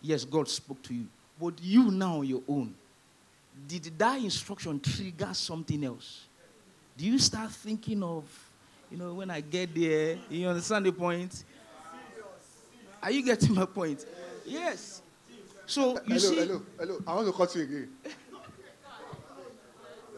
Yes, 0.00 0.24
God 0.24 0.48
spoke 0.48 0.82
to 0.82 0.94
you, 0.94 1.06
but 1.40 1.54
you 1.62 1.90
now 1.90 2.22
your 2.22 2.42
own. 2.48 2.74
Did 3.66 3.98
that 3.98 4.20
instruction 4.22 4.80
trigger 4.80 5.32
something 5.32 5.82
else? 5.84 6.26
Do 6.96 7.04
you 7.04 7.18
start 7.18 7.50
thinking 7.50 8.02
of 8.02 8.24
You 8.90 8.98
know, 8.98 9.14
when 9.14 9.30
I 9.30 9.40
get 9.40 9.74
there, 9.74 10.16
you 10.30 10.46
understand 10.46 10.86
the 10.86 10.92
point? 10.92 11.44
Are 13.02 13.10
you 13.10 13.24
getting 13.24 13.54
my 13.54 13.66
point? 13.66 14.06
Yes. 14.44 15.02
So 15.66 15.94
you 15.94 16.00
hello, 16.06 16.18
see, 16.18 16.36
hello, 16.36 16.62
hello. 16.78 16.98
I 17.06 17.14
want 17.16 17.26
to 17.26 17.32
cut 17.32 17.54
you 17.56 17.62
again. 17.62 17.88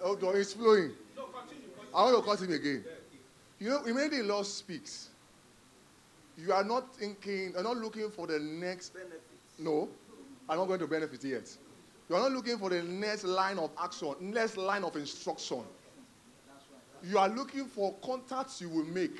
Oh, 0.01 0.09
Hold 0.09 0.25
on, 0.25 0.37
it's 0.37 0.53
flowing. 0.53 0.93
I 1.95 2.03
want 2.05 2.17
to 2.17 2.31
cut 2.31 2.41
him 2.41 2.53
again. 2.53 2.85
You 3.59 3.71
know, 3.71 3.83
immediately 3.85 4.19
the 4.19 4.25
Lord 4.25 4.47
speaks. 4.47 5.09
You 6.37 6.53
are 6.53 6.63
not 6.63 6.95
thinking, 6.95 7.53
you're 7.55 7.63
not 7.63 7.79
looking 7.79 8.11
for 8.11 8.27
the 8.27 8.39
next 8.39 8.91
benefit. 8.91 9.23
No, 9.59 9.89
I'm 10.49 10.59
not 10.59 10.67
going 10.67 10.81
to 10.81 10.87
benefit 10.87 11.25
yet. 11.25 11.51
You 12.09 12.17
are 12.17 12.21
not 12.21 12.33
looking 12.33 12.59
for 12.59 12.71
the 12.71 12.83
next 12.83 13.25
line 13.25 13.59
of 13.59 13.71
action, 13.83 14.15
next 14.21 14.57
line 14.57 14.85
of 14.85 14.95
instruction. 14.97 15.63
You 17.03 17.19
are 17.19 17.29
looking 17.29 17.65
for 17.65 17.95
contacts 18.05 18.61
you 18.61 18.69
will 18.69 18.85
make. 18.85 19.19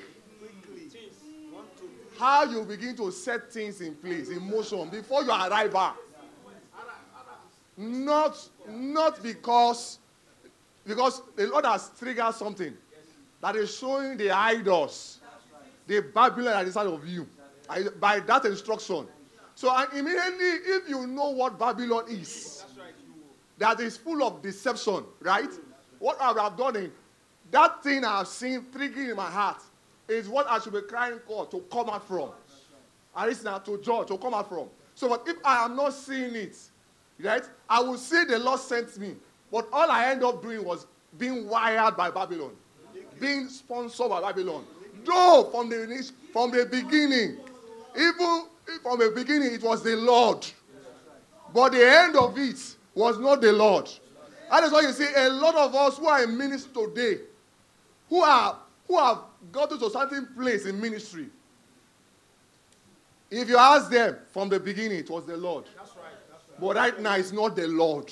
How 2.17 2.43
you 2.43 2.63
begin 2.63 2.95
to 2.97 3.11
set 3.11 3.51
things 3.51 3.81
in 3.81 3.95
place, 3.95 4.29
in 4.29 4.49
motion, 4.49 4.89
before 4.89 5.23
you 5.23 5.31
arrive 5.31 5.73
back. 5.73 5.95
Not, 7.79 8.37
not 8.67 9.23
because, 9.23 9.99
because 10.85 11.21
the 11.37 11.47
Lord 11.47 11.63
has 11.63 11.89
triggered 11.97 12.35
something 12.35 12.75
that 13.39 13.55
is 13.55 13.73
showing 13.73 14.17
the 14.17 14.31
idols, 14.31 15.21
the 15.87 16.01
Babylon 16.01 16.51
that 16.51 16.61
is 16.63 16.67
inside 16.67 16.87
of 16.87 17.07
you, 17.07 17.25
by 18.01 18.19
that 18.19 18.43
instruction. 18.43 19.07
So 19.55 19.73
and 19.73 19.93
immediately, 19.93 20.45
if 20.45 20.89
you 20.89 21.07
know 21.07 21.29
what 21.29 21.57
Babylon 21.57 22.03
is, 22.09 22.65
that 23.57 23.79
is 23.79 23.95
full 23.95 24.23
of 24.23 24.41
deception, 24.41 25.05
right? 25.21 25.49
What 25.99 26.19
I 26.19 26.33
have 26.43 26.57
done 26.57 26.75
in 26.75 26.91
that 27.51 27.81
thing 27.81 28.03
I 28.03 28.17
have 28.17 28.27
seen 28.27 28.61
triggering 28.73 29.11
in 29.11 29.15
my 29.15 29.31
heart 29.31 29.61
is 30.09 30.27
what 30.27 30.49
I 30.49 30.59
should 30.59 30.73
be 30.73 30.81
crying 30.81 31.19
for 31.25 31.45
to 31.45 31.59
come 31.71 31.89
out 31.89 32.05
from. 32.05 32.31
It's 33.19 33.41
now 33.41 33.59
to 33.59 33.77
judge, 33.81 34.07
to 34.09 34.17
come 34.17 34.33
out 34.33 34.49
from. 34.49 34.67
So, 34.95 35.07
but 35.07 35.25
if 35.27 35.37
I 35.45 35.63
am 35.63 35.77
not 35.77 35.93
seeing 35.93 36.35
it, 36.35 36.57
right, 37.19 37.43
I 37.69 37.81
will 37.81 37.97
say 37.97 38.25
the 38.25 38.39
Lord 38.39 38.59
sent 38.59 38.97
me. 38.97 39.15
But 39.51 39.67
all 39.73 39.89
I 39.89 40.07
end 40.07 40.23
up 40.23 40.41
doing 40.41 40.63
was 40.63 40.85
being 41.17 41.47
wired 41.47 41.97
by 41.97 42.11
Babylon, 42.11 42.51
being 43.19 43.47
sponsored 43.47 44.09
by 44.09 44.21
Babylon. 44.21 44.65
Though 45.03 45.49
from 45.51 45.69
the 45.69 46.11
from 46.31 46.51
the 46.51 46.65
beginning, 46.65 47.37
even 47.97 48.43
from 48.83 48.99
the 48.99 49.11
beginning 49.15 49.53
it 49.53 49.63
was 49.63 49.81
the 49.81 49.95
Lord, 49.95 50.45
but 51.53 51.71
the 51.71 51.89
end 51.89 52.15
of 52.15 52.37
it 52.37 52.75
was 52.93 53.17
not 53.17 53.41
the 53.41 53.51
Lord. 53.51 53.89
That 54.51 54.63
is 54.63 54.71
why 54.71 54.81
you 54.81 54.91
see 54.91 55.07
a 55.15 55.29
lot 55.29 55.55
of 55.55 55.73
us 55.75 55.97
who 55.97 56.07
are 56.07 56.23
in 56.23 56.37
ministry 56.37 56.71
today, 56.73 57.21
who 58.09 58.21
are 58.21 58.57
who 58.87 58.97
have 58.97 59.19
got 59.51 59.69
to 59.69 59.85
a 59.85 59.89
certain 59.89 60.27
place 60.35 60.65
in 60.65 60.79
ministry. 60.79 61.27
If 63.31 63.47
you 63.47 63.57
ask 63.57 63.91
them 63.91 64.17
from 64.31 64.49
the 64.49 64.59
beginning, 64.59 64.99
it 64.99 65.09
was 65.09 65.25
the 65.25 65.37
Lord. 65.37 65.65
But 66.59 66.75
right 66.75 66.99
now, 66.99 67.15
it's 67.15 67.31
not 67.31 67.55
the 67.55 67.67
Lord. 67.67 68.11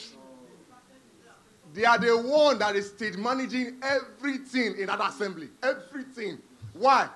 They 1.73 1.85
are 1.85 1.97
the 1.97 2.17
one 2.17 2.59
that 2.59 2.75
is 2.75 2.89
state 2.89 3.17
managing 3.17 3.77
everything 3.83 4.77
in 4.79 4.87
that 4.87 4.99
assembly. 5.01 5.49
Everything. 5.61 6.39
Why? 6.73 7.09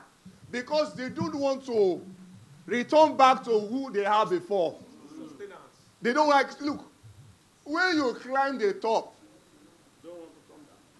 Because 0.52 0.94
they 0.94 1.10
don't 1.10 1.36
want 1.36 1.66
to 1.66 2.02
return 2.66 3.16
back 3.16 3.44
to 3.46 3.60
who 3.60 3.92
they 3.92 4.06
are 4.06 4.26
before. 4.26 4.78
They 6.02 6.14
don't 6.14 6.30
like, 6.30 6.60
look, 6.62 6.84
when 7.64 7.96
you 7.96 8.14
climb 8.16 8.58
the 8.58 8.74
top 8.74 9.16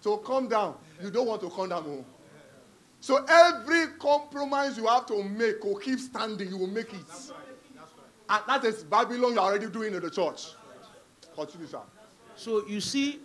to 0.02 0.16
come 0.18 0.48
down, 0.48 0.76
you 1.02 1.10
don't 1.10 1.26
want 1.26 1.42
to 1.42 1.50
come 1.50 1.68
down 1.68 1.86
more. 1.86 2.04
So 3.00 3.24
every 3.28 3.88
compromise 3.98 4.76
you 4.76 4.86
have 4.86 5.06
to 5.06 5.22
make 5.24 5.64
or 5.64 5.78
keep 5.78 5.98
standing, 5.98 6.48
you 6.48 6.56
will 6.56 6.68
make 6.68 6.92
it. 6.92 7.04
And 8.32 8.42
that 8.46 8.64
is 8.64 8.82
Babylon 8.82 9.34
you're 9.34 9.40
already 9.42 9.66
doing 9.68 9.92
in 9.92 10.00
the 10.02 10.10
church. 10.10 10.52
Continue, 11.34 11.66
sir. 11.66 11.80
so 12.34 12.66
you 12.66 12.80
see, 12.80 13.20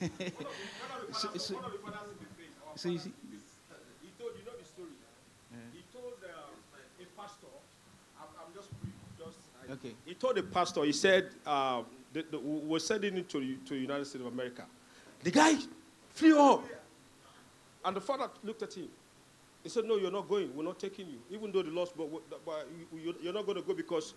so, 1.12 1.28
so, 1.36 1.54
so 2.74 2.88
you 2.88 2.98
see, 2.98 3.12
He 4.02 4.10
told, 4.18 4.32
you 4.36 4.44
know 4.44 4.52
the 4.58 4.64
story. 4.66 4.88
He 5.72 5.82
told 5.92 6.14
uh, 6.24 7.02
a 7.02 7.20
pastor, 7.20 7.46
I'm, 8.18 8.26
I'm 8.40 8.52
just, 8.54 8.70
just 9.16 9.38
okay. 9.70 9.94
He 10.04 10.14
told 10.14 10.34
the 10.34 10.42
pastor, 10.42 10.82
he 10.82 10.92
said, 10.92 11.30
uh, 11.46 11.82
the, 12.12 12.24
the, 12.28 12.38
we 12.40 12.58
we're 12.58 12.78
sending 12.80 13.16
it 13.16 13.28
to, 13.30 13.38
the- 13.38 13.56
to 13.66 13.74
the 13.74 13.80
United 13.80 14.04
States 14.06 14.24
of 14.24 14.32
America. 14.32 14.64
The 15.22 15.30
guy 15.30 15.54
flew 16.10 16.40
up. 16.40 16.64
And 17.84 17.94
the 17.96 18.00
father 18.00 18.30
looked 18.42 18.62
at 18.62 18.74
him. 18.74 18.88
He 19.64 19.68
said, 19.70 19.84
No, 19.86 19.96
you're 19.96 20.12
not 20.12 20.28
going. 20.28 20.54
We're 20.54 20.62
not 20.62 20.78
taking 20.78 21.08
you. 21.08 21.18
Even 21.30 21.50
though 21.50 21.62
the 21.62 21.70
lost, 21.70 21.96
but, 21.96 22.06
but 22.44 22.68
you- 22.92 23.00
you- 23.00 23.16
you're 23.22 23.32
not 23.32 23.46
going 23.46 23.56
to 23.56 23.62
go 23.62 23.74
because 23.74 24.14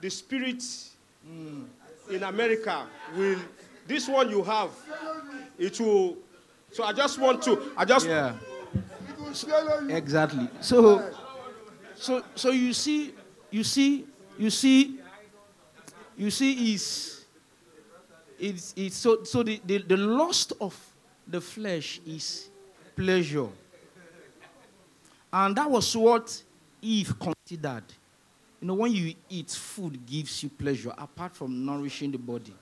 the 0.00 0.08
spirit 0.10 0.58
mm, 0.58 1.66
in 2.10 2.22
America 2.24 2.86
will, 3.16 3.38
this 3.86 4.08
one 4.08 4.30
you 4.30 4.42
have, 4.42 4.70
it 5.58 5.78
will. 5.78 6.16
So 6.72 6.84
I 6.84 6.92
just 6.92 7.18
want 7.18 7.42
to, 7.42 7.72
I 7.76 7.84
just, 7.84 8.06
Yeah. 8.06 8.34
Exactly. 9.90 10.48
So, 10.60 11.02
so, 11.94 12.22
so 12.34 12.50
you 12.50 12.72
see, 12.72 13.12
you 13.50 13.62
see, 13.64 14.06
you 14.38 14.48
see, 14.50 15.00
you 16.16 16.30
see, 16.30 16.72
is 16.74 17.24
it's, 18.38 18.72
it's 18.76 18.96
so 18.96 19.24
so 19.24 19.42
the, 19.42 19.60
the 19.66 19.78
the 19.78 19.96
lust 19.96 20.52
of 20.60 20.74
the 21.26 21.40
flesh 21.40 22.00
is 22.06 22.48
pleasure, 22.96 23.48
and 25.32 25.56
that 25.56 25.70
was 25.70 25.96
what 25.96 26.42
Eve 26.80 27.14
considered. 27.18 27.84
You 28.60 28.68
know, 28.68 28.74
when 28.74 28.92
you 28.92 29.14
eat, 29.28 29.50
food 29.50 30.04
gives 30.04 30.42
you 30.42 30.48
pleasure. 30.48 30.92
Apart 30.96 31.36
from 31.36 31.64
nourishing 31.64 32.10
the 32.10 32.18
body, 32.18 32.54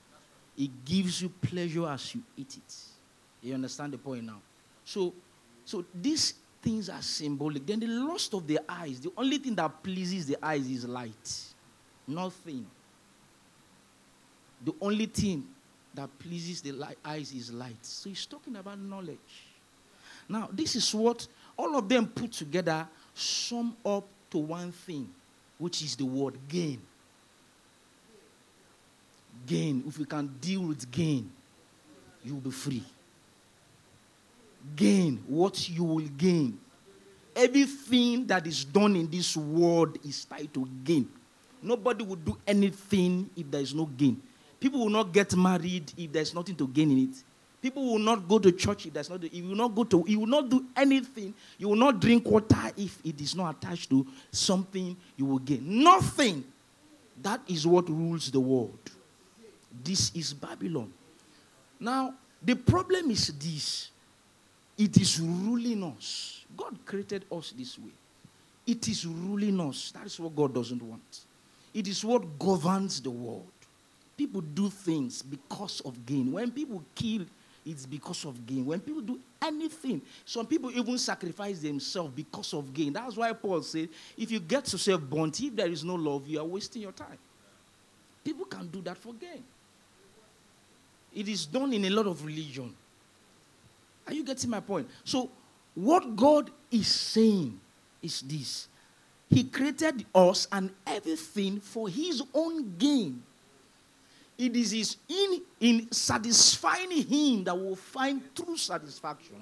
it 0.57 0.71
gives 0.85 1.23
you 1.23 1.29
pleasure 1.29 1.87
as 1.89 2.15
you 2.15 2.23
eat 2.37 2.57
it. 2.57 2.75
You 3.43 3.55
understand 3.55 3.93
the 3.93 3.99
point 3.99 4.25
now? 4.25 4.41
So, 4.85 5.15
so 5.65 5.85
these 5.95 6.35
things 6.61 6.89
are 6.89 7.03
symbolic. 7.03 7.67
Then 7.67 7.81
the 7.81 7.87
lust 7.87 8.35
of 8.35 8.47
the 8.47 8.59
eyes, 8.69 9.01
the 9.01 9.13
only 9.17 9.39
thing 9.39 9.55
that 9.55 9.83
pleases 9.83 10.27
the 10.27 10.37
eyes 10.43 10.69
is 10.69 10.85
light. 10.85 11.43
Nothing. 12.07 12.67
The 14.65 14.75
only 14.81 15.07
thing 15.07 15.47
that 15.95 16.11
pleases 16.19 16.61
the 16.61 16.97
eyes 17.05 17.33
is 17.33 17.53
light. 17.53 17.83
So 17.83 18.09
he's 18.09 18.27
talking 18.27 18.57
about 18.57 18.79
knowledge. 18.79 19.17
Now, 20.29 20.49
this 20.53 20.77
is 20.77 20.95
what 20.95 21.27
all 21.57 21.77
of 21.77 21.89
them 21.89 22.07
put 22.07 22.33
together 22.33 22.87
sum 23.15 23.77
up 23.85 24.05
to 24.31 24.39
one 24.39 24.73
thing, 24.73 25.09
which 25.59 25.83
is 25.83 25.97
the 25.97 26.05
word 26.05 26.35
gain. 26.49 26.81
Gain. 29.47 29.85
If 29.87 29.99
you 29.99 30.07
can 30.07 30.27
deal 30.41 30.63
with 30.63 30.91
gain, 30.91 31.31
you 32.25 32.35
will 32.35 32.41
be 32.41 32.51
free. 32.51 32.83
Gain 34.75 35.23
what 35.27 35.69
you 35.69 35.85
will 35.85 36.09
gain. 36.17 36.59
Everything 37.35 38.27
that 38.27 38.47
is 38.47 38.65
done 38.65 38.97
in 38.97 39.09
this 39.11 39.37
world 39.37 39.99
is 40.05 40.25
tied 40.25 40.53
to 40.55 40.67
gain. 40.83 41.09
Nobody 41.63 42.05
will 42.05 42.17
do 42.17 42.37
anything 42.47 43.31
if 43.37 43.51
there 43.51 43.61
is 43.61 43.75
no 43.75 43.87
gain. 43.87 44.21
People 44.59 44.81
will 44.81 44.91
not 44.91 45.13
get 45.13 45.37
married 45.37 45.93
if 45.97 46.13
there's 46.13 46.35
nothing 46.35 46.57
to 46.57 46.67
gain 46.67 46.91
in 46.91 46.99
it. 47.11 47.23
People 47.63 47.93
will 47.93 47.99
not 47.99 48.29
go 48.29 48.39
to 48.39 48.53
church 48.53 48.87
if 48.87 48.93
there's 48.93 49.11
not. 49.11 49.23
You 49.33 49.49
will 49.49 49.57
not 49.57 49.75
go 49.75 49.85
to. 49.85 50.05
You 50.07 50.21
will 50.21 50.27
not 50.27 50.49
do 50.49 50.65
anything. 50.77 51.35
You 51.59 51.69
will 51.69 51.77
not 51.77 52.01
drink 52.01 52.25
water 52.27 52.71
if 52.77 52.99
it 53.05 53.21
is 53.21 53.35
not 53.35 53.57
attached 53.57 53.91
to 53.91 54.07
something 54.31 54.97
you 55.17 55.25
will 55.25 55.39
gain. 55.39 55.63
Nothing. 55.83 56.45
That 57.23 57.41
is 57.49 57.67
what 57.67 57.89
rules 57.89 58.31
the 58.31 58.41
world. 58.41 58.79
This 59.83 60.13
is 60.15 60.33
Babylon. 60.33 60.93
Now 61.81 62.15
the 62.43 62.55
problem 62.55 63.11
is 63.11 63.29
this: 63.29 63.91
it 64.77 64.97
is 64.99 65.21
ruling 65.21 65.83
us. 65.83 66.45
God 66.57 66.79
created 66.85 67.25
us 67.33 67.53
this 67.57 67.79
way. 67.79 67.93
It 68.67 68.87
is 68.89 69.07
ruling 69.07 69.61
us. 69.61 69.93
That 69.93 70.07
is 70.07 70.21
what 70.21 70.37
God 70.37 70.55
doesn't 70.55 70.83
want. 70.83 71.21
It 71.73 71.89
is 71.89 72.05
what 72.05 72.39
governs 72.39 73.01
the 73.01 73.11
world. 73.11 73.47
People 74.17 74.41
do 74.41 74.71
things 74.71 75.23
because 75.23 75.81
of 75.81 76.07
gain. 76.07 76.33
When 76.33 76.51
people 76.51 76.83
kill, 76.95 77.27
it's 77.67 77.85
because 77.85 78.25
of 78.25 78.47
gain. 78.47 78.65
When 78.65 78.79
people 78.79 79.03
do 79.03 79.19
anything, 79.43 80.01
some 80.25 80.47
people 80.47 80.71
even 80.71 80.97
sacrifice 80.99 81.59
themselves 81.59 82.13
because 82.15 82.55
of 82.55 82.73
gain. 82.73 82.93
That's 82.93 83.17
why 83.17 83.33
Paul 83.33 83.61
said, 83.63 83.89
if 84.17 84.31
you 84.31 84.39
get 84.39 84.71
yourself 84.73 85.03
burnt, 85.03 85.41
if 85.41 85.57
there 85.57 85.69
is 85.69 85.83
no 85.83 85.97
love, 85.97 86.29
you 86.29 86.39
are 86.39 86.45
wasting 86.45 86.83
your 86.83 86.93
time. 86.93 87.19
People 88.25 88.45
can 88.45 88.69
do 88.69 88.81
that 88.83 88.97
for 88.97 89.13
gain. 89.15 89.43
It 91.13 91.29
is 91.29 91.47
done 91.47 91.73
in 91.73 91.85
a 91.87 91.91
lot 91.91 92.07
of 92.07 92.25
religion. 92.25 92.73
Are 94.07 94.13
you 94.13 94.23
getting 94.23 94.51
my 94.51 94.61
point? 94.61 94.89
So, 95.03 95.31
what 95.75 96.15
God 96.15 96.51
is 96.71 96.87
saying 96.87 97.59
is 98.01 98.21
this 98.21 98.69
He 99.29 99.45
created 99.45 100.07
us 100.15 100.47
and 100.53 100.71
everything 100.87 101.59
for 101.59 101.89
His 101.89 102.23
own 102.33 102.77
gain. 102.79 103.23
It 104.39 104.55
is 104.55 104.97
in, 105.09 105.43
in 105.61 105.93
satisfying 105.93 106.91
Him 106.91 107.45
that 107.45 107.55
will 107.55 107.77
find 107.77 108.23
true 108.35 108.57
satisfaction. 108.57 109.37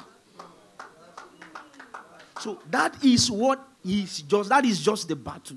So 2.41 2.59
that 2.71 3.03
is 3.03 3.31
what 3.31 3.67
is 3.85 4.23
just 4.23 4.49
that 4.49 4.65
is 4.65 4.83
just 4.83 5.09
the 5.09 5.17
battle. 5.17 5.57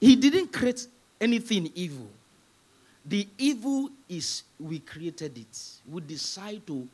He 0.00 0.16
didn't 0.16 0.52
create 0.52 0.86
anything 1.20 1.70
evil. 1.74 2.08
The 3.04 3.26
evil 3.38 3.90
is 4.08 4.42
we 4.58 4.80
created 4.80 5.38
it. 5.38 5.80
We 5.90 6.00
decide 6.02 6.66
to 6.66 6.86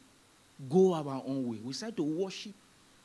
go 0.70 0.94
our 0.94 1.22
own 1.26 1.48
way. 1.48 1.58
We 1.62 1.72
decide 1.72 1.96
to 1.96 2.02
worship 2.02 2.52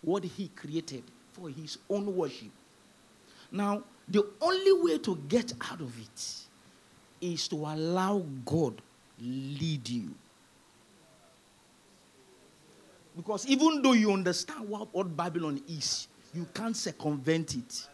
what 0.02 0.24
he 0.24 0.50
created 0.50 1.04
for 1.34 1.50
his 1.50 1.78
own 1.90 2.16
worship. 2.16 2.52
Now, 3.52 3.84
the 4.08 4.26
only 4.42 4.74
way 4.84 4.98
to 5.00 5.16
get 5.28 5.54
out 5.72 5.82
of 5.82 6.00
it 6.00 6.49
is 7.22 7.48
to 7.50 7.56
allow 7.56 8.24
God 8.46 8.82
lead 9.20 9.88
you. 9.90 10.10
Because 13.16 13.46
even 13.48 13.82
though 13.82 13.94
you 13.94 14.14
understand 14.14 14.70
what, 14.70 14.94
what 14.94 15.16
Babylon 15.16 15.62
is, 15.68 16.08
you 16.34 16.48
can't 16.54 16.76
circumvent 16.76 17.56
it. 17.56 17.88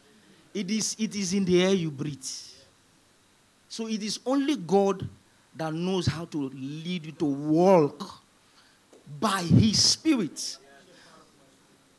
It 0.54 0.70
is, 0.70 0.96
it 1.00 1.16
is 1.16 1.34
in 1.34 1.46
the 1.46 1.64
air 1.64 1.74
you 1.74 1.90
breathe. 1.90 2.24
So 3.68 3.88
it 3.88 4.04
is 4.04 4.20
only 4.26 4.56
God 4.56 5.08
that 5.56 5.74
knows 5.74 6.06
how 6.06 6.26
to 6.26 6.50
lead 6.54 7.08
you 7.08 7.12
to 7.14 7.26
walk 7.26 8.22
by 9.20 9.42
His 9.42 9.84
Spirit. 9.84 10.58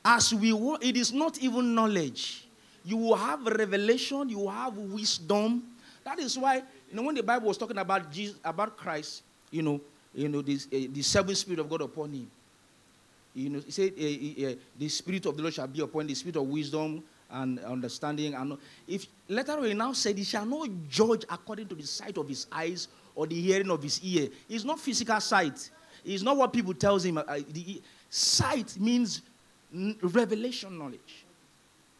As 0.04 0.32
we 0.32 0.52
walk, 0.52 0.84
it 0.84 0.96
is 0.96 1.12
not 1.12 1.38
even 1.38 1.74
knowledge. 1.74 2.46
You 2.84 2.96
will 2.96 3.16
have 3.16 3.44
revelation, 3.44 4.28
you 4.28 4.38
will 4.38 4.50
have 4.50 4.76
wisdom. 4.76 5.64
That 6.04 6.20
is 6.20 6.38
why, 6.38 6.62
you 6.90 6.96
know, 6.96 7.02
when 7.02 7.14
the 7.14 7.22
Bible 7.22 7.48
was 7.48 7.58
talking 7.58 7.78
about 7.78 8.10
Jesus, 8.10 8.36
about 8.44 8.76
Christ, 8.76 9.22
you 9.50 9.62
know, 9.62 9.80
you 10.14 10.28
know, 10.28 10.42
this, 10.42 10.66
uh, 10.66 10.86
the 10.92 11.02
seven 11.02 11.34
spirit 11.34 11.60
of 11.60 11.68
God 11.68 11.82
upon 11.82 12.12
him. 12.12 12.30
You 13.34 13.50
know, 13.50 13.60
he 13.60 13.70
said, 13.70 13.92
uh, 13.92 14.50
uh, 14.50 14.54
the 14.78 14.88
spirit 14.88 15.26
of 15.26 15.36
the 15.36 15.42
Lord 15.42 15.54
shall 15.54 15.66
be 15.66 15.80
upon 15.80 16.06
the 16.06 16.14
spirit 16.14 16.36
of 16.36 16.44
wisdom 16.44 17.02
and 17.30 17.58
understanding. 17.60 18.34
And 18.34 18.56
if 18.88 19.06
later 19.28 19.52
on 19.52 19.64
he 19.64 19.74
now 19.74 19.92
said, 19.92 20.16
he 20.16 20.24
shall 20.24 20.46
not 20.46 20.68
judge 20.88 21.24
according 21.28 21.68
to 21.68 21.74
the 21.74 21.86
sight 21.86 22.16
of 22.16 22.28
his 22.28 22.46
eyes 22.50 22.88
or 23.14 23.26
the 23.26 23.38
hearing 23.38 23.70
of 23.70 23.82
his 23.82 24.00
ear. 24.02 24.28
It's 24.48 24.64
not 24.64 24.80
physical 24.80 25.20
sight. 25.20 25.70
It's 26.04 26.22
not 26.22 26.36
what 26.36 26.52
people 26.52 26.72
tells 26.72 27.04
him. 27.04 27.16
The 27.16 27.82
sight 28.08 28.78
means 28.78 29.22
revelation 30.00 30.78
knowledge. 30.78 31.24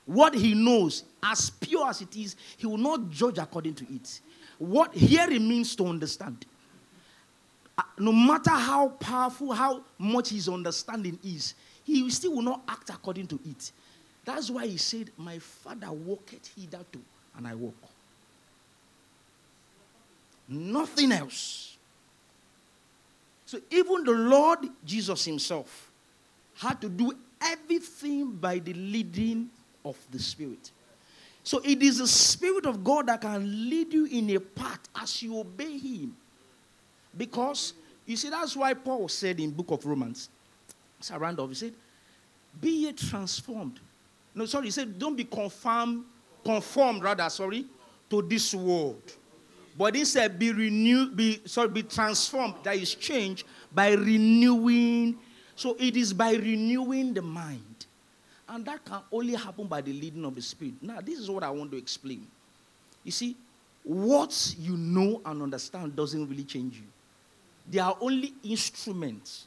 What 0.07 0.35
he 0.35 0.55
knows, 0.55 1.03
as 1.23 1.51
pure 1.51 1.89
as 1.89 2.01
it 2.01 2.17
is, 2.17 2.37
he 2.57 2.67
will 2.67 2.79
not 2.79 3.11
judge 3.11 3.39
according 3.39 3.75
to 3.75 3.85
it. 3.93 4.21
What 4.59 4.95
hearing 4.95 5.47
means 5.49 5.77
to 5.77 5.87
understand. 5.87 6.47
Uh, 7.79 7.83
no 7.99 8.13
matter 8.13 8.51
how 8.51 8.89
powerful, 8.89 9.53
how 9.53 9.83
much 9.99 10.31
his 10.31 10.49
understanding 10.49 11.19
is, 11.23 11.55
he 11.85 12.09
still 12.11 12.37
will 12.37 12.43
not 12.43 12.63
act 12.67 12.91
according 12.91 13.27
to 13.29 13.39
it. 13.45 13.71
That's 14.25 14.51
why 14.51 14.67
he 14.67 14.77
said, 14.77 15.11
My 15.17 15.39
father 15.39 15.93
walketh 15.93 16.51
hitherto, 16.57 17.01
and 17.37 17.47
I 17.47 17.55
walk. 17.55 17.75
Nothing 20.49 21.13
else. 21.13 21.77
So 23.45 23.61
even 23.71 24.05
the 24.05 24.13
Lord 24.13 24.59
Jesus 24.85 25.25
himself 25.25 25.91
had 26.57 26.81
to 26.81 26.89
do 26.89 27.13
everything 27.41 28.33
by 28.33 28.59
the 28.59 28.73
leading 28.73 29.49
of 29.85 29.97
the 30.11 30.19
Spirit. 30.19 30.71
So 31.47 31.61
it 31.63 31.81
is 31.81 31.99
the 31.99 32.09
Spirit 32.09 32.67
of 32.67 32.83
God 32.83 33.07
that 33.07 33.21
can 33.21 33.71
lead 33.71 33.93
you 33.93 34.07
in 34.07 34.29
a 34.31 34.41
path 34.41 34.81
as 35.01 35.23
you 35.23 35.39
obey 35.39 35.79
Him. 35.79 36.17
Because 37.17 37.73
you 38.05 38.17
see, 38.17 38.31
that's 38.31 38.57
why 38.57 38.75
Paul 38.75 39.07
said 39.07 39.39
in 39.39 39.53
Book 39.53 39.71
of 39.71 39.87
Romans, 39.87 40.29
it's 40.99 41.13
around 41.13 41.39
off, 41.39 41.51
he 41.51 41.55
said, 41.55 41.73
Be 42.61 42.87
ye 42.87 42.93
transformed. 42.95 43.79
No, 44.35 44.45
sorry, 44.47 44.65
he 44.65 44.71
said, 44.73 44.99
Don't 44.99 45.15
be 45.15 45.23
conformed, 45.23 46.03
conformed 46.45 47.05
rather, 47.05 47.31
sorry, 47.31 47.65
to 48.11 48.23
this 48.23 48.53
world. 48.53 49.15
But 49.79 49.95
he 49.95 50.05
said, 50.05 50.41
Be 50.41 50.51
renewed, 50.51 51.17
be 51.17 51.43
sorry, 51.45 51.69
be 51.69 51.85
transformed, 51.85 52.55
that 52.65 52.75
is 52.75 52.93
changed 52.97 53.47
by 53.73 53.93
renewing. 53.93 55.17
So 55.55 55.77
it 55.79 55.97
is 55.97 56.13
by 56.13 56.33
renewing 56.33 57.15
the 57.15 57.23
mind. 57.23 57.66
And 58.49 58.65
that 58.67 58.85
can 58.85 59.01
only 59.11 59.35
happen 59.35 59.67
by 59.67 59.81
the 59.81 59.93
leading 59.93 60.25
of 60.25 60.35
the 60.35 60.43
Spirit. 60.43 60.75
Now, 60.81 61.01
this 61.01 61.19
is 61.19 61.29
what 61.31 61.43
I 61.43 61.51
want 61.51 61.71
to 61.73 61.77
explain. 61.77 62.27
You 63.03 63.11
see, 63.11 63.37
what 63.83 64.55
you 64.59 64.77
know 64.77 65.21
and 65.25 65.43
understand 65.43 65.97
doesn't 65.97 66.29
really 66.29 66.45
change 66.45 66.77
you. 66.77 66.87
They 67.69 67.79
are 67.79 67.97
only 68.01 68.35
instruments 68.45 69.47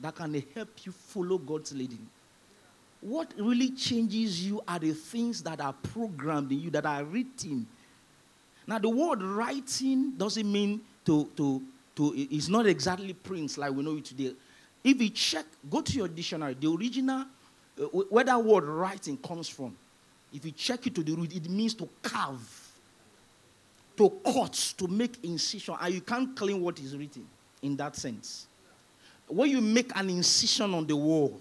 that 0.00 0.14
can 0.14 0.42
help 0.54 0.68
you 0.84 0.92
follow 0.92 1.38
God's 1.38 1.72
leading. 1.72 2.06
What 3.00 3.32
really 3.38 3.70
changes 3.70 4.44
you 4.44 4.60
are 4.66 4.78
the 4.78 4.92
things 4.92 5.42
that 5.42 5.60
are 5.60 5.72
programmed 5.72 6.50
in 6.50 6.60
you, 6.60 6.70
that 6.70 6.86
are 6.86 7.04
written. 7.04 7.66
Now, 8.66 8.78
the 8.78 8.88
word 8.88 9.22
writing 9.22 10.12
doesn't 10.16 10.50
mean 10.50 10.80
to, 11.04 11.30
to, 11.36 11.62
to 11.96 12.14
it's 12.16 12.48
not 12.48 12.66
exactly 12.66 13.12
prints 13.12 13.56
like 13.56 13.72
we 13.72 13.82
know 13.84 13.96
it 13.96 14.04
today. 14.04 14.34
If 14.82 15.00
you 15.00 15.10
check, 15.10 15.44
go 15.68 15.80
to 15.80 15.92
your 15.92 16.08
dictionary, 16.08 16.56
the 16.58 16.70
original 16.70 17.24
Uh, 17.78 17.84
where 17.84 18.24
that 18.24 18.42
word 18.42 18.64
writing 18.64 19.16
comes 19.18 19.48
from, 19.48 19.76
if 20.32 20.44
you 20.44 20.50
check 20.50 20.86
it 20.86 20.94
to 20.94 21.02
the 21.02 21.14
root, 21.14 21.34
it 21.34 21.48
means 21.48 21.74
to 21.74 21.88
carve, 22.02 22.72
to 23.96 24.10
cut, 24.24 24.52
to 24.78 24.86
make 24.88 25.22
incision, 25.22 25.74
and 25.80 25.94
you 25.94 26.00
can't 26.00 26.36
claim 26.36 26.60
what 26.60 26.78
is 26.80 26.96
written 26.96 27.26
in 27.62 27.76
that 27.76 27.96
sense. 27.96 28.46
When 29.28 29.50
you 29.50 29.60
make 29.60 29.90
an 29.96 30.08
incision 30.10 30.72
on 30.74 30.86
the 30.86 30.96
wall, 30.96 31.40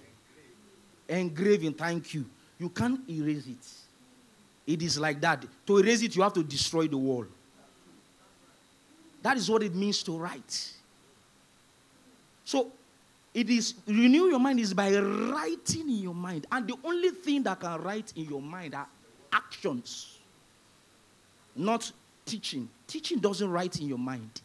engraving, 1.08 1.74
thank 1.74 2.14
you, 2.14 2.26
you 2.60 2.70
can't 2.70 3.00
erase 3.10 3.48
it. 3.48 4.74
It 4.74 4.82
is 4.82 4.98
like 4.98 5.22
that. 5.22 5.46
To 5.68 5.78
erase 5.78 6.02
it, 6.02 6.16
you 6.16 6.24
have 6.24 6.34
to 6.34 6.44
destroy 6.44 6.88
the 6.88 6.98
wall. 6.98 7.26
That 9.22 9.38
is 9.38 9.50
what 9.50 9.64
it 9.64 9.76
means 9.76 10.04
to 10.04 10.18
write. 10.18 10.72
So 12.44 12.72
it 13.36 13.50
is 13.50 13.74
renew 13.86 14.28
your 14.30 14.40
mind 14.40 14.62
is 14.62 14.74
by 14.74 14.98
writing 14.98 15.90
in 15.90 15.98
your 15.98 16.16
mind. 16.16 16.48
And 16.50 16.66
the 16.66 16.76
only 16.86 17.10
thing 17.10 17.44
that 17.44 17.60
can 17.60 17.82
write 17.82 18.14
in 18.16 18.30
your 18.30 18.42
mind 18.42 18.74
are 18.74 18.88
actions, 19.32 20.20
not 21.54 21.92
teaching. 22.26 22.70
Teaching 22.88 23.20
doesn't 23.20 23.52
write 23.52 23.78
in 23.82 23.90
your 23.90 23.98
mind. 23.98 24.42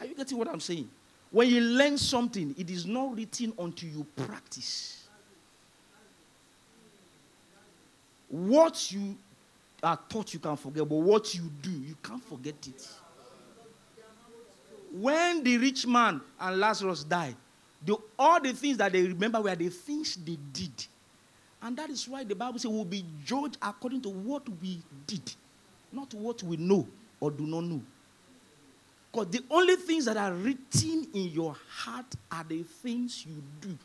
Are 0.00 0.06
you 0.06 0.14
getting 0.14 0.38
what 0.38 0.48
I'm 0.48 0.60
saying? 0.60 0.88
When 1.30 1.48
you 1.48 1.60
learn 1.60 1.98
something, 1.98 2.54
it 2.56 2.70
is 2.70 2.86
not 2.86 3.14
written 3.14 3.52
until 3.58 3.90
you 3.90 4.06
practice. 4.16 5.06
What 8.30 8.90
you 8.90 9.18
are 9.82 9.98
taught 10.08 10.32
you 10.32 10.40
can 10.40 10.56
forget, 10.56 10.88
but 10.88 10.96
what 10.96 11.34
you 11.34 11.42
do, 11.60 11.70
you 11.70 11.96
can't 12.02 12.24
forget 12.24 12.54
it 12.66 12.88
when 14.92 15.42
the 15.42 15.58
rich 15.58 15.86
man 15.86 16.20
and 16.38 16.60
Lazarus 16.60 17.04
died, 17.04 17.36
the, 17.84 17.96
all 18.18 18.40
the 18.40 18.52
things 18.52 18.76
that 18.76 18.92
they 18.92 19.02
remember 19.02 19.40
were 19.40 19.54
the 19.54 19.68
things 19.68 20.16
they 20.16 20.38
did. 20.52 20.72
And 21.62 21.76
that 21.76 21.90
is 21.90 22.06
why 22.08 22.24
the 22.24 22.34
Bible 22.34 22.58
says 22.58 22.70
we'll 22.70 22.84
be 22.84 23.04
judged 23.24 23.56
according 23.62 24.02
to 24.02 24.08
what 24.08 24.42
we 24.60 24.80
did, 25.06 25.32
not 25.92 26.12
what 26.14 26.42
we 26.42 26.56
know 26.56 26.86
or 27.20 27.30
do 27.30 27.46
not 27.46 27.64
know. 27.64 27.80
Because 29.10 29.28
the 29.28 29.42
only 29.50 29.76
things 29.76 30.06
that 30.06 30.16
are 30.16 30.32
written 30.32 31.06
in 31.14 31.28
your 31.30 31.56
heart 31.68 32.06
are 32.30 32.44
the 32.44 32.62
things 32.62 33.24
you 33.26 33.42
do. 33.60 33.76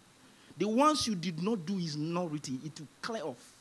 The 0.57 0.67
ones 0.67 1.07
you 1.07 1.15
did 1.15 1.41
not 1.43 1.65
do 1.65 1.77
is 1.77 1.95
not 1.95 2.31
written, 2.31 2.59
it 2.65 2.79
will 2.79 2.87
clear 3.01 3.23
off. 3.23 3.53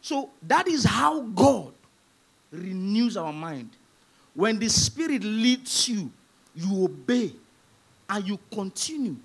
So 0.00 0.30
that 0.42 0.68
is 0.68 0.84
how 0.84 1.20
God 1.20 1.72
renews 2.50 3.16
our 3.16 3.32
mind. 3.32 3.70
When 4.34 4.58
the 4.58 4.68
Spirit 4.68 5.22
leads 5.24 5.88
you, 5.88 6.10
you 6.54 6.84
obey 6.84 7.32
and 8.08 8.26
you 8.26 8.38
continue. 8.50 9.16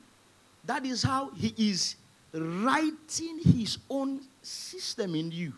That 0.65 0.85
is 0.85 1.03
how 1.03 1.29
He 1.31 1.53
is 1.57 1.95
writing 2.34 3.39
His 3.43 3.77
own 3.89 4.21
system 4.41 5.15
in 5.15 5.31
you. 5.31 5.53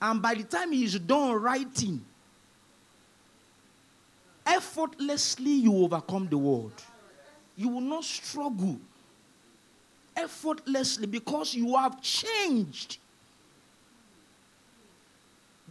And 0.00 0.20
by 0.20 0.34
the 0.34 0.44
time 0.44 0.72
He 0.72 0.84
is 0.84 0.98
done 0.98 1.40
writing, 1.40 2.04
effortlessly 4.44 5.52
you 5.52 5.76
overcome 5.76 6.28
the 6.28 6.38
world. 6.38 6.72
You 7.56 7.68
will 7.68 7.80
not 7.80 8.04
struggle 8.04 8.78
effortlessly 10.16 11.06
because 11.06 11.54
you 11.54 11.76
have 11.76 12.00
changed. 12.02 12.98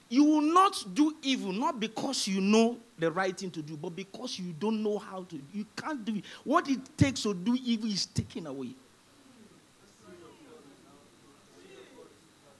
You 0.09 0.23
will 0.23 0.41
not 0.41 0.85
do 0.93 1.15
evil, 1.21 1.51
not 1.51 1.79
because 1.79 2.27
you 2.27 2.39
know 2.39 2.77
the 2.97 3.11
right 3.11 3.37
thing 3.37 3.51
to 3.51 3.61
do, 3.61 3.75
but 3.75 3.95
because 3.95 4.39
you 4.39 4.53
don't 4.57 4.81
know 4.81 4.97
how 4.97 5.23
to. 5.23 5.39
You 5.53 5.65
can't 5.75 6.03
do 6.03 6.15
it. 6.15 6.23
What 6.43 6.69
it 6.69 6.79
takes 6.97 7.23
to 7.23 7.33
do 7.33 7.57
evil 7.63 7.89
is 7.89 8.05
taken 8.05 8.47
away. 8.47 8.69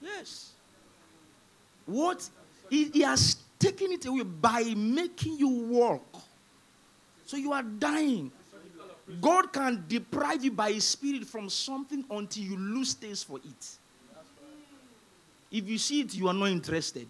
Yes. 0.01 0.51
What? 1.85 2.29
He, 2.69 2.89
he 2.89 3.01
has 3.01 3.37
taken 3.57 3.91
it 3.93 4.05
away 4.05 4.23
by 4.23 4.63
making 4.75 5.39
you 5.39 5.47
walk. 5.47 6.21
So 7.25 7.37
you 7.37 7.53
are 7.53 7.63
dying. 7.63 8.31
God 9.21 9.53
can 9.53 9.85
deprive 9.87 10.43
you 10.43 10.51
by 10.51 10.73
His 10.73 10.83
Spirit 10.83 11.25
from 11.25 11.49
something 11.49 12.03
until 12.09 12.43
you 12.43 12.57
lose 12.57 12.93
taste 12.93 13.25
for 13.25 13.37
it. 13.37 13.77
If 15.49 15.69
you 15.69 15.77
see 15.77 16.01
it, 16.01 16.13
you 16.13 16.27
are 16.27 16.33
not 16.33 16.49
interested. 16.49 17.07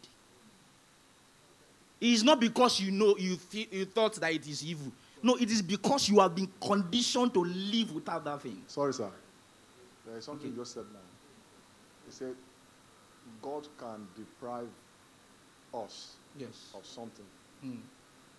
It 1.99 2.07
is 2.13 2.23
not 2.23 2.39
because 2.39 2.79
you 2.79 2.91
know 2.91 3.15
you, 3.17 3.37
you 3.71 3.85
thought 3.85 4.15
that 4.15 4.31
it 4.31 4.47
is 4.47 4.63
evil. 4.63 4.91
No, 5.23 5.35
it 5.35 5.49
is 5.49 5.61
because 5.63 6.07
you 6.09 6.19
have 6.19 6.35
been 6.35 6.49
conditioned 6.61 7.33
to 7.33 7.43
live 7.43 7.91
without 7.93 8.23
that 8.25 8.41
thing. 8.41 8.61
Sorry, 8.67 8.93
sir. 8.93 9.09
There 10.05 10.17
is 10.17 10.25
something 10.25 10.49
you 10.51 10.55
just 10.57 10.73
said 10.75 10.85
now. 10.93 10.99
He 12.05 12.11
said, 12.11 12.35
God 13.41 13.67
can 13.77 14.07
deprive 14.15 14.67
us 15.73 16.13
Yes. 16.37 16.71
of 16.75 16.85
something. 16.85 17.25
Mm. 17.65 17.79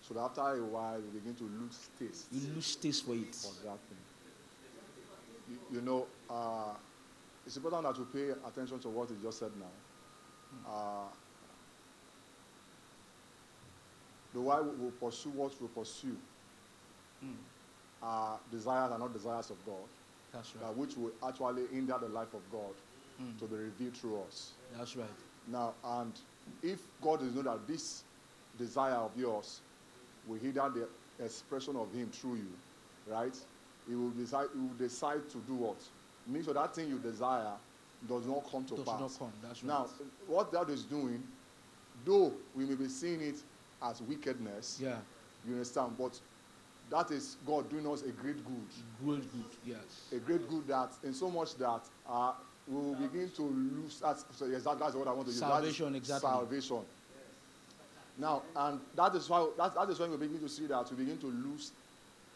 So 0.00 0.14
that 0.14 0.20
after 0.20 0.40
a 0.40 0.64
while, 0.64 1.00
we 1.00 1.18
begin 1.18 1.34
to 1.34 1.44
lose 1.44 1.88
taste 1.98 2.26
You 2.32 2.40
lose 2.54 2.76
taste 2.76 3.04
for 3.04 3.14
it. 3.14 3.34
for 3.34 3.52
that 3.66 3.78
thing. 3.88 3.98
You, 5.50 5.76
you 5.76 5.80
know, 5.80 6.06
uh, 6.30 6.74
it's 7.44 7.56
important 7.56 7.82
that 7.82 7.98
you 7.98 8.06
pay 8.12 8.30
attention 8.48 8.78
to 8.78 8.88
what 8.88 9.08
he 9.08 9.16
just 9.22 9.40
said 9.40 9.50
now. 9.58 10.70
Uh, 10.70 11.08
the 14.32 14.40
why 14.40 14.60
we 14.60 14.70
will 14.76 14.90
pursue 14.92 15.30
what 15.30 15.60
we 15.60 15.68
pursue 15.68 16.16
Mm. 17.24 17.34
are 18.02 18.38
desires 18.50 18.92
are 18.92 18.98
not 18.98 19.12
desires 19.12 19.50
of 19.50 19.56
God, 19.64 19.88
That's 20.32 20.54
right. 20.54 20.76
which 20.76 20.96
will 20.96 21.12
actually 21.26 21.66
hinder 21.66 21.98
the 22.00 22.08
life 22.08 22.32
of 22.34 22.48
God 22.50 22.74
Mm. 23.20 23.36
to 23.38 23.46
be 23.48 23.56
revealed 23.56 23.96
through 23.96 24.20
us. 24.22 24.52
That's 24.76 24.94
right. 24.96 25.08
Now, 25.46 25.74
and 25.82 26.12
if 26.62 26.78
God 27.00 27.22
is 27.22 27.34
not 27.34 27.44
that 27.44 27.66
this 27.66 28.04
desire 28.56 28.94
of 28.94 29.16
yours 29.16 29.62
will 30.24 30.38
hinder 30.38 30.68
the 30.70 31.24
expression 31.24 31.74
of 31.76 31.92
Him 31.92 32.10
through 32.12 32.36
you, 32.36 32.52
right? 33.06 33.36
He 33.86 33.94
will 33.96 34.10
decide. 34.10 34.48
He 34.54 34.60
will 34.60 34.74
decide 34.74 35.28
to 35.30 35.38
do 35.38 35.54
what? 35.54 35.82
Make 36.26 36.44
sure 36.44 36.54
that 36.54 36.74
thing 36.74 36.88
you 36.90 36.98
desire 36.98 37.54
does 38.06 38.26
not 38.26 38.48
come 38.48 38.64
to 38.66 38.76
Does 38.76 38.84
pass. 38.84 39.00
not 39.00 39.18
come. 39.18 39.32
That's 39.42 39.64
right. 39.64 39.68
Now, 39.68 39.86
what 40.26 40.52
that 40.52 40.68
is 40.70 40.84
doing, 40.84 41.24
though 42.04 42.32
we 42.54 42.64
may 42.66 42.74
be 42.76 42.88
seeing 42.88 43.20
it 43.22 43.42
as 43.82 44.02
wickedness, 44.02 44.78
yeah. 44.82 44.96
you 45.46 45.52
understand, 45.54 45.92
but 45.98 46.18
that 46.90 47.10
is 47.10 47.36
God 47.46 47.68
doing 47.70 47.86
us 47.86 48.02
a 48.02 48.10
great 48.10 48.36
good 48.44 49.04
Good, 49.04 49.20
good. 49.32 49.44
Yes. 49.66 50.04
a 50.12 50.16
great 50.16 50.48
good 50.48 50.66
that 50.68 50.90
in 51.04 51.12
so 51.12 51.30
much 51.30 51.56
that 51.56 51.82
uh, 52.08 52.32
we 52.66 52.76
will 52.76 52.94
begin 52.94 53.30
to 53.30 53.42
lose 53.42 54.00
that's, 54.00 54.24
so 54.32 54.46
yes, 54.46 54.62
that, 54.64 54.78
that's 54.78 54.94
what 54.94 55.06
I 55.08 55.12
want 55.12 55.26
to 55.26 55.32
use. 55.32 55.40
That 55.40 55.64
is 55.64 55.76
Salvation, 55.76 55.94
exactly. 55.94 56.28
Salvation. 56.28 56.80
Now, 58.18 58.42
and 58.56 58.80
that 58.96 59.14
is 59.14 59.28
why 59.28 59.48
that, 59.56 59.74
that 59.74 59.88
is 59.90 59.98
when 60.00 60.10
we 60.10 60.16
begin 60.16 60.40
to 60.40 60.48
see 60.48 60.66
that 60.66 60.90
we 60.90 60.96
begin 60.96 61.18
to 61.18 61.26
lose 61.26 61.70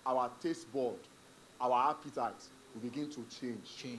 our 0.07 0.31
taste 0.41 0.73
bud, 0.73 0.95
our 1.61 1.91
appetite. 1.91 2.35
We 2.75 2.89
begin 2.89 3.11
to 3.11 3.25
change. 3.41 3.77
Change. 3.77 3.99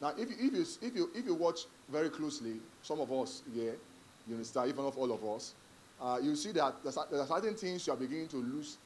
Now, 0.00 0.12
if 0.16 0.30
you, 0.30 0.36
if 0.38 0.52
you 0.54 0.66
if 0.80 0.96
you 0.96 1.10
if 1.14 1.26
you 1.26 1.34
watch 1.34 1.60
very 1.90 2.08
closely, 2.08 2.54
some 2.82 3.00
of 3.00 3.12
us 3.12 3.42
here, 3.52 3.74
you 4.26 4.34
understand, 4.34 4.68
even 4.70 4.84
of 4.84 4.96
all 4.96 5.12
of 5.12 5.22
us, 5.24 5.54
uh, 6.00 6.18
you 6.22 6.36
see 6.36 6.52
that 6.52 6.74
there 6.82 7.20
are 7.20 7.26
certain 7.26 7.54
things 7.54 7.86
you 7.86 7.92
are 7.92 7.96
beginning 7.96 8.28
to 8.28 8.36
lose 8.36 8.76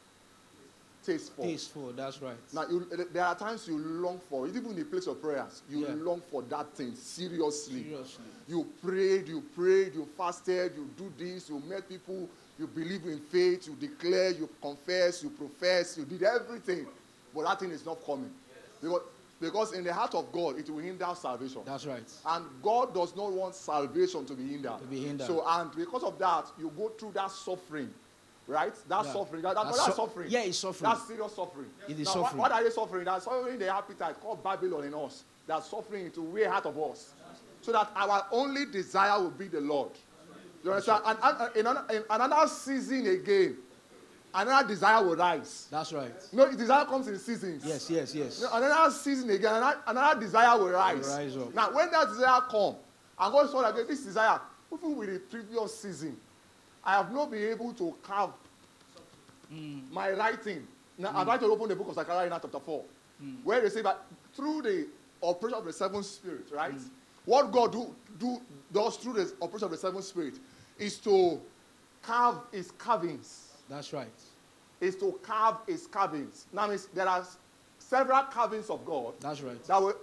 taste 1.05 1.33
for. 1.35 1.43
Tasteful. 1.43 1.93
That's 1.93 2.21
right. 2.21 2.37
Now, 2.53 2.65
you, 2.69 2.87
there 3.13 3.25
are 3.25 3.35
times 3.37 3.67
you 3.67 3.79
long 3.79 4.21
for 4.29 4.47
it, 4.47 4.55
even 4.57 4.71
in 4.73 4.77
the 4.77 4.85
place 4.85 5.07
of 5.07 5.21
prayers. 5.23 5.63
You 5.69 5.87
Yeah. 5.87 5.95
long 5.95 6.23
for 6.31 6.43
that 6.43 6.75
thing 6.75 6.95
seriously. 6.95 7.85
Seriously. 7.85 8.25
You 8.47 8.67
prayed, 8.83 9.29
you 9.29 9.43
prayed, 9.55 9.95
you 9.95 10.09
fasted, 10.17 10.73
you 10.77 10.89
do 10.97 11.13
this, 11.19 11.49
you 11.49 11.61
met 11.61 11.89
people, 11.89 12.29
you 12.59 12.67
believe 12.67 13.05
in 13.05 13.19
faith, 13.21 13.67
you 13.69 13.75
declare, 13.75 14.31
you 14.31 14.49
confess, 14.61 15.23
you 15.23 15.31
profess, 15.31 15.97
you 15.99 16.05
did 16.05 16.23
everything. 16.23 16.87
But 17.35 17.45
that 17.45 17.61
thing 17.61 17.71
is 17.71 17.85
not 17.85 18.05
coming. 18.05 18.33
Because, 18.81 19.03
because 19.41 19.73
in 19.73 19.85
the 19.85 19.93
heart 19.95 20.15
of 20.15 20.33
God, 20.33 20.59
it 20.59 20.69
will 20.69 20.79
hinder 20.79 21.07
salvation. 21.15 21.61
That's 21.65 21.87
right. 21.87 22.03
And 22.27 22.45
God 22.63 22.93
does 22.95 23.15
not 23.15 23.33
want 23.33 23.55
salvation 23.55 24.25
to 24.27 24.35
be 24.35 24.49
hindered. 24.49 24.79
To 24.79 24.85
be 24.87 25.01
hindered. 25.05 25.27
So, 25.27 25.45
and 25.47 25.71
because 25.77 26.03
of 26.03 26.19
that, 26.19 26.47
you 26.59 26.73
go 26.77 26.89
through 26.89 27.13
that 27.13 27.31
suffering, 27.31 27.93
right? 28.49 28.75
That 28.89 29.05
Yeah. 29.05 29.13
suffering. 29.13 29.43
That, 29.43 29.55
that, 29.55 29.65
That's 29.67 29.77
that's 29.77 29.97
su- 29.97 30.03
suffering. 30.03 30.31
yeah, 30.31 30.41
it's 30.43 30.59
suffering. 30.59 30.91
That's 30.91 31.07
serious 31.07 31.35
suffering. 31.35 31.71
It 31.89 32.01
is 32.01 32.07
now, 32.07 32.15
what- 32.15 32.23
suffering. 32.25 32.39
What, 32.41 32.53
are 32.53 32.63
you 32.65 32.71
suffering? 32.73 33.05
That's 33.05 33.25
suffering 33.25 33.59
the 33.59 33.69
appetite 33.75 34.21
called 34.21 34.43
Babylon 34.43 34.85
in 34.85 34.95
us. 34.95 35.23
That 35.47 35.65
suffering 35.65 36.07
into 36.07 36.23
way 36.23 36.45
out 36.47 36.67
of 36.67 36.79
us. 36.79 37.15
So 37.61 37.73
that 37.73 37.91
our 37.95 38.27
only 38.33 38.67
desire 38.67 39.21
will 39.21 39.31
be 39.31 39.49
the 39.49 39.61
Lord. 39.61 39.93
You 40.65 40.73
understand? 40.73 41.03
And, 41.07 41.19
and, 41.23 41.57
another, 41.57 41.85
in 41.95 42.03
another 42.11 42.49
season 42.49 43.07
again, 43.07 43.57
another 44.35 44.69
desire 44.69 45.05
will 45.05 45.17
rise. 45.17 45.67
That's 45.71 45.93
right. 45.93 46.13
You 46.33 46.39
know, 46.39 46.53
desire 46.55 46.85
comes 46.85 47.09
in 47.09 47.19
seasons. 47.19 47.65
Yes, 47.65 47.89
yes, 47.91 48.15
yes. 48.15 48.41
You 48.41 48.47
know, 48.47 48.53
another 48.55 48.91
season 48.93 49.31
again, 49.31 49.55
another, 49.55 49.81
another 49.87 50.21
desire 50.21 50.59
will 50.59 50.69
rise. 50.71 51.07
Will 51.07 51.17
rise 51.17 51.37
up. 51.37 51.55
Now, 51.55 51.73
when 51.75 51.91
that 51.91 52.09
desire 52.09 52.41
come, 52.43 52.77
I 53.19 53.31
go 53.31 53.41
and 53.41 53.49
God 53.49 53.51
saw 53.51 53.63
that 53.63 53.75
okay, 53.75 53.89
this 53.89 54.03
desire, 54.05 54.41
even 54.73 54.97
with 54.97 55.13
the 55.13 55.19
previous 55.21 55.79
season, 55.81 56.17
I 56.85 56.93
have 56.99 57.13
not 57.13 57.31
been 57.31 57.49
able 57.51 57.73
to 57.75 57.95
carve 58.03 58.31
Mm. 59.53 59.91
my 59.91 60.11
writing. 60.13 60.67
Now, 60.99 61.13
I'd 61.15 61.27
like 61.27 61.41
to 61.41 61.47
open 61.47 61.69
the 61.71 61.77
book 61.77 61.89
of 61.89 61.95
Zechariah 61.95 62.27
in 62.27 62.33
chapter 62.33 62.61
4, 62.61 62.85
Mm. 63.23 63.45
where 63.45 63.61
they 63.63 63.71
say 63.71 63.81
that 63.83 64.05
through 64.35 64.61
the 64.63 64.87
operation 65.23 65.59
of 65.59 65.65
the 65.65 65.73
seventh 65.73 66.05
spirit, 66.05 66.47
right? 66.53 66.75
Mm. 66.75 66.91
What 67.25 67.51
God 67.51 67.73
do, 67.73 67.95
do 68.19 68.41
does 68.73 68.97
through 68.99 69.15
the 69.15 69.33
operation 69.41 69.65
of 69.65 69.71
the 69.71 69.77
seventh 69.79 70.05
spirit 70.05 70.35
is 70.79 70.99
to 70.99 71.41
carve 72.03 72.37
his 72.53 72.71
carvings 72.73 73.48
That's 73.69 73.93
right. 73.93 74.09
is 74.81 74.97
to 74.97 75.19
carve 75.23 75.57
his 75.67 75.87
carvings. 75.87 76.47
Now, 76.53 76.67
means 76.69 76.87
there 76.95 77.09
are 77.09 77.25
several 77.79 78.23
carvings 78.25 78.71
of 78.71 78.85
God 78.85 79.15
That's 79.21 79.41
right. 79.41 79.63
that 79.65 79.81
will 79.81 79.97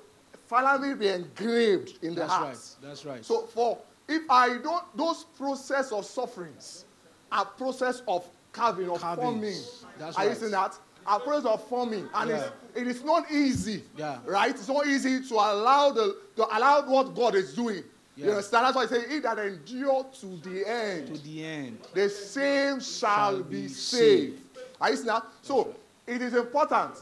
finally 0.47 0.93
be 0.95 1.07
engraved 1.07 2.03
in 2.03 2.13
the 2.15 2.21
That's 2.21 2.33
right. 2.41 2.57
That's 2.89 3.05
right. 3.05 3.25
So, 3.25 3.45
for 3.47 3.77
if 4.07 4.23
I 4.29 4.57
don't, 4.57 4.83
those 4.97 5.23
process 5.37 5.91
of 5.91 6.05
sufferings 6.05 6.85
are 7.31 7.45
process 7.45 8.01
of 8.07 8.25
carving 8.51 8.89
of 8.89 9.01
Carvings. 9.01 9.23
forming. 9.25 9.61
That's 9.99 10.17
are 10.17 10.23
you 10.23 10.29
right. 10.29 10.37
seeing 10.37 10.51
that? 10.51 10.77
A 11.07 11.19
process 11.19 11.45
of 11.45 11.67
forming, 11.67 12.07
and 12.15 12.29
Yeah. 12.29 12.35
it's, 12.37 12.51
it 12.81 12.87
is 12.87 13.03
not 13.03 13.29
easy. 13.31 13.83
Yeah. 13.97 14.17
Right? 14.25 14.49
It's 14.51 14.67
not 14.67 14.87
easy 14.87 15.21
to 15.27 15.33
allow 15.35 15.91
the 15.91 16.17
to 16.37 16.45
allow 16.57 16.87
what 16.89 17.13
God 17.15 17.35
is 17.35 17.53
doing. 17.53 17.83
You 18.15 18.25
Yeah. 18.25 18.29
understand? 18.31 18.65
That's 18.65 18.75
why 18.75 18.83
I 18.83 18.85
say, 18.87 19.09
"He 19.09 19.19
that 19.19 19.37
endure 19.39 20.05
to 20.21 20.25
the 20.37 20.65
end." 20.65 21.07
to 21.07 21.17
the 21.21 21.45
end. 21.45 21.79
the 21.93 22.09
same 22.09 22.79
shall 22.79 23.31
Shall 23.31 23.43
be 23.43 23.61
be 23.63 23.67
saved. 23.67 24.41
Are 24.79 24.91
you 24.91 25.03
that? 25.03 25.25
So 25.41 25.75
it 26.07 26.21
is 26.21 26.33
important 26.33 26.95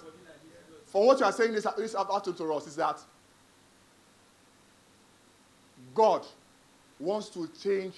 for 0.86 1.08
what 1.08 1.20
you 1.20 1.26
are 1.26 1.32
saying 1.32 1.54
this, 1.54 1.68
this 1.78 1.96
afternoon 1.96 2.36
to 2.38 2.54
us 2.54 2.68
is 2.68 2.76
that 2.78 3.00
God 5.94 6.26
wants 7.00 7.30
to 7.30 7.48
change 7.48 7.96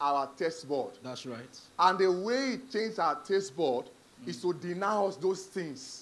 our 0.00 0.28
taste 0.36 0.68
bud. 0.68 0.98
That's 1.02 1.26
right. 1.26 1.60
And 1.78 1.98
the 1.98 2.10
way 2.10 2.52
He 2.52 2.56
changes 2.58 2.98
our 2.98 3.20
taste 3.22 3.56
bud 3.56 3.88
is 4.26 4.40
to 4.42 4.52
deny 4.52 4.96
us 5.04 5.16
those 5.16 5.42
things 5.46 6.01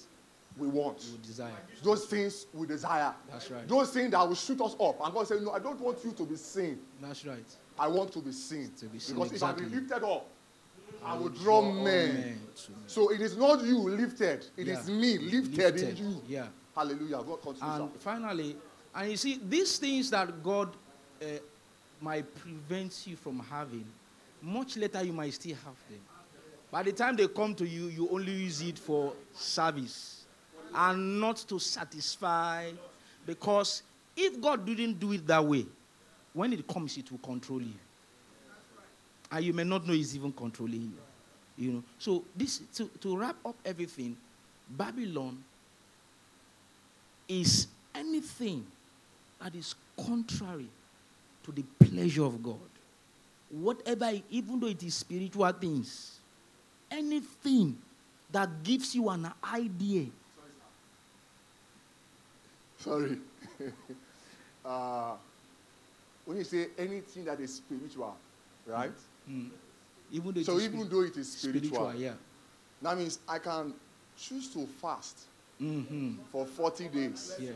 we 0.57 0.67
want. 0.67 1.03
You 1.11 1.17
desire. 1.17 1.51
Those 1.83 2.05
things 2.05 2.45
we 2.53 2.67
desire. 2.67 3.13
That's 3.29 3.49
right. 3.49 3.67
Those 3.67 3.91
things 3.91 4.11
that 4.11 4.27
will 4.27 4.35
shoot 4.35 4.59
us 4.61 4.75
up. 4.79 5.03
And 5.03 5.13
God 5.13 5.27
said, 5.27 5.41
No, 5.41 5.51
I 5.51 5.59
don't 5.59 5.79
want 5.79 6.03
you 6.03 6.11
to 6.11 6.23
be 6.23 6.35
seen. 6.35 6.79
That's 7.01 7.25
right. 7.25 7.45
I 7.79 7.87
want 7.87 8.11
to 8.13 8.19
be 8.19 8.31
seen. 8.31 8.71
To 8.79 8.85
be 8.85 8.99
seen, 8.99 9.15
because 9.15 9.31
if 9.31 9.43
I 9.43 9.53
be 9.53 9.63
exactly. 9.63 9.79
lifted 9.79 10.03
up, 10.03 10.27
I 11.03 11.17
will 11.17 11.29
draw 11.29 11.55
all 11.55 11.71
men. 11.71 11.83
men 11.83 12.15
me. 12.15 12.73
So 12.87 13.11
it 13.11 13.21
is 13.21 13.35
not 13.35 13.63
you 13.63 13.77
lifted, 13.77 14.45
It 14.57 14.67
is 14.67 14.87
Yeah. 14.87 14.95
me 14.95 15.17
lifted, 15.17 15.57
Lifted. 15.57 15.89
in 15.89 15.97
you. 15.97 16.21
Yeah. 16.27 16.47
Hallelujah. 16.75 17.23
God 17.23 17.41
continue. 17.41 17.73
And 17.73 17.91
sir. 17.93 17.99
finally, 17.99 18.55
and 18.93 19.11
you 19.11 19.17
see, 19.17 19.39
these 19.43 19.77
things 19.79 20.09
that 20.11 20.43
God 20.43 20.75
uh, 21.21 21.25
might 21.99 22.33
prevent 22.35 23.07
you 23.07 23.15
from 23.15 23.39
having, 23.39 23.85
much 24.41 24.77
later 24.77 25.03
you 25.03 25.13
might 25.13 25.33
still 25.33 25.55
have 25.55 25.75
them. 25.89 25.99
By 26.69 26.83
the 26.83 26.91
time 26.91 27.15
they 27.15 27.27
come 27.27 27.55
to 27.55 27.67
you, 27.67 27.87
you 27.87 28.09
only 28.09 28.31
use 28.31 28.61
it 28.61 28.77
for 28.77 29.13
service 29.33 30.20
and 30.73 31.19
not 31.19 31.37
to 31.37 31.59
satisfy. 31.59 32.71
Because 33.25 33.83
if 34.15 34.39
God 34.41 34.65
didn't 34.65 34.99
do 34.99 35.13
it 35.13 35.25
that 35.27 35.43
way, 35.43 35.65
when 36.33 36.53
it 36.53 36.67
comes, 36.67 36.97
it 36.97 37.11
will 37.11 37.19
control 37.19 37.61
you. 37.61 37.73
And 39.31 39.45
you 39.45 39.53
may 39.53 39.63
not 39.63 39.87
know 39.87 39.93
it's 39.93 40.15
even 40.15 40.31
controlling 40.31 40.81
you. 40.81 40.93
You 41.57 41.73
know. 41.73 41.83
So 41.99 42.23
this 42.35 42.59
to, 42.75 42.89
to 43.01 43.17
wrap 43.17 43.35
up 43.45 43.55
everything, 43.63 44.17
Babylon 44.69 45.43
is 47.27 47.67
anything 47.93 48.65
that 49.41 49.55
is 49.55 49.75
contrary 50.05 50.67
to 51.43 51.51
the 51.51 51.63
pleasure 51.79 52.23
of 52.23 52.41
God. 52.41 52.57
Whatever, 53.49 54.11
even 54.29 54.59
though 54.59 54.67
it 54.67 54.81
is 54.83 54.95
spiritual 54.95 55.51
things, 55.51 56.19
anything 56.89 57.77
that 58.31 58.63
gives 58.63 58.95
you 58.95 59.09
an 59.09 59.31
idea. 59.43 60.05
Sorry. 62.83 63.17
uh, 64.65 65.13
when 66.25 66.37
you 66.37 66.43
say 66.43 66.67
anything 66.77 67.25
that 67.25 67.39
is 67.39 67.55
spiritual, 67.55 68.15
right? 68.65 68.91
Mm. 69.29 69.49
Even 70.11 70.33
though 70.33 70.41
So 70.43 70.59
even 70.59 70.81
spiri- 70.81 70.89
though 70.89 71.01
it 71.01 71.17
is 71.17 71.31
spiritual, 71.31 71.69
spiritual, 71.69 71.95
yeah. 72.01 72.13
that 72.81 72.97
means 72.97 73.19
I 73.27 73.39
can 73.39 73.73
choose 74.17 74.49
to 74.53 74.65
fast 74.65 75.19
Mm-hmm. 75.61 76.13
for 76.31 76.43
40 76.47 76.87
days. 76.87 77.35
Yes. 77.39 77.53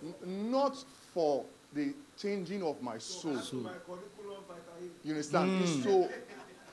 N- 0.00 0.50
not 0.52 0.76
for 1.12 1.44
the 1.72 1.92
changing 2.16 2.62
of 2.62 2.80
my 2.80 2.98
soul. 2.98 3.36
So, 3.38 3.56
You 5.02 5.10
understand? 5.10 5.50
Mm. 5.50 5.62
It's 5.62 5.82
to 5.82 6.08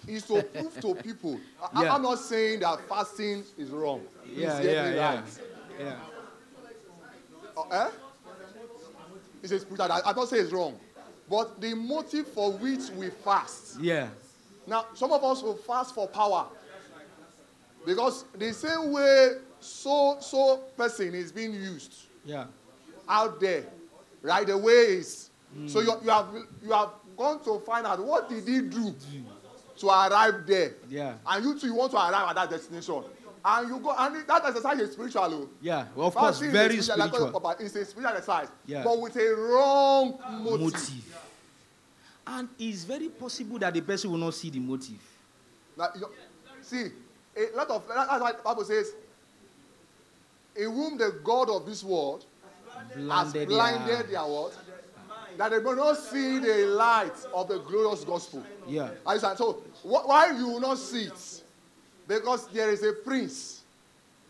it's 0.08 0.28
to 0.28 0.44
prove 0.44 0.80
to 0.82 0.96
people. 1.02 1.40
I, 1.74 1.84
Yeah. 1.84 1.96
I'm 1.96 2.04
not 2.04 2.20
saying 2.20 2.60
that 2.60 2.88
fasting 2.88 3.44
is 3.58 3.72
wrong. 3.72 4.02
Yeah, 4.32 4.62
yeah, 4.62 4.72
yeah. 4.94 5.16
right. 5.16 5.24
Yeah. 5.80 5.96
Uh, 7.58 7.64
eh? 7.72 7.90
It's 9.44 9.52
a 9.52 9.60
spiritual. 9.60 9.92
I, 9.92 10.02
I 10.06 10.14
don't 10.14 10.28
say 10.28 10.38
it's 10.38 10.52
wrong, 10.52 10.78
but 11.30 11.62
the 11.62 11.74
motive 11.76 12.28
for 12.28 12.52
which 12.54 12.90
we 12.96 13.10
fast. 13.10 13.80
Yeah. 13.80 14.10
Now, 14.68 14.86
some 14.96 15.12
of 15.12 15.24
us 15.24 15.44
will 15.44 15.56
fast 15.56 15.94
for 15.94 16.08
power 16.08 16.48
because 17.86 18.26
the 18.38 18.52
same 18.54 18.92
way 18.92 19.34
so 19.60 20.18
so 20.20 20.58
person 20.76 21.14
is 21.14 21.32
being 21.32 21.54
used 21.54 21.94
Yeah. 22.26 22.46
out 23.08 23.40
there, 23.40 23.66
right? 24.22 24.46
The 24.46 24.58
way 24.58 24.74
is. 24.74 25.30
So 25.68 25.80
you, 25.80 25.94
you 26.04 26.10
have 26.10 26.28
you 26.64 26.72
have 26.72 26.90
gone 27.16 27.42
to 27.46 27.60
find 27.60 27.86
out 27.86 28.04
what 28.04 28.28
did 28.28 28.46
he 28.48 28.62
do 28.62 28.94
to 29.78 29.88
arrive 29.88 30.46
there, 30.48 30.74
Yeah. 30.90 31.14
and 31.28 31.46
you 31.46 31.58
too 31.60 31.68
you 31.68 31.76
want 31.76 31.92
to 31.92 31.98
arrive 31.98 32.30
at 32.30 32.36
that 32.36 32.50
destination, 32.50 33.04
and 33.48 33.70
you 33.70 33.80
go 33.80 33.94
and 33.98 34.28
that 34.28 34.46
exercise 34.46 34.80
is 34.80 34.92
spiritual. 34.94 35.24
oh. 35.24 35.50
Yeah. 35.62 35.86
Well, 35.96 36.08
of 36.08 36.16
course, 36.16 36.40
Fasting 36.40 36.48
is 36.48 36.54
very 36.54 36.78
a 36.80 36.84
spiritual. 36.84 37.42
like. 37.44 37.60
It's 37.62 37.76
a 37.76 37.86
spiritual 37.86 38.16
exercise, 38.18 38.48
Yeah. 38.66 38.84
but 38.84 39.00
with 39.00 39.16
a 39.18 39.36
wrong 39.36 40.18
motive. 40.44 40.62
Motive. 40.62 41.18
And 42.28 42.50
it's 42.58 42.84
very 42.86 43.10
possible 43.10 43.60
that 43.60 43.74
the 43.74 43.82
person 43.82 44.10
will 44.12 44.18
not 44.18 44.34
see 44.34 44.50
the 44.50 44.60
motive. 44.60 44.98
Now, 45.78 45.90
you 45.96 46.08
see, 46.64 46.88
a 47.38 47.56
lot 47.56 47.70
of 47.70 47.84
that's 47.88 48.22
why 48.22 48.32
the 48.32 48.38
Bible 48.44 48.64
says, 48.66 48.94
in 50.56 50.72
whom 50.72 50.98
the 50.98 51.20
God 51.24 51.50
of 51.50 51.66
this 51.66 51.84
world 51.84 52.26
has 52.74 52.96
Blinded 52.96 53.48
blinded 53.50 53.88
their- 53.88 54.04
their 54.04 54.22
what? 54.24 54.58
That 55.38 55.52
they 55.52 55.60
may 55.60 55.74
not 55.74 55.98
see 55.98 56.40
the 56.40 56.66
light 56.68 57.14
of 57.34 57.48
the 57.50 57.60
glorious 57.60 58.04
gospel. 58.06 58.42
Yeah. 58.68 58.90
Understand? 59.06 59.38
So 59.38 59.54
wh- 59.84 60.08
why 60.08 60.32
you 60.32 60.48
will 60.48 60.62
not 60.62 60.78
see 60.78 61.04
it? 61.04 61.42
Because 62.08 62.48
there 62.48 62.72
is 62.72 62.84
a 62.84 62.94
prince 62.94 63.62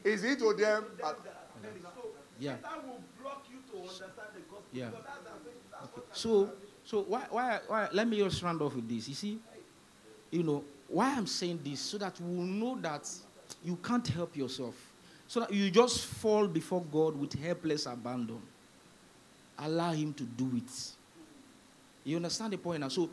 Is 0.03 0.23
it 0.23 0.39
to 0.39 0.53
them? 0.53 0.85
Yeah. 0.97 1.05
That- 1.05 1.17
Yeah. 2.39 2.55
Yeah. 4.71 4.89
So, 6.13 6.49
so 6.85 7.01
why, 7.01 7.25
why, 7.29 7.59
why? 7.67 7.89
Let 7.91 8.07
me 8.07 8.17
just 8.17 8.41
round 8.41 8.61
off 8.61 8.75
with 8.75 8.87
this. 8.87 9.07
You 9.09 9.15
see, 9.15 9.39
you 10.31 10.43
know, 10.43 10.63
why 10.87 11.15
I'm 11.15 11.27
saying 11.27 11.59
this 11.63 11.79
so 11.79 11.97
that 11.97 12.19
we 12.21 12.37
will 12.37 12.43
know 12.43 12.77
that 12.81 13.09
you 13.63 13.77
can't 13.77 14.07
help 14.07 14.35
yourself, 14.35 14.75
so 15.27 15.41
that 15.41 15.51
you 15.53 15.69
just 15.69 16.05
fall 16.05 16.47
before 16.47 16.81
God 16.91 17.15
with 17.19 17.33
helpless 17.33 17.85
abandon. 17.85 18.41
Allow 19.60 19.91
Him 19.91 20.14
to 20.14 20.23
do 20.23 20.52
it. 20.56 20.72
You 22.03 22.15
understand 22.15 22.53
the 22.53 22.57
point 22.57 22.81
now? 22.81 22.88
So, 22.88 23.10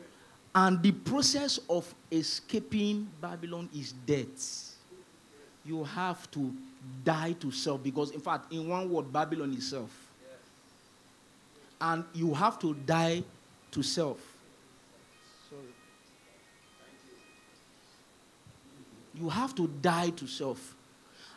and 0.55 0.81
the 0.81 0.91
process 0.91 1.59
of 1.69 1.93
escaping 2.11 3.07
Babylon 3.21 3.69
is 3.75 3.91
death. 3.91 4.75
You 5.65 5.83
have 5.83 6.29
to 6.31 6.53
die 7.03 7.33
to 7.33 7.51
self 7.51 7.83
because, 7.83 8.11
in 8.11 8.21
fact, 8.21 8.51
in 8.51 8.67
one 8.69 8.89
word, 8.89 9.11
Babylon 9.11 9.53
is 9.53 9.69
self. 9.69 9.91
And 11.79 12.03
you 12.13 12.33
have 12.33 12.57
to 12.59 12.73
die 12.73 13.23
to 13.71 13.83
self. 13.83 14.19
You 19.13 19.29
have 19.29 19.53
to 19.55 19.67
die 19.67 20.09
to 20.11 20.27
self. 20.27 20.75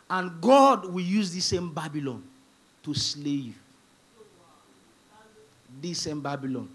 And 0.09 0.41
God 0.41 0.85
will 0.85 1.01
use 1.01 1.31
the 1.31 1.39
same 1.39 1.73
Babylon 1.73 2.23
to 2.83 2.93
slay 2.93 3.29
you. 3.29 3.53
This 5.79 5.99
same 5.99 6.21
Babylon 6.21 6.69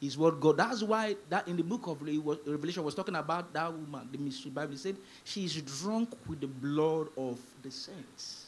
is 0.00 0.18
what 0.18 0.40
God. 0.40 0.56
That's 0.56 0.82
why 0.82 1.16
that 1.28 1.46
in 1.48 1.56
the 1.56 1.62
book 1.62 1.86
of 1.86 2.02
Revelation 2.02 2.82
was 2.82 2.94
talking 2.94 3.14
about 3.14 3.52
that 3.52 3.72
woman. 3.72 4.08
The 4.10 4.18
mystery 4.18 4.50
Bible 4.50 4.76
said 4.76 4.96
she 5.22 5.44
is 5.44 5.60
drunk 5.62 6.10
with 6.26 6.40
the 6.40 6.46
blood 6.46 7.08
of 7.16 7.38
the 7.62 7.70
saints. 7.70 8.46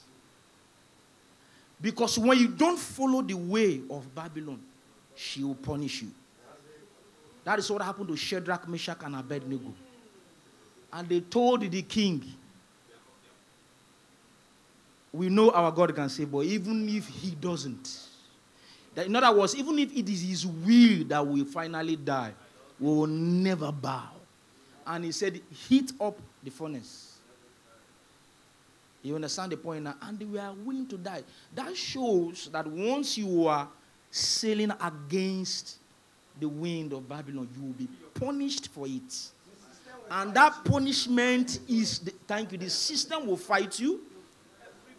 Because 1.81 2.19
when 2.19 2.39
you 2.39 2.49
don't 2.49 2.79
follow 2.79 3.23
the 3.23 3.35
way 3.35 3.83
of 3.91 4.13
Babylon, 4.15 4.61
she 5.15 5.45
will 5.45 5.55
punish 5.55 6.03
you. 6.03 6.11
That 7.45 7.59
is 7.59 7.71
what 7.71 7.83
happened 7.83 8.09
to 8.09 8.17
Shadrach, 8.17 8.67
Meshach, 8.67 8.99
and 9.05 9.15
Abednego. 9.15 9.73
And 10.93 11.09
they 11.09 11.21
told 11.21 11.71
the 11.71 11.83
king, 11.83 12.25
We 15.13 15.29
know 15.29 15.51
our 15.51 15.71
God 15.73 15.95
can 15.95 16.09
save, 16.09 16.31
but 16.31 16.41
even 16.41 16.89
if 16.89 17.07
he 17.07 17.31
doesn't, 17.31 18.06
that 18.97 19.07
in 19.07 19.15
other 19.15 19.39
words, 19.39 19.55
even 19.55 19.79
if 19.79 19.95
it 19.95 20.09
is 20.09 20.23
his 20.23 20.47
will 20.47 21.05
that 21.05 21.25
we 21.25 21.45
finally 21.45 21.97
die, 21.97 22.33
we 22.81 22.87
will 22.89 23.07
never 23.07 23.71
bow. 23.71 24.09
And 24.87 25.05
he 25.05 25.13
said, 25.13 25.39
Heat 25.69 25.93
up 26.01 26.19
the 26.43 26.51
furnace. 26.51 27.19
You 29.03 29.15
understand 29.15 29.53
the 29.53 29.59
point 29.59 29.85
now? 29.85 29.95
And 30.01 30.19
we 30.33 30.39
are 30.39 30.53
willing 30.65 30.87
to 30.89 30.97
die. 30.97 31.23
That 31.55 31.77
shows 31.77 32.49
that 32.53 32.67
once 32.67 33.19
you 33.19 33.47
are 33.47 33.69
sailing 34.11 34.73
against 34.83 35.77
the 36.41 36.49
wind 36.49 36.95
of 36.95 37.07
Babylon, 37.07 37.49
you 37.55 37.67
will 37.67 37.75
be 37.75 37.89
punished 38.15 38.69
for 38.69 38.87
it. 38.87 39.29
And 40.11 40.33
that 40.35 40.65
punishment 40.65 41.61
is, 41.69 41.99
the, 41.99 42.13
thank 42.27 42.53
you, 42.53 42.59
the 42.59 42.71
system 42.71 43.27
will 43.27 43.37
fight 43.37 43.79
you. 43.79 44.01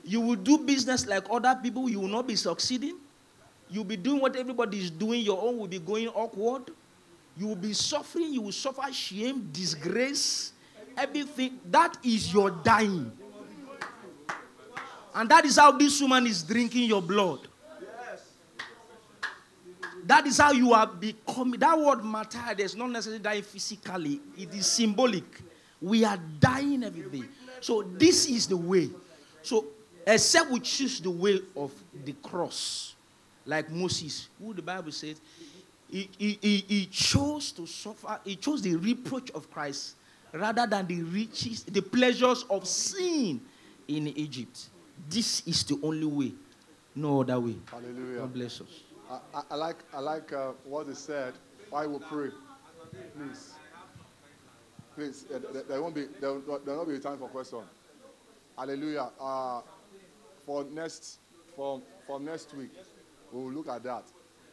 You 0.03 0.21
will 0.21 0.35
do 0.35 0.59
business 0.59 1.07
like 1.07 1.23
other 1.31 1.57
people, 1.61 1.89
you 1.89 1.99
will 1.99 2.07
not 2.07 2.27
be 2.27 2.35
succeeding. 2.35 2.97
You'll 3.69 3.83
be 3.83 3.97
doing 3.97 4.21
what 4.21 4.35
everybody 4.35 4.79
is 4.79 4.89
doing, 4.89 5.21
your 5.21 5.41
own 5.41 5.57
will 5.57 5.67
be 5.67 5.79
going 5.79 6.07
awkward. 6.09 6.71
You 7.35 7.47
will 7.47 7.55
be 7.55 7.73
suffering, 7.73 8.33
you 8.33 8.41
will 8.41 8.51
suffer 8.51 8.91
shame, 8.91 9.49
disgrace, 9.51 10.53
everything. 10.97 11.59
That 11.69 11.97
is 12.03 12.33
your 12.33 12.49
dying. 12.49 13.11
And 15.13 15.29
that 15.29 15.45
is 15.45 15.57
how 15.57 15.71
this 15.71 16.01
woman 16.01 16.27
is 16.27 16.43
drinking 16.43 16.85
your 16.85 17.01
blood. 17.01 17.47
That 20.05 20.25
is 20.25 20.37
how 20.37 20.51
you 20.51 20.73
are 20.73 20.87
becoming. 20.87 21.59
That 21.59 21.77
word 21.77 22.03
matter 22.03 22.39
there's 22.55 22.75
not 22.75 22.89
necessarily 22.89 23.21
dying 23.21 23.43
physically, 23.43 24.21
it 24.37 24.53
is 24.53 24.65
symbolic. 24.65 25.25
We 25.81 26.05
are 26.05 26.17
dying 26.39 26.83
every 26.83 27.09
day. 27.09 27.25
So, 27.59 27.83
this 27.83 28.27
is 28.27 28.47
the 28.47 28.57
way. 28.57 28.89
So, 29.41 29.65
except 30.05 30.49
we 30.49 30.59
choose 30.59 30.99
the 30.99 31.11
way 31.11 31.41
of 31.55 31.71
the 32.05 32.13
cross, 32.13 32.95
like 33.47 33.71
Moses, 33.71 34.29
who 34.39 34.53
the 34.53 34.61
Bible 34.61 34.91
says, 34.91 35.19
he, 35.89 36.09
he, 36.17 36.37
he, 36.41 36.57
he 36.67 36.85
chose 36.87 37.51
to 37.53 37.65
suffer, 37.65 38.19
he 38.25 38.35
chose 38.35 38.61
the 38.61 38.75
reproach 38.75 39.31
of 39.31 39.49
Christ 39.49 39.95
rather 40.33 40.67
than 40.67 40.85
the 40.85 41.01
riches, 41.01 41.63
the 41.63 41.81
pleasures 41.81 42.43
of 42.49 42.67
sin 42.67 43.41
in 43.87 44.07
Egypt. 44.09 44.67
This 45.09 45.47
is 45.47 45.63
the 45.63 45.79
only 45.81 46.05
way, 46.05 46.33
no 46.93 47.21
other 47.21 47.39
way. 47.39 47.55
Hallelujah. 47.71 48.19
God 48.19 48.33
bless 48.33 48.61
us. 48.61 48.83
I, 49.09 49.41
I, 49.49 49.55
like, 49.55 49.77
I 49.93 49.99
like 49.99 50.33
uh, 50.33 50.51
what 50.65 50.87
is 50.87 50.97
said. 50.97 51.33
I 51.73 51.87
will 51.87 52.01
pray, 52.01 52.29
please, 53.15 53.53
please. 54.95 55.23
There, 55.23 55.63
there 55.63 55.81
won't 55.81 55.95
be, 55.95 56.05
there, 56.19 56.33
there 56.65 56.75
will 56.75 56.85
not 56.85 56.87
be 56.87 56.99
time 56.99 57.17
for 57.17 57.29
question. 57.29 57.59
Hallelujah. 58.57 59.09
Uh, 59.19 59.61
for 60.45 60.65
next, 60.65 61.19
for 61.55 61.81
for 62.05 62.19
next 62.19 62.53
week, 62.55 62.71
we 63.31 63.43
will 63.43 63.51
look 63.51 63.67
at 63.69 63.83
that. 63.83 64.05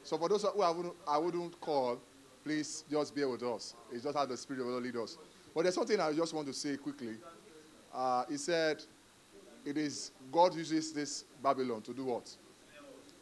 So 0.03 0.19
for 0.19 0.29
those 0.29 0.43
who 0.43 0.63
I 0.63 0.71
wouldn't, 0.71 0.95
I 1.07 1.19
wouldn't 1.19 1.61
call, 1.61 2.01
please 2.45 2.85
just 2.91 3.15
bear 3.15 3.29
with 3.29 3.43
us. 3.43 3.75
It's 3.93 4.05
just 4.05 4.17
how 4.17 4.27
the 4.27 4.37
Spirit 4.37 4.61
of 4.61 4.67
the 4.67 4.73
Lord 4.73 4.85
lead 4.85 4.97
us. 4.97 5.17
But 5.55 5.63
there's 5.63 5.75
something 5.75 5.99
I 6.01 6.13
just 6.13 6.35
want 6.35 6.47
to 6.49 6.53
say 6.53 6.77
quickly. 6.77 7.17
Uh, 7.93 8.25
he 8.29 8.37
said, 8.37 8.83
"It 9.65 9.79
is 9.79 10.11
God 10.33 10.55
uses 10.55 10.93
this 10.93 11.25
Babylon 11.43 11.81
to 11.83 11.95
do 11.95 12.05
what? 12.05 12.37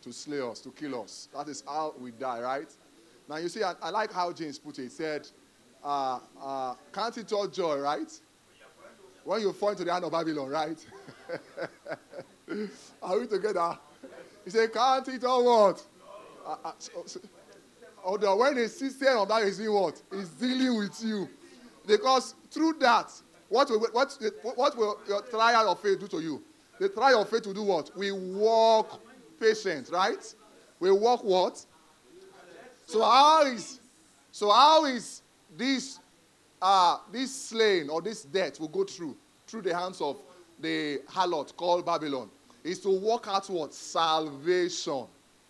to 0.03 0.13
slay 0.13 0.41
us, 0.41 0.61
to 0.61 0.71
kill 0.71 1.01
us. 1.03 1.29
That 1.35 1.49
is 1.49 1.63
how 1.67 1.95
we 1.99 2.11
die, 2.11 2.41
right? 2.41 2.69
Now 3.29 3.37
you 3.37 3.49
see, 3.49 3.63
I, 3.63 3.75
I 3.81 3.91
like 3.91 4.13
how 4.13 4.33
James 4.33 4.59
put 4.59 4.79
it. 4.79 4.83
He 4.83 4.89
said, 4.89 5.29
uh, 5.83 6.19
uh, 6.41 6.75
"Can't 6.93 7.17
it 7.17 7.33
all 7.33 7.47
joy, 7.47 7.79
right? 7.79 8.11
When 9.25 9.41
you 9.41 9.53
fall 9.53 9.71
into 9.71 9.85
the 9.85 9.93
hand 9.93 10.05
of 10.05 10.11
Babylon, 10.11 10.49
right? 10.49 10.85
Are 13.03 13.21
we 13.21 13.27
together? 13.29 13.79
He 14.45 14.51
said, 14.51 14.73
"Can't 14.73 15.07
it 15.09 15.25
all 15.25 15.45
what? 15.45 15.83
So- 16.79 17.03
so- 17.07 17.21
although 18.05 18.37
when 18.37 18.57
the 18.57 18.69
system 18.69 19.17
of 19.19 19.29
that 19.29 19.43
is 19.43 19.59
doing 19.59 19.73
what, 19.73 20.03
is 20.11 20.29
dealing 20.31 20.77
with 20.79 21.03
you, 21.05 21.29
because 21.87 22.35
through 22.51 22.75
that, 22.81 23.11
what 23.49 23.71
will 23.71 23.81
what 23.81 24.19
what 24.57 24.77
will 24.77 25.01
your 25.07 25.23
trial 25.23 25.71
of 25.71 25.81
faith 25.81 26.01
do 26.01 26.09
to 26.09 26.21
you? 26.21 26.43
The 26.79 26.89
trial 26.89 27.21
of 27.23 27.29
faith 27.29 27.47
will 27.47 27.55
do 27.55 27.63
what? 27.63 27.97
We 27.97 28.11
walk 28.13 29.01
patient, 29.39 29.91
right? 29.93 30.35
We 30.81 30.91
walk 30.91 31.23
what? 31.23 31.65
So 32.87 33.03
how 33.03 33.45
is 33.45 33.79
so 34.33 34.51
how 34.51 34.85
is 34.87 35.23
this, 35.57 35.99
uh, 36.61 36.99
this 37.13 37.35
slain 37.35 37.89
or 37.91 38.01
this 38.01 38.23
death 38.23 38.59
will 38.59 38.69
go 38.69 38.85
through, 38.85 39.17
through 39.47 39.63
the 39.63 39.77
hands 39.77 40.01
of 40.01 40.17
the 40.59 41.03
harlot 41.09 41.55
called 41.57 41.85
Babylon, 41.85 42.31
is 42.65 42.79
to 42.81 42.91
work 42.91 43.27
out 43.29 43.49
what? 43.51 43.75
Salvation. 43.75 45.07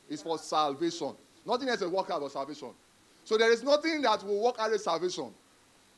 It's 0.08 0.22
for 0.22 0.38
salvation. 0.38 1.14
Nothing 1.46 1.68
else 1.68 1.80
will 1.80 1.90
work 1.90 2.10
out 2.10 2.20
but 2.20 2.30
salvation. 2.32 2.70
So 3.24 3.36
there 3.36 3.52
is 3.52 3.62
nothing 3.62 4.02
that 4.02 4.24
will 4.24 4.42
work 4.42 4.56
out 4.58 4.72
a 4.72 4.78
salvation, 4.78 5.30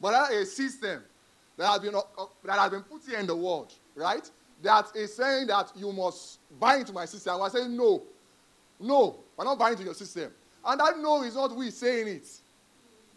but 0.00 0.30
a 0.32 0.44
system 0.44 1.02
that 1.56 1.66
has 1.68 1.80
been, 1.80 1.94
uh, 1.94 2.00
that 2.44 2.58
has 2.58 2.70
been 2.70 2.82
put 2.82 3.02
here 3.08 3.18
in 3.18 3.26
the 3.26 3.36
world, 3.36 3.72
right? 3.94 4.28
That 4.62 4.86
is 4.94 5.14
saying 5.14 5.46
that 5.48 5.72
you 5.76 5.92
must 5.92 6.38
buy 6.58 6.76
into 6.76 6.92
my 6.92 7.04
system. 7.06 7.38
We're 7.38 7.50
saying 7.50 7.76
no. 7.76 8.02
No, 8.80 9.16
we're 9.36 9.44
not 9.44 9.58
buying 9.58 9.72
into 9.72 9.84
your 9.84 9.94
system. 9.94 10.30
And 10.64 10.80
that 10.80 10.98
no 10.98 11.22
is 11.22 11.34
not 11.34 11.54
we 11.54 11.70
saying 11.70 12.08
it. 12.08 12.28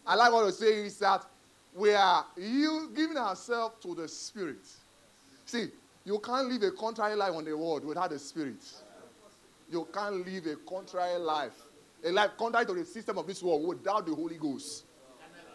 I 0.05 0.15
like 0.15 0.31
what 0.31 0.41
you're 0.41 0.51
saying 0.51 0.85
is 0.85 0.99
that 0.99 1.25
we 1.73 1.93
are 1.93 2.25
you 2.37 2.89
giving 2.95 3.17
ourselves 3.17 3.75
to 3.81 3.93
the 3.93 4.07
Spirit. 4.07 4.65
See, 5.45 5.67
you 6.07 6.19
can't 6.19 6.47
live 6.47 6.63
a 6.63 6.71
contrary 6.71 7.15
life 7.15 7.33
on 7.33 7.43
the 7.43 7.55
world 7.55 7.83
without 7.83 8.11
the 8.11 8.17
Spirit. 8.17 8.63
You 9.69 9.85
can't 9.93 10.25
live 10.25 10.45
a 10.45 10.55
contrary 10.55 11.19
life, 11.19 11.51
a 12.01 12.13
life 12.13 12.31
contrary 12.37 12.65
to 12.65 12.73
the 12.75 12.85
system 12.85 13.17
of 13.17 13.27
this 13.27 13.43
world 13.43 13.67
without 13.67 14.05
the 14.05 14.15
Holy 14.15 14.37
Ghost. 14.37 14.85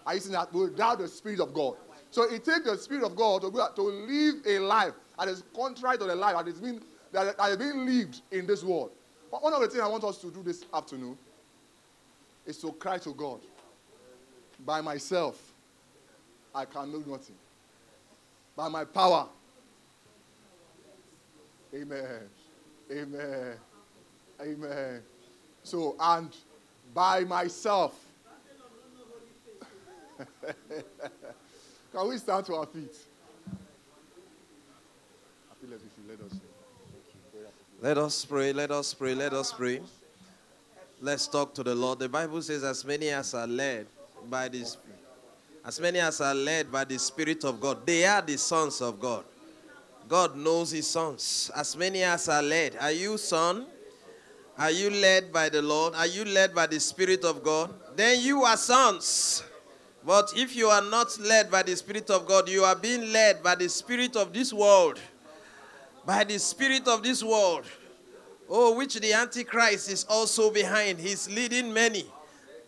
Are 0.04 0.12
you 0.12 0.20
seeing 0.20 0.34
that? 0.34 0.52
Without 0.52 0.98
the 0.98 1.08
Spirit 1.08 1.40
of 1.40 1.54
God. 1.54 1.76
So 2.10 2.24
it 2.24 2.44
takes 2.44 2.64
the 2.66 2.76
Spirit 2.76 3.02
of 3.02 3.16
God 3.16 3.40
to, 3.40 3.50
to 3.50 3.82
live 3.82 4.34
a 4.46 4.58
life 4.58 4.92
that 5.18 5.28
is 5.28 5.42
contrary 5.56 5.96
to 5.96 6.04
the 6.04 6.14
life 6.14 6.36
that 6.36 6.46
is 6.46 6.60
being, 6.60 6.82
that, 7.12 7.34
that 7.38 7.50
is 7.52 7.56
being 7.56 7.86
lived 7.86 8.20
in 8.30 8.46
this 8.46 8.62
world. 8.62 8.90
But 9.30 9.42
one 9.42 9.54
of 9.54 9.62
the 9.62 9.68
things 9.68 9.80
I 9.80 9.88
want 9.88 10.04
us 10.04 10.18
to 10.18 10.30
do 10.30 10.42
this 10.42 10.66
afternoon 10.74 11.16
is 12.44 12.58
to 12.58 12.72
cry 12.72 12.98
to 12.98 13.14
God. 13.14 13.40
By 14.66 14.82
myself, 14.82 15.40
I 16.54 16.66
can 16.66 16.92
do 16.92 17.02
nothing. 17.06 17.36
By 18.54 18.68
my 18.68 18.84
power. 18.84 19.28
Amen. 21.74 22.20
Amen. 22.90 23.54
Amen. 24.40 25.02
So, 25.62 25.96
and 25.98 26.34
by 26.92 27.20
myself. 27.20 27.98
can 31.92 32.08
we 32.08 32.18
stand 32.18 32.44
to 32.46 32.54
our 32.56 32.66
feet? 32.66 32.94
Let 37.80 37.98
us 37.98 38.24
pray, 38.24 38.52
let 38.52 38.70
us 38.70 38.94
pray, 38.94 39.14
let 39.14 39.32
us 39.32 39.52
pray. 39.52 39.80
Let's 41.00 41.26
talk 41.26 41.54
to 41.54 41.62
the 41.62 41.74
Lord. 41.74 41.98
The 41.98 42.08
Bible 42.08 42.42
says, 42.42 42.62
as 42.62 42.84
many 42.84 43.08
as 43.08 43.34
are 43.34 43.46
led 43.46 43.86
by 44.28 44.48
this, 44.48 44.76
as 45.64 45.80
many 45.80 45.98
as 45.98 46.20
are 46.20 46.34
led 46.34 46.70
by 46.70 46.84
the 46.84 46.98
Spirit 46.98 47.44
of 47.44 47.60
God, 47.60 47.84
they 47.86 48.04
are 48.04 48.22
the 48.22 48.36
sons 48.36 48.80
of 48.80 49.00
God. 49.00 49.24
God 50.08 50.36
knows 50.36 50.70
his 50.70 50.86
sons. 50.86 51.50
As 51.56 51.76
many 51.76 52.02
as 52.02 52.28
are 52.28 52.42
led. 52.42 52.76
Are 52.80 52.92
you 52.92 53.18
son? 53.18 53.66
Are 54.58 54.70
you 54.70 54.90
led 54.90 55.32
by 55.32 55.48
the 55.48 55.62
Lord? 55.62 55.94
Are 55.94 56.06
you 56.06 56.24
led 56.24 56.54
by 56.54 56.66
the 56.66 56.78
Spirit 56.78 57.24
of 57.24 57.42
God? 57.42 57.72
Then 57.96 58.20
you 58.20 58.42
are 58.42 58.56
sons. 58.56 59.42
But 60.04 60.32
if 60.36 60.54
you 60.54 60.68
are 60.68 60.82
not 60.82 61.18
led 61.18 61.50
by 61.50 61.62
the 61.62 61.76
Spirit 61.76 62.10
of 62.10 62.26
God, 62.26 62.48
you 62.48 62.64
are 62.64 62.76
being 62.76 63.12
led 63.12 63.42
by 63.42 63.54
the 63.54 63.68
Spirit 63.68 64.16
of 64.16 64.32
this 64.32 64.52
world. 64.52 64.98
By 66.04 66.24
the 66.24 66.38
Spirit 66.38 66.88
of 66.88 67.02
this 67.02 67.22
world. 67.22 67.64
Oh, 68.48 68.76
which 68.76 68.96
the 68.96 69.12
Antichrist 69.12 69.90
is 69.90 70.04
also 70.04 70.50
behind. 70.50 70.98
He's 70.98 71.30
leading 71.30 71.72
many. 71.72 72.04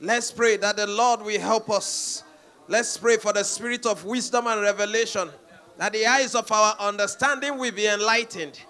Let's 0.01 0.31
pray 0.31 0.57
that 0.59 0.77
the 0.77 0.87
Lord 0.87 1.23
will 1.23 1.41
help 1.41 1.69
us. 1.71 2.23
Let's 2.67 2.97
pray 2.97 3.19
for 3.19 3.33
the 3.33 3.43
spirit 3.43 3.85
of 3.85 4.05
wisdom 4.07 4.47
and 4.47 4.63
revelation, 4.63 5.29
that 5.77 5.93
the 5.93 6.07
eyes 6.07 6.35
of 6.35 6.51
our 6.51 6.77
understanding 6.79 7.59
will 7.59 7.73
be 7.73 7.87
enlightened. 7.87 8.61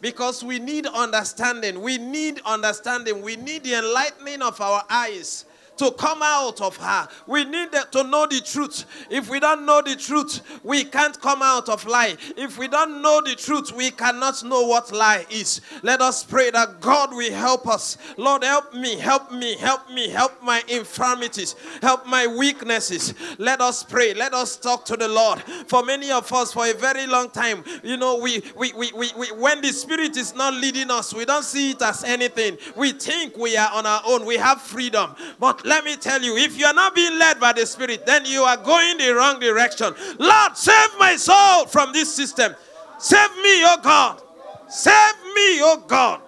Because 0.00 0.44
we 0.44 0.58
need 0.58 0.86
understanding. 0.86 1.80
We 1.80 1.98
need 1.98 2.40
understanding. 2.44 3.22
We 3.22 3.36
need 3.36 3.64
the 3.64 3.74
enlightening 3.74 4.42
of 4.42 4.60
our 4.60 4.84
eyes 4.90 5.46
to 5.76 5.90
come 5.92 6.20
out 6.22 6.60
of 6.60 6.76
her. 6.76 7.08
We 7.26 7.44
need 7.44 7.70
to 7.72 8.04
know 8.04 8.26
the 8.26 8.40
truth. 8.40 8.84
If 9.10 9.28
we 9.28 9.40
don't 9.40 9.66
know 9.66 9.82
the 9.82 9.96
truth, 9.96 10.40
we 10.62 10.84
can't 10.84 11.20
come 11.20 11.42
out 11.42 11.68
of 11.68 11.86
lie. 11.86 12.16
If 12.36 12.58
we 12.58 12.68
don't 12.68 13.02
know 13.02 13.20
the 13.20 13.34
truth, 13.34 13.72
we 13.72 13.90
cannot 13.90 14.42
know 14.44 14.66
what 14.66 14.92
lie 14.92 15.26
is. 15.30 15.60
Let 15.82 16.00
us 16.00 16.24
pray 16.24 16.50
that 16.50 16.80
God 16.80 17.14
will 17.14 17.32
help 17.32 17.66
us. 17.66 17.98
Lord, 18.16 18.44
help 18.44 18.74
me, 18.74 18.96
help 18.98 19.32
me, 19.32 19.56
help 19.56 19.90
me, 19.90 20.08
help 20.08 20.42
my 20.42 20.62
infirmities, 20.68 21.56
help 21.82 22.06
my 22.06 22.26
weaknesses. 22.26 23.14
Let 23.38 23.60
us 23.60 23.82
pray. 23.82 24.14
Let 24.14 24.34
us 24.34 24.56
talk 24.56 24.84
to 24.86 24.96
the 24.96 25.08
Lord. 25.08 25.42
For 25.66 25.82
many 25.82 26.10
of 26.10 26.32
us, 26.32 26.52
for 26.52 26.66
a 26.66 26.74
very 26.74 27.06
long 27.06 27.30
time, 27.30 27.64
you 27.82 27.96
know, 27.96 28.18
we, 28.18 28.42
we, 28.56 28.72
we, 28.72 28.92
we, 28.92 29.10
we 29.16 29.32
when 29.32 29.60
the 29.60 29.72
Spirit 29.72 30.16
is 30.16 30.34
not 30.34 30.54
leading 30.54 30.90
us, 30.90 31.14
we 31.14 31.24
don't 31.24 31.44
see 31.44 31.70
it 31.72 31.82
as 31.82 32.04
anything. 32.04 32.58
We 32.76 32.92
think 32.92 33.36
we 33.36 33.56
are 33.56 33.70
on 33.72 33.86
our 33.86 34.02
own. 34.06 34.24
We 34.24 34.36
have 34.36 34.60
freedom. 34.60 35.14
But 35.38 35.63
let 35.64 35.82
me 35.82 35.96
tell 35.96 36.20
you, 36.22 36.36
if 36.36 36.58
you 36.58 36.66
are 36.66 36.74
not 36.74 36.94
being 36.94 37.18
led 37.18 37.40
by 37.40 37.54
the 37.54 37.64
Spirit, 37.64 38.04
then 38.04 38.26
you 38.26 38.42
are 38.42 38.58
going 38.58 38.98
the 38.98 39.14
wrong 39.14 39.40
direction. 39.40 39.94
Lord, 40.18 40.56
save 40.56 40.90
my 40.98 41.16
soul 41.16 41.64
from 41.66 41.92
this 41.92 42.14
system. 42.14 42.54
Save 42.98 43.30
me, 43.36 43.64
oh 43.64 43.78
God. 43.82 44.20
Save 44.68 45.16
me, 45.34 45.60
oh 45.62 45.82
God. 45.88 46.20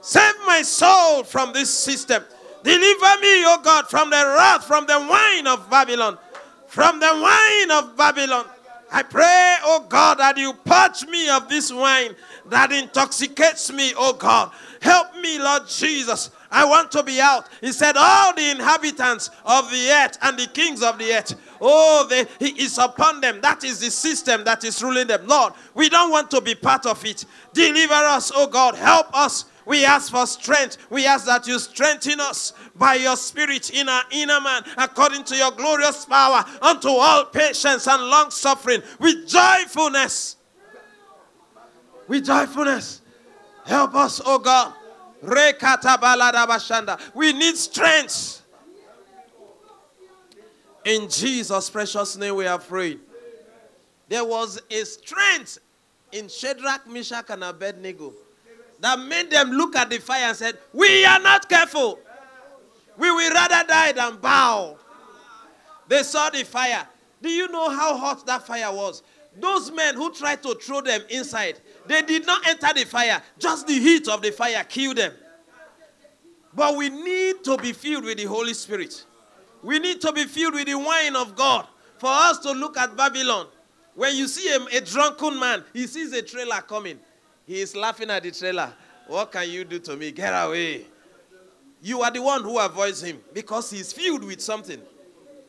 Save 0.00 0.34
my 0.44 0.62
soul 0.62 1.22
from 1.22 1.52
this 1.52 1.70
system. 1.70 2.24
Deliver 2.64 3.20
me, 3.20 3.44
oh 3.46 3.60
God, 3.62 3.88
from 3.88 4.10
the 4.10 4.16
wrath, 4.16 4.64
from 4.64 4.86
the 4.86 4.98
wine 5.08 5.46
of 5.46 5.70
Babylon. 5.70 6.18
From 6.66 6.98
the 6.98 7.06
wine 7.06 7.70
of 7.70 7.96
Babylon. 7.96 8.44
I 8.92 9.02
pray, 9.02 9.56
oh 9.64 9.86
God, 9.88 10.18
that 10.18 10.36
you 10.36 10.52
purge 10.52 11.06
me 11.06 11.28
of 11.28 11.48
this 11.48 11.72
wine 11.72 12.14
that 12.46 12.72
intoxicates 12.72 13.72
me, 13.72 13.92
oh 13.96 14.12
God. 14.12 14.50
Help 14.82 15.14
me, 15.16 15.38
Lord 15.38 15.68
Jesus. 15.68 16.30
I 16.50 16.64
want 16.64 16.90
to 16.92 17.02
be 17.04 17.20
out. 17.20 17.48
He 17.60 17.70
said, 17.70 17.96
All 17.96 18.34
the 18.34 18.50
inhabitants 18.50 19.30
of 19.44 19.70
the 19.70 19.90
earth 19.90 20.18
and 20.22 20.36
the 20.36 20.48
kings 20.48 20.82
of 20.82 20.98
the 20.98 21.12
earth, 21.12 21.34
oh, 21.60 22.06
they, 22.10 22.26
he 22.40 22.62
is 22.62 22.78
upon 22.78 23.20
them. 23.20 23.40
That 23.40 23.62
is 23.62 23.78
the 23.78 23.90
system 23.90 24.42
that 24.44 24.64
is 24.64 24.82
ruling 24.82 25.06
them. 25.06 25.26
Lord, 25.26 25.52
we 25.74 25.88
don't 25.88 26.10
want 26.10 26.30
to 26.32 26.40
be 26.40 26.56
part 26.56 26.86
of 26.86 27.04
it. 27.04 27.24
Deliver 27.52 27.94
us, 27.94 28.32
oh 28.34 28.48
God. 28.48 28.74
Help 28.74 29.16
us. 29.16 29.44
We 29.66 29.84
ask 29.84 30.10
for 30.10 30.26
strength. 30.26 30.78
We 30.90 31.06
ask 31.06 31.26
that 31.26 31.46
you 31.46 31.58
strengthen 31.58 32.20
us 32.20 32.52
by 32.74 32.94
your 32.94 33.16
spirit 33.16 33.70
in 33.70 33.88
our 33.88 34.02
inner 34.10 34.40
man, 34.40 34.64
according 34.76 35.24
to 35.24 35.36
your 35.36 35.50
glorious 35.52 36.04
power, 36.06 36.44
unto 36.62 36.88
all 36.88 37.26
patience 37.26 37.86
and 37.86 38.02
long 38.04 38.30
suffering, 38.30 38.82
with 38.98 39.28
joyfulness. 39.28 40.36
With 42.08 42.24
joyfulness. 42.24 43.00
Help 43.66 43.94
us, 43.94 44.20
oh 44.24 44.38
God. 44.38 44.74
We 47.14 47.32
need 47.32 47.56
strength. 47.56 48.42
In 50.84 51.10
Jesus' 51.10 51.68
precious 51.68 52.16
name, 52.16 52.36
we 52.36 52.46
are 52.46 52.58
prayed. 52.58 53.00
There 54.08 54.24
was 54.24 54.58
a 54.70 54.84
strength 54.84 55.58
in 56.10 56.28
Shadrach, 56.28 56.88
Meshach, 56.88 57.26
and 57.28 57.44
Abednego 57.44 58.14
that 58.80 58.98
made 58.98 59.30
them 59.30 59.50
look 59.50 59.76
at 59.76 59.90
the 59.90 59.98
fire 59.98 60.24
and 60.24 60.36
said, 60.36 60.58
We 60.72 61.04
are 61.04 61.20
not 61.20 61.48
careful. 61.48 61.98
We 62.96 63.10
will 63.10 63.32
rather 63.32 63.66
die 63.66 63.92
than 63.92 64.16
bow. 64.16 64.76
They 65.88 66.02
saw 66.02 66.30
the 66.30 66.44
fire. 66.44 66.86
Do 67.22 67.28
you 67.28 67.48
know 67.48 67.70
how 67.70 67.96
hot 67.96 68.26
that 68.26 68.46
fire 68.46 68.72
was? 68.72 69.02
Those 69.38 69.70
men 69.70 69.94
who 69.94 70.12
tried 70.12 70.42
to 70.42 70.54
throw 70.54 70.80
them 70.80 71.02
inside, 71.08 71.60
they 71.86 72.02
did 72.02 72.26
not 72.26 72.46
enter 72.48 72.72
the 72.74 72.84
fire. 72.84 73.22
Just 73.38 73.66
the 73.66 73.74
heat 73.74 74.08
of 74.08 74.22
the 74.22 74.32
fire 74.32 74.64
killed 74.64 74.96
them. 74.96 75.12
But 76.52 76.76
we 76.76 76.88
need 76.88 77.44
to 77.44 77.56
be 77.56 77.72
filled 77.72 78.04
with 78.04 78.18
the 78.18 78.24
Holy 78.24 78.54
Spirit. 78.54 79.04
We 79.62 79.78
need 79.78 80.00
to 80.00 80.12
be 80.12 80.24
filled 80.24 80.54
with 80.54 80.66
the 80.66 80.78
wine 80.78 81.14
of 81.16 81.36
God 81.36 81.66
for 81.98 82.10
us 82.10 82.38
to 82.40 82.52
look 82.52 82.76
at 82.76 82.96
Babylon. 82.96 83.46
When 83.94 84.16
you 84.16 84.26
see 84.26 84.48
a, 84.52 84.78
a 84.78 84.80
drunken 84.80 85.38
man, 85.38 85.64
he 85.72 85.86
sees 85.86 86.12
a 86.12 86.22
trailer 86.22 86.60
coming. 86.62 86.98
He 87.50 87.62
is 87.62 87.74
laughing 87.74 88.10
at 88.10 88.22
the 88.22 88.30
trailer. 88.30 88.72
What 89.08 89.32
can 89.32 89.50
you 89.50 89.64
do 89.64 89.80
to 89.80 89.96
me? 89.96 90.12
Get 90.12 90.30
away. 90.30 90.86
You 91.82 92.00
are 92.00 92.10
the 92.12 92.22
one 92.22 92.44
who 92.44 92.56
avoids 92.60 93.02
him 93.02 93.18
because 93.34 93.72
he's 93.72 93.92
filled 93.92 94.22
with 94.22 94.40
something. 94.40 94.80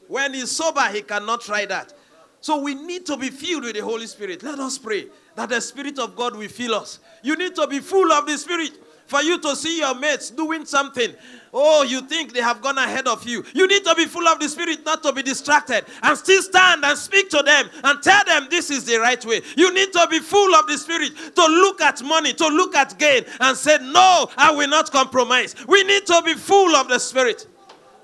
When 0.08 0.34
he's 0.34 0.50
sober, 0.50 0.82
he 0.92 1.04
cannot 1.04 1.42
try 1.42 1.68
that. 1.68 1.94
So 2.40 2.60
we 2.60 2.74
need 2.74 3.06
to 3.06 3.18
be 3.18 3.30
filled 3.30 3.66
with 3.66 3.76
the 3.76 3.84
Holy 3.84 4.08
Spirit. 4.08 4.42
Let 4.42 4.58
us 4.58 4.80
pray 4.80 5.10
that 5.36 5.50
the 5.50 5.62
Spirit 5.62 6.00
of 6.00 6.16
God 6.16 6.36
will 6.36 6.48
fill 6.48 6.74
us. 6.74 6.98
You 7.22 7.36
need 7.36 7.54
to 7.54 7.68
be 7.68 7.80
full 7.80 8.12
of 8.12 8.26
the 8.26 8.36
Spirit 8.36 8.72
for 9.12 9.22
you 9.22 9.38
to 9.38 9.58
see 9.58 9.80
your 9.80 9.94
mates 9.94 10.30
doing 10.30 10.64
something. 10.64 11.14
Oh, 11.54 11.84
you 11.84 12.00
think 12.00 12.32
they 12.34 12.40
have 12.40 12.62
gone 12.62 12.78
ahead 12.78 13.10
of 13.10 13.28
you. 13.28 13.44
You 13.54 13.68
need 13.68 13.84
to 13.84 13.94
be 13.94 14.06
full 14.06 14.26
of 14.26 14.40
the 14.40 14.48
Spirit, 14.48 14.86
not 14.86 15.04
to 15.04 15.12
be 15.12 15.22
distracted, 15.22 15.84
and 16.02 16.18
still 16.18 16.42
stand 16.42 16.86
and 16.86 16.98
speak 16.98 17.30
to 17.32 17.44
them 17.44 17.70
and 17.84 18.02
tell 18.02 18.24
them 18.24 18.48
this 18.50 18.70
is 18.72 18.86
the 18.86 18.96
right 19.00 19.24
way. 19.26 19.42
You 19.58 19.74
need 19.74 19.92
to 19.92 20.08
be 20.10 20.20
full 20.20 20.56
of 20.56 20.66
the 20.66 20.78
Spirit 20.78 21.12
to 21.36 21.42
look 21.42 21.82
at 21.82 22.02
money, 22.02 22.32
to 22.32 22.48
look 22.48 22.74
at 22.74 22.98
gain, 22.98 23.26
and 23.42 23.58
say, 23.58 23.80
No, 23.82 24.30
I 24.38 24.54
will 24.56 24.70
not 24.70 24.94
compromise. 24.94 25.56
We 25.68 25.84
need 25.84 26.06
to 26.06 26.22
be 26.24 26.36
full 26.36 26.74
of 26.78 26.88
the 26.88 26.98
Spirit. 26.98 27.48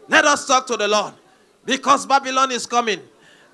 Let 0.10 0.26
us 0.26 0.46
talk 0.46 0.68
to 0.68 0.76
the 0.76 0.90
Lord 0.90 1.14
because 1.64 2.06
Babylon 2.06 2.52
is 2.52 2.66
coming. 2.66 3.00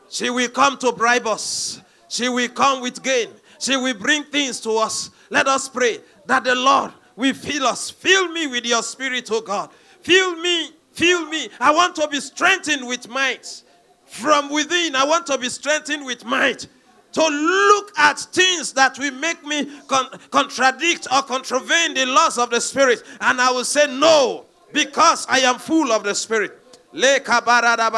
She 0.09 0.31
will 0.31 0.49
come 0.49 0.75
to 0.79 0.91
bribe 0.91 1.27
us. 1.27 1.79
She 2.09 2.29
will 2.29 2.49
come 2.49 2.81
with 2.81 3.03
gain. 3.03 3.29
She 3.59 3.77
will 3.77 3.93
bring 3.93 4.23
things 4.23 4.59
to 4.61 4.71
us. 4.77 5.11
Let 5.29 5.47
us 5.47 5.69
pray 5.69 5.99
that 6.25 6.43
the 6.43 6.55
Lord 6.55 6.93
will 7.15 7.33
fill 7.33 7.67
us. 7.67 7.89
Fill 7.89 8.29
me 8.29 8.47
with 8.47 8.65
your 8.65 8.83
spirit, 8.83 9.29
oh 9.31 9.41
God. 9.41 9.69
Fill 10.01 10.35
me, 10.37 10.69
fill 10.91 11.25
me. 11.27 11.49
I 11.59 11.73
want 11.73 11.95
to 11.97 12.07
be 12.07 12.19
strengthened 12.19 12.87
with 12.87 13.07
might. 13.09 13.63
From 14.05 14.51
within, 14.51 14.95
I 14.95 15.05
want 15.05 15.25
to 15.27 15.37
be 15.37 15.49
strengthened 15.49 16.05
with 16.05 16.25
might. 16.25 16.67
To 17.13 17.21
look 17.21 17.97
at 17.97 18.19
things 18.19 18.73
that 18.73 18.97
will 18.97 19.13
make 19.13 19.45
me 19.45 19.69
con- 19.87 20.19
contradict 20.31 21.07
or 21.13 21.21
contravene 21.21 21.93
the 21.93 22.05
laws 22.07 22.37
of 22.37 22.49
the 22.49 22.59
Spirit. 22.59 23.03
And 23.21 23.39
I 23.39 23.51
will 23.51 23.65
say 23.65 23.85
no, 23.87 24.45
because 24.71 25.27
I 25.29 25.39
am 25.39 25.59
full 25.59 25.91
of 25.91 26.03
the 26.03 26.15
Spirit. 26.15 26.59
Le 26.91 27.19
kabarada 27.19 27.89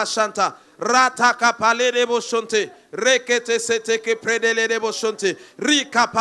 Rekete 2.92 3.60
predele. 4.22 4.68
Rika. 5.58 6.12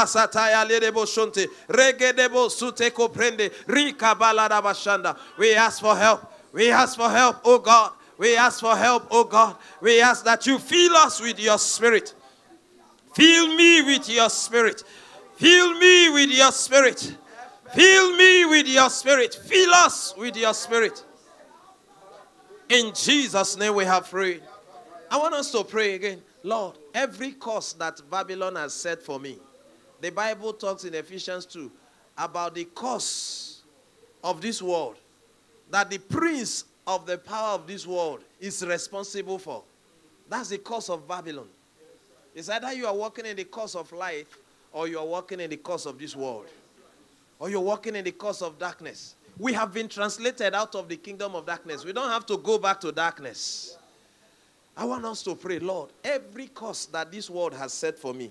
Rege 1.68 2.12
de 2.12 2.28
bosuteko 2.28 3.08
prende. 3.08 3.50
Rika 3.66 4.14
balada 4.14 4.62
bashanda. 4.62 5.16
We 5.38 5.54
ask 5.54 5.80
for 5.80 5.96
help. 5.96 6.20
We 6.52 6.70
ask 6.70 6.96
for 6.96 7.10
help, 7.10 7.36
oh 7.44 7.58
God. 7.58 7.92
We 8.16 8.36
ask 8.36 8.60
for 8.60 8.76
help, 8.76 9.08
oh 9.10 9.24
God. 9.24 9.56
We 9.80 10.00
ask 10.00 10.24
that 10.24 10.46
you 10.46 10.58
fill 10.58 10.96
us 10.96 11.20
with 11.20 11.40
your 11.40 11.58
spirit. 11.58 12.14
Fill 13.14 13.54
me 13.56 13.82
with 13.82 14.08
your 14.08 14.30
spirit. 14.30 14.84
Fill 15.36 15.74
me 15.78 16.10
with 16.10 16.30
your 16.30 16.52
spirit. 16.52 17.16
Fill 17.74 18.16
me 18.16 18.44
with 18.44 18.68
your 18.68 18.88
spirit. 18.88 19.34
Fill 19.34 19.74
us 19.74 20.14
with 20.16 20.36
your 20.36 20.54
spirit. 20.54 21.02
In 22.68 22.92
Jesus' 22.94 23.56
name 23.56 23.74
we 23.74 23.84
have 23.84 24.10
prayed. 24.10 24.42
I 25.10 25.18
want 25.18 25.34
us 25.34 25.50
to 25.52 25.64
pray 25.64 25.94
again. 25.94 26.22
Lord, 26.42 26.76
every 26.94 27.32
curse 27.32 27.72
that 27.74 28.00
Babylon 28.10 28.56
has 28.56 28.72
set 28.72 29.02
for 29.02 29.20
me, 29.20 29.38
the 30.00 30.10
Bible 30.10 30.52
talks 30.52 30.84
in 30.84 30.94
Ephesians 30.94 31.46
2 31.46 31.70
about 32.18 32.54
the 32.54 32.66
curse 32.74 33.62
of 34.22 34.40
this 34.40 34.60
world 34.62 34.96
that 35.70 35.90
the 35.90 35.98
prince 35.98 36.64
of 36.86 37.06
the 37.06 37.18
power 37.18 37.54
of 37.54 37.66
this 37.66 37.86
world 37.86 38.20
is 38.40 38.64
responsible 38.64 39.38
for. 39.38 39.62
That's 40.28 40.48
the 40.48 40.58
curse 40.58 40.88
of 40.88 41.06
Babylon. 41.06 41.48
It's 42.34 42.48
either 42.48 42.72
you 42.72 42.86
are 42.86 42.94
walking 42.94 43.26
in 43.26 43.36
the 43.36 43.44
course 43.44 43.74
of 43.74 43.92
life 43.92 44.38
or 44.72 44.88
you 44.88 44.98
are 44.98 45.06
walking 45.06 45.40
in 45.40 45.50
the 45.50 45.56
course 45.56 45.86
of 45.86 45.98
this 45.98 46.16
world. 46.16 46.46
Or 47.38 47.48
you're 47.50 47.60
walking 47.60 47.94
in 47.94 48.04
the 48.04 48.12
course 48.12 48.42
of 48.42 48.58
darkness. 48.58 49.14
We 49.38 49.52
have 49.52 49.74
been 49.74 49.88
translated 49.88 50.54
out 50.54 50.74
of 50.74 50.88
the 50.88 50.96
kingdom 50.96 51.34
of 51.34 51.46
darkness. 51.46 51.84
We 51.84 51.92
don't 51.92 52.10
have 52.10 52.24
to 52.26 52.36
go 52.38 52.58
back 52.58 52.80
to 52.82 52.92
darkness. 52.92 53.76
I 54.76 54.84
want 54.84 55.04
us 55.04 55.22
to 55.24 55.34
pray, 55.34 55.58
Lord, 55.58 55.90
every 56.02 56.48
curse 56.48 56.86
that 56.86 57.10
this 57.10 57.30
world 57.30 57.54
has 57.54 57.72
set 57.72 57.98
for 57.98 58.12
me, 58.12 58.30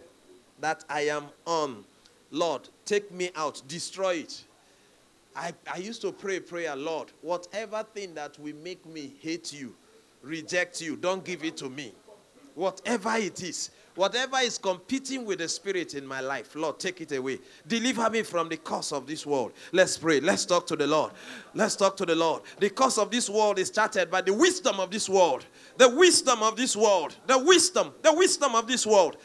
that 0.60 0.84
I 0.90 1.02
am 1.02 1.26
on, 1.46 1.84
Lord, 2.32 2.68
take 2.86 3.12
me 3.12 3.32
out, 3.36 3.62
destroy 3.68 4.16
it. 4.16 4.44
I, 5.36 5.54
I 5.72 5.78
used 5.78 6.02
to 6.02 6.12
pray 6.12 6.40
prayer, 6.40 6.76
Lord, 6.76 7.12
whatever 7.22 7.84
thing 7.94 8.14
that 8.16 8.38
will 8.40 8.56
make 8.64 8.86
me 8.86 9.14
hate 9.22 9.54
you, 9.54 9.74
reject 10.22 10.82
you, 10.82 10.96
don't 10.96 11.24
give 11.24 11.44
it 11.44 11.58
to 11.58 11.70
me. 11.70 11.94
Whatever 12.56 13.16
it 13.16 13.42
is, 13.42 13.72
whatever 13.96 14.38
is 14.38 14.58
competing 14.58 15.26
with 15.26 15.40
the 15.40 15.48
spirit 15.48 15.94
in 15.94 16.06
my 16.06 16.20
life, 16.20 16.56
Lord, 16.56 16.80
take 16.80 17.02
it 17.02 17.12
away. 17.12 17.40
Deliver 17.68 18.10
me 18.10 18.24
from 18.24 18.50
the 18.50 18.58
curse 18.58 18.92
of 18.92 19.08
this 19.08 19.26
world. 19.26 19.54
Let's 19.72 19.98
pray. 19.98 20.20
Let's 20.20 20.46
talk 20.46 20.68
to 20.68 20.76
the 20.76 20.88
Lord. 20.88 21.12
Let's 21.54 21.76
talk 21.76 21.98
to 21.98 22.06
the 22.06 22.16
Lord. 22.16 22.44
The 22.60 22.70
curse 22.70 22.98
of 22.98 23.12
this 23.12 23.30
world 23.30 23.60
is 23.60 23.68
started 23.68 24.10
by 24.10 24.22
the 24.22 24.34
wisdom 24.34 24.80
of 24.80 24.92
this 24.92 25.08
world. 25.10 25.46
The 25.78 25.90
wisdom 25.90 26.44
of 26.44 26.56
this 26.56 26.76
world. 26.76 27.16
The 27.28 27.38
wisdom. 27.38 27.94
The 28.02 28.14
wisdom 28.14 28.56
of 28.56 28.68
this 28.68 28.86
world. 28.86 29.18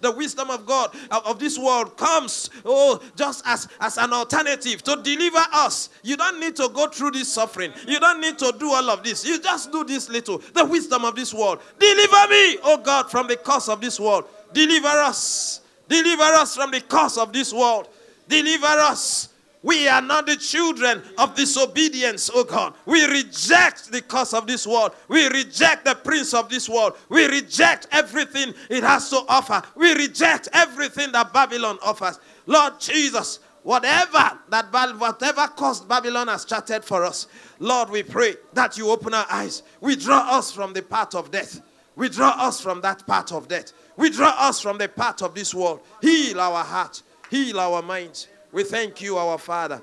The 0.00 0.14
wisdom 0.16 0.50
of 0.50 0.66
God 0.66 0.94
of 1.10 1.38
this 1.38 1.58
world 1.58 1.96
comes, 1.96 2.50
oh, 2.64 3.00
just 3.16 3.42
as, 3.46 3.66
as 3.80 3.96
an 3.96 4.12
alternative 4.12 4.82
to 4.82 4.96
deliver 5.02 5.44
us. 5.52 5.88
You 6.02 6.16
don't 6.16 6.38
need 6.38 6.54
to 6.56 6.68
go 6.68 6.88
through 6.88 7.12
this 7.12 7.32
suffering. 7.32 7.72
You 7.86 7.98
don't 7.98 8.20
need 8.20 8.38
to 8.38 8.54
do 8.58 8.70
all 8.72 8.90
of 8.90 9.02
this. 9.02 9.24
You 9.24 9.40
just 9.40 9.72
do 9.72 9.84
this 9.84 10.10
little. 10.10 10.38
The 10.38 10.64
wisdom 10.64 11.04
of 11.04 11.16
this 11.16 11.32
world. 11.32 11.60
Deliver 11.78 12.28
me, 12.28 12.58
oh 12.62 12.80
God, 12.82 13.10
from 13.10 13.26
the 13.26 13.36
curse 13.36 13.68
of 13.68 13.80
this 13.80 13.98
world. 13.98 14.26
Deliver 14.52 14.88
us. 14.88 15.60
Deliver 15.88 16.22
us 16.22 16.54
from 16.56 16.70
the 16.70 16.80
curse 16.80 17.16
of 17.16 17.32
this 17.32 17.52
world. 17.52 17.88
Deliver 18.28 18.66
us 18.66 19.31
we 19.62 19.86
are 19.86 20.02
not 20.02 20.26
the 20.26 20.36
children 20.36 21.02
of 21.18 21.34
disobedience, 21.36 22.30
oh 22.34 22.44
God. 22.44 22.74
We 22.84 23.04
reject 23.06 23.92
the 23.92 24.02
curse 24.02 24.34
of 24.34 24.46
this 24.46 24.66
world. 24.66 24.92
We 25.08 25.28
reject 25.28 25.84
the 25.84 25.94
prince 25.94 26.34
of 26.34 26.48
this 26.48 26.68
world. 26.68 26.96
We 27.08 27.26
reject 27.26 27.86
everything 27.92 28.54
it 28.68 28.82
has 28.82 29.08
to 29.10 29.22
offer. 29.28 29.62
We 29.76 29.92
reject 29.94 30.48
everything 30.52 31.12
that 31.12 31.32
Babylon 31.32 31.78
offers. 31.82 32.18
Lord 32.46 32.80
Jesus, 32.80 33.38
whatever 33.62 34.36
that 34.48 34.72
whatever 34.98 35.46
curse 35.56 35.80
Babylon 35.80 36.26
has 36.26 36.44
charted 36.44 36.84
for 36.84 37.04
us, 37.04 37.28
Lord, 37.60 37.88
we 37.90 38.02
pray 38.02 38.34
that 38.54 38.76
you 38.76 38.90
open 38.90 39.14
our 39.14 39.26
eyes. 39.30 39.62
We 39.80 39.94
draw 39.94 40.38
us 40.38 40.50
from 40.50 40.72
the 40.72 40.82
path 40.82 41.14
of 41.14 41.30
death. 41.30 41.60
We 41.94 42.08
draw 42.08 42.30
us 42.30 42.60
from 42.60 42.80
that 42.80 43.06
path 43.06 43.30
of 43.30 43.46
death. 43.46 43.72
We 43.96 44.10
draw 44.10 44.34
us 44.38 44.60
from 44.60 44.78
the 44.78 44.88
path 44.88 45.22
of 45.22 45.34
this 45.34 45.54
world. 45.54 45.80
Heal 46.00 46.40
our 46.40 46.64
heart. 46.64 47.02
Heal 47.30 47.60
our 47.60 47.82
minds. 47.82 48.26
We 48.52 48.64
thank 48.64 49.00
you, 49.00 49.16
our 49.16 49.38
Father. 49.38 49.82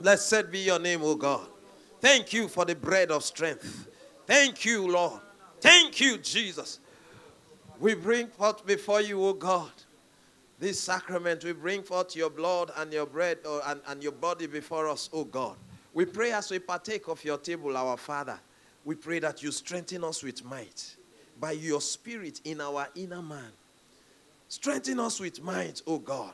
Blessed 0.00 0.50
be 0.50 0.60
your 0.60 0.78
name, 0.78 1.02
O 1.02 1.16
God. 1.16 1.46
Thank 2.00 2.32
you 2.32 2.46
for 2.46 2.64
the 2.64 2.76
bread 2.76 3.10
of 3.10 3.24
strength. 3.24 3.88
Thank 4.26 4.64
you, 4.64 4.88
Lord. 4.88 5.20
Thank 5.60 6.00
you, 6.00 6.16
Jesus. 6.18 6.78
We 7.80 7.94
bring 7.94 8.28
forth 8.28 8.64
before 8.64 9.00
you, 9.00 9.22
O 9.24 9.32
God, 9.32 9.72
this 10.58 10.78
sacrament. 10.78 11.44
We 11.44 11.52
bring 11.52 11.82
forth 11.82 12.14
your 12.14 12.30
blood 12.30 12.70
and 12.76 12.92
your 12.92 13.06
bread 13.06 13.38
or, 13.44 13.60
and, 13.66 13.80
and 13.88 14.02
your 14.02 14.12
body 14.12 14.46
before 14.46 14.88
us, 14.88 15.10
O 15.12 15.24
God. 15.24 15.56
We 15.92 16.04
pray 16.04 16.30
as 16.30 16.50
we 16.50 16.60
partake 16.60 17.08
of 17.08 17.22
your 17.24 17.38
table, 17.38 17.76
our 17.76 17.96
Father. 17.96 18.38
We 18.84 18.94
pray 18.94 19.18
that 19.18 19.42
you 19.42 19.50
strengthen 19.50 20.04
us 20.04 20.22
with 20.22 20.44
might 20.44 20.94
by 21.40 21.52
your 21.52 21.80
spirit 21.80 22.40
in 22.44 22.60
our 22.60 22.86
inner 22.94 23.20
man. 23.20 23.50
Strengthen 24.48 25.00
us 25.00 25.18
with 25.18 25.42
might, 25.42 25.82
O 25.86 25.98
God 25.98 26.32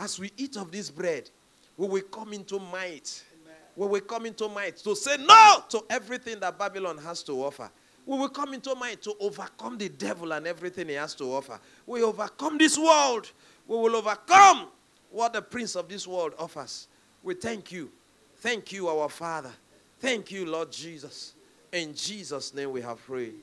as 0.00 0.18
we 0.18 0.32
eat 0.38 0.56
of 0.56 0.72
this 0.72 0.90
bread, 0.90 1.30
we 1.76 1.86
will 1.86 2.02
come 2.02 2.32
into 2.32 2.58
might. 2.58 3.22
We 3.76 3.86
will 3.86 4.00
come 4.00 4.26
into 4.26 4.48
might 4.48 4.78
to 4.78 4.96
say 4.96 5.16
no 5.18 5.62
to 5.68 5.84
everything 5.90 6.40
that 6.40 6.58
Babylon 6.58 6.98
has 6.98 7.22
to 7.24 7.32
offer. 7.44 7.70
We 8.06 8.18
will 8.18 8.30
come 8.30 8.54
into 8.54 8.74
might 8.74 9.02
to 9.02 9.14
overcome 9.20 9.78
the 9.78 9.88
devil 9.90 10.32
and 10.32 10.46
everything 10.46 10.88
he 10.88 10.94
has 10.94 11.14
to 11.16 11.24
offer. 11.24 11.60
We 11.86 12.02
overcome 12.02 12.58
this 12.58 12.76
world. 12.76 13.30
We 13.68 13.76
will 13.76 13.94
overcome 13.94 14.68
what 15.10 15.34
the 15.34 15.42
prince 15.42 15.76
of 15.76 15.88
this 15.88 16.06
world 16.06 16.32
offers. 16.38 16.88
We 17.22 17.34
thank 17.34 17.70
you. 17.70 17.90
Thank 18.38 18.72
you, 18.72 18.88
our 18.88 19.08
Father. 19.08 19.52
Thank 20.00 20.30
you, 20.32 20.46
Lord 20.46 20.72
Jesus. 20.72 21.34
In 21.72 21.94
Jesus' 21.94 22.54
name 22.54 22.72
we 22.72 22.80
have 22.80 22.98
prayed. 23.06 23.34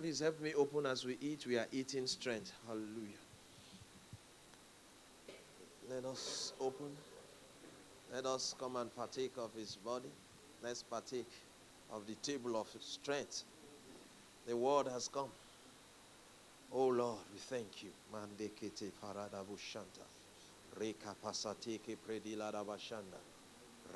Please 0.00 0.20
help 0.20 0.40
me 0.40 0.54
open 0.54 0.86
as 0.86 1.04
we 1.04 1.18
eat. 1.20 1.44
We 1.46 1.58
are 1.58 1.66
eating 1.72 2.06
strength. 2.06 2.52
Hallelujah. 2.66 3.19
Let 5.90 6.04
us 6.04 6.52
open. 6.60 6.96
Let 8.12 8.24
us 8.24 8.54
come 8.56 8.76
and 8.76 8.94
partake 8.94 9.36
of 9.38 9.52
his 9.54 9.74
body. 9.74 10.10
Let's 10.62 10.84
partake 10.84 11.26
of 11.90 12.06
the 12.06 12.14
table 12.14 12.56
of 12.56 12.68
strength. 12.80 13.42
The 14.46 14.56
word 14.56 14.86
has 14.86 15.08
come. 15.08 15.30
Oh 16.72 16.86
Lord, 16.86 17.18
we 17.32 17.40
thank 17.40 17.82
you. 17.82 17.90
Mandekete 18.14 18.92
parada 19.02 19.42
bushanta. 19.44 20.06
Reka 20.78 21.16
pasateke 21.24 21.96
predila 21.96 22.52
da 22.52 22.62
bashanda. 22.62 23.18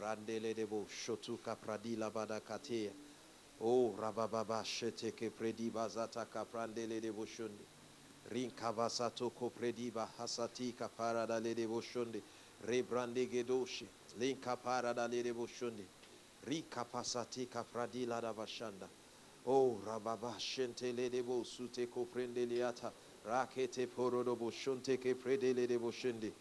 Randele 0.00 0.52
debo 0.52 0.84
shotuka 0.88 1.56
pradila 1.56 2.10
bada 2.10 2.40
katea. 2.40 2.90
Oh 3.60 3.94
rabababa 3.96 4.64
sheteke 4.64 5.30
prediba 5.30 5.88
zataka 5.88 6.44
prandele 6.44 7.00
debo 7.00 7.24
shundi. 7.24 7.64
Rinkavasato 8.30 9.30
koprediba 9.30 10.08
hasatika 10.18 10.88
parada 10.88 11.40
lede 11.40 11.66
boshonde. 11.66 12.22
Rebrande 12.66 13.26
gedoshi. 13.26 13.86
Linka 14.18 14.56
parada 14.56 15.06
lede 15.08 15.32
boshonde. 15.32 15.84
Rika 16.46 16.84
pasatika 16.84 17.64
pradila 17.64 18.20
da 18.20 18.32
bashanda. 18.32 18.88
Oh 19.46 19.78
rababa 19.86 20.34
shente 20.38 20.92
sute 21.44 21.86
koprende 21.88 22.46
liata. 22.46 22.92
Rakete 23.26 23.86
porodo 23.86 24.36
boshonte 24.36 24.98
ke 24.98 25.14
predele 25.14 25.66
de 25.66 25.78
boshende. 25.78 26.32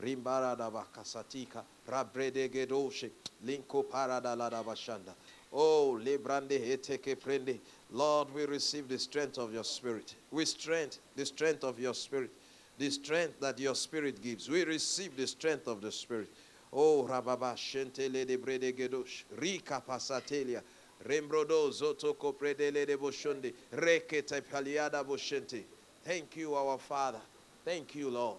Rimbara 0.00 0.56
da 0.56 0.70
bakasatika. 0.70 1.64
Rabrede 1.86 2.48
gedoshe. 2.48 3.10
Linko 3.44 3.84
parada 3.84 4.34
la 4.36 4.48
da. 4.48 5.14
Oh, 5.52 6.00
lebrande 6.02 6.58
heteke 6.58 7.16
prende. 7.16 7.58
Lord, 7.90 8.32
we 8.34 8.46
receive 8.46 8.88
the 8.88 8.98
strength 8.98 9.38
of 9.38 9.52
your 9.52 9.64
spirit. 9.64 10.14
We 10.30 10.44
strength, 10.44 10.98
the 11.14 11.26
strength 11.26 11.62
of 11.64 11.78
your 11.78 11.94
spirit. 11.94 12.30
The 12.78 12.90
strength 12.90 13.38
that 13.40 13.58
your 13.58 13.74
spirit 13.74 14.22
gives. 14.22 14.48
We 14.48 14.64
receive 14.64 15.16
the 15.16 15.26
strength 15.26 15.66
of 15.66 15.82
the 15.82 15.92
spirit. 15.92 16.28
Oh, 16.72 17.06
Rababa 17.08 17.54
Shentele 17.54 18.26
de 18.26 18.36
Brede 18.36 18.74
Gedosh, 18.74 19.24
Rika 19.38 19.82
Pasatelia, 19.86 20.62
Rembrodo 21.06 21.70
zotoko 21.70 22.32
predele 22.34 22.86
de 22.86 22.96
boshunde. 22.96 23.52
Rekete 23.74 24.40
paliada 24.40 25.04
boshente. 25.04 25.64
Thank 26.04 26.36
you, 26.36 26.54
our 26.54 26.78
Father. 26.78 27.20
Thank 27.64 27.94
you, 27.94 28.08
Lord. 28.08 28.38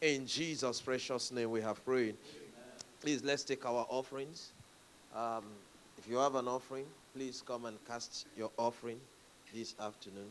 In 0.00 0.26
Jesus' 0.26 0.80
precious 0.80 1.32
name 1.32 1.50
we 1.50 1.60
have 1.60 1.84
prayed. 1.84 2.16
Please, 3.00 3.24
let's 3.24 3.44
take 3.44 3.64
our 3.64 3.86
offerings. 3.88 4.52
Um, 5.14 5.44
if 6.06 6.12
you 6.12 6.18
have 6.18 6.36
an 6.36 6.46
offering, 6.46 6.86
please 7.12 7.42
come 7.44 7.64
and 7.64 7.84
cast 7.84 8.28
your 8.36 8.52
offering 8.56 9.00
this 9.52 9.74
afternoon. 9.80 10.30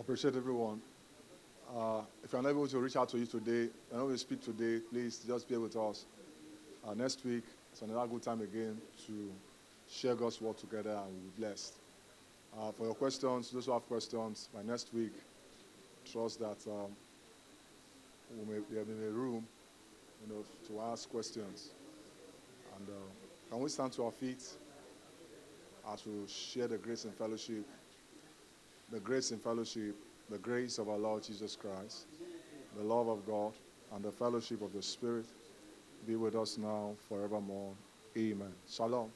Appreciate 0.00 0.36
everyone. 0.36 0.80
Uh, 1.76 2.00
if 2.24 2.32
not 2.32 2.46
able 2.46 2.66
to 2.66 2.78
reach 2.78 2.96
out 2.96 3.06
to 3.10 3.18
you 3.18 3.26
today, 3.26 3.68
able 3.92 4.08
to 4.08 4.16
speak 4.16 4.42
today, 4.42 4.80
please 4.90 5.20
just 5.26 5.46
be 5.46 5.58
with 5.58 5.76
us. 5.76 6.06
Uh, 6.86 6.94
next 6.94 7.22
week, 7.26 7.44
it's 7.70 7.82
another 7.82 8.06
good 8.06 8.22
time 8.22 8.40
again 8.40 8.80
to 9.06 9.30
share 9.90 10.14
God's 10.14 10.40
word 10.40 10.56
together 10.56 10.90
and 10.90 11.00
we'll 11.00 11.32
be 11.36 11.40
blessed. 11.40 11.74
Uh, 12.58 12.72
for 12.72 12.84
your 12.84 12.94
questions, 12.94 13.50
those 13.50 13.66
who 13.66 13.72
have 13.72 13.86
questions, 13.88 14.48
by 14.54 14.62
next 14.62 14.94
week, 14.94 15.12
trust 16.10 16.40
that 16.40 16.56
um, 16.66 16.90
we 18.38 18.54
may, 18.54 18.60
be 18.60 18.78
a 18.78 19.10
room 19.10 19.46
you 20.26 20.34
know, 20.34 20.44
to 20.68 20.80
ask 20.90 21.10
questions. 21.10 21.72
And 22.78 22.88
uh, 22.88 23.50
can 23.50 23.60
we 23.60 23.68
stand 23.68 23.92
to 23.92 24.04
our 24.04 24.12
feet 24.12 24.42
as 25.92 26.06
we 26.06 26.26
share 26.26 26.68
the 26.68 26.78
grace 26.78 27.04
and 27.04 27.14
fellowship? 27.14 27.66
the 28.90 29.00
grace 29.00 29.32
and 29.32 29.42
fellowship, 29.42 29.96
the 30.30 30.38
grace 30.38 30.78
of 30.78 30.88
our 30.88 30.98
Lord 30.98 31.22
Jesus 31.22 31.56
Christ, 31.56 32.06
the 32.76 32.82
love 32.82 33.08
of 33.08 33.24
God, 33.26 33.52
and 33.94 34.04
the 34.04 34.10
fellowship 34.10 34.62
of 34.62 34.72
the 34.72 34.82
Spirit 34.82 35.26
be 36.06 36.16
with 36.16 36.34
us 36.34 36.58
now 36.58 36.94
forevermore. 37.08 37.74
Amen. 38.16 38.52
Shalom. 38.68 39.10